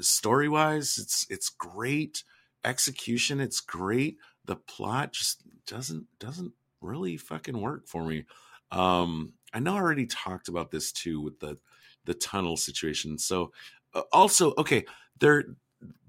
story-wise 0.00 0.98
it's 0.98 1.26
it's 1.30 1.50
great, 1.50 2.24
execution 2.64 3.40
it's 3.40 3.60
great, 3.60 4.16
the 4.44 4.56
plot 4.56 5.12
just 5.12 5.42
doesn't 5.66 6.06
doesn't 6.18 6.52
really 6.80 7.16
fucking 7.16 7.60
work 7.60 7.86
for 7.86 8.04
me. 8.04 8.24
Um 8.70 9.34
I 9.52 9.60
know 9.60 9.74
I 9.74 9.78
already 9.80 10.06
talked 10.06 10.48
about 10.48 10.70
this 10.70 10.92
too 10.92 11.20
with 11.20 11.38
the 11.40 11.58
the 12.04 12.14
tunnel 12.14 12.56
situation. 12.56 13.18
So 13.18 13.52
also 14.12 14.54
okay 14.58 14.84
there 15.20 15.44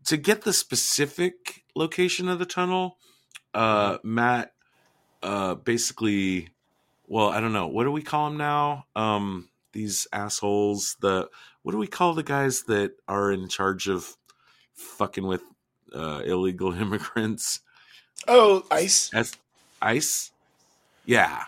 to 0.06 0.18
get 0.18 0.42
the 0.42 0.54
specific 0.54 1.64
location 1.76 2.28
of 2.28 2.40
the 2.40 2.46
tunnel 2.46 2.98
uh 3.54 3.98
matt 4.04 4.54
uh 5.24 5.56
basically 5.56 6.50
well 7.08 7.30
i 7.30 7.40
don't 7.40 7.54
know 7.54 7.68
what 7.68 7.84
do 7.84 7.92
we 7.92 8.02
call 8.02 8.30
them 8.30 8.38
now 8.38 8.86
um 8.96 9.50
these 9.74 10.08
assholes 10.14 10.96
the 11.02 11.28
what 11.64 11.72
do 11.72 11.78
we 11.78 11.88
call 11.88 12.14
the 12.14 12.24
guys 12.24 12.64
that 12.64 12.92
are 13.08 13.32
in 13.32 13.48
charge 13.48 13.88
of 13.88 14.16
fucking 14.74 15.26
with 15.26 15.44
uh 15.94 16.22
illegal 16.26 16.74
immigrants 16.82 17.62
oh, 18.28 18.64
Ice. 18.72 19.12
as 19.14 19.36
ice 19.82 20.32
yeah 21.06 21.44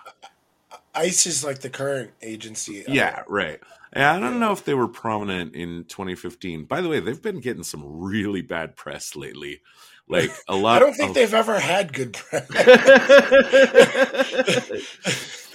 Ice 0.96 1.26
is 1.26 1.44
like 1.44 1.60
the 1.60 1.70
current 1.70 2.12
agency. 2.22 2.84
Yeah, 2.88 3.24
right. 3.28 3.60
Yeah, 3.96 4.16
I 4.16 4.20
don't 4.20 4.40
know 4.40 4.52
if 4.52 4.66
they 4.66 4.76
were 4.76 4.88
prominent 4.88 5.56
in 5.56 5.86
2015. 5.86 6.66
By 6.66 6.82
the 6.82 6.90
way, 6.90 7.00
they've 7.00 7.22
been 7.22 7.40
getting 7.40 7.64
some 7.64 7.84
really 7.86 8.42
bad 8.42 8.76
press 8.76 9.16
lately. 9.16 9.62
Like 10.08 10.32
a 10.48 10.56
lot. 10.56 10.78
I 10.78 10.80
don't 10.80 10.94
think 10.94 11.10
of, 11.10 11.16
they've 11.16 11.34
ever 11.34 11.60
had 11.60 11.94
good 11.94 12.14
press. 12.14 12.48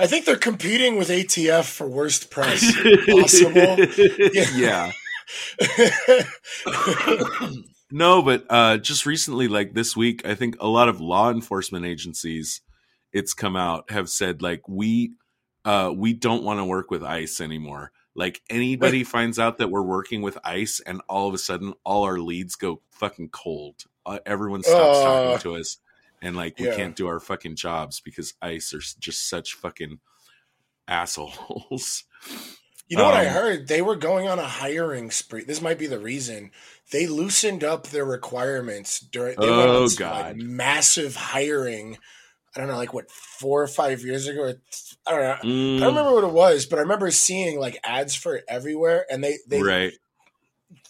I 0.00 0.06
think 0.06 0.26
they're 0.26 0.36
competing 0.36 0.96
with 0.96 1.08
ATF 1.08 1.64
for 1.64 1.88
worst 1.88 2.30
press 2.30 2.64
possible. 3.06 3.76
Yeah. 4.54 4.92
no, 7.90 8.22
but 8.22 8.46
uh, 8.48 8.78
just 8.78 9.06
recently, 9.06 9.48
like 9.48 9.74
this 9.74 9.96
week, 9.96 10.24
I 10.24 10.34
think 10.34 10.56
a 10.60 10.68
lot 10.68 10.88
of 10.88 11.00
law 11.00 11.30
enforcement 11.30 11.84
agencies, 11.84 12.60
it's 13.12 13.34
come 13.34 13.56
out, 13.56 13.90
have 13.90 14.08
said 14.08 14.40
like 14.40 14.68
we 14.68 15.12
uh, 15.68 15.92
we 15.94 16.14
don't 16.14 16.42
want 16.44 16.58
to 16.60 16.64
work 16.64 16.90
with 16.90 17.02
ICE 17.04 17.40
anymore. 17.42 17.92
Like 18.14 18.40
anybody 18.48 19.04
finds 19.04 19.38
out 19.38 19.58
that 19.58 19.70
we're 19.70 19.82
working 19.82 20.22
with 20.22 20.38
ICE, 20.42 20.80
and 20.80 21.00
all 21.08 21.28
of 21.28 21.34
a 21.34 21.38
sudden, 21.38 21.74
all 21.84 22.04
our 22.04 22.18
leads 22.18 22.56
go 22.56 22.80
fucking 22.90 23.28
cold. 23.28 23.84
Uh, 24.06 24.18
everyone 24.24 24.62
stops 24.62 24.98
Uh, 24.98 25.04
talking 25.04 25.38
to 25.42 25.56
us, 25.60 25.76
and 26.22 26.34
like 26.34 26.58
we 26.58 26.66
yeah. 26.66 26.74
can't 26.74 26.96
do 26.96 27.06
our 27.06 27.20
fucking 27.20 27.56
jobs 27.56 28.00
because 28.00 28.34
ICE 28.42 28.72
are 28.74 28.80
just 28.98 29.28
such 29.28 29.54
fucking 29.54 29.98
assholes. 30.88 32.04
You 32.88 32.96
know 32.96 33.04
what 33.04 33.14
I 33.14 33.26
Um, 33.26 33.32
heard? 33.34 33.68
They 33.68 33.82
were 33.82 33.96
going 33.96 34.26
on 34.26 34.38
a 34.38 34.48
hiring 34.48 35.10
spree. 35.10 35.44
This 35.44 35.60
might 35.60 35.78
be 35.78 35.86
the 35.86 35.98
reason 35.98 36.50
they 36.90 37.06
loosened 37.06 37.62
up 37.62 37.88
their 37.88 38.06
requirements 38.06 38.98
during. 38.98 39.38
They 39.38 39.46
Oh, 39.46 39.86
some, 39.88 39.98
God. 39.98 40.24
like, 40.24 40.36
massive 40.36 41.14
hiring. 41.14 41.98
I 42.56 42.60
don't 42.60 42.68
know, 42.68 42.76
like 42.76 42.94
what 42.94 43.10
four 43.10 43.62
or 43.62 43.66
five 43.68 44.02
years 44.02 44.26
ago. 44.26 44.54
I 45.06 45.10
don't 45.10 45.20
know. 45.20 45.30
I 45.32 45.40
Mm, 45.44 45.80
don't 45.84 45.94
remember 45.94 46.14
what 46.14 46.24
it 46.24 46.32
was, 46.32 46.66
but 46.66 46.78
I 46.78 46.82
remember 46.82 47.10
seeing 47.10 47.58
like 47.60 47.78
ads 47.84 48.14
for 48.14 48.36
it 48.36 48.44
everywhere, 48.48 49.06
and 49.10 49.22
they 49.22 49.38
they 49.46 49.62
right. 49.62 49.92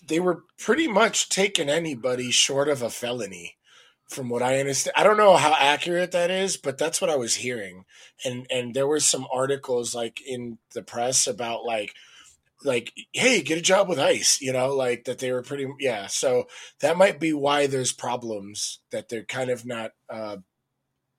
they 0.07 0.21
were 0.21 0.45
pretty 0.59 0.89
much 0.89 1.29
taking 1.29 1.69
anybody 1.69 2.31
short 2.31 2.69
of 2.69 2.83
a 2.83 2.91
felony 2.91 3.57
from 4.09 4.29
what 4.29 4.43
i 4.43 4.59
understand 4.59 4.95
i 4.97 5.05
don't 5.05 5.17
know 5.19 5.37
how 5.37 5.55
accurate 5.59 6.13
that 6.13 6.31
is 6.31 6.57
but 6.57 6.79
that's 6.79 7.01
what 7.01 7.11
i 7.11 7.17
was 7.17 7.37
hearing 7.37 7.85
and 8.25 8.47
and 8.51 8.75
there 8.75 8.87
were 8.87 9.01
some 9.01 9.27
articles 9.33 9.95
like 9.95 10.21
in 10.27 10.59
the 10.75 10.83
press 10.83 11.27
about 11.27 11.65
like 11.65 11.95
like 12.65 12.93
hey 13.13 13.43
get 13.43 13.59
a 13.59 13.63
job 13.63 13.89
with 13.89 13.99
ice 13.99 14.41
you 14.41 14.53
know 14.53 14.75
like 14.75 15.05
that 15.05 15.19
they 15.19 15.31
were 15.31 15.43
pretty 15.43 15.67
yeah 15.79 16.07
so 16.07 16.45
that 16.81 16.97
might 16.97 17.21
be 17.21 17.33
why 17.33 17.67
there's 17.67 17.93
problems 17.93 18.81
that 18.91 19.09
they're 19.09 19.25
kind 19.25 19.51
of 19.51 19.67
not 19.67 19.93
uh 20.11 20.37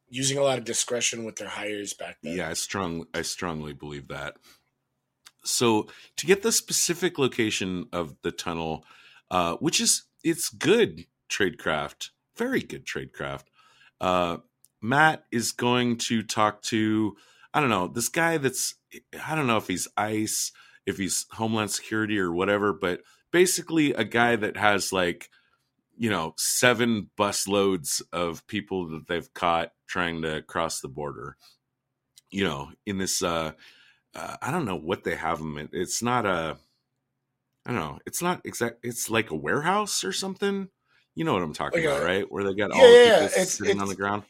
using 0.10 0.38
a 0.38 0.44
lot 0.44 0.57
of 0.57 0.65
discretion 0.65 1.23
with 1.23 1.38
their 1.38 1.48
hires 1.48 1.94
back 1.94 2.18
then 2.22 2.38
Yeah, 2.38 2.49
I 2.49 2.53
strong 2.53 3.06
I 3.14 3.22
strongly 3.22 3.73
believe 3.73 4.07
that. 4.10 4.38
So 5.44 5.88
to 6.18 6.26
get 6.26 6.41
the 6.41 6.52
specific 6.52 7.18
location 7.18 7.86
of 7.94 8.15
the 8.23 8.31
tunnel, 8.31 8.86
uh, 9.31 9.56
which 9.56 9.80
is 9.80 10.03
it's 10.23 10.49
good 10.49 11.06
tradecraft, 11.30 12.10
very 12.36 12.61
good 12.61 12.86
tradecraft. 12.86 13.45
Uh, 14.02 14.38
Matt 14.81 15.26
is 15.31 15.52
going 15.52 15.98
to 15.98 16.23
talk 16.23 16.61
to 16.64 17.15
I 17.53 17.60
don't 17.60 17.69
know 17.69 17.88
this 17.88 18.10
guy 18.10 18.38
that's 18.38 18.76
I 19.26 19.36
don't 19.36 19.48
know 19.48 19.57
if 19.57 19.68
he's 19.68 19.88
ICE, 19.98 20.52
if 20.86 20.98
he's 20.98 21.26
Homeland 21.31 21.72
Security 21.72 22.19
or 22.19 22.31
whatever, 22.31 22.73
but 22.73 23.02
basically 23.31 23.94
a 23.94 24.03
guy 24.03 24.36
that 24.36 24.57
has 24.57 24.91
like 24.91 25.30
you 25.98 26.10
know 26.10 26.34
seven 26.38 27.10
bus 27.18 27.48
loads 27.48 28.02
of 28.11 28.45
people 28.48 28.90
that 28.90 29.07
they've 29.07 29.34
caught 29.34 29.72
trying 29.90 30.22
to 30.22 30.41
cross 30.44 30.80
the 30.80 30.88
border. 30.88 31.36
You 32.32 32.44
know 32.45 32.70
in 32.86 32.99
this 32.99 33.24
uh, 33.24 33.52
uh 34.16 34.38
i 34.41 34.52
don't 34.52 34.66
know 34.66 34.76
what 34.78 35.03
they 35.03 35.16
have 35.16 35.40
them 35.40 35.57
in. 35.57 35.68
It's 35.74 36.03
not 36.03 36.26
a 36.28 36.57
i 37.66 37.72
don't 37.72 37.80
know 37.80 37.99
it's 38.06 38.22
not 38.22 38.41
exact 38.45 38.78
it's 38.84 39.10
like 39.10 39.32
a 39.32 39.36
warehouse 39.36 40.03
or 40.03 40.14
something. 40.14 40.70
You 41.16 41.26
know 41.26 41.34
what 41.34 41.41
i'm 41.41 41.53
talking 41.53 41.82
Like 41.84 41.90
a- 41.90 41.95
about 41.95 42.06
right? 42.06 42.32
Where 42.32 42.44
they 42.44 42.53
got 42.53 42.70
Yeah, 42.76 42.82
all 42.82 42.91
yeah, 43.06 43.24
it's- 43.26 43.53
sitting 43.53 43.82
on 43.82 43.88
the 43.88 43.95
ground. 43.95 44.24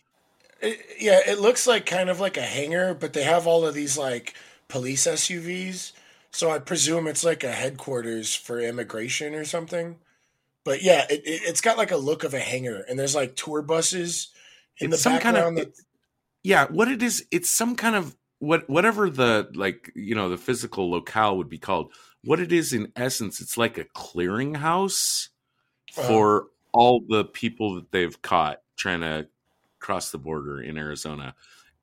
It, 0.62 0.80
yeah, 1.00 1.20
it 1.26 1.40
looks 1.40 1.68
like 1.68 1.86
kind 1.86 2.10
of 2.10 2.20
like 2.20 2.36
a 2.38 2.42
hangar, 2.42 2.94
but 2.94 3.14
they 3.14 3.24
have 3.24 3.48
all 3.48 3.66
of 3.66 3.74
these 3.74 3.98
like 3.98 4.34
police 4.68 5.08
SUVs. 5.08 5.94
So 6.32 6.52
I 6.52 6.60
presume 6.60 7.08
it's 7.08 7.24
like 7.24 7.44
a 7.46 7.52
headquarters 7.52 8.36
for 8.36 8.60
immigration 8.60 9.36
or 9.36 9.46
something. 9.46 9.98
But 10.66 10.84
yeah, 10.84 11.06
it, 11.10 11.22
it, 11.26 11.42
it's 11.46 11.62
got 11.62 11.78
like 11.78 11.92
a 11.92 11.98
look 11.98 12.24
of 12.26 12.34
a 12.34 12.40
hangar, 12.42 12.84
and 12.90 13.00
there's 13.00 13.16
like 13.16 13.36
tour 13.38 13.62
buses 13.62 14.30
in 14.80 14.94
It's 14.94 15.02
some 15.02 15.20
kind 15.20 15.38
of- 15.38 15.56
that, 15.56 15.74
yeah 16.44 16.68
what 16.70 16.88
it 16.88 17.04
is 17.04 17.26
it's 17.32 17.50
some 17.50 17.76
kind 17.76 17.96
of 17.96 18.16
what 18.40 18.70
whatever 18.70 19.10
the 19.10 19.50
like 19.54 19.92
you 19.96 20.16
know 20.16 20.30
the 20.30 20.38
physical 20.38 20.90
locale 20.90 21.36
would 21.38 21.50
be 21.50 21.58
called 21.58 21.92
what 22.24 22.40
it 22.40 22.52
is 22.54 22.72
in 22.74 22.92
essence 22.96 23.42
it's 23.42 23.58
like 23.58 23.78
a 23.78 23.84
clearinghouse 23.86 25.30
Uh-huh. 25.98 26.08
for 26.08 26.48
all 26.72 27.02
the 27.10 27.26
people 27.26 27.76
that 27.76 27.92
they've 27.92 28.22
caught 28.22 28.62
trying 28.78 29.02
to 29.02 29.28
cross 29.80 30.12
the 30.12 30.18
border 30.20 30.62
in 30.62 30.78
Arizona. 30.78 31.34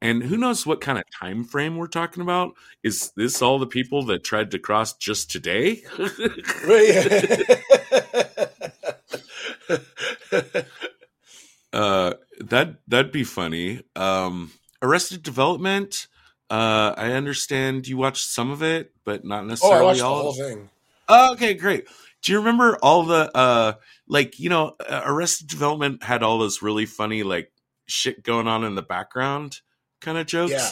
And 0.03 0.23
who 0.23 0.37
knows 0.37 0.65
what 0.67 0.81
kind 0.83 0.97
of 0.99 1.05
time 1.19 1.43
frame 1.43 1.77
we're 1.77 1.87
talking 1.89 2.23
about? 2.23 2.53
Is 2.85 3.11
this 3.17 3.43
all 3.43 3.59
the 3.59 3.67
people 3.67 4.05
that 4.07 4.23
tried 4.23 4.51
to 4.53 4.59
cross 4.59 4.93
just 4.95 5.31
today? 5.31 5.83
uh 11.77 12.15
that 12.41 12.77
that'd 12.89 13.13
be 13.13 13.25
funny. 13.25 13.83
Um 13.95 14.53
Arrested 14.83 15.23
Development, 15.23 16.07
uh 16.51 16.95
I 16.97 17.13
understand 17.13 17.87
you 17.87 17.97
watched 17.97 18.27
some 18.27 18.51
of 18.51 18.63
it, 18.63 18.93
but 19.05 19.25
not 19.25 19.43
oh, 19.43 19.45
I 19.45 19.49
necessarily 19.49 19.85
watched 19.85 19.99
the 20.01 20.07
whole 20.07 20.33
thing. 20.33 20.71
Oh, 21.09 21.33
okay, 21.35 21.55
great. 21.55 21.87
Do 22.23 22.33
you 22.33 22.39
remember 22.39 22.79
all 22.83 23.05
the 23.05 23.31
uh 23.37 23.75
like 24.09 24.39
you 24.39 24.49
know 24.49 24.75
uh, 24.89 25.03
Arrested 25.05 25.49
Development 25.49 26.03
had 26.03 26.23
all 26.23 26.39
those 26.39 26.63
really 26.63 26.87
funny 26.87 27.23
like 27.23 27.53
shit 27.87 28.23
going 28.23 28.49
on 28.49 28.65
in 28.65 28.75
the 28.75 28.83
background 28.83 29.61
kind 30.01 30.19
of 30.19 30.27
jokes? 30.27 30.53
Yeah. 30.53 30.71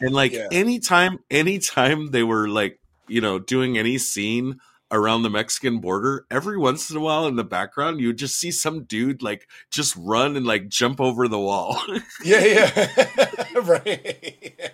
And 0.00 0.14
like 0.14 0.32
Yeah. 0.32 0.48
anytime 0.52 1.18
anytime 1.30 2.10
they 2.10 2.22
were 2.22 2.48
like, 2.48 2.78
you 3.08 3.20
know, 3.20 3.38
doing 3.38 3.78
any 3.78 3.98
scene 3.98 4.60
around 4.92 5.22
the 5.22 5.30
Mexican 5.30 5.78
border, 5.80 6.26
every 6.30 6.56
once 6.56 6.90
in 6.90 6.96
a 6.96 7.00
while 7.00 7.26
in 7.26 7.36
the 7.36 7.44
background 7.44 8.00
you 8.00 8.08
would 8.08 8.18
just 8.18 8.36
see 8.36 8.50
some 8.50 8.84
dude 8.84 9.22
like 9.22 9.48
just 9.70 9.96
run 9.96 10.36
and 10.36 10.46
like 10.46 10.68
jump 10.68 11.00
over 11.00 11.26
the 11.28 11.38
wall. 11.40 11.80
Yeah, 12.24 12.44
yeah, 12.44 13.42
right. 13.62 14.70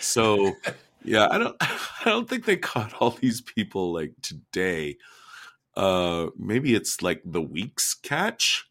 so 0.00 0.52
yeah 1.04 1.28
i 1.30 1.38
don't 1.38 1.56
i 1.60 2.04
don't 2.04 2.28
think 2.28 2.44
they 2.44 2.56
caught 2.56 2.94
all 3.00 3.10
these 3.10 3.40
people 3.40 3.92
like 3.92 4.12
today 4.22 4.96
uh 5.76 6.26
maybe 6.38 6.74
it's 6.74 7.02
like 7.02 7.22
the 7.24 7.40
week's 7.40 7.94
catch 7.94 8.66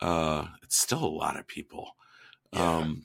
uh 0.00 0.46
it's 0.62 0.76
still 0.78 1.04
a 1.04 1.06
lot 1.06 1.38
of 1.38 1.46
people 1.46 1.96
Yeah. 2.52 2.76
um 2.78 3.02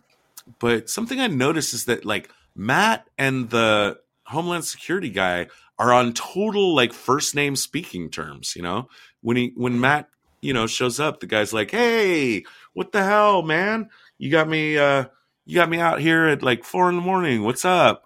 but 0.59 0.89
something 0.89 1.19
I 1.19 1.27
noticed 1.27 1.73
is 1.73 1.85
that 1.85 2.05
like 2.05 2.29
Matt 2.55 3.07
and 3.17 3.49
the 3.49 3.99
Homeland 4.25 4.63
Security 4.65 5.09
guy 5.09 5.47
are 5.77 5.91
on 5.91 6.13
total 6.13 6.75
like 6.75 6.93
first 6.93 7.35
name 7.35 7.55
speaking 7.55 8.09
terms. 8.09 8.55
You 8.55 8.61
know, 8.61 8.89
when 9.21 9.37
he 9.37 9.53
when 9.55 9.79
Matt 9.79 10.09
you 10.41 10.53
know 10.53 10.67
shows 10.67 10.99
up, 10.99 11.19
the 11.19 11.27
guy's 11.27 11.53
like, 11.53 11.71
"Hey, 11.71 12.43
what 12.73 12.91
the 12.91 13.03
hell, 13.03 13.41
man? 13.41 13.89
You 14.17 14.31
got 14.31 14.47
me, 14.47 14.77
uh, 14.77 15.05
you 15.45 15.55
got 15.55 15.69
me 15.69 15.79
out 15.79 15.99
here 15.99 16.25
at 16.27 16.43
like 16.43 16.63
four 16.63 16.89
in 16.89 16.95
the 16.95 17.01
morning. 17.01 17.43
What's 17.43 17.65
up?" 17.65 18.03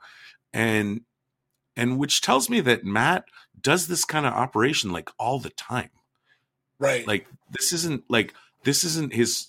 And 0.53 1.01
and 1.75 1.97
which 1.97 2.21
tells 2.21 2.49
me 2.49 2.59
that 2.61 2.83
Matt 2.83 3.25
does 3.61 3.87
this 3.87 4.05
kind 4.05 4.25
of 4.25 4.33
operation 4.33 4.91
like 4.91 5.09
all 5.19 5.39
the 5.39 5.49
time. 5.51 5.89
Right. 6.79 7.05
Like 7.05 7.27
this 7.51 7.73
isn't 7.73 8.03
like 8.09 8.33
this 8.63 8.83
isn't 8.83 9.13
his 9.13 9.47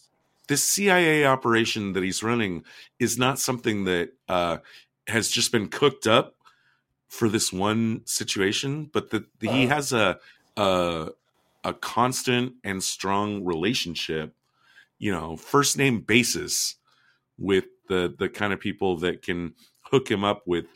this 0.49 0.65
CIA 0.65 1.25
operation 1.27 1.93
that 1.93 2.03
he's 2.03 2.23
running 2.23 2.65
is 2.99 3.17
not 3.17 3.39
something 3.39 3.85
that 3.85 4.11
uh, 4.29 4.59
has 5.07 5.31
just 5.31 5.53
been 5.53 5.69
cooked 5.69 6.09
up 6.09 6.35
for 7.11 7.28
this 7.28 7.53
one 7.53 8.01
situation, 8.07 8.87
but 8.93 9.11
that 9.11 9.24
he 9.43 9.49
Uh-huh. 9.49 9.74
has 9.74 9.93
a, 9.93 10.19
a 10.57 11.11
a 11.62 11.74
constant 11.74 12.55
and 12.65 12.82
strong 12.82 13.45
relationship, 13.45 14.35
you 14.99 15.12
know, 15.12 15.37
first 15.37 15.77
name 15.77 16.01
basis 16.01 16.77
with 17.37 17.66
the 17.89 18.15
the 18.19 18.28
kind 18.31 18.53
of 18.55 18.61
people 18.61 18.97
that 18.99 19.20
can 19.23 19.55
hook 19.82 20.11
him 20.11 20.24
up 20.24 20.47
with, 20.47 20.66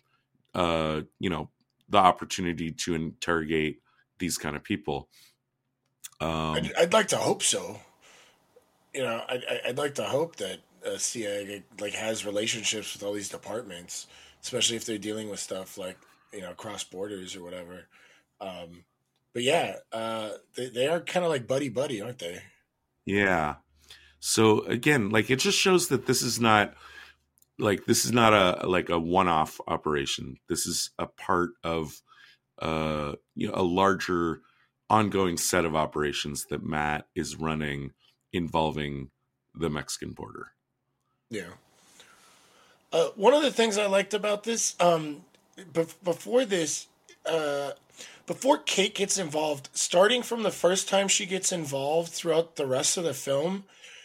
uh, 0.55 1.01
you 1.21 1.31
know, 1.31 1.49
the 1.89 1.99
opportunity 1.99 2.71
to 2.73 2.95
interrogate 2.95 3.81
these 4.19 4.37
kind 4.37 4.57
of 4.57 4.63
people. 4.65 5.09
Um, 6.21 6.57
I'd, 6.57 6.73
I'd 6.77 6.93
like 6.93 7.09
to 7.09 7.17
hope 7.17 7.43
so. 7.43 7.81
You 8.93 9.03
know, 9.05 9.25
I'd, 9.29 9.45
I'd- 9.51 9.61
I'd 9.69 9.79
like 9.79 9.95
to 9.97 10.05
hope 10.05 10.37
that 10.37 10.59
uh, 10.87 10.99
CIA 10.99 11.63
like 11.81 11.95
has 11.95 12.27
relationships 12.27 12.93
with 12.95 13.03
all 13.03 13.13
these 13.15 13.29
departments, 13.31 14.07
especially 14.43 14.77
if 14.77 14.85
they're 14.85 14.99
dealing 14.99 15.31
with 15.31 15.41
stuff 15.41 15.79
like 15.79 15.97
you 16.35 16.43
know 16.43 16.55
cross 16.55 16.85
borders 16.85 17.37
or 17.37 17.43
whatever. 17.43 17.87
Um, 18.41 18.85
but 19.33 19.43
yeah, 19.43 19.77
uh, 19.93 20.31
they 20.57 20.69
they 20.69 20.87
are 20.89 21.01
kind 21.01 21.25
of 21.25 21.31
like 21.31 21.47
buddy 21.47 21.69
buddy, 21.69 22.01
aren't 22.01 22.19
they? 22.19 22.41
Yeah. 23.05 23.57
So 24.21 24.61
again, 24.63 25.11
like 25.11 25.31
it 25.31 25.39
just 25.39 25.59
shows 25.59 25.89
that 25.89 26.07
this 26.07 26.23
is 26.23 26.41
not 26.41 26.75
like 27.59 27.85
this 27.87 28.05
is 28.05 28.13
not 28.13 28.33
a 28.33 28.67
like 28.67 28.89
a 28.89 28.99
one-off 28.99 29.61
operation. 29.67 30.39
This 30.49 30.67
is 30.67 30.91
a 30.99 31.07
part 31.07 31.51
of 31.63 32.01
uh 32.61 33.15
you 33.35 33.49
know 33.49 33.55
a 33.57 33.63
larger 33.63 34.41
ongoing 34.89 35.37
set 35.37 35.65
of 35.65 35.75
operations 35.75 36.47
that 36.51 36.63
Matt 36.63 37.07
is 37.15 37.37
running 37.37 37.91
involving 38.33 39.11
the 39.55 39.71
Mexican 39.71 40.13
border. 40.13 40.49
Yeah. 41.31 41.51
Uh, 42.93 43.09
one 43.17 43.35
of 43.35 43.43
the 43.43 43.51
things 43.51 43.77
I 43.77 43.87
liked 43.87 44.15
about 44.15 44.45
this, 44.45 44.77
um, 44.79 45.25
bef- 45.73 46.03
before 46.03 46.45
this, 46.45 46.87
uh, 47.27 47.73
before 48.27 48.59
Kate 48.59 48.95
gets 48.95 49.19
involved, 49.19 49.69
starting 49.73 50.23
from 50.23 50.43
the 50.43 50.51
first 50.51 50.89
time 50.89 51.09
she 51.09 51.27
gets 51.27 51.53
involved 51.53 52.13
throughout 52.13 52.57
the 52.57 52.67
rest 52.67 52.97
of 52.97 53.05
the 53.05 53.15
film, 53.15 53.65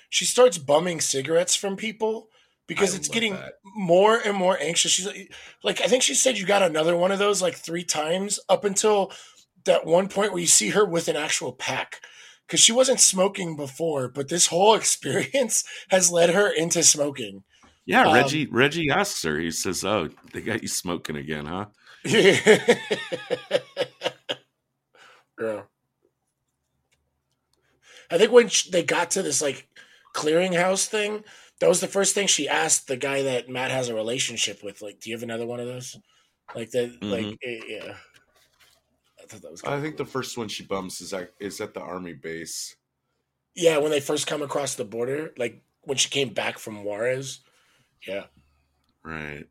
she 0.10 0.26
starts 0.26 0.58
bumming 0.58 1.00
cigarettes 1.02 1.56
from 1.56 1.76
people 1.76 2.30
because 2.68 2.94
I 2.94 2.98
it's 2.98 3.08
getting 3.08 3.34
that. 3.34 3.54
more 3.64 4.18
and 4.18 4.36
more 4.36 4.58
anxious. 4.60 4.92
She's 4.92 5.08
like, 5.08 5.34
like, 5.64 5.82
I 5.82 5.88
think 5.88 6.04
she 6.04 6.14
said 6.14 6.38
you 6.38 6.46
got 6.46 6.62
another 6.62 6.96
one 6.96 7.12
of 7.12 7.20
those 7.20 7.42
like 7.42 7.56
three 7.56 7.84
times 7.84 8.40
up 8.48 8.64
until 8.64 9.12
that 9.66 9.86
one 9.86 10.08
point 10.08 10.32
where 10.32 10.42
you 10.42 10.48
see 10.48 10.70
her 10.70 10.86
with 10.86 11.08
an 11.08 11.16
actual 11.16 11.52
pack. 11.52 12.02
Because 12.46 12.60
she 12.60 12.72
wasn't 12.72 13.00
smoking 13.00 13.56
before, 13.56 14.08
but 14.08 14.28
this 14.28 14.48
whole 14.48 14.74
experience 14.76 15.64
has 15.90 16.12
led 16.12 16.32
her 16.32 16.50
into 16.50 16.84
smoking. 16.84 17.44
Yeah, 17.86 18.08
Um, 18.08 18.14
Reggie 18.14 18.46
Reggie 18.48 18.90
asks 18.90 19.24
her. 19.24 19.40
He 19.40 19.52
says, 19.52 19.84
"Oh, 19.84 20.10
they 20.34 20.42
got 20.42 20.62
you 20.62 20.68
smoking 20.68 21.16
again, 21.16 21.46
huh?" 21.46 21.66
yeah. 22.06 22.42
I 28.12 28.18
think 28.18 28.32
when 28.32 28.48
sh 28.50 28.70
they 28.70 28.84
got 28.84 29.12
to 29.12 29.22
this 29.22 29.42
like 29.42 29.68
clearinghouse 30.16 30.86
thing, 30.88 31.24
that 31.60 31.70
was 31.70 31.80
the 31.82 31.88
first 31.88 32.16
thing 32.16 32.28
she 32.28 32.48
asked 32.48 32.88
the 32.88 32.98
guy 32.98 33.24
that 33.24 33.50
Matt 33.50 33.72
has 33.72 33.90
a 33.90 33.96
relationship 33.96 34.64
with. 34.64 34.82
Like, 34.82 35.00
do 35.00 35.10
you 35.10 35.16
have 35.16 35.24
another 35.24 35.46
one 35.46 35.60
of 35.60 35.68
those? 35.68 35.98
Like 36.56 36.72
that, 36.72 37.04
like 37.04 37.38
eh, 37.44 37.60
yeah. 37.68 37.96
I 39.20 39.26
thought 39.28 39.42
that 39.42 39.52
was. 39.52 39.64
I 39.64 39.80
think 39.82 39.98
cool. 39.98 40.06
the 40.06 40.12
first 40.12 40.38
one 40.38 40.48
she 40.48 40.64
bumps 40.64 41.02
is 41.02 41.14
at, 41.14 41.32
is 41.40 41.62
at 41.62 41.74
the 41.74 41.82
army 41.82 42.14
base. 42.14 42.76
yeah 43.56 43.78
when 43.78 43.92
they 43.92 44.00
first 44.00 44.28
come 44.28 44.42
across 44.42 44.76
the 44.76 44.86
border, 44.86 45.34
like 45.38 45.62
when 45.82 45.98
she 45.98 46.10
came 46.10 46.30
back 46.34 46.58
from 46.58 46.84
Juarez. 46.84 47.42
Yeah, 48.08 48.26
Right. 49.04 49.46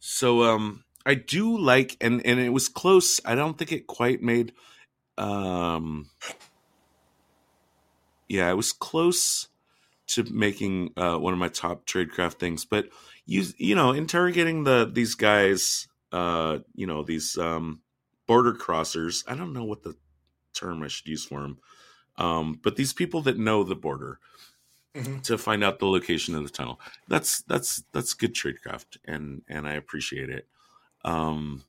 So 0.00 0.44
um 0.44 0.84
I 1.06 1.14
do 1.14 1.58
like 1.58 1.96
and 2.00 2.24
and 2.26 2.40
it 2.40 2.50
was 2.50 2.68
close. 2.68 3.20
I 3.24 3.34
don't 3.34 3.58
think 3.58 3.72
it 3.72 3.86
quite 3.86 4.22
made 4.22 4.52
um 5.18 6.10
yeah, 8.28 8.50
it 8.50 8.56
was 8.56 8.72
close 8.72 9.48
to 10.08 10.24
making 10.32 10.92
uh 10.96 11.16
one 11.16 11.32
of 11.32 11.38
my 11.38 11.48
top 11.48 11.86
tradecraft 11.86 12.34
things, 12.34 12.64
but 12.64 12.88
you 13.26 13.44
you 13.58 13.74
know, 13.74 13.92
interrogating 13.92 14.64
the 14.64 14.90
these 14.92 15.14
guys 15.14 15.88
uh 16.12 16.58
you 16.74 16.86
know, 16.86 17.02
these 17.02 17.36
um 17.38 17.82
border 18.26 18.54
crossers. 18.54 19.24
I 19.28 19.34
don't 19.34 19.52
know 19.52 19.64
what 19.64 19.82
the 19.82 19.94
term 20.54 20.82
I 20.82 20.88
should 20.88 21.08
use 21.08 21.24
for 21.24 21.42
them. 21.42 21.58
Um 22.18 22.60
but 22.62 22.76
these 22.76 22.92
people 22.92 23.22
that 23.22 23.38
know 23.38 23.64
the 23.64 23.76
border 23.76 24.20
Mhm. 24.98 25.22
to 25.24 25.38
find 25.38 25.64
out 25.64 25.78
the 25.78 25.86
location 25.86 26.34
of 26.34 26.44
the 26.44 26.50
tunnel. 26.50 26.80
That's 27.08 27.42
that's 27.42 27.82
that's 27.92 28.14
good 28.14 28.34
tradecraft, 28.34 28.98
and 29.04 29.42
and 29.48 29.68
I 29.68 29.74
appreciate 29.74 30.30
it. 30.30 30.48
Um, 31.04 31.64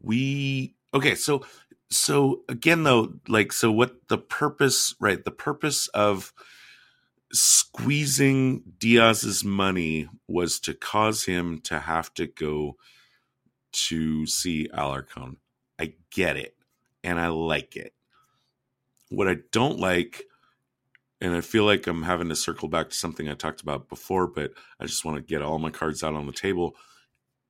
we 0.00 0.74
okay, 0.94 1.14
so 1.14 1.44
so 1.90 2.42
again 2.48 2.84
though, 2.84 3.14
like 3.28 3.52
so, 3.52 3.70
what 3.72 4.08
the 4.08 4.18
purpose? 4.18 4.94
Right, 5.00 5.24
the 5.24 5.30
purpose 5.30 5.88
of 5.88 6.32
squeezing 7.32 8.62
Diaz's 8.78 9.44
money 9.44 10.08
was 10.28 10.60
to 10.60 10.74
cause 10.74 11.24
him 11.24 11.60
to 11.62 11.80
have 11.80 12.12
to 12.14 12.26
go 12.26 12.76
to 13.72 14.26
see 14.26 14.68
Alarcon. 14.74 15.36
I 15.78 15.94
get 16.10 16.36
it, 16.36 16.56
and 17.04 17.20
I 17.20 17.28
like 17.28 17.76
it. 17.76 17.94
What 19.10 19.28
I 19.28 19.38
don't 19.52 19.78
like 19.78 20.24
and 21.22 21.36
I 21.36 21.40
feel 21.40 21.64
like 21.64 21.86
I'm 21.86 22.02
having 22.02 22.28
to 22.30 22.36
circle 22.36 22.66
back 22.66 22.90
to 22.90 22.96
something 22.96 23.28
I 23.28 23.34
talked 23.34 23.60
about 23.60 23.88
before, 23.88 24.26
but 24.26 24.50
I 24.80 24.86
just 24.86 25.04
want 25.04 25.18
to 25.18 25.22
get 25.22 25.40
all 25.40 25.60
my 25.60 25.70
cards 25.70 26.02
out 26.02 26.14
on 26.16 26.26
the 26.26 26.32
table. 26.32 26.74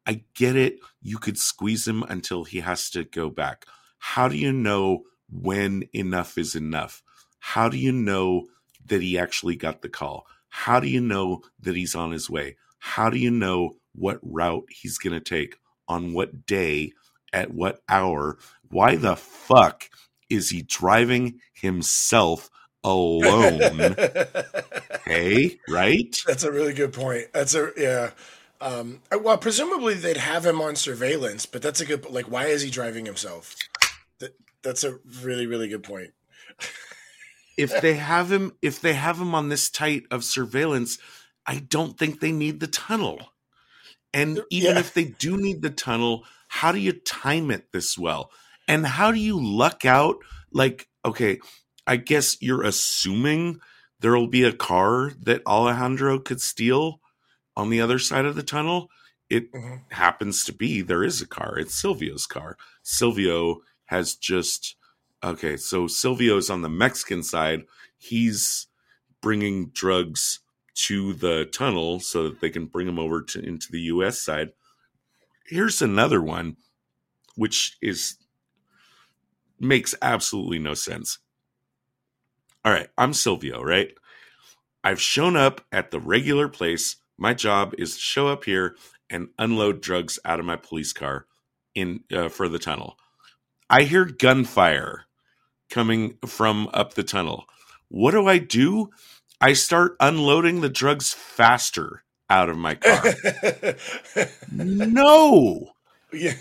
I 0.06 0.24
get 0.34 0.56
it. 0.56 0.78
You 1.00 1.16
could 1.16 1.38
squeeze 1.38 1.88
him 1.88 2.02
until 2.02 2.44
he 2.44 2.60
has 2.60 2.90
to 2.90 3.04
go 3.04 3.30
back. 3.30 3.64
How 3.96 4.28
do 4.28 4.36
you 4.36 4.52
know 4.52 5.04
when 5.30 5.84
enough 5.94 6.36
is 6.36 6.54
enough? 6.54 7.02
How 7.38 7.70
do 7.70 7.78
you 7.78 7.92
know 7.92 8.44
that 8.84 9.00
he 9.00 9.18
actually 9.18 9.56
got 9.56 9.80
the 9.80 9.88
call? 9.88 10.26
How 10.50 10.78
do 10.78 10.86
you 10.86 11.00
know 11.00 11.40
that 11.60 11.74
he's 11.74 11.94
on 11.94 12.12
his 12.12 12.28
way? 12.28 12.56
How 12.78 13.08
do 13.08 13.18
you 13.18 13.30
know 13.30 13.76
what 13.94 14.20
route 14.22 14.66
he's 14.68 14.98
going 14.98 15.14
to 15.14 15.20
take 15.20 15.56
on 15.88 16.12
what 16.12 16.44
day 16.44 16.92
at 17.32 17.54
what 17.54 17.80
hour? 17.88 18.36
Why 18.68 18.96
the 18.96 19.16
fuck 19.16 19.88
is 20.28 20.50
he 20.50 20.60
driving 20.60 21.40
himself 21.54 22.50
alone? 22.84 23.94
hey, 25.04 25.58
right? 25.68 26.16
That's 26.26 26.44
a 26.44 26.52
really 26.52 26.74
good 26.74 26.92
point. 26.92 27.26
That's 27.32 27.54
a 27.54 27.70
yeah. 27.76 28.10
Um, 28.60 29.00
well, 29.20 29.38
presumably 29.38 29.94
they'd 29.94 30.16
have 30.16 30.46
him 30.46 30.60
on 30.60 30.76
surveillance, 30.76 31.46
but 31.46 31.62
that's 31.62 31.80
a 31.80 31.84
good. 31.84 32.08
Like, 32.08 32.26
why 32.26 32.46
is 32.46 32.62
he 32.62 32.70
driving 32.70 33.06
himself? 33.06 33.56
That, 34.20 34.36
that's 34.62 34.84
a 34.84 34.98
really 35.22 35.48
really 35.48 35.68
good 35.68 35.82
point. 35.82 36.10
If 37.58 37.80
they 37.80 37.94
have 37.94 38.30
him, 38.30 38.52
if 38.62 38.80
they 38.80 38.94
have 38.94 39.18
him 39.20 39.34
on 39.34 39.48
this 39.48 39.68
tight 39.68 40.04
of 40.10 40.24
surveillance, 40.24 40.98
I 41.46 41.56
don't 41.56 41.98
think 41.98 42.20
they 42.20 42.32
need 42.32 42.60
the 42.60 42.66
tunnel. 42.68 43.32
And 44.14 44.40
even 44.50 44.74
Yeah. 44.74 44.80
if 44.80 44.94
they 44.94 45.04
do 45.04 45.36
need 45.36 45.62
the 45.62 45.70
tunnel, 45.70 46.24
how 46.48 46.72
do 46.72 46.78
you 46.78 46.92
time 46.92 47.50
it 47.50 47.72
this 47.72 47.98
well? 47.98 48.30
And 48.68 48.86
how 48.86 49.10
do 49.10 49.18
you 49.18 49.42
luck 49.42 49.84
out? 49.84 50.16
Like, 50.52 50.88
okay, 51.04 51.40
I 51.86 51.96
guess 51.96 52.40
you're 52.40 52.62
assuming 52.62 53.60
there'll 54.00 54.28
be 54.28 54.44
a 54.44 54.52
car 54.52 55.12
that 55.22 55.46
Alejandro 55.46 56.18
could 56.18 56.40
steal 56.40 57.00
on 57.56 57.70
the 57.70 57.80
other 57.80 57.98
side 57.98 58.24
of 58.24 58.34
the 58.34 58.42
tunnel. 58.42 58.90
It 59.28 59.50
Mhm. 59.52 59.90
happens 59.92 60.44
to 60.44 60.52
be 60.52 60.82
there 60.82 61.04
is 61.04 61.20
a 61.22 61.26
car. 61.26 61.58
It's 61.58 61.74
Silvio's 61.74 62.26
car. 62.26 62.56
Silvio 62.82 63.62
has 63.86 64.14
just 64.14 64.76
okay. 65.22 65.56
So 65.56 65.86
Silvio's 65.86 66.50
on 66.50 66.62
the 66.62 66.68
Mexican 66.68 67.22
side. 67.22 67.66
He's 67.98 68.66
bringing 69.20 69.70
drugs 69.70 70.40
to 70.74 71.12
the 71.14 71.44
tunnel 71.46 72.00
so 72.00 72.24
that 72.28 72.40
they 72.40 72.50
can 72.50 72.66
bring 72.66 72.86
them 72.86 72.98
over 72.98 73.22
to 73.22 73.40
into 73.40 73.70
the 73.70 73.80
U.S. 73.82 74.20
side. 74.20 74.52
Here's 75.46 75.82
another 75.82 76.20
one, 76.22 76.56
which 77.36 77.76
is 77.82 78.16
makes 79.60 79.94
absolutely 80.02 80.58
no 80.58 80.74
sense. 80.74 81.18
All 82.64 82.72
right, 82.72 82.88
I'm 82.96 83.12
Silvio, 83.12 83.60
right? 83.60 83.92
I've 84.84 85.00
shown 85.00 85.36
up 85.36 85.62
at 85.72 85.90
the 85.90 85.98
regular 85.98 86.48
place. 86.48 86.96
My 87.18 87.34
job 87.34 87.74
is 87.76 87.94
to 87.94 88.00
show 88.00 88.28
up 88.28 88.44
here 88.44 88.76
and 89.10 89.28
unload 89.36 89.80
drugs 89.80 90.18
out 90.24 90.38
of 90.38 90.46
my 90.46 90.56
police 90.56 90.92
car 90.92 91.26
in 91.74 92.04
uh, 92.12 92.28
for 92.28 92.48
the 92.48 92.60
tunnel. 92.60 92.96
I 93.68 93.82
hear 93.82 94.04
gunfire 94.04 95.06
coming 95.70 96.18
from 96.24 96.68
up 96.72 96.94
the 96.94 97.02
tunnel. 97.02 97.46
What 97.88 98.12
do 98.12 98.28
I 98.28 98.38
do? 98.38 98.90
I 99.40 99.54
start 99.54 99.96
unloading 99.98 100.60
the 100.60 100.68
drugs 100.68 101.12
faster 101.12 102.04
out 102.30 102.48
of 102.48 102.56
my 102.56 102.76
car. 102.76 103.02
no. 104.52 105.72
yeah. 106.12 106.34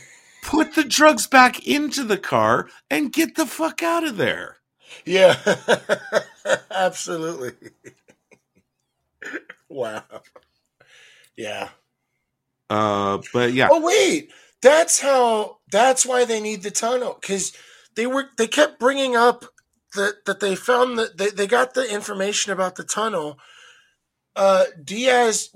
Put 0.43 0.75
the 0.75 0.83
drugs 0.83 1.25
back 1.25 1.67
into 1.67 2.03
the 2.03 2.17
car 2.17 2.69
and 2.91 3.11
get 3.11 3.35
the 3.35 3.47
fuck 3.47 3.81
out 3.81 4.03
of 4.03 4.17
there. 4.17 4.60
Yeah. 5.05 5.37
Absolutely. 6.71 7.53
wow. 9.69 10.03
Yeah. 11.35 11.69
Uh, 12.69 13.21
but 13.33 13.53
yeah, 13.53 13.67
Oh 13.69 13.81
wait, 13.81 14.31
that's 14.61 15.01
how. 15.01 15.57
That's 15.71 16.05
why 16.05 16.23
they 16.23 16.39
need 16.39 16.63
the 16.63 16.71
tunnel 16.71 17.17
because 17.19 17.51
they 17.95 18.07
were. 18.07 18.29
They 18.37 18.47
kept 18.47 18.79
bringing 18.79 19.15
up 19.15 19.43
that 19.95 20.25
that 20.25 20.39
they 20.39 20.55
found 20.55 20.97
that 20.97 21.17
they, 21.17 21.29
they 21.29 21.47
got 21.47 21.73
the 21.73 21.93
information 21.93 22.53
about 22.53 22.75
the 22.75 22.85
tunnel. 22.85 23.39
Uh, 24.35 24.65
Diaz. 24.81 25.49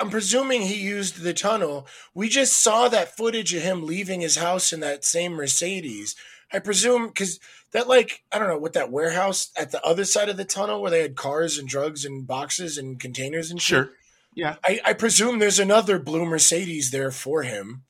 I'm 0.00 0.08
presuming 0.08 0.62
he 0.62 0.80
used 0.80 1.20
the 1.20 1.34
tunnel. 1.34 1.86
We 2.14 2.30
just 2.30 2.56
saw 2.56 2.88
that 2.88 3.14
footage 3.16 3.52
of 3.52 3.62
him 3.62 3.84
leaving 3.84 4.22
his 4.22 4.36
house 4.36 4.72
in 4.72 4.80
that 4.80 5.04
same 5.04 5.32
Mercedes. 5.32 6.14
I 6.52 6.58
presume 6.60 7.08
because 7.08 7.40
that 7.72 7.88
like 7.88 8.22
I 8.32 8.38
don't 8.38 8.48
know 8.48 8.58
what 8.58 8.72
that 8.72 8.90
warehouse 8.90 9.50
at 9.56 9.70
the 9.70 9.84
other 9.84 10.04
side 10.04 10.28
of 10.28 10.36
the 10.36 10.44
tunnel 10.44 10.80
where 10.80 10.90
they 10.90 11.02
had 11.02 11.16
cars 11.16 11.58
and 11.58 11.68
drugs 11.68 12.04
and 12.04 12.26
boxes 12.26 12.78
and 12.78 12.98
containers 12.98 13.50
and 13.50 13.60
shit. 13.60 13.76
sure. 13.86 13.90
Yeah. 14.34 14.56
I, 14.64 14.80
I 14.84 14.92
presume 14.92 15.38
there's 15.38 15.58
another 15.58 15.98
blue 15.98 16.24
Mercedes 16.24 16.92
there 16.92 17.10
for 17.10 17.42
him. 17.42 17.82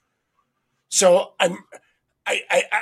So 0.88 1.34
I'm, 1.38 1.58
I, 2.26 2.40
I, 2.50 2.62
I, 2.72 2.78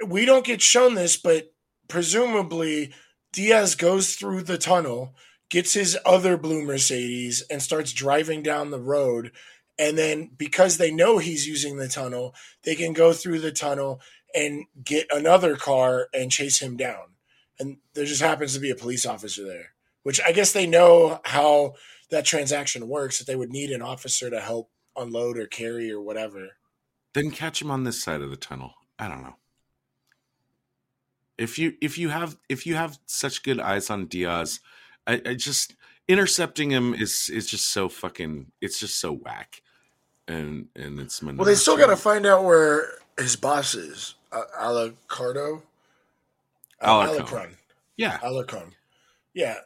I 0.00 0.04
we 0.06 0.24
don't 0.24 0.46
get 0.46 0.62
shown 0.62 0.94
this, 0.94 1.18
but 1.18 1.52
presumably 1.88 2.94
Diaz 3.32 3.74
goes 3.74 4.14
through 4.14 4.44
the 4.44 4.56
tunnel, 4.56 5.14
gets 5.50 5.74
his 5.74 5.98
other 6.06 6.38
blue 6.38 6.64
Mercedes, 6.64 7.42
and 7.50 7.62
starts 7.62 7.92
driving 7.92 8.42
down 8.42 8.70
the 8.70 8.80
road. 8.80 9.32
And 9.78 9.98
then 9.98 10.30
because 10.36 10.78
they 10.78 10.90
know 10.90 11.18
he's 11.18 11.46
using 11.46 11.76
the 11.76 11.88
tunnel, 11.88 12.34
they 12.64 12.74
can 12.74 12.94
go 12.94 13.12
through 13.12 13.40
the 13.40 13.52
tunnel 13.52 14.00
and 14.34 14.66
get 14.82 15.06
another 15.10 15.56
car 15.56 16.08
and 16.14 16.30
chase 16.30 16.60
him 16.60 16.76
down. 16.76 17.14
And 17.58 17.78
there 17.94 18.04
just 18.04 18.22
happens 18.22 18.54
to 18.54 18.60
be 18.60 18.70
a 18.70 18.76
police 18.76 19.06
officer 19.06 19.44
there, 19.46 19.74
which 20.02 20.20
I 20.20 20.32
guess 20.32 20.52
they 20.52 20.66
know 20.66 21.20
how 21.24 21.74
that 22.10 22.24
transaction 22.24 22.88
works 22.88 23.18
that 23.18 23.26
they 23.26 23.36
would 23.36 23.50
need 23.50 23.70
an 23.70 23.82
officer 23.82 24.30
to 24.30 24.40
help 24.40 24.70
unload 24.96 25.38
or 25.38 25.46
carry 25.46 25.90
or 25.90 26.00
whatever. 26.00 26.50
Then 27.14 27.30
catch 27.30 27.60
him 27.60 27.70
on 27.70 27.84
this 27.84 28.02
side 28.02 28.22
of 28.22 28.30
the 28.30 28.36
tunnel. 28.36 28.74
I 28.98 29.08
don't 29.08 29.22
know. 29.22 29.36
If 31.38 31.58
you 31.58 31.74
if 31.80 31.98
you 31.98 32.10
have 32.10 32.36
if 32.48 32.66
you 32.66 32.74
have 32.74 32.98
such 33.06 33.42
good 33.42 33.58
eyes 33.58 33.90
on 33.90 34.06
Diaz, 34.06 34.60
I, 35.06 35.20
I 35.26 35.34
just 35.34 35.74
intercepting 36.06 36.70
him 36.70 36.94
is 36.94 37.30
is 37.30 37.46
just 37.46 37.70
so 37.70 37.88
fucking 37.88 38.52
it's 38.60 38.78
just 38.78 38.96
so 38.96 39.12
whack. 39.12 39.62
And 40.28 40.68
and 40.76 41.00
it's 41.00 41.22
Well, 41.22 41.44
they 41.44 41.54
still 41.54 41.76
got 41.76 41.88
to 41.88 41.96
find 41.96 42.26
out 42.26 42.44
where 42.44 42.86
his 43.18 43.36
boss 43.36 43.74
is. 43.74 44.14
Uh, 44.32 44.44
Alacardo? 44.58 45.62
Uh, 46.80 47.06
yeah 47.96 48.18
Alarcon. 48.18 48.72
Yeah. 49.34 49.58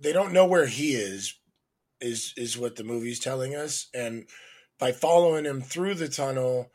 They 0.00 0.12
don't 0.12 0.32
know 0.32 0.46
where 0.46 0.66
he 0.66 0.92
is, 0.92 1.34
is 2.00 2.34
is 2.36 2.58
what 2.58 2.76
the 2.76 2.84
movie's 2.84 3.18
telling 3.18 3.54
us. 3.54 3.88
And 3.94 4.26
by 4.78 4.92
following 4.92 5.44
him 5.44 5.60
through 5.60 5.94
the 5.94 6.08
tunnel 6.08 6.70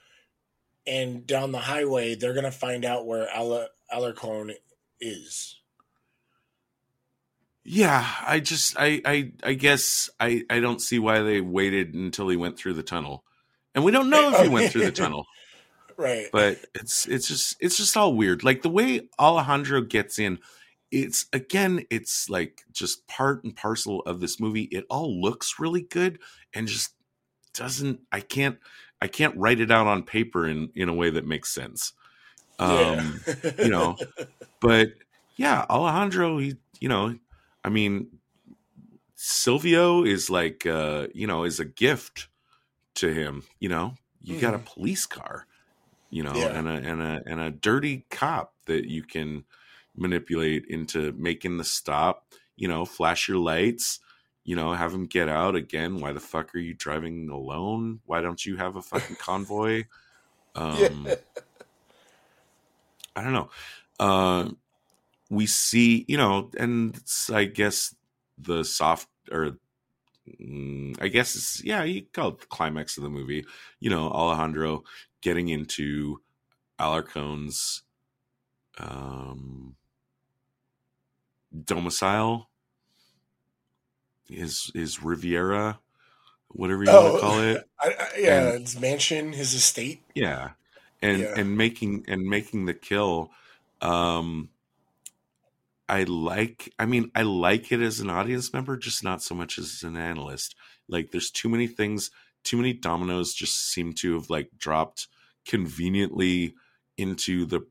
and 0.86 1.26
down 1.26 1.52
the 1.52 1.60
highway, 1.60 2.16
they're 2.16 2.34
going 2.34 2.44
to 2.44 2.52
find 2.52 2.84
out 2.84 3.06
where 3.06 3.30
Ala- 3.36 3.70
Alarcon 3.94 4.54
is. 5.00 5.60
Yeah, 7.64 8.06
I 8.26 8.42
just 8.42 8.76
I 8.78 9.02
I 9.06 9.32
I 9.42 9.54
guess 9.54 10.10
I 10.20 10.44
I 10.50 10.60
don't 10.60 10.82
see 10.82 11.00
why 11.00 11.22
they 11.22 11.40
waited 11.40 11.94
until 11.94 12.28
he 12.28 12.36
went 12.36 12.58
through 12.58 12.74
the 12.74 12.84
tunnel. 12.84 13.24
And 13.74 13.84
we 13.84 13.92
don't 13.92 14.10
know 14.10 14.34
if 14.34 14.42
he 14.42 14.50
went 14.50 14.72
through 14.72 14.84
the 14.84 14.92
tunnel, 15.04 15.26
Right. 15.98 16.28
but 16.32 16.60
it's 16.74 17.08
it's 17.08 17.28
just 17.28 17.58
it's 17.60 17.78
just 17.78 17.98
all 17.98 18.14
weird. 18.14 18.44
Like 18.44 18.62
the 18.62 18.70
way 18.70 19.02
Alejandro 19.20 19.82
gets 19.82 20.20
in, 20.20 20.40
it's 20.92 21.26
again 21.34 21.86
it's 21.90 22.30
like 22.30 22.64
just 22.72 23.08
part 23.08 23.44
and 23.44 23.56
parcel 23.56 24.02
of 24.02 24.20
this 24.20 24.40
movie. 24.40 24.64
It 24.64 24.86
all 24.90 25.22
looks 25.22 25.60
really 25.60 25.82
good 25.82 26.20
and 26.54 26.68
just 26.68 26.94
doesn't 27.54 28.00
I 28.12 28.20
can't 28.22 28.58
I 29.02 29.08
can't 29.08 29.36
write 29.38 29.60
it 29.60 29.72
out 29.72 29.88
on 29.88 30.04
paper 30.04 30.48
in 30.48 30.70
in 30.76 30.90
a 30.90 30.94
way 30.94 31.10
that 31.10 31.28
makes 31.28 31.54
sense. 31.54 31.94
Um 32.60 33.22
yeah. 33.28 33.52
you 33.60 33.70
know, 33.70 33.98
but 34.60 34.94
yeah, 35.36 35.66
Alejandro, 35.70 36.38
he, 36.38 36.56
you 36.80 36.90
know, 36.90 37.18
I 37.64 37.70
mean, 37.70 38.08
Silvio 39.16 40.04
is 40.04 40.30
like, 40.30 40.66
uh, 40.66 41.08
you 41.14 41.28
know, 41.28 41.44
is 41.44 41.60
a 41.60 41.66
gift 41.66 42.28
to 42.96 43.12
him. 43.12 43.44
You 43.60 43.70
know, 43.70 43.96
you 44.22 44.40
got 44.40 44.54
a 44.54 44.60
police 44.60 45.06
car, 45.06 45.48
you 46.14 46.22
know, 46.22 46.36
Yeah. 46.36 46.58
and 46.58 46.70
a 46.70 46.74
and 46.74 47.02
a 47.02 47.22
and 47.26 47.40
a 47.42 47.50
dirty 47.50 48.06
cop 48.12 48.54
that 48.68 48.86
you 48.88 49.02
can 49.02 49.46
manipulate 49.96 50.66
into 50.70 51.12
making 51.14 51.58
the 51.58 51.64
stop. 51.64 52.28
You 52.56 52.68
know, 52.68 52.86
flash 52.86 53.28
your 53.28 53.40
lights. 53.40 54.00
You 54.44 54.56
know, 54.56 54.74
have 54.74 54.94
him 54.94 55.08
get 55.08 55.28
out 55.28 55.56
again. 55.56 56.00
Why 56.00 56.14
the 56.14 56.20
fuck 56.20 56.54
are 56.54 56.60
you 56.60 56.76
driving 56.76 57.30
alone? 57.30 58.02
Why 58.06 58.22
don't 58.22 58.46
you 58.46 58.58
have 58.58 58.76
a 58.76 58.82
fucking 58.82 59.18
convoy? 59.18 59.86
Um, 60.56 61.08
Yeah. 61.08 61.16
I 63.16 63.24
don't 63.24 63.34
know. 63.34 63.50
Uh, 64.00 64.50
we 65.32 65.48
see, 65.48 66.06
you 66.08 66.16
know, 66.16 66.52
and 66.60 66.96
I 67.34 67.46
guess 67.46 67.96
the 68.38 68.64
soft 68.64 69.08
or 69.32 69.58
mm, 70.40 70.96
I 71.02 71.08
guess 71.08 71.36
it's 71.36 71.64
yeah, 71.64 71.84
you 71.84 72.04
call 72.14 72.30
it 72.30 72.40
the 72.42 72.46
climax 72.46 72.98
of 72.98 73.04
the 73.04 73.10
movie. 73.10 73.46
You 73.80 73.90
know, 73.90 74.10
Alejandro 74.12 74.84
getting 75.24 75.50
into 75.50 76.22
Alarcon's 76.80 77.82
um, 78.78 79.76
domicile, 81.66 82.50
his 84.30 84.72
his 84.74 85.02
Riviera, 85.04 85.80
whatever 86.50 86.84
you 86.84 86.92
want 86.92 87.14
to 87.16 87.20
call 87.22 87.40
it. 87.42 87.70
I, 87.80 87.88
I, 87.88 88.08
yeah, 88.20 88.50
And- 88.54 88.62
his 88.62 88.80
mansion, 88.80 89.34
his 89.34 89.54
estate. 89.54 90.02
yeah 90.14 90.52
and 91.02 91.20
Yeah. 91.22 91.34
and 91.38 91.58
making 91.58 92.06
and 92.08 92.24
making 92.24 92.66
the 92.66 92.74
kill 92.74 93.32
um 93.82 94.48
i 95.90 96.04
like 96.04 96.74
i 96.80 96.86
mean 96.86 97.12
i 97.14 97.24
like 97.24 97.74
it 97.74 97.82
as 97.82 98.00
an 98.00 98.10
audience 98.10 98.54
member 98.54 98.78
just 98.78 99.04
not 99.04 99.22
so 99.22 99.36
much 99.36 99.58
as 99.60 99.84
an 99.84 99.98
analyst 99.98 100.56
like 100.88 101.12
there's 101.12 101.30
too 101.30 101.50
many 101.50 101.68
things 101.68 102.10
too 102.44 102.56
many 102.56 102.72
dominoes 102.72 103.34
just 103.34 103.70
seem 103.70 103.92
to 103.92 104.14
have 104.14 104.30
like 104.30 104.50
dropped 104.58 105.08
conveniently 105.46 106.56
into 106.98 107.46
the 107.46 107.62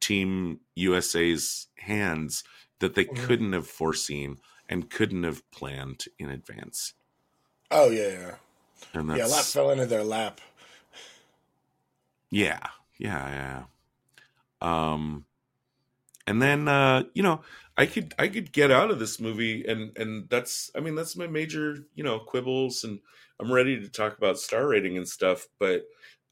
team 0.00 0.60
usa's 0.74 1.68
hands 1.76 2.42
that 2.80 2.94
they 2.94 3.04
Mhm. 3.10 3.26
couldn't 3.26 3.52
have 3.52 3.66
foreseen 3.68 4.38
and 4.68 4.90
couldn't 4.90 5.24
have 5.24 5.48
planned 5.50 6.04
in 6.18 6.28
advance 6.30 6.94
Oh 7.70 7.90
yeah, 7.90 8.08
yeah, 8.08 8.34
and 8.94 9.08
yeah. 9.16 9.26
A 9.26 9.28
lot 9.28 9.44
fell 9.44 9.70
into 9.70 9.86
their 9.86 10.04
lap. 10.04 10.40
Yeah, 12.30 12.60
yeah, 12.98 13.66
yeah. 14.62 14.92
Um, 14.94 15.26
and 16.26 16.42
then 16.42 16.68
uh, 16.68 17.04
you 17.14 17.22
know, 17.22 17.42
I 17.76 17.86
could 17.86 18.14
I 18.18 18.28
could 18.28 18.52
get 18.52 18.70
out 18.70 18.90
of 18.90 18.98
this 18.98 19.20
movie, 19.20 19.64
and 19.64 19.96
and 19.96 20.28
that's 20.28 20.70
I 20.74 20.80
mean 20.80 20.94
that's 20.94 21.16
my 21.16 21.26
major 21.26 21.86
you 21.94 22.04
know 22.04 22.18
quibbles, 22.20 22.84
and 22.84 23.00
I'm 23.40 23.52
ready 23.52 23.80
to 23.80 23.88
talk 23.88 24.18
about 24.18 24.38
star 24.38 24.66
rating 24.66 24.96
and 24.96 25.08
stuff, 25.08 25.46
but 25.58 25.82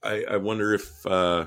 I 0.03 0.25
I 0.25 0.37
wonder 0.37 0.75
if 0.75 1.07
uh, 1.07 1.47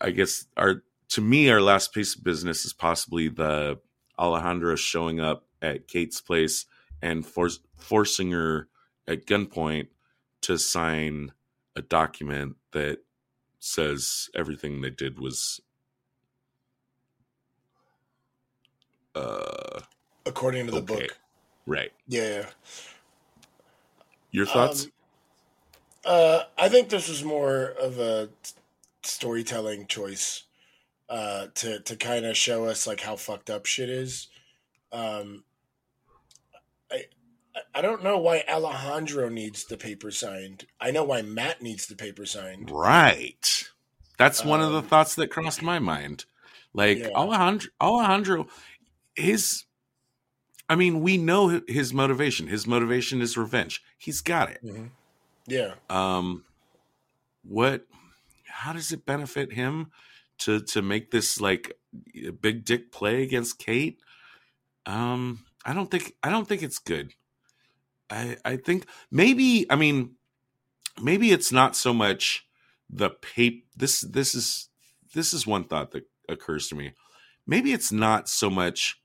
I 0.00 0.10
guess 0.10 0.46
our 0.56 0.82
to 1.10 1.20
me 1.20 1.50
our 1.50 1.60
last 1.60 1.92
piece 1.92 2.16
of 2.16 2.24
business 2.24 2.64
is 2.64 2.72
possibly 2.72 3.28
the 3.28 3.78
Alejandro 4.18 4.76
showing 4.76 5.20
up 5.20 5.46
at 5.60 5.88
Kate's 5.88 6.20
place 6.20 6.66
and 7.00 7.24
force, 7.26 7.60
forcing 7.76 8.30
her 8.32 8.68
at 9.06 9.26
gunpoint 9.26 9.88
to 10.42 10.58
sign 10.58 11.32
a 11.76 11.82
document 11.82 12.56
that 12.72 12.98
says 13.58 14.28
everything 14.34 14.80
they 14.80 14.90
did 14.90 15.18
was 15.18 15.60
uh 19.14 19.80
according 20.26 20.66
to 20.66 20.72
the 20.72 20.78
okay. 20.78 20.94
book. 20.94 21.18
right 21.66 21.92
Yeah. 22.08 22.46
Your 24.32 24.46
thoughts 24.46 24.86
Um, 24.86 24.92
uh, 26.04 26.44
I 26.58 26.68
think 26.68 26.88
this 26.88 27.08
was 27.08 27.24
more 27.24 27.74
of 27.80 27.98
a 28.00 28.30
storytelling 29.04 29.86
choice 29.86 30.44
uh, 31.08 31.48
to 31.56 31.80
to 31.80 31.96
kind 31.96 32.26
of 32.26 32.36
show 32.36 32.64
us 32.66 32.86
like 32.86 33.00
how 33.00 33.16
fucked 33.16 33.50
up 33.50 33.66
shit 33.66 33.88
is. 33.90 34.28
Um, 34.92 35.44
I 36.90 37.04
I 37.74 37.82
don't 37.82 38.02
know 38.02 38.18
why 38.18 38.44
Alejandro 38.48 39.28
needs 39.28 39.64
the 39.66 39.76
paper 39.76 40.10
signed. 40.10 40.66
I 40.80 40.90
know 40.90 41.04
why 41.04 41.22
Matt 41.22 41.62
needs 41.62 41.86
the 41.86 41.96
paper 41.96 42.26
signed. 42.26 42.70
Right. 42.70 43.70
That's 44.18 44.44
one 44.44 44.60
of 44.62 44.72
the 44.72 44.78
Um, 44.78 44.86
thoughts 44.88 45.14
that 45.16 45.30
crossed 45.30 45.62
my 45.62 45.78
mind. 45.78 46.24
Like 46.74 46.98
Yeah. 46.98 47.10
Alejandro, 47.14 47.70
Alejandro, 47.80 48.48
his, 49.14 49.64
I 50.68 50.76
mean, 50.76 51.00
we 51.00 51.18
know 51.18 51.60
his 51.66 51.92
motivation. 51.92 52.46
His 52.46 52.66
motivation 52.66 53.20
is 53.20 53.36
revenge. 53.36 53.82
He's 53.98 54.20
got 54.20 54.50
it. 54.50 54.64
Mhm. 54.64 54.90
Yeah. 55.46 55.74
Um, 55.90 56.44
what? 57.42 57.86
How 58.46 58.72
does 58.72 58.92
it 58.92 59.04
benefit 59.04 59.52
him 59.52 59.90
to 60.38 60.60
to 60.60 60.82
make 60.82 61.10
this 61.10 61.40
like 61.40 61.78
a 62.14 62.30
big 62.30 62.64
dick 62.64 62.92
play 62.92 63.22
against 63.22 63.58
Kate? 63.58 64.00
Um, 64.86 65.44
I 65.64 65.74
don't 65.74 65.90
think 65.90 66.14
I 66.22 66.30
don't 66.30 66.46
think 66.46 66.62
it's 66.62 66.78
good. 66.78 67.12
I 68.10 68.36
I 68.44 68.56
think 68.56 68.86
maybe 69.10 69.66
I 69.70 69.76
mean 69.76 70.16
maybe 71.00 71.32
it's 71.32 71.52
not 71.52 71.76
so 71.76 71.92
much 71.92 72.46
the 72.88 73.10
paper. 73.10 73.64
This 73.76 74.00
this 74.00 74.34
is 74.34 74.68
this 75.14 75.32
is 75.34 75.46
one 75.46 75.64
thought 75.64 75.90
that 75.92 76.08
occurs 76.28 76.68
to 76.68 76.74
me. 76.74 76.92
Maybe 77.46 77.72
it's 77.72 77.90
not 77.92 78.28
so 78.28 78.48
much 78.48 79.00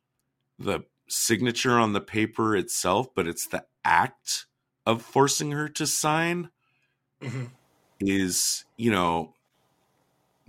the 0.60 0.82
signature 1.10 1.80
on 1.80 1.94
the 1.94 2.02
paper 2.02 2.56
itself, 2.56 3.08
but 3.16 3.28
it's 3.28 3.48
the 3.48 3.66
act 3.84 4.46
of 4.86 5.02
forcing 5.02 5.52
her 5.52 5.68
to 5.70 5.86
sign 5.88 6.50
Mhm. 7.22 7.50
is 8.00 8.66
you 8.78 8.92
know 8.92 9.34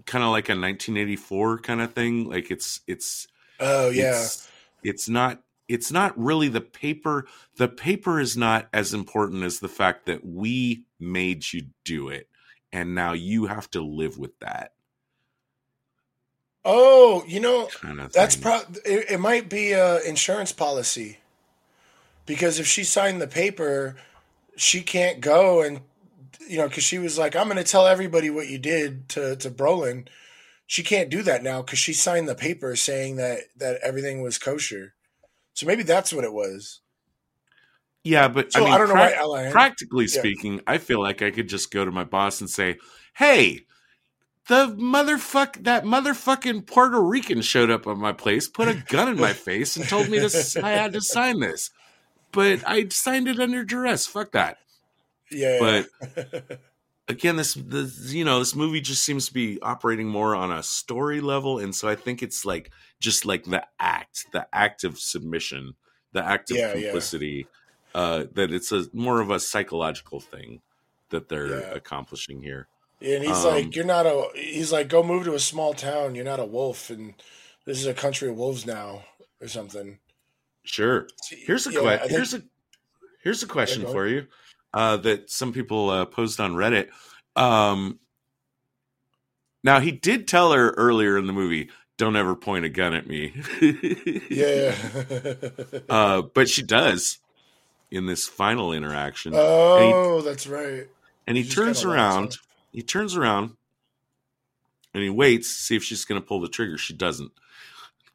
kind 0.06 0.24
of 0.24 0.30
like 0.30 0.48
a 0.48 0.54
1984 0.54 1.58
kind 1.58 1.80
of 1.80 1.92
thing 1.92 2.28
like 2.28 2.50
it's 2.50 2.80
it's 2.86 3.26
Oh 3.60 3.90
yeah. 3.90 4.04
it's, 4.10 4.50
it's 4.82 5.08
not 5.08 5.42
it's 5.66 5.90
not 5.90 6.16
really 6.18 6.48
the 6.48 6.60
paper 6.60 7.26
the 7.56 7.68
paper 7.68 8.20
is 8.20 8.36
not 8.36 8.68
as 8.72 8.94
important 8.94 9.42
as 9.42 9.58
the 9.58 9.68
fact 9.68 10.06
that 10.06 10.24
we 10.24 10.84
made 11.00 11.52
you 11.52 11.62
do 11.84 12.08
it 12.08 12.28
and 12.72 12.94
now 12.94 13.12
you 13.12 13.46
have 13.46 13.68
to 13.70 13.80
live 13.80 14.18
with 14.18 14.38
that 14.40 14.72
Oh, 16.68 17.24
you 17.26 17.40
know, 17.40 17.68
kind 17.70 18.00
of 18.00 18.12
that's 18.12 18.36
thing. 18.36 18.42
pro. 18.42 18.60
It, 18.84 19.12
it 19.12 19.20
might 19.20 19.48
be 19.48 19.72
a 19.72 20.00
insurance 20.02 20.52
policy 20.52 21.18
because 22.26 22.58
if 22.58 22.66
she 22.66 22.84
signed 22.84 23.20
the 23.20 23.26
paper, 23.28 23.96
she 24.56 24.82
can't 24.82 25.20
go 25.20 25.62
and 25.62 25.80
you 26.48 26.58
know 26.58 26.68
because 26.68 26.84
she 26.84 26.98
was 26.98 27.18
like, 27.18 27.36
"I'm 27.36 27.46
going 27.46 27.56
to 27.58 27.64
tell 27.64 27.86
everybody 27.86 28.30
what 28.30 28.48
you 28.48 28.58
did 28.58 29.08
to 29.10 29.36
to 29.36 29.50
Brolin." 29.50 30.08
She 30.66 30.82
can't 30.82 31.10
do 31.10 31.22
that 31.24 31.42
now 31.42 31.62
because 31.62 31.78
she 31.80 31.94
signed 31.94 32.28
the 32.28 32.34
paper 32.36 32.76
saying 32.76 33.16
that 33.16 33.40
that 33.56 33.80
everything 33.82 34.22
was 34.22 34.38
kosher. 34.38 34.94
So 35.54 35.66
maybe 35.66 35.84
that's 35.84 36.12
what 36.12 36.24
it 36.24 36.32
was. 36.34 36.80
yeah 38.04 38.28
but 38.28 38.50
So 38.52 38.64
i 38.64 38.74
I, 38.74 38.78
don't 38.78 38.88
know 38.88 38.94
why 38.94 39.14
practically 39.50 40.06
Yeah. 40.06 40.20
speaking 40.20 40.60
i 40.66 40.78
feel 40.78 41.00
like 41.02 41.22
i 41.22 41.30
could 41.30 41.48
just 41.48 41.70
go 41.70 41.84
to 41.84 41.90
my 41.90 42.04
boss 42.04 42.40
and 42.40 42.48
say 42.50 42.78
hey 43.14 43.66
the 44.48 44.74
motherfuck 44.76 45.62
that 45.64 45.84
motherfucking 45.84 46.66
Puerto 46.66 47.00
Rican 47.00 47.42
showed 47.42 47.70
up 47.70 47.86
at 47.86 47.96
my 47.96 48.12
place, 48.12 48.48
put 48.48 48.68
a 48.68 48.74
gun 48.88 49.08
in 49.08 49.20
my 49.20 49.32
face, 49.34 49.76
and 49.76 49.88
told 49.88 50.08
me 50.08 50.18
to 50.18 50.60
I 50.64 50.70
had 50.70 50.92
to 50.94 51.00
sign 51.00 51.40
this. 51.40 51.70
But 52.32 52.62
I 52.66 52.88
signed 52.88 53.28
it 53.28 53.38
under 53.40 53.64
duress. 53.64 54.06
Fuck 54.06 54.32
that. 54.32 54.58
yeah, 55.30 55.58
But 55.60 56.60
again, 57.08 57.36
this 57.36 57.54
the 57.54 57.92
you 58.08 58.24
know 58.24 58.38
this 58.38 58.54
movie 58.54 58.80
just 58.80 59.02
seems 59.02 59.26
to 59.28 59.34
be 59.34 59.60
operating 59.62 60.08
more 60.08 60.34
on 60.34 60.50
a 60.50 60.62
story 60.62 61.20
level, 61.20 61.58
and 61.58 61.74
so 61.74 61.88
I 61.88 61.94
think 61.94 62.22
it's 62.22 62.44
like 62.44 62.70
just 63.00 63.24
like 63.24 63.44
the 63.44 63.64
act, 63.78 64.26
the 64.32 64.46
act 64.52 64.84
of 64.84 64.98
submission, 64.98 65.74
the 66.12 66.24
act 66.24 66.50
of 66.50 66.56
Yeah, 66.56 66.74
yeah. 66.74 66.82
complicity. 66.84 67.46
Uh, 67.94 68.24
that 68.34 68.52
it's 68.52 68.70
a 68.70 68.84
more 68.92 69.20
of 69.20 69.30
a 69.30 69.40
psychological 69.40 70.20
thing 70.20 70.60
that 71.10 71.28
they're 71.28 71.60
Yeah. 71.60 71.70
accomplishing 71.74 72.42
here. 72.42 72.68
And 73.00 73.24
he's 73.24 73.44
um, 73.44 73.54
like, 73.54 73.76
"You're 73.76 73.84
not 73.84 74.06
a." 74.06 74.28
He's 74.34 74.72
like, 74.72 74.88
"Go 74.88 75.02
move 75.02 75.24
to 75.24 75.34
a 75.34 75.38
small 75.40 75.74
town. 75.74 76.14
You're 76.14 76.24
not 76.24 76.40
a 76.40 76.44
wolf, 76.44 76.90
and 76.90 77.14
this 77.64 77.78
is 77.78 77.86
a 77.86 77.94
country 77.94 78.28
of 78.28 78.36
wolves 78.36 78.66
now, 78.66 79.04
or 79.40 79.48
something." 79.48 79.98
Sure. 80.64 81.06
Here's 81.30 81.66
a 81.66 81.72
Yeah, 81.72 81.78
I 81.80 81.82
question. 81.82 81.98
think- 82.00 82.10
Here's 82.12 82.34
a 82.34 82.42
here's 83.22 83.42
a 83.42 83.46
question 83.46 83.82
go 83.82 83.92
for 83.92 84.06
you 84.06 84.26
uh, 84.74 84.96
that 84.98 85.30
some 85.30 85.52
people 85.52 85.90
uh, 85.90 86.04
posed 86.04 86.40
on 86.40 86.54
Reddit. 86.54 86.88
Um, 87.36 87.98
now 89.64 89.80
he 89.80 89.92
did 89.92 90.28
tell 90.28 90.52
her 90.52 90.70
earlier 90.70 91.16
in 91.18 91.26
the 91.26 91.32
movie, 91.32 91.70
"Don't 91.96 92.16
ever 92.16 92.34
point 92.34 92.64
a 92.64 92.68
gun 92.68 92.94
at 92.94 93.06
me." 93.06 93.32
Yeah. 94.30 94.74
uh, 95.88 96.22
but 96.22 96.48
she 96.48 96.62
does 96.62 97.18
in 97.90 98.06
this 98.06 98.26
final 98.28 98.72
interaction, 98.74 99.32
oh, 99.34 100.20
that's 100.20 100.46
right. 100.46 100.86
and 101.26 101.36
he 101.38 101.44
turns 101.44 101.84
around. 101.84 102.36
He 102.72 102.82
turns 102.82 103.16
around, 103.16 103.56
and 104.94 105.02
he 105.02 105.10
waits 105.10 105.48
to 105.48 105.62
see 105.62 105.76
if 105.76 105.84
she's 105.84 106.04
going 106.04 106.20
to 106.20 106.26
pull 106.26 106.40
the 106.40 106.48
trigger. 106.48 106.78
She 106.78 106.94
doesn't. 106.94 107.32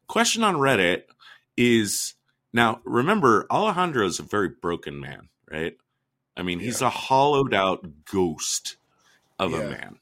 Question 0.06 0.42
on 0.44 0.56
Reddit 0.56 1.04
is 1.56 2.14
now. 2.52 2.80
Remember, 2.84 3.46
Alejandro 3.50 4.06
is 4.06 4.18
a 4.18 4.22
very 4.24 4.48
broken 4.48 5.00
man, 5.00 5.28
right? 5.50 5.76
I 6.36 6.42
mean, 6.42 6.60
he's 6.60 6.80
Yeah. 6.80 6.88
a 6.88 6.90
hollowed 6.90 7.54
out 7.54 8.04
ghost 8.04 8.76
of 9.38 9.52
a 9.54 9.58
man. 9.70 9.98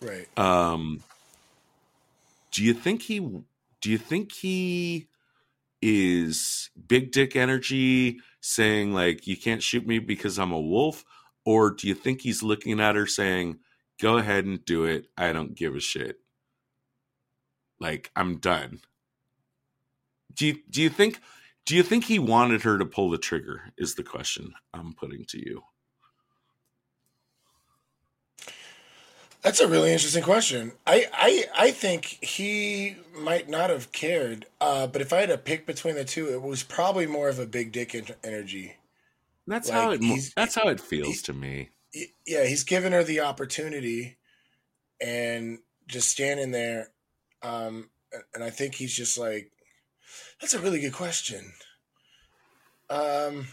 Right. 0.00 0.38
Um, 0.38 1.02
do 2.50 2.62
you 2.64 2.74
think 2.74 3.02
he? 3.02 3.18
Do 3.18 3.90
you 3.90 3.98
think 3.98 4.32
he 4.32 5.08
is 5.80 6.70
big 6.86 7.10
dick 7.10 7.34
energy 7.34 8.20
saying 8.40 8.92
like 8.94 9.26
you 9.26 9.36
can't 9.36 9.62
shoot 9.62 9.84
me 9.86 9.98
because 9.98 10.38
I'm 10.38 10.52
a 10.52 10.60
wolf, 10.60 11.04
or 11.44 11.70
do 11.70 11.88
you 11.88 11.94
think 11.94 12.20
he's 12.20 12.42
looking 12.42 12.78
at 12.80 12.94
her 12.94 13.06
saying, 13.06 13.58
"Go 14.02 14.18
ahead 14.18 14.44
and 14.46 14.64
do 14.66 14.84
it. 14.84 15.06
I 15.16 15.32
don't 15.32 15.56
give 15.56 15.76
a 15.76 15.80
shit. 15.80 16.20
Like 17.80 18.10
I'm 18.16 18.38
done." 18.38 18.80
Do 20.34 20.46
you 20.46 20.58
do 20.70 20.82
you 20.82 20.90
think? 20.90 21.20
Do 21.66 21.76
you 21.76 21.84
think 21.84 22.04
he 22.04 22.18
wanted 22.18 22.62
her 22.64 22.78
to 22.78 22.86
pull 22.86 23.10
the 23.10 23.18
trigger? 23.18 23.72
Is 23.78 23.94
the 23.94 24.04
question 24.04 24.54
I'm 24.74 24.94
putting 24.94 25.24
to 25.26 25.38
you. 25.38 25.62
That's 29.42 29.60
a 29.60 29.68
really 29.68 29.92
interesting 29.92 30.22
question. 30.24 30.72
I, 30.86 31.06
I 31.12 31.44
I 31.56 31.70
think 31.72 32.24
he 32.24 32.96
might 33.16 33.48
not 33.48 33.70
have 33.70 33.92
cared, 33.92 34.46
uh, 34.60 34.86
but 34.86 35.02
if 35.02 35.12
I 35.12 35.20
had 35.20 35.30
to 35.30 35.38
pick 35.38 35.66
between 35.66 35.96
the 35.96 36.04
two, 36.04 36.28
it 36.32 36.42
was 36.42 36.62
probably 36.62 37.06
more 37.06 37.28
of 37.28 37.40
a 37.40 37.46
big 37.46 37.72
dick 37.72 37.94
en- 37.94 38.06
energy. 38.24 38.76
That's 39.46 39.70
Like, 39.70 39.76
how 39.82 39.90
it. 39.92 40.32
That's 40.36 40.54
how 40.54 40.68
it 40.68 40.80
feels 40.80 41.22
to 41.22 41.32
me. 41.32 41.70
Yeah, 42.26 42.44
he's 42.44 42.64
given 42.64 42.92
her 42.92 43.04
the 43.04 43.20
opportunity, 43.20 44.16
and 45.00 45.58
just 45.86 46.08
standing 46.08 46.50
there, 46.50 46.88
um, 47.42 47.90
and 48.34 48.42
I 48.42 48.50
think 48.50 48.74
he's 48.74 48.94
just 48.94 49.18
like, 49.18 49.50
"That's 50.40 50.54
a 50.54 50.60
really 50.60 50.80
good 50.80 50.94
question." 50.94 51.52
Um, 52.88 53.48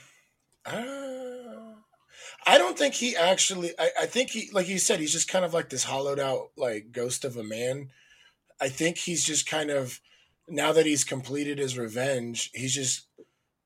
I 0.65 2.57
don't 2.57 2.77
think 2.77 2.93
he 2.95 3.15
actually. 3.15 3.73
I, 3.77 3.91
I 4.01 4.05
think 4.05 4.31
he, 4.31 4.49
like 4.53 4.67
you 4.67 4.79
said, 4.79 4.99
he's 4.99 5.11
just 5.11 5.27
kind 5.29 5.45
of 5.45 5.53
like 5.53 5.69
this 5.69 5.83
hollowed 5.83 6.19
out, 6.19 6.51
like 6.57 6.91
ghost 6.91 7.25
of 7.25 7.37
a 7.37 7.43
man. 7.43 7.89
I 8.61 8.69
think 8.69 8.97
he's 8.97 9.23
just 9.23 9.47
kind 9.47 9.69
of 9.69 9.99
now 10.47 10.71
that 10.73 10.85
he's 10.85 11.03
completed 11.03 11.59
his 11.59 11.77
revenge, 11.77 12.51
he's 12.53 12.73
just 12.73 13.05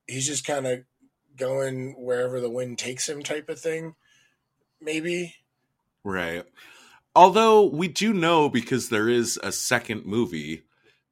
he's 0.06 0.26
just 0.26 0.46
kind 0.46 0.66
of 0.66 0.80
going 1.36 1.94
wherever 1.98 2.40
the 2.40 2.50
wind 2.50 2.78
takes 2.78 3.08
him, 3.08 3.22
type 3.22 3.48
of 3.48 3.58
thing. 3.58 3.94
Maybe. 4.84 5.34
Right. 6.04 6.44
Although 7.16 7.66
we 7.66 7.88
do 7.88 8.12
know 8.12 8.48
because 8.48 8.88
there 8.88 9.08
is 9.08 9.38
a 9.42 9.52
second 9.52 10.04
movie 10.04 10.62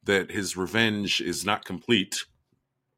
that 0.05 0.31
his 0.31 0.57
revenge 0.57 1.20
is 1.20 1.44
not 1.44 1.65
complete. 1.65 2.24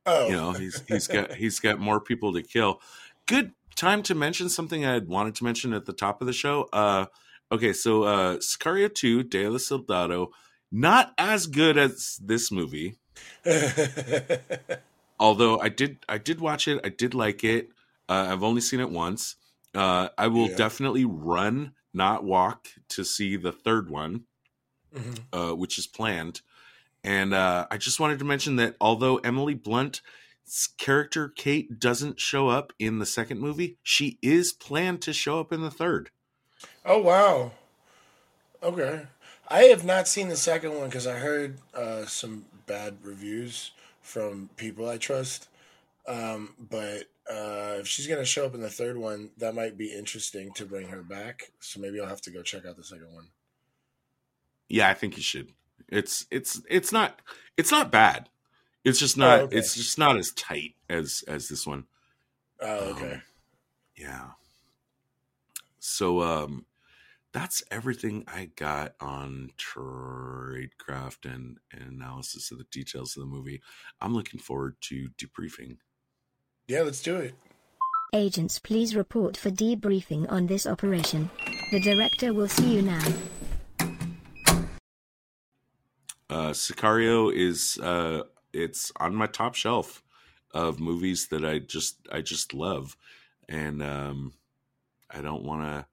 Oh, 0.07 0.29
You 0.29 0.33
know, 0.37 0.53
he's 0.53 0.83
he's 0.89 1.07
got 1.07 1.33
he's 1.35 1.61
got 1.61 1.79
more 1.79 2.01
people 2.01 2.33
to 2.35 2.43
kill. 2.43 2.81
Good 3.27 3.53
time 3.77 4.03
to 4.05 4.15
mention 4.15 4.49
something 4.49 4.85
I 4.85 4.95
had 4.95 5.09
wanted 5.09 5.35
to 5.37 5.45
mention 5.45 5.73
at 5.73 5.87
the 5.87 5.93
top 5.93 6.21
of 6.21 6.27
the 6.27 6.33
show. 6.33 6.69
Uh 6.73 7.07
okay, 7.53 7.73
so 7.73 8.03
uh 8.05 8.37
Sicario 8.39 8.93
2, 8.93 9.23
Day 9.25 9.45
of 9.45 9.53
the 9.53 9.59
Soldado, 9.59 10.31
not 10.73 11.15
as 11.19 11.47
good 11.47 11.77
as 11.79 12.19
this 12.23 12.51
movie. 12.51 12.97
Although 15.21 15.61
I 15.61 15.69
did 15.69 15.99
I 16.09 16.19
did 16.19 16.41
watch 16.41 16.69
it, 16.69 16.81
I 16.85 16.89
did 16.89 17.15
like 17.15 17.45
it. 17.45 17.71
Uh, 18.09 18.29
I've 18.31 18.43
only 18.43 18.61
seen 18.61 18.81
it 18.81 18.91
once. 18.91 19.37
Uh, 19.75 20.09
I 20.17 20.29
will 20.29 20.49
Yeah. 20.49 20.57
definitely 20.57 21.05
run, 21.05 21.75
not 21.93 22.25
walk, 22.25 22.69
to 22.91 23.05
see 23.05 23.37
the 23.37 23.53
third 23.53 23.91
one, 23.91 24.27
Mhm. 24.93 25.25
uh, 25.33 25.53
which 25.53 25.79
is 25.79 25.87
planned. 25.87 26.43
And 27.05 27.35
uh, 27.35 27.67
I 27.71 27.79
just 27.79 28.01
wanted 28.01 28.19
to 28.21 28.25
mention 28.25 28.57
that 28.57 28.77
although 28.81 29.19
Emily 29.19 29.55
Blunt's 29.55 30.03
character 30.79 31.29
Kate 31.29 31.79
doesn't 31.79 32.21
show 32.21 32.49
up 32.49 32.73
in 32.79 32.99
the 32.99 33.07
second 33.07 33.41
movie, 33.41 33.79
she 33.83 34.19
is 34.23 34.53
planned 34.53 35.03
to 35.03 35.13
show 35.13 35.41
up 35.41 35.53
in 35.53 35.63
the 35.63 35.71
third. 35.71 36.11
Oh 36.85 36.99
wow. 37.01 37.53
Okay. 38.63 39.07
I 39.49 39.65
have 39.65 39.85
not 39.85 40.09
seen 40.09 40.29
the 40.29 40.37
second 40.37 40.75
one 40.75 40.89
because 40.89 41.07
I 41.07 41.19
heard 41.19 41.59
uh, 41.75 42.07
some 42.07 42.47
bad 42.67 42.99
reviews 43.03 43.73
from 44.01 44.49
people 44.57 44.89
I 44.89 44.97
trust. 44.97 45.49
Um, 46.07 46.55
but 46.59 47.05
uh, 47.29 47.77
if 47.81 47.89
she's 47.89 48.07
gonna 48.07 48.25
show 48.25 48.45
up 48.45 48.55
in 48.55 48.61
the 48.61 48.71
third 48.71 48.97
one, 48.97 49.31
that 49.39 49.55
might 49.55 49.79
be 49.79 49.93
interesting 49.93 50.53
to 50.53 50.67
bring 50.67 50.89
her 50.89 51.03
back. 51.03 51.53
So 51.61 51.81
maybe 51.81 52.01
I'll 52.01 52.09
have 52.09 52.21
to 52.23 52.31
go 52.31 52.43
check 52.43 52.67
out 52.67 52.77
the 52.77 52.85
second 52.85 53.13
one. 53.13 53.29
Yeah, 54.69 54.89
I 54.89 54.95
think 54.95 55.17
you 55.17 55.23
should. 55.23 55.53
It's 55.89 56.27
it's 56.31 56.61
it's 56.69 56.93
not 56.93 57.21
it's 57.57 57.71
not 57.71 57.91
bad. 57.91 58.29
It's 58.85 58.99
just 58.99 59.17
not 59.17 59.41
okay. 59.41 59.57
it's 59.57 59.75
just 59.75 59.99
not 59.99 60.17
as 60.17 60.31
tight 60.33 60.75
as 60.89 61.25
as 61.27 61.49
this 61.49 61.67
one. 61.67 61.85
Oh, 62.61 62.91
okay. 62.91 63.15
Um, 63.15 63.23
yeah. 63.97 64.27
So 65.79 66.21
um 66.21 66.67
that's 67.33 67.65
everything 67.69 68.25
I 68.29 68.51
got 68.55 68.95
on 69.01 69.51
tradecraft 69.59 71.25
and, 71.25 71.59
and 71.73 71.83
analysis 71.83 72.53
of 72.53 72.59
the 72.59 72.67
details 72.71 73.17
of 73.17 73.23
the 73.23 73.27
movie. 73.27 73.61
I'm 74.01 74.15
looking 74.15 74.39
forward 74.39 74.77
to 74.83 75.09
debriefing. 75.19 75.79
Yeah, 76.66 76.81
let's 76.82 77.03
do 77.03 77.16
it. 77.16 77.35
Agents, 78.15 78.59
please 78.59 78.97
report 78.97 79.36
for 79.36 79.51
debriefing 79.51 80.31
on 80.31 80.47
this 80.47 80.66
operation. 80.66 81.28
The 81.70 81.81
director 81.81 82.32
will 82.32 82.49
see 82.49 82.77
you 82.77 82.82
now. 82.82 83.05
Uh, 86.31 86.51
Sicario 86.51 87.32
is 87.35 87.78
uh, 87.82 88.23
it's 88.53 88.93
on 88.97 89.15
my 89.15 89.27
top 89.27 89.55
shelf 89.55 90.03
of 90.53 90.81
movies 90.81 91.28
that 91.28 91.45
I 91.45 91.59
just 91.59 91.99
I 92.11 92.23
just 92.23 92.55
love, 92.55 92.97
and 93.49 93.82
um, 93.82 94.32
I 95.11 95.20
don't 95.20 95.45
want 95.45 95.62
to 95.62 95.86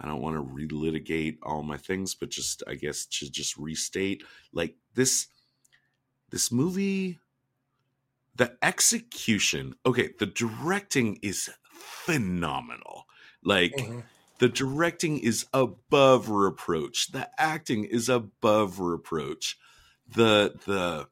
I 0.00 0.08
don't 0.08 0.20
want 0.20 0.36
to 0.36 0.42
relitigate 0.42 1.38
all 1.42 1.62
my 1.62 1.78
things, 1.78 2.14
but 2.14 2.28
just 2.28 2.62
I 2.66 2.74
guess 2.74 3.06
to 3.06 3.30
just 3.30 3.56
restate 3.56 4.24
like 4.52 4.74
this 4.94 5.28
this 6.30 6.52
movie 6.52 7.18
the 8.38 8.56
execution 8.62 9.74
okay 9.86 10.10
the 10.18 10.26
directing 10.26 11.18
is 11.22 11.50
phenomenal. 11.62 13.06
Like 13.44 13.90
Mhm. 13.90 14.08
the 14.38 14.48
directing 14.48 15.18
is 15.18 15.46
above 15.52 16.30
reproach. 16.30 17.08
The 17.12 17.28
acting 17.40 17.84
is 17.84 18.08
above 18.08 18.80
reproach. 18.80 19.58
The 20.06 20.54
the 20.66 21.08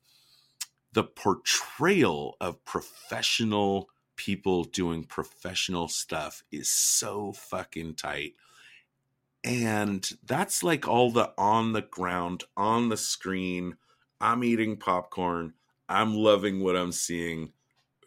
the 0.93 1.05
portrayal 1.05 2.37
of 2.41 2.65
professional 2.65 3.91
people 4.17 4.65
doing 4.65 5.05
professional 5.05 5.89
stuff 5.89 6.43
is 6.51 6.71
so 6.71 7.33
fucking 7.33 7.97
tight. 7.97 8.35
And 9.45 10.09
that's 10.25 10.63
like 10.63 10.89
all 10.89 11.11
the 11.11 11.33
on 11.39 11.73
the 11.73 11.83
ground 11.83 12.45
on 12.57 12.89
the 12.89 12.97
screen. 12.97 13.77
I'm 14.21 14.43
eating 14.43 14.79
popcorn 14.79 15.55
i'm 15.89 16.15
loving 16.15 16.61
what 16.63 16.77
i'm 16.77 16.93
seeing 16.93 17.53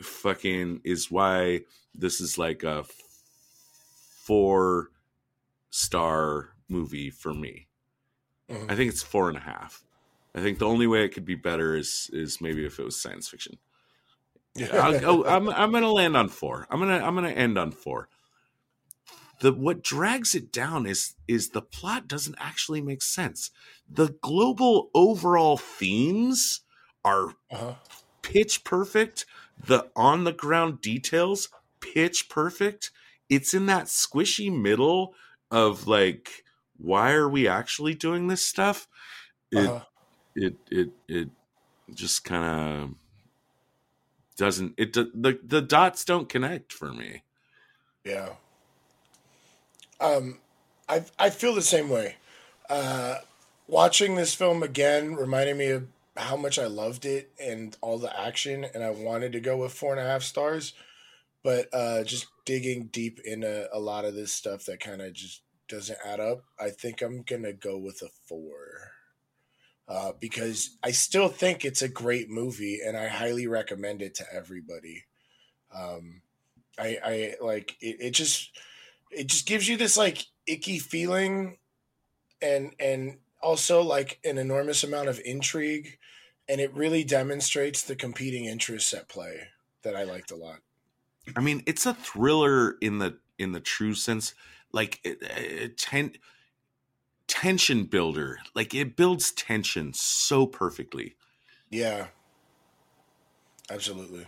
fucking 0.01 0.81
is 0.83 1.11
why 1.11 1.61
this 1.93 2.21
is 2.21 2.37
like 2.37 2.63
a 2.63 2.85
four 4.23 4.89
star 5.69 6.49
movie 6.67 7.09
for 7.09 7.33
me 7.33 7.67
Mhm. 8.49 8.71
i 8.71 8.75
think 8.75 8.89
it's 8.91 9.03
four 9.03 9.27
and 9.29 9.37
a 9.37 9.41
half 9.41 9.83
i 10.35 10.41
think 10.41 10.59
the 10.59 10.67
only 10.67 10.87
way 10.87 11.03
it 11.03 11.09
could 11.09 11.25
be 11.25 11.35
better 11.35 11.75
is 11.75 12.09
is 12.13 12.41
maybe 12.41 12.65
if 12.65 12.79
it 12.79 12.83
was 12.85 12.99
science 13.01 13.27
fiction 13.29 13.57
oh, 14.71 15.23
I'm 15.25 15.49
I'm 15.61 15.71
gonna 15.71 15.91
land 15.91 16.17
on 16.17 16.29
four. 16.29 16.67
I'm 16.69 16.79
gonna 16.79 16.97
I'm 16.99 17.15
gonna 17.15 17.29
end 17.29 17.57
on 17.57 17.71
four. 17.71 18.09
The 19.41 19.53
what 19.53 19.83
drags 19.83 20.35
it 20.35 20.51
down 20.51 20.85
is 20.85 21.15
is 21.27 21.49
the 21.49 21.61
plot 21.61 22.07
doesn't 22.07 22.35
actually 22.39 22.81
make 22.81 23.01
sense. 23.01 23.51
The 23.89 24.15
global 24.21 24.89
overall 24.93 25.57
themes 25.57 26.61
are 27.03 27.33
uh-huh. 27.51 27.75
pitch 28.21 28.63
perfect. 28.63 29.25
The 29.57 29.89
on 29.95 30.23
the 30.23 30.33
ground 30.33 30.81
details 30.81 31.49
pitch 31.81 32.29
perfect. 32.29 32.91
It's 33.29 33.53
in 33.53 33.65
that 33.67 33.85
squishy 33.85 34.55
middle 34.55 35.15
of 35.51 35.87
like, 35.87 36.43
why 36.77 37.11
are 37.11 37.29
we 37.29 37.47
actually 37.47 37.93
doing 37.95 38.27
this 38.27 38.45
stuff? 38.45 38.87
It 39.51 39.71
Uh-huh. 39.71 39.85
it 40.35 40.57
it 40.71 40.91
it 41.07 41.29
just 41.93 42.23
kind 42.23 42.45
of 42.45 42.95
doesn't 44.37 44.73
it 44.77 44.93
the 44.93 45.39
the 45.43 45.61
dots 45.61 46.05
don't 46.05 46.29
connect 46.29 46.71
for 46.71 46.93
me 46.93 47.23
Yeah. 48.03 48.35
Um, 49.99 50.39
I 50.87 51.05
I 51.17 51.29
feel 51.29 51.53
the 51.53 51.61
same 51.61 51.89
way. 51.89 52.15
Uh, 52.69 53.19
watching 53.67 54.15
this 54.15 54.33
film 54.33 54.63
again 54.63 55.15
reminded 55.15 55.57
me 55.57 55.69
of 55.71 55.87
how 56.19 56.35
much 56.35 56.59
I 56.59 56.67
loved 56.67 57.05
it 57.05 57.31
and 57.39 57.75
all 57.81 57.97
the 57.97 58.17
action, 58.19 58.65
and 58.73 58.83
I 58.83 58.91
wanted 58.91 59.31
to 59.33 59.39
go 59.39 59.57
with 59.57 59.73
four 59.73 59.91
and 59.91 59.99
a 59.99 60.09
half 60.09 60.23
stars. 60.23 60.73
But 61.43 61.69
uh, 61.73 62.03
just 62.03 62.27
digging 62.45 62.87
deep 62.87 63.19
into 63.23 63.69
a 63.73 63.79
lot 63.79 64.05
of 64.05 64.13
this 64.13 64.33
stuff 64.33 64.65
that 64.65 64.81
kind 64.81 65.01
of 65.01 65.13
just 65.13 65.41
doesn't 65.69 65.99
add 66.05 66.19
up, 66.19 66.43
I 66.59 66.69
think 66.69 67.01
I'm 67.01 67.21
gonna 67.21 67.53
go 67.53 67.77
with 67.77 68.01
a 68.01 68.09
four. 68.27 68.91
Uh, 69.87 70.11
because 70.19 70.77
I 70.83 70.91
still 70.91 71.29
think 71.29 71.65
it's 71.65 71.81
a 71.81 71.89
great 71.89 72.29
movie, 72.29 72.79
and 72.85 72.97
I 72.97 73.07
highly 73.07 73.47
recommend 73.47 74.01
it 74.01 74.15
to 74.15 74.25
everybody. 74.33 75.05
Um, 75.73 76.21
I, 76.77 76.97
I 77.03 77.35
like 77.41 77.75
it, 77.81 77.97
it 77.99 78.11
just 78.11 78.51
it 79.11 79.27
just 79.27 79.47
gives 79.47 79.67
you 79.67 79.77
this 79.77 79.97
like 79.97 80.25
icky 80.47 80.79
feeling 80.79 81.57
and 82.41 82.73
and 82.79 83.17
also 83.41 83.81
like 83.81 84.19
an 84.23 84.37
enormous 84.37 84.83
amount 84.83 85.09
of 85.09 85.21
intrigue 85.23 85.97
and 86.49 86.59
it 86.59 86.73
really 86.73 87.05
demonstrates 87.05 87.83
the 87.83 87.95
competing 87.95 88.45
interests 88.45 88.93
at 88.93 89.07
play 89.07 89.49
that 89.83 89.95
I 89.95 90.03
liked 90.03 90.31
a 90.31 90.35
lot. 90.35 90.61
i 91.35 91.41
mean 91.41 91.63
it's 91.65 91.85
a 91.85 91.93
thriller 91.93 92.77
in 92.81 92.99
the 92.99 93.19
in 93.37 93.51
the 93.51 93.59
true 93.59 93.93
sense 93.93 94.33
like 94.71 95.05
ten, 95.77 96.13
tension 97.27 97.85
builder 97.85 98.39
like 98.55 98.73
it 98.73 98.95
builds 98.97 99.31
tension 99.31 99.93
so 99.93 100.45
perfectly 100.45 101.15
Yeah. 101.69 102.09
Absolutely. 103.69 104.27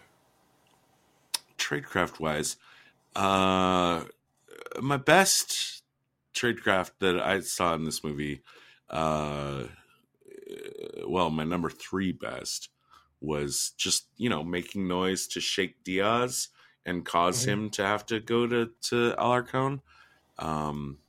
tradecraft 1.57 2.19
wise 2.19 2.57
uh 3.15 4.05
my 4.81 4.97
best 4.97 5.83
tradecraft 6.33 6.91
that 6.99 7.19
i 7.21 7.39
saw 7.39 7.75
in 7.75 7.85
this 7.85 8.03
movie 8.03 8.41
uh 8.89 9.65
well 11.11 11.29
my 11.29 11.43
number 11.43 11.69
three 11.69 12.11
best 12.11 12.69
was 13.19 13.73
just 13.77 14.07
you 14.17 14.29
know 14.29 14.43
making 14.43 14.87
noise 14.87 15.27
to 15.27 15.39
shake 15.39 15.83
diaz 15.83 16.49
and 16.85 17.05
cause 17.05 17.43
Mhm. 17.43 17.47
him 17.47 17.69
to 17.69 17.85
have 17.85 18.05
to 18.05 18.19
go 18.19 18.47
to 18.47 18.71
to 18.81 19.13
alarcon 19.17 19.81
um 20.39 20.99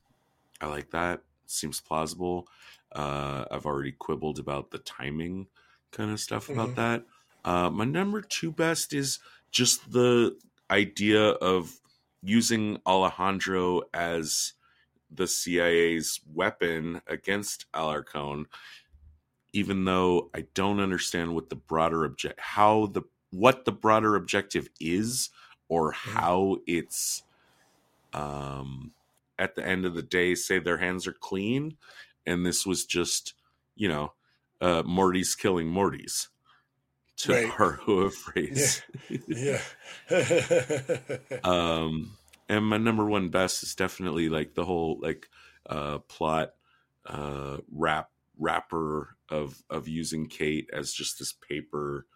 i 0.61 0.67
like 0.67 0.91
that 0.91 1.23
seems 1.47 1.81
plausible 1.81 2.49
uh 2.93 3.45
i've 3.51 3.67
already 3.67 3.93
quibbled 3.93 4.39
about 4.39 4.71
the 4.71 4.79
timing 4.79 5.47
kind 5.93 6.11
of 6.11 6.21
stuff 6.21 6.49
about 6.51 6.71
Mhm. 6.71 6.77
that 6.77 7.07
uh 7.45 7.71
my 7.71 7.85
number 7.85 8.21
two 8.23 8.53
best 8.53 8.93
is 8.93 9.19
just 9.51 9.93
the 9.93 10.37
idea 10.71 11.23
of 11.53 11.81
using 12.23 12.81
Alejandro 12.87 13.83
as 13.93 14.55
the 15.11 15.27
CIA's 15.27 16.21
weapon 16.33 17.03
against 17.07 17.71
Alarcon, 17.73 18.47
even 19.53 19.85
though 19.85 20.31
I 20.35 20.47
don't 20.55 20.81
understand 20.81 21.35
what 21.35 21.51
the 21.51 21.57
broader 21.57 22.05
object, 22.05 22.41
how 22.41 22.87
the 22.87 23.03
what 23.31 23.65
the 23.65 23.73
broader 23.73 24.15
objective 24.17 24.69
is, 24.81 25.31
or 25.69 25.93
how 25.93 26.59
it's, 26.67 27.23
um, 28.13 28.93
at 29.39 29.55
the 29.55 29.67
end 29.67 29.87
of 29.87 29.95
the 29.95 30.03
day, 30.03 30.35
say 30.35 30.59
their 30.59 30.79
hands 30.79 31.07
are 31.07 31.15
clean, 31.15 31.77
and 32.27 32.45
this 32.45 32.67
was 32.67 32.85
just, 32.85 33.35
you 33.75 33.89
know, 33.89 34.13
uh, 34.61 34.83
Morty's 34.85 35.35
killing 35.35 35.69
Morty's. 35.69 36.29
To 37.19 37.33
Right. 37.33 37.49
borrow 37.59 38.01
a 38.07 38.11
phrase. 38.11 38.83
Yeah. 39.29 39.61
um 41.45 42.17
and 42.49 42.65
my 42.65 42.79
number 42.79 43.05
one 43.05 43.29
best 43.29 43.63
is 43.63 43.75
definitely 43.75 44.29
like 44.29 44.55
the 44.55 44.65
whole 44.65 44.99
like 45.01 45.29
uh 45.69 45.99
plot 45.99 46.53
uh 47.07 47.59
rap 47.71 48.12
wrapper 48.43 49.17
of 49.31 49.63
of 49.71 49.87
using 49.87 50.27
kate 50.27 50.69
as 50.73 50.93
just 50.93 51.19
this 51.19 51.33
paper 51.33 52.07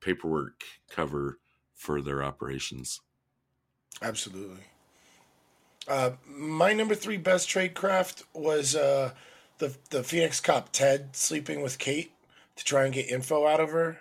paperwork 0.00 0.62
cover 0.90 1.38
for 1.74 2.00
their 2.00 2.22
operations 2.22 3.00
Absolutely. 4.02 4.64
Uh, 5.86 6.12
my 6.26 6.72
number 6.72 6.94
three 6.94 7.16
best 7.16 7.48
trade 7.48 7.74
craft 7.74 8.24
was 8.32 8.74
uh, 8.74 9.12
the 9.58 9.76
the 9.90 10.02
Phoenix 10.02 10.40
cop 10.40 10.70
Ted 10.72 11.14
sleeping 11.14 11.62
with 11.62 11.78
Kate 11.78 12.12
to 12.56 12.64
try 12.64 12.84
and 12.84 12.94
get 12.94 13.10
info 13.10 13.46
out 13.46 13.60
of 13.60 13.70
her. 13.70 14.00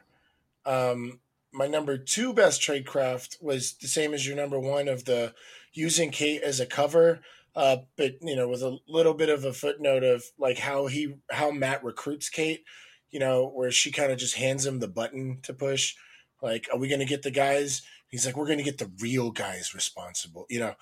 Um, 0.65 1.19
my 1.51 1.67
number 1.67 1.97
two 1.97 2.33
best 2.33 2.61
trade 2.61 2.85
craft 2.85 3.37
was 3.41 3.73
the 3.73 3.87
same 3.87 4.13
as 4.13 4.25
your 4.25 4.35
number 4.35 4.59
one 4.59 4.87
of 4.87 5.05
the 5.05 5.33
using 5.73 6.11
Kate 6.11 6.41
as 6.41 6.59
a 6.59 6.65
cover, 6.65 7.19
uh, 7.55 7.77
but 7.97 8.13
you 8.21 8.35
know 8.35 8.47
with 8.49 8.61
a 8.63 8.77
little 8.87 9.13
bit 9.13 9.29
of 9.29 9.45
a 9.45 9.53
footnote 9.53 10.03
of 10.03 10.23
like 10.37 10.57
how 10.59 10.87
he 10.87 11.15
how 11.31 11.51
Matt 11.51 11.83
recruits 11.83 12.29
Kate, 12.29 12.63
you 13.11 13.19
know 13.19 13.47
where 13.49 13.71
she 13.71 13.91
kind 13.91 14.11
of 14.11 14.17
just 14.17 14.35
hands 14.35 14.65
him 14.65 14.79
the 14.79 14.87
button 14.87 15.39
to 15.43 15.53
push 15.53 15.95
Like, 16.41 16.67
are 16.71 16.77
we 16.77 16.89
going 16.89 16.99
to 16.99 17.05
get 17.05 17.23
the 17.23 17.31
guys? 17.31 17.81
He's 18.09 18.25
like, 18.25 18.35
we're 18.35 18.47
going 18.47 18.59
to 18.59 18.63
get 18.63 18.77
the 18.77 18.91
real 18.99 19.31
guys 19.31 19.73
responsible, 19.73 20.45
you 20.49 20.59
know. 20.59 20.75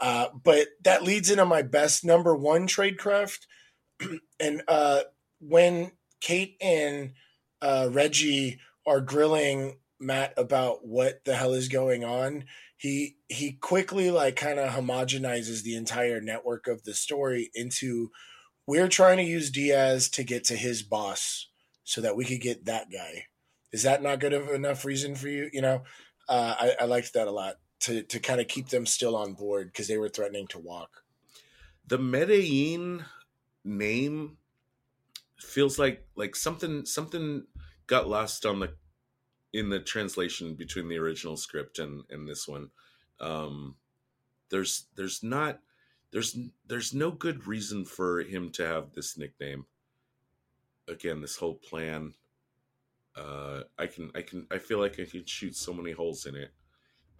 Uh, 0.00 0.28
but 0.44 0.68
that 0.84 1.02
leads 1.02 1.30
into 1.30 1.46
my 1.46 1.62
best 1.62 2.04
number 2.04 2.36
one 2.36 2.68
tradecraft. 2.68 3.46
and 4.40 4.62
uh, 4.68 5.00
when 5.40 5.92
Kate 6.20 6.56
and 6.60 7.12
uh, 7.62 7.88
Reggie 7.90 8.60
are 8.86 9.00
grilling 9.00 9.78
Matt 9.98 10.34
about 10.36 10.86
what 10.86 11.24
the 11.24 11.34
hell 11.34 11.52
is 11.52 11.68
going 11.68 12.04
on, 12.04 12.44
he 12.76 13.16
he 13.28 13.52
quickly 13.52 14.10
like 14.10 14.36
kind 14.36 14.58
of 14.58 14.70
homogenizes 14.70 15.62
the 15.62 15.76
entire 15.76 16.20
network 16.20 16.66
of 16.66 16.84
the 16.84 16.94
story 16.94 17.50
into 17.54 18.10
we're 18.66 18.88
trying 18.88 19.18
to 19.18 19.22
use 19.22 19.50
Diaz 19.50 20.08
to 20.10 20.24
get 20.24 20.44
to 20.44 20.56
his 20.56 20.82
boss 20.82 21.48
so 21.84 22.00
that 22.00 22.16
we 22.16 22.24
could 22.24 22.40
get 22.40 22.64
that 22.64 22.90
guy. 22.90 23.26
Is 23.72 23.84
that 23.84 24.02
not 24.02 24.20
good 24.20 24.32
of 24.32 24.48
enough 24.48 24.84
reason 24.84 25.14
for 25.14 25.28
you? 25.28 25.48
You 25.52 25.62
know, 25.62 25.82
uh, 26.28 26.54
I, 26.58 26.76
I 26.80 26.84
liked 26.86 27.12
that 27.14 27.28
a 27.28 27.32
lot 27.32 27.56
to 27.80 28.02
to 28.02 28.18
kind 28.18 28.40
of 28.40 28.48
keep 28.48 28.68
them 28.68 28.86
still 28.86 29.16
on 29.16 29.34
board 29.34 29.68
because 29.68 29.88
they 29.88 29.98
were 29.98 30.08
threatening 30.08 30.46
to 30.48 30.58
walk. 30.58 31.02
The 31.86 31.98
Medellin 31.98 33.04
name 33.64 34.38
feels 35.38 35.78
like 35.78 36.06
like 36.16 36.34
something 36.34 36.84
something 36.84 37.44
got 37.86 38.08
lost 38.08 38.44
on 38.44 38.60
the 38.60 38.74
in 39.56 39.70
the 39.70 39.80
translation 39.80 40.54
between 40.54 40.88
the 40.88 40.98
original 40.98 41.36
script 41.36 41.78
and 41.78 42.04
and 42.10 42.28
this 42.28 42.46
one 42.46 42.68
um 43.20 43.74
there's 44.50 44.86
there's 44.96 45.22
not 45.22 45.60
there's 46.12 46.38
there's 46.66 46.94
no 46.94 47.10
good 47.10 47.46
reason 47.46 47.84
for 47.84 48.20
him 48.20 48.50
to 48.50 48.66
have 48.66 48.92
this 48.92 49.18
nickname. 49.18 49.66
Again 50.88 51.20
this 51.20 51.36
whole 51.36 51.54
plan 51.54 52.14
uh 53.16 53.62
i 53.78 53.86
can 53.86 54.10
i 54.14 54.20
can 54.20 54.46
i 54.50 54.58
feel 54.58 54.78
like 54.78 55.00
i 55.00 55.04
can 55.04 55.24
shoot 55.24 55.56
so 55.56 55.72
many 55.72 55.90
holes 55.90 56.26
in 56.26 56.36
it 56.36 56.50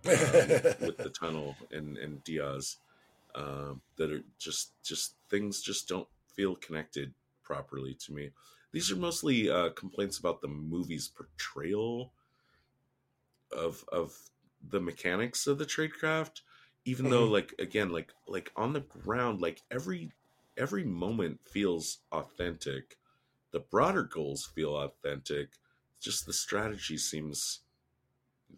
um, 0.05 0.87
with 0.87 0.99
the 0.99 1.11
tunnel 1.21 1.57
and 1.73 1.97
and 1.97 2.23
diaz 2.23 2.77
um 3.35 3.81
that 3.97 4.13
are 4.13 4.23
just 4.39 4.73
just 4.85 5.15
things 5.31 5.63
just 5.63 5.89
don't 5.89 6.07
feel 6.35 6.55
connected 6.57 7.15
properly 7.43 7.95
to 7.95 8.13
me. 8.13 8.31
These 8.73 8.93
are 8.93 8.97
mostly 8.97 9.49
uh 9.51 9.71
complaints 9.71 10.19
about 10.19 10.43
the 10.43 10.49
movie's 10.49 11.09
portrayal 11.09 12.13
of 13.53 13.85
of 13.93 14.17
the 14.69 14.81
mechanics 14.81 15.47
of 15.47 15.59
the 15.59 15.65
tradecraft 15.67 16.41
even 16.85 17.11
though 17.11 17.29
Mhm. 17.29 17.33
like 17.33 17.55
again 17.59 17.91
like 17.91 18.13
like 18.27 18.53
on 18.57 18.73
the 18.73 18.81
ground 18.81 19.41
like 19.41 19.63
every 19.71 20.13
every 20.57 20.85
moment 20.85 21.41
feels 21.47 21.99
authentic. 22.13 22.99
The 23.51 23.61
broader 23.61 24.05
goals 24.05 24.47
feel 24.47 24.77
authentic. 24.77 25.51
Just 26.01 26.25
the 26.27 26.33
strategy 26.33 26.97
seems 26.97 27.61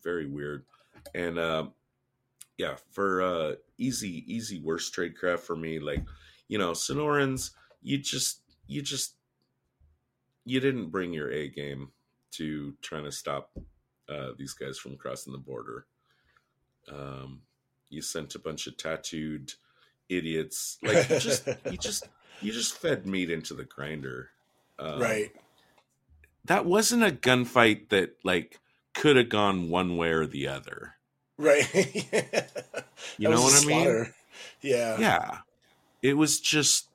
very 0.02 0.26
weird. 0.26 0.64
And 1.14 1.38
um 1.38 1.74
yeah 2.56 2.76
for 2.90 3.22
uh 3.22 3.54
easy 3.78 4.24
easy 4.32 4.60
worst 4.60 4.94
tradecraft 4.94 5.40
for 5.40 5.56
me 5.56 5.78
like 5.78 6.04
you 6.48 6.58
know 6.58 6.72
sonorans 6.72 7.52
you 7.82 7.98
just 7.98 8.42
you 8.66 8.82
just 8.82 9.14
you 10.44 10.60
didn't 10.60 10.90
bring 10.90 11.12
your 11.12 11.30
a 11.30 11.48
game 11.48 11.92
to 12.32 12.76
trying 12.82 13.04
to 13.04 13.12
stop 13.12 13.56
uh, 14.08 14.30
these 14.36 14.52
guys 14.52 14.78
from 14.78 14.96
crossing 14.96 15.32
the 15.32 15.38
border. 15.38 15.86
Um, 16.90 17.42
you 17.90 18.02
sent 18.02 18.34
a 18.34 18.38
bunch 18.38 18.66
of 18.66 18.76
tattooed 18.76 19.52
idiots. 20.08 20.78
Like 20.82 21.08
you 21.08 21.18
just, 21.18 21.46
you 21.46 21.76
just, 21.80 22.08
you 22.40 22.52
just 22.52 22.76
fed 22.76 23.06
meat 23.06 23.30
into 23.30 23.54
the 23.54 23.64
grinder. 23.64 24.30
Um, 24.78 25.00
right. 25.00 25.30
That 26.44 26.64
wasn't 26.64 27.04
a 27.04 27.10
gunfight 27.10 27.90
that 27.90 28.16
like 28.24 28.60
could 28.94 29.16
have 29.16 29.28
gone 29.28 29.68
one 29.68 29.96
way 29.96 30.10
or 30.10 30.26
the 30.26 30.48
other. 30.48 30.94
Right. 31.36 31.66
You 33.16 33.28
know 33.28 33.40
what 33.40 33.62
I 33.62 33.66
mean? 33.66 34.06
Yeah. 34.60 34.98
Yeah. 34.98 35.38
It 36.02 36.16
was 36.16 36.40
just, 36.40 36.88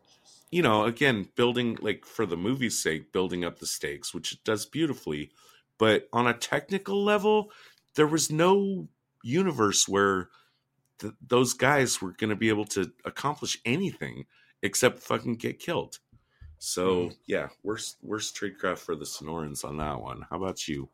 you 0.52 0.62
know, 0.62 0.86
again, 0.86 1.30
building 1.36 1.78
like 1.82 2.06
for 2.06 2.26
the 2.26 2.38
movie's 2.38 2.82
sake, 2.82 3.12
building 3.12 3.44
up 3.44 3.60
the 3.60 3.66
stakes, 3.66 4.14
which 4.14 4.32
it 4.32 4.44
does 4.44 4.66
beautifully. 4.66 5.32
But 5.84 6.08
on 6.14 6.28
a 6.28 6.34
technical 6.34 7.04
level, 7.04 7.52
there 7.96 8.08
was 8.08 8.32
no 8.32 8.88
universe 9.22 9.86
where 9.86 10.30
th- 11.00 11.12
those 11.28 11.52
guys 11.52 12.02
were 12.02 12.14
going 12.14 12.30
to 12.30 12.38
be 12.38 12.48
able 12.48 12.64
to 12.68 12.90
accomplish 13.04 13.60
anything 13.66 14.24
except 14.62 15.00
fucking 15.00 15.36
get 15.36 15.60
killed. 15.60 16.00
So 16.58 17.12
yeah, 17.26 17.50
worst 17.64 17.98
worst 18.02 18.34
tradecraft 18.34 18.78
for 18.78 18.96
the 18.96 19.04
Sonorans 19.04 19.66
on 19.66 19.76
that 19.80 20.00
one. 20.00 20.26
How 20.30 20.38
about 20.38 20.70
you? 20.70 20.88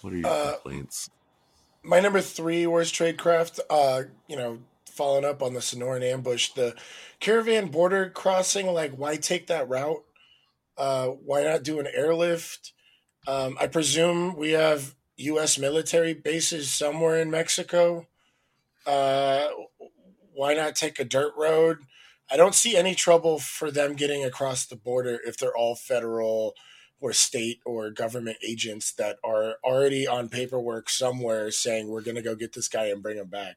What 0.00 0.14
are 0.14 0.16
your 0.16 0.30
Uh, 0.30 0.52
complaints? 0.52 1.10
my 1.82 2.00
number 2.00 2.22
three 2.22 2.66
worst 2.66 2.94
tradecraft, 2.94 3.60
uh, 3.68 4.04
you 4.28 4.36
know, 4.36 4.60
following 4.86 5.26
up 5.26 5.42
on 5.42 5.52
the 5.52 5.60
Sonoran 5.60 6.02
ambush, 6.02 6.52
the 6.54 6.74
caravan 7.18 7.66
border 7.66 8.08
crossing, 8.08 8.66
like 8.68 8.92
why 8.92 9.16
take 9.16 9.48
that 9.48 9.68
route? 9.68 10.02
Uh, 10.78 11.08
why 11.08 11.42
not 11.44 11.64
do 11.64 11.78
an 11.80 11.88
airlift? 11.92 12.72
Um, 13.26 13.56
I 13.60 13.66
presume 13.66 14.36
we 14.36 14.52
have 14.52 14.94
U.S. 15.16 15.58
military 15.58 16.14
bases 16.14 16.72
somewhere 16.72 17.20
in 17.20 17.30
Mexico. 17.30 18.06
Uh, 18.86 19.48
why 20.32 20.54
not 20.54 20.74
take 20.74 20.98
a 20.98 21.04
dirt 21.04 21.32
road? 21.36 21.78
I 22.30 22.36
don't 22.36 22.54
see 22.54 22.76
any 22.76 22.94
trouble 22.94 23.38
for 23.38 23.70
them 23.70 23.94
getting 23.94 24.24
across 24.24 24.64
the 24.64 24.76
border 24.76 25.20
if 25.26 25.36
they're 25.36 25.56
all 25.56 25.74
federal 25.74 26.54
or 27.00 27.12
state 27.12 27.60
or 27.64 27.90
government 27.90 28.38
agents 28.46 28.92
that 28.92 29.16
are 29.24 29.56
already 29.64 30.06
on 30.06 30.28
paperwork 30.28 30.88
somewhere 30.88 31.50
saying 31.50 31.88
we're 31.88 32.02
going 32.02 32.16
to 32.16 32.22
go 32.22 32.34
get 32.34 32.52
this 32.52 32.68
guy 32.68 32.86
and 32.86 33.02
bring 33.02 33.16
him 33.16 33.28
back. 33.28 33.56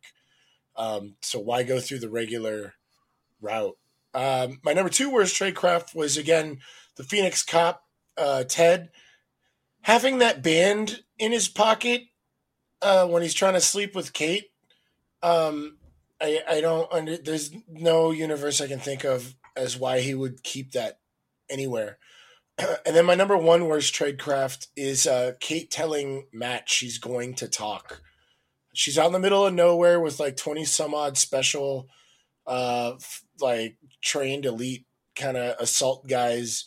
Um, 0.76 1.15
so 1.22 1.40
why 1.40 1.64
go 1.64 1.80
through 1.80 1.99
the 1.99 2.10
regular 2.10 2.73
route? 3.41 3.77
Um, 4.14 4.60
my 4.64 4.73
number 4.73 4.90
two 4.90 5.10
worst 5.10 5.35
tradecraft 5.35 5.95
was 5.95 6.18
again 6.18 6.60
the 6.95 7.03
Phoenix 7.03 7.44
cop 7.44 7.84
uh, 8.18 8.44
Ted 8.44 8.90
having 9.84 10.18
that 10.18 10.41
band 10.41 11.03
in 11.19 11.31
his 11.31 11.47
pocket 11.47 12.03
uh, 12.81 13.07
when 13.07 13.22
he's 13.22 13.34
trying 13.34 13.53
to 13.53 13.61
sleep 13.61 13.95
with 13.95 14.14
Kate. 14.14 14.51
Um, 15.22 15.77
I 16.19 16.41
I 16.49 16.61
don't 16.61 16.91
under 16.91 17.18
there's 17.18 17.51
no 17.69 18.11
universe 18.11 18.60
I 18.60 18.68
can 18.68 18.80
think 18.80 19.05
of 19.05 19.35
as 19.55 19.77
why 19.77 19.99
he 19.99 20.14
would 20.14 20.43
keep 20.43 20.72
that 20.72 20.99
anywhere. 21.49 21.97
and 22.57 22.95
then 22.95 23.05
my 23.05 23.15
number 23.15 23.38
one 23.38 23.68
worst 23.68 23.93
tradecraft 23.93 24.68
is 24.76 25.07
uh, 25.07 25.34
Kate 25.39 25.72
telling 25.72 26.27
Matt 26.34 26.69
she's 26.69 26.97
going 26.97 27.35
to 27.35 27.47
talk. 27.47 28.01
She's 28.73 28.97
out 28.97 29.07
in 29.07 29.14
the 29.14 29.19
middle 29.19 29.45
of 29.45 29.53
nowhere 29.53 29.99
with 29.99 30.19
like 30.19 30.35
twenty 30.35 30.65
some 30.65 30.93
odd 30.93 31.18
special, 31.18 31.88
uh, 32.47 32.93
f- 32.95 33.23
like 33.39 33.77
trained 34.01 34.45
elite 34.45 34.85
kind 35.15 35.38
of 35.38 35.55
assault 35.60 36.07
guys, 36.07 36.65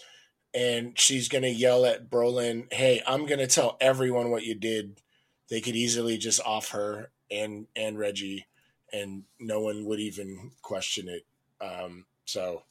and 0.57 0.99
she's 0.99 1.29
gonna 1.29 1.49
yell 1.49 1.87
at 1.87 2.11
Brolin, 2.11 2.73
"Hey, 2.73 3.03
I'm 3.07 3.27
gonna 3.27 3.47
tell 3.47 3.77
everyone 3.83 4.31
what 4.31 4.45
you 4.45 4.57
did." 4.57 5.03
They 5.51 5.61
could 5.61 5.77
easily 5.77 6.19
just 6.19 6.41
off 6.43 6.71
her 6.71 7.13
and 7.31 7.69
and 7.77 7.99
Reggie, 7.99 8.47
and 8.93 9.25
no 9.39 9.61
one 9.61 9.85
would 9.85 10.01
even 10.01 10.53
question 10.63 11.09
it. 11.11 11.27
Um, 11.65 12.07
so 12.25 12.65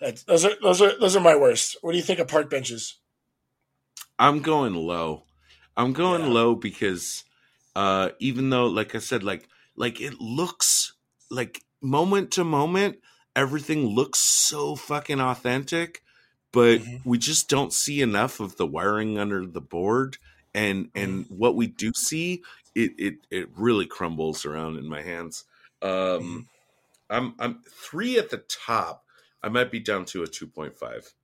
that's, 0.00 0.24
those 0.24 0.46
are 0.46 0.56
those 0.62 0.82
are 0.82 0.98
those 0.98 1.16
are 1.16 1.20
my 1.20 1.36
worst. 1.36 1.76
What 1.82 1.92
do 1.92 1.98
you 1.98 2.04
think 2.04 2.20
of 2.20 2.28
park 2.28 2.50
benches? 2.50 2.98
I'm 4.18 4.40
going 4.40 4.74
low. 4.74 5.24
I'm 5.76 5.92
going 5.92 6.22
Yeah. 6.22 6.28
low 6.32 6.54
because 6.54 7.24
uh 7.76 8.10
even 8.20 8.50
though 8.50 8.66
like 8.66 8.94
I 8.94 8.98
said 8.98 9.22
like 9.22 9.48
like 9.76 10.00
it 10.00 10.20
looks 10.20 10.94
like 11.30 11.62
moment 11.82 12.32
to 12.32 12.44
moment 12.44 12.98
everything 13.36 13.86
looks 13.86 14.18
so 14.18 14.76
fucking 14.76 15.20
authentic 15.20 16.02
but 16.52 16.80
Mhm. 16.80 17.04
we 17.04 17.18
just 17.18 17.48
don't 17.48 17.72
see 17.72 18.00
enough 18.02 18.40
of 18.40 18.56
the 18.56 18.66
wiring 18.66 19.18
under 19.18 19.46
the 19.46 19.60
board 19.60 20.18
and 20.54 20.90
and 20.94 21.26
what 21.28 21.56
we 21.56 21.66
do 21.66 21.92
see 21.94 22.42
it 22.74 22.92
it 22.98 23.14
it 23.30 23.48
really 23.56 23.86
crumbles 23.86 24.44
around 24.44 24.76
in 24.78 24.86
my 24.88 25.02
hands. 25.02 25.44
Um 25.82 26.48
I'm 27.10 27.34
I'm 27.38 27.62
3 27.70 28.18
at 28.18 28.30
the 28.30 28.38
top. 28.38 29.04
I 29.42 29.48
might 29.48 29.70
be 29.72 29.80
down 29.80 30.04
to 30.06 30.22
a 30.22 30.26
2.5. 30.28 31.14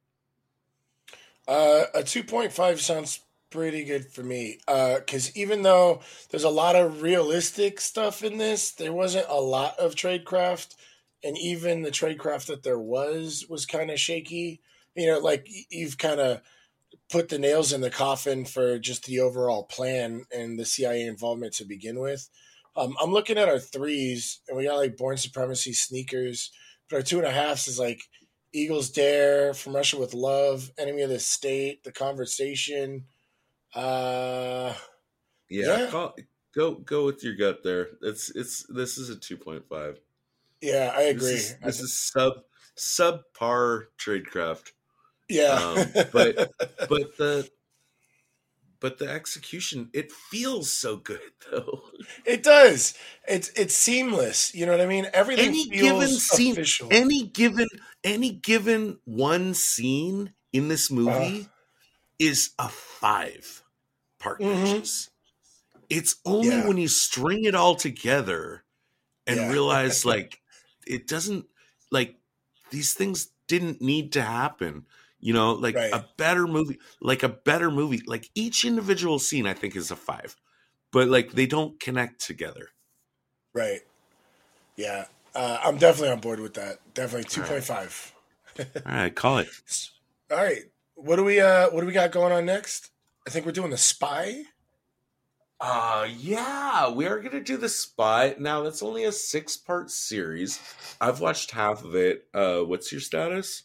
Uh, 1.49 1.87
a 1.95 2.03
two 2.03 2.25
point 2.25 2.53
five 2.53 2.81
sounds 2.81 3.21
pretty 3.51 3.85
good 3.85 4.07
for 4.13 4.23
me. 4.23 4.59
Because 4.67 5.35
even 5.37 5.63
though 5.63 6.03
there's 6.31 6.45
a 6.45 6.49
lot 6.51 6.77
of 6.77 7.03
realistic 7.03 7.81
stuff 7.81 8.23
in 8.25 8.39
this, 8.39 8.73
there 8.73 8.93
wasn't 8.93 9.27
a 9.29 9.41
lot 9.41 9.79
of 9.79 9.95
tradecraft, 9.95 10.75
and 11.23 11.39
even 11.39 11.83
the 11.83 11.91
tradecraft 11.91 12.47
that 12.47 12.63
there 12.65 12.79
was 12.79 13.47
was 13.49 13.67
kind 13.67 13.91
of 13.91 14.01
shaky. 14.01 14.61
You 14.97 15.07
know, 15.07 15.19
like 15.19 15.47
you've 15.71 15.99
kind 15.99 16.21
of 16.21 16.41
put 17.11 17.29
the 17.29 17.39
nails 17.39 17.73
in 17.73 17.81
the 17.81 17.91
coffin 17.91 18.45
for 18.45 18.79
just 18.79 19.05
the 19.05 19.21
overall 19.21 19.65
plan 19.65 20.25
and 20.35 20.59
the 20.59 20.65
CIA 20.65 21.07
involvement 21.07 21.53
to 21.55 21.65
begin 21.65 22.01
with. 22.01 22.29
Um, 22.77 22.97
I'm 23.01 23.13
looking 23.13 23.39
at 23.39 23.49
our 23.49 23.59
threes, 23.59 24.41
and 24.49 24.57
we 24.57 24.65
got 24.65 24.77
like 24.77 24.97
Bourne 24.97 25.17
Supremacy 25.17 25.73
sneakers, 25.73 26.51
but 26.89 26.97
our 26.97 27.03
two 27.03 27.19
and 27.19 27.27
a 27.27 27.31
halfs 27.31 27.69
is 27.69 27.79
like 27.79 28.03
Eagles 28.53 28.91
Dare, 28.91 29.55
From 29.55 29.75
Russia 29.75 29.99
with 29.99 30.15
Love, 30.15 30.71
Enemy 30.79 31.03
of 31.03 31.11
the 31.11 31.19
State, 31.19 31.85
The 31.85 31.93
Conversation, 31.93 33.05
uh, 33.75 34.75
Yeah, 35.49 35.79
Yeah. 35.79 35.91
Call, 35.91 36.15
go 36.55 36.75
go 36.75 37.05
with 37.07 37.23
your 37.23 37.35
gut 37.35 37.63
there. 37.63 37.89
It's 38.03 38.31
it's 38.35 38.67
this 38.69 38.99
is 38.99 39.11
a 39.11 39.17
two 39.17 39.37
point 39.37 39.65
five. 39.69 40.01
Yeah, 40.61 40.93
I 40.95 41.03
agree. 41.03 41.33
This 41.33 41.51
is, 41.51 41.57
this 41.63 41.81
is 41.81 41.95
sub 41.95 42.33
subpar 42.79 43.87
tradecraft. 43.99 44.73
Yeah, 45.29 45.53
um, 45.53 45.87
but- 46.13 46.53
but 46.89 47.17
the 47.19 47.51
but 48.79 48.99
the 48.99 49.09
execution 49.11 49.89
it 49.95 50.13
feels 50.13 50.71
so 50.71 50.97
good 50.97 51.33
though. 51.51 51.83
it 52.25 52.43
does. 52.43 52.95
It's 53.27 53.49
it's 53.57 53.75
seamless. 53.75 54.55
You 54.55 54.67
know 54.67 54.73
what 54.73 54.81
I 54.81 54.87
mean? 54.87 55.09
Everything 55.13 55.47
Any 55.49 55.69
feels 55.71 56.01
given 56.01 56.09
scene, 56.19 56.53
official. 56.53 56.89
any 56.91 57.25
given 57.27 57.69
any 58.05 58.33
given 58.33 58.99
one 59.05 59.55
scene 59.55 60.35
in 60.53 60.69
this 60.69 60.91
movie 60.91 61.11
Uh-huh. 61.41 61.49
is 62.19 62.51
a 62.59 62.69
five 62.69 63.63
park 64.19 64.41
Mhm. 64.41 65.09
It's 65.89 66.17
only 66.25 66.49
Yeah. 66.49 66.67
when 66.67 66.77
you 66.79 66.89
string 66.89 67.45
it 67.45 67.55
all 67.55 67.77
together 67.77 68.65
and 69.27 69.37
Yeah. 69.37 69.51
realize 69.53 70.05
like 70.13 70.41
it 70.87 71.07
doesn't 71.07 71.47
like 71.91 72.17
these 72.71 72.93
things 72.95 73.29
didn't 73.49 73.81
need 73.81 74.13
to 74.13 74.23
happen. 74.23 74.87
You 75.21 75.33
know, 75.33 75.53
like 75.55 75.75
Right. 75.75 75.93
a 75.93 76.07
better 76.19 76.47
movie, 76.47 76.79
like 77.01 77.23
a 77.23 77.29
better 77.29 77.71
movie, 77.71 78.03
like 78.07 78.31
each 78.35 78.65
individual 78.65 79.19
scene 79.19 79.47
I 79.47 79.55
think 79.55 79.77
is 79.77 79.91
a 79.91 79.97
five. 79.97 80.37
But 80.93 81.09
like 81.09 81.33
they 81.33 81.47
don't 81.47 81.81
connect 81.81 82.21
together. 82.21 82.71
right. 83.53 83.81
Yeah, 84.77 85.07
uh, 85.35 85.61
I'm 85.65 85.79
definitely 85.79 86.11
on 86.11 86.21
board 86.21 86.41
with 86.41 86.55
that. 86.55 86.79
Definitely 86.95 87.25
two 87.25 87.43
All 87.43 87.49
point 87.49 87.65
five. 87.65 88.15
All 88.87 88.93
right, 88.93 89.15
call 89.15 89.39
it. 89.39 89.49
All 90.31 90.37
right. 90.39 90.65
What 90.95 91.17
do 91.17 91.25
we 91.25 91.41
uh 91.41 91.71
what 91.71 91.81
do 91.81 91.87
we 91.87 91.93
got 91.93 92.11
going 92.11 92.33
on 92.33 92.47
next? 92.47 92.91
I 93.27 93.31
think 93.31 93.45
we're 93.47 93.53
doing 93.53 93.71
the 93.71 93.77
spy. 93.79 94.45
Uh 95.61 96.07
yeah, 96.19 96.91
we 96.91 97.07
are 97.07 97.21
gonna 97.21 97.43
do 97.43 97.57
the 97.57 97.69
spy. 97.69 98.35
Now 98.39 98.63
that's 98.63 98.83
only 98.83 99.05
a 99.05 99.13
six 99.13 99.57
part 99.57 99.91
series. 99.91 100.61
I've 101.01 101.21
watched 101.21 101.51
half 101.51 101.83
of 101.85 101.95
it. 101.95 102.29
Uh 102.35 102.61
what's 102.61 102.93
your 102.93 103.01
status? 103.01 103.65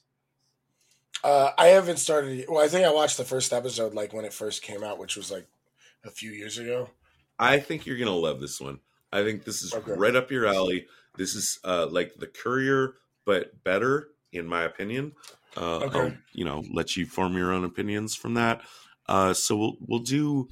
Uh 1.24 1.52
I 1.58 1.68
haven't 1.68 1.98
started 1.98 2.46
well, 2.50 2.64
I 2.64 2.68
think 2.68 2.86
I 2.86 2.92
watched 2.94 3.18
the 3.18 3.24
first 3.26 3.54
episode 3.54 3.94
like 3.94 4.14
when 4.14 4.26
it 4.26 4.34
first 4.34 4.62
came 4.62 4.84
out, 4.84 4.98
which 5.00 5.16
was 5.16 5.32
like 5.32 5.48
a 6.04 6.10
few 6.10 6.32
years 6.32 6.58
ago. 6.58 6.90
I 7.38 7.60
think 7.60 7.86
you're 7.86 7.98
gonna 7.98 8.12
love 8.12 8.40
this 8.42 8.60
one. 8.60 8.80
I 9.12 9.24
think 9.24 9.44
this 9.44 9.62
is 9.62 9.74
Okay. 9.74 9.92
right 9.94 10.16
up 10.16 10.32
your 10.32 10.46
alley. 10.48 10.88
This 11.18 11.36
is 11.36 11.60
uh 11.64 11.88
like 11.88 12.16
the 12.16 12.28
courier, 12.28 12.96
but 13.26 13.64
better, 13.64 14.10
in 14.32 14.48
my 14.48 14.64
opinion. 14.64 15.14
Uh 15.56 15.78
Okay. 15.84 16.00
I'll, 16.00 16.14
you 16.34 16.46
know, 16.46 16.64
let 16.74 16.96
you 16.98 17.06
form 17.06 17.38
your 17.38 17.52
own 17.52 17.66
opinions 17.66 18.16
from 18.16 18.36
that. 18.36 18.62
Uh 19.08 19.34
so 19.34 19.56
we'll 19.58 19.78
we'll 19.82 20.00
do 20.00 20.48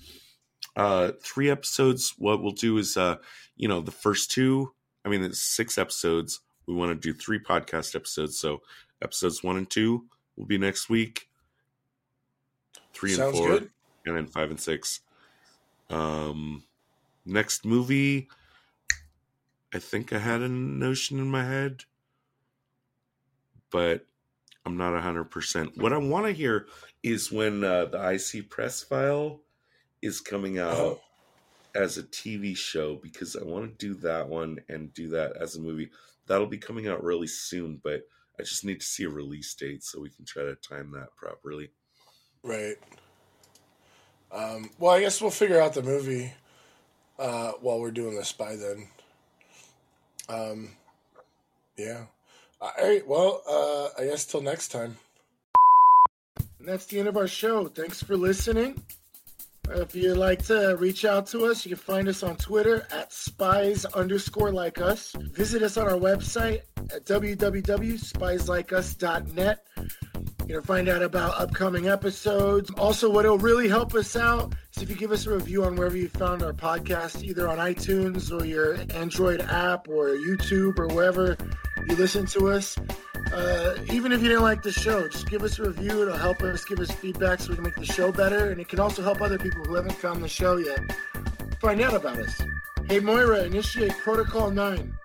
uh 0.76 1.14
three 1.24 1.50
episodes. 1.50 2.14
What 2.18 2.44
we'll 2.44 2.52
do 2.52 2.78
is 2.78 2.96
uh, 2.98 3.18
you 3.56 3.68
know, 3.68 3.82
the 3.82 3.92
first 3.92 4.32
two, 4.32 4.72
I 5.04 5.10
mean 5.10 5.24
it's 5.24 5.42
six 5.42 5.78
episodes. 5.78 6.42
We 6.68 6.76
want 6.76 6.92
to 6.92 6.96
do 7.14 7.18
three 7.18 7.40
podcast 7.40 7.96
episodes. 7.96 8.40
So 8.40 8.62
episodes 9.02 9.44
one 9.44 9.58
and 9.58 9.70
two 9.70 10.06
will 10.40 10.46
be 10.46 10.58
next 10.58 10.90
week. 10.90 11.28
Three 12.94 13.14
and 13.14 13.32
four 13.34 13.48
good. 13.48 13.70
and 14.06 14.18
then 14.18 14.26
five 14.26 14.50
and 14.50 14.60
six. 14.60 15.02
Um, 15.90 16.64
next 17.26 17.66
movie, 17.66 18.30
I 19.74 19.80
think 19.80 20.12
I 20.14 20.18
had 20.20 20.42
a 20.42 20.50
notion 20.50 21.20
in 21.20 21.30
my 21.30 21.44
head, 21.44 21.84
but 23.72 24.06
I'm 24.66 24.78
not 24.78 25.00
hundred 25.02 25.26
percent. 25.26 25.78
What 25.78 25.94
I 25.94 25.98
want 25.98 26.26
to 26.26 26.32
hear 26.32 26.68
is 27.04 27.32
when 27.32 27.64
uh, 27.64 27.86
the 27.86 27.98
Ipcress 27.98 28.86
File 28.88 29.40
is 30.02 30.20
coming 30.22 30.60
out 30.60 30.76
Oh. 30.78 31.02
as 31.76 31.98
a 31.98 32.04
TV 32.04 32.56
show 32.56 32.96
because 32.96 33.36
I 33.36 33.44
want 33.44 33.78
to 33.80 33.88
do 33.88 33.94
that 34.02 34.28
one 34.28 34.60
and 34.70 34.94
do 34.94 35.10
that 35.10 35.38
as 35.38 35.56
a 35.56 35.62
movie. 35.62 35.90
That'll 36.28 36.48
be 36.48 36.58
coming 36.58 36.88
out 36.88 37.04
really 37.04 37.28
soon, 37.28 37.80
but 37.84 38.04
I 38.40 38.44
just 38.44 38.64
need 38.64 38.80
to 38.80 38.86
see 38.86 39.04
a 39.04 39.10
release 39.10 39.54
date 39.54 39.84
so 39.84 40.00
we 40.00 40.10
can 40.10 40.24
try 40.24 40.44
to 40.44 40.56
time 40.56 40.92
that 40.92 41.16
properly. 41.18 41.70
Right. 42.42 42.78
Um, 44.32 44.70
well, 44.80 44.94
I 44.94 45.02
guess 45.02 45.22
we'll 45.22 45.32
figure 45.32 45.60
out 45.60 45.74
the 45.74 45.84
movie 45.84 46.32
uh, 47.18 47.52
while 47.60 47.80
we're 47.80 47.92
doing 47.92 48.16
this 48.16 48.32
by 48.32 48.56
then. 48.56 48.88
Um, 50.30 50.70
yeah. 51.78 52.06
All 52.62 52.72
right. 52.82 53.06
Well, 53.06 53.42
uh, 53.48 54.02
I 54.02 54.06
guess 54.06 54.26
till 54.26 54.42
next 54.42 54.70
time. 54.70 54.98
And 56.60 56.68
that's 56.68 56.86
the 56.86 57.00
end 57.00 57.08
of 57.08 57.18
our 57.18 57.28
show. 57.28 57.68
Thanks 57.68 58.02
for 58.02 58.16
listening. 58.16 58.84
If 59.72 59.96
you'd 59.96 60.18
like 60.18 60.44
to 60.46 60.76
reach 60.80 61.06
out 61.06 61.28
to 61.28 61.46
us, 61.46 61.64
you 61.66 61.70
can 61.70 61.78
find 61.78 62.08
us 62.08 62.24
on 62.24 62.38
Twitter 62.38 62.88
at 62.92 63.14
spies 63.14 63.86
underscore 63.86 64.52
like 64.52 64.82
us. 64.82 65.12
Visit 65.32 65.62
us 65.62 65.78
on 65.78 65.88
our 65.88 65.98
website 65.98 66.62
at 66.94 67.06
www.spieslikeus.net. 67.06 69.68
You 70.50 70.56
know, 70.56 70.62
find 70.62 70.90
out 70.90 71.04
about 71.04 71.40
upcoming 71.40 71.90
episodes. 71.90 72.72
Also, 72.72 73.08
what 73.08 73.24
will 73.24 73.38
really 73.38 73.70
help 73.70 73.94
us 73.94 74.16
out 74.16 74.56
is 74.76 74.82
if 74.82 74.90
you 74.90 74.96
give 74.96 75.12
us 75.12 75.28
a 75.28 75.36
review 75.36 75.64
on 75.64 75.76
wherever 75.76 75.96
you 75.96 76.10
found 76.10 76.42
our 76.42 76.54
podcast, 76.54 77.22
either 77.24 77.48
on 77.48 77.60
iTunes 77.60 78.32
or 78.32 78.44
your 78.44 78.76
Android 78.96 79.42
app 79.42 79.88
or 79.88 80.08
YouTube 80.08 80.80
or 80.80 80.88
wherever 80.88 81.38
you 81.88 81.96
listen 81.96 82.26
to 82.26 82.50
us. 82.50 82.80
Uh, 83.32 83.78
even 83.94 84.12
if 84.12 84.24
you 84.24 84.28
didn't 84.30 84.42
like 84.42 84.64
the 84.64 84.72
show, 84.72 85.08
just 85.08 85.30
give 85.30 85.44
us 85.44 85.60
a 85.60 85.66
review. 85.66 86.02
It'll 86.02 86.18
help 86.18 86.42
us 86.42 86.66
give 86.66 86.80
us 86.80 86.90
feedback 86.90 87.42
so 87.42 87.50
we 87.50 87.56
can 87.58 87.66
make 87.66 87.76
the 87.76 87.86
show 87.86 88.12
better. 88.12 88.50
And 88.50 88.60
it 88.60 88.70
can 88.70 88.80
also 88.80 89.04
help 89.04 89.22
other 89.22 89.38
people 89.38 89.64
who 89.66 89.76
haven't 89.76 89.98
found 89.98 90.24
the 90.24 90.28
show 90.28 90.58
yet 90.58 90.80
find 91.62 91.80
out 91.80 91.94
about 91.94 92.18
us. 92.18 92.42
Hey, 92.88 93.00
Moira, 93.00 93.44
initiate 93.44 93.96
Protocol 94.00 94.50
9. 94.50 94.98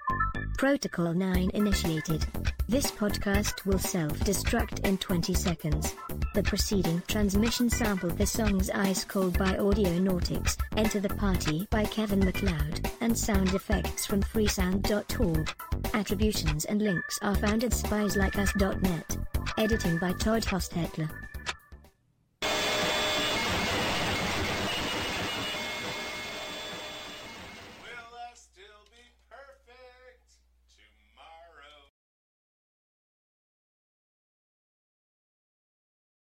Protocol 0.56 1.12
9 1.12 1.50
initiated. 1.52 2.53
This 2.66 2.90
podcast 2.90 3.66
will 3.66 3.78
self-destruct 3.78 4.86
in 4.86 4.96
20 4.96 5.34
seconds. 5.34 5.94
The 6.34 6.42
preceding 6.42 7.02
transmission 7.06 7.68
sampled 7.68 8.16
the 8.16 8.26
songs 8.26 8.70
Ice 8.70 9.04
Cold 9.04 9.38
by 9.38 9.52
Audionautix, 9.56 10.56
Enter 10.76 10.98
the 10.98 11.10
Party 11.10 11.68
by 11.70 11.84
Kevin 11.84 12.20
MacLeod, 12.20 12.90
and 13.02 13.16
sound 13.16 13.54
effects 13.54 14.06
from 14.06 14.22
freesound.org. 14.22 15.54
Attributions 15.92 16.64
and 16.64 16.80
links 16.80 17.18
are 17.20 17.36
found 17.36 17.64
at 17.64 17.72
spieslikeus.net. 17.72 19.18
Editing 19.58 19.98
by 19.98 20.12
Todd 20.12 20.42
Hostetler. 20.42 21.10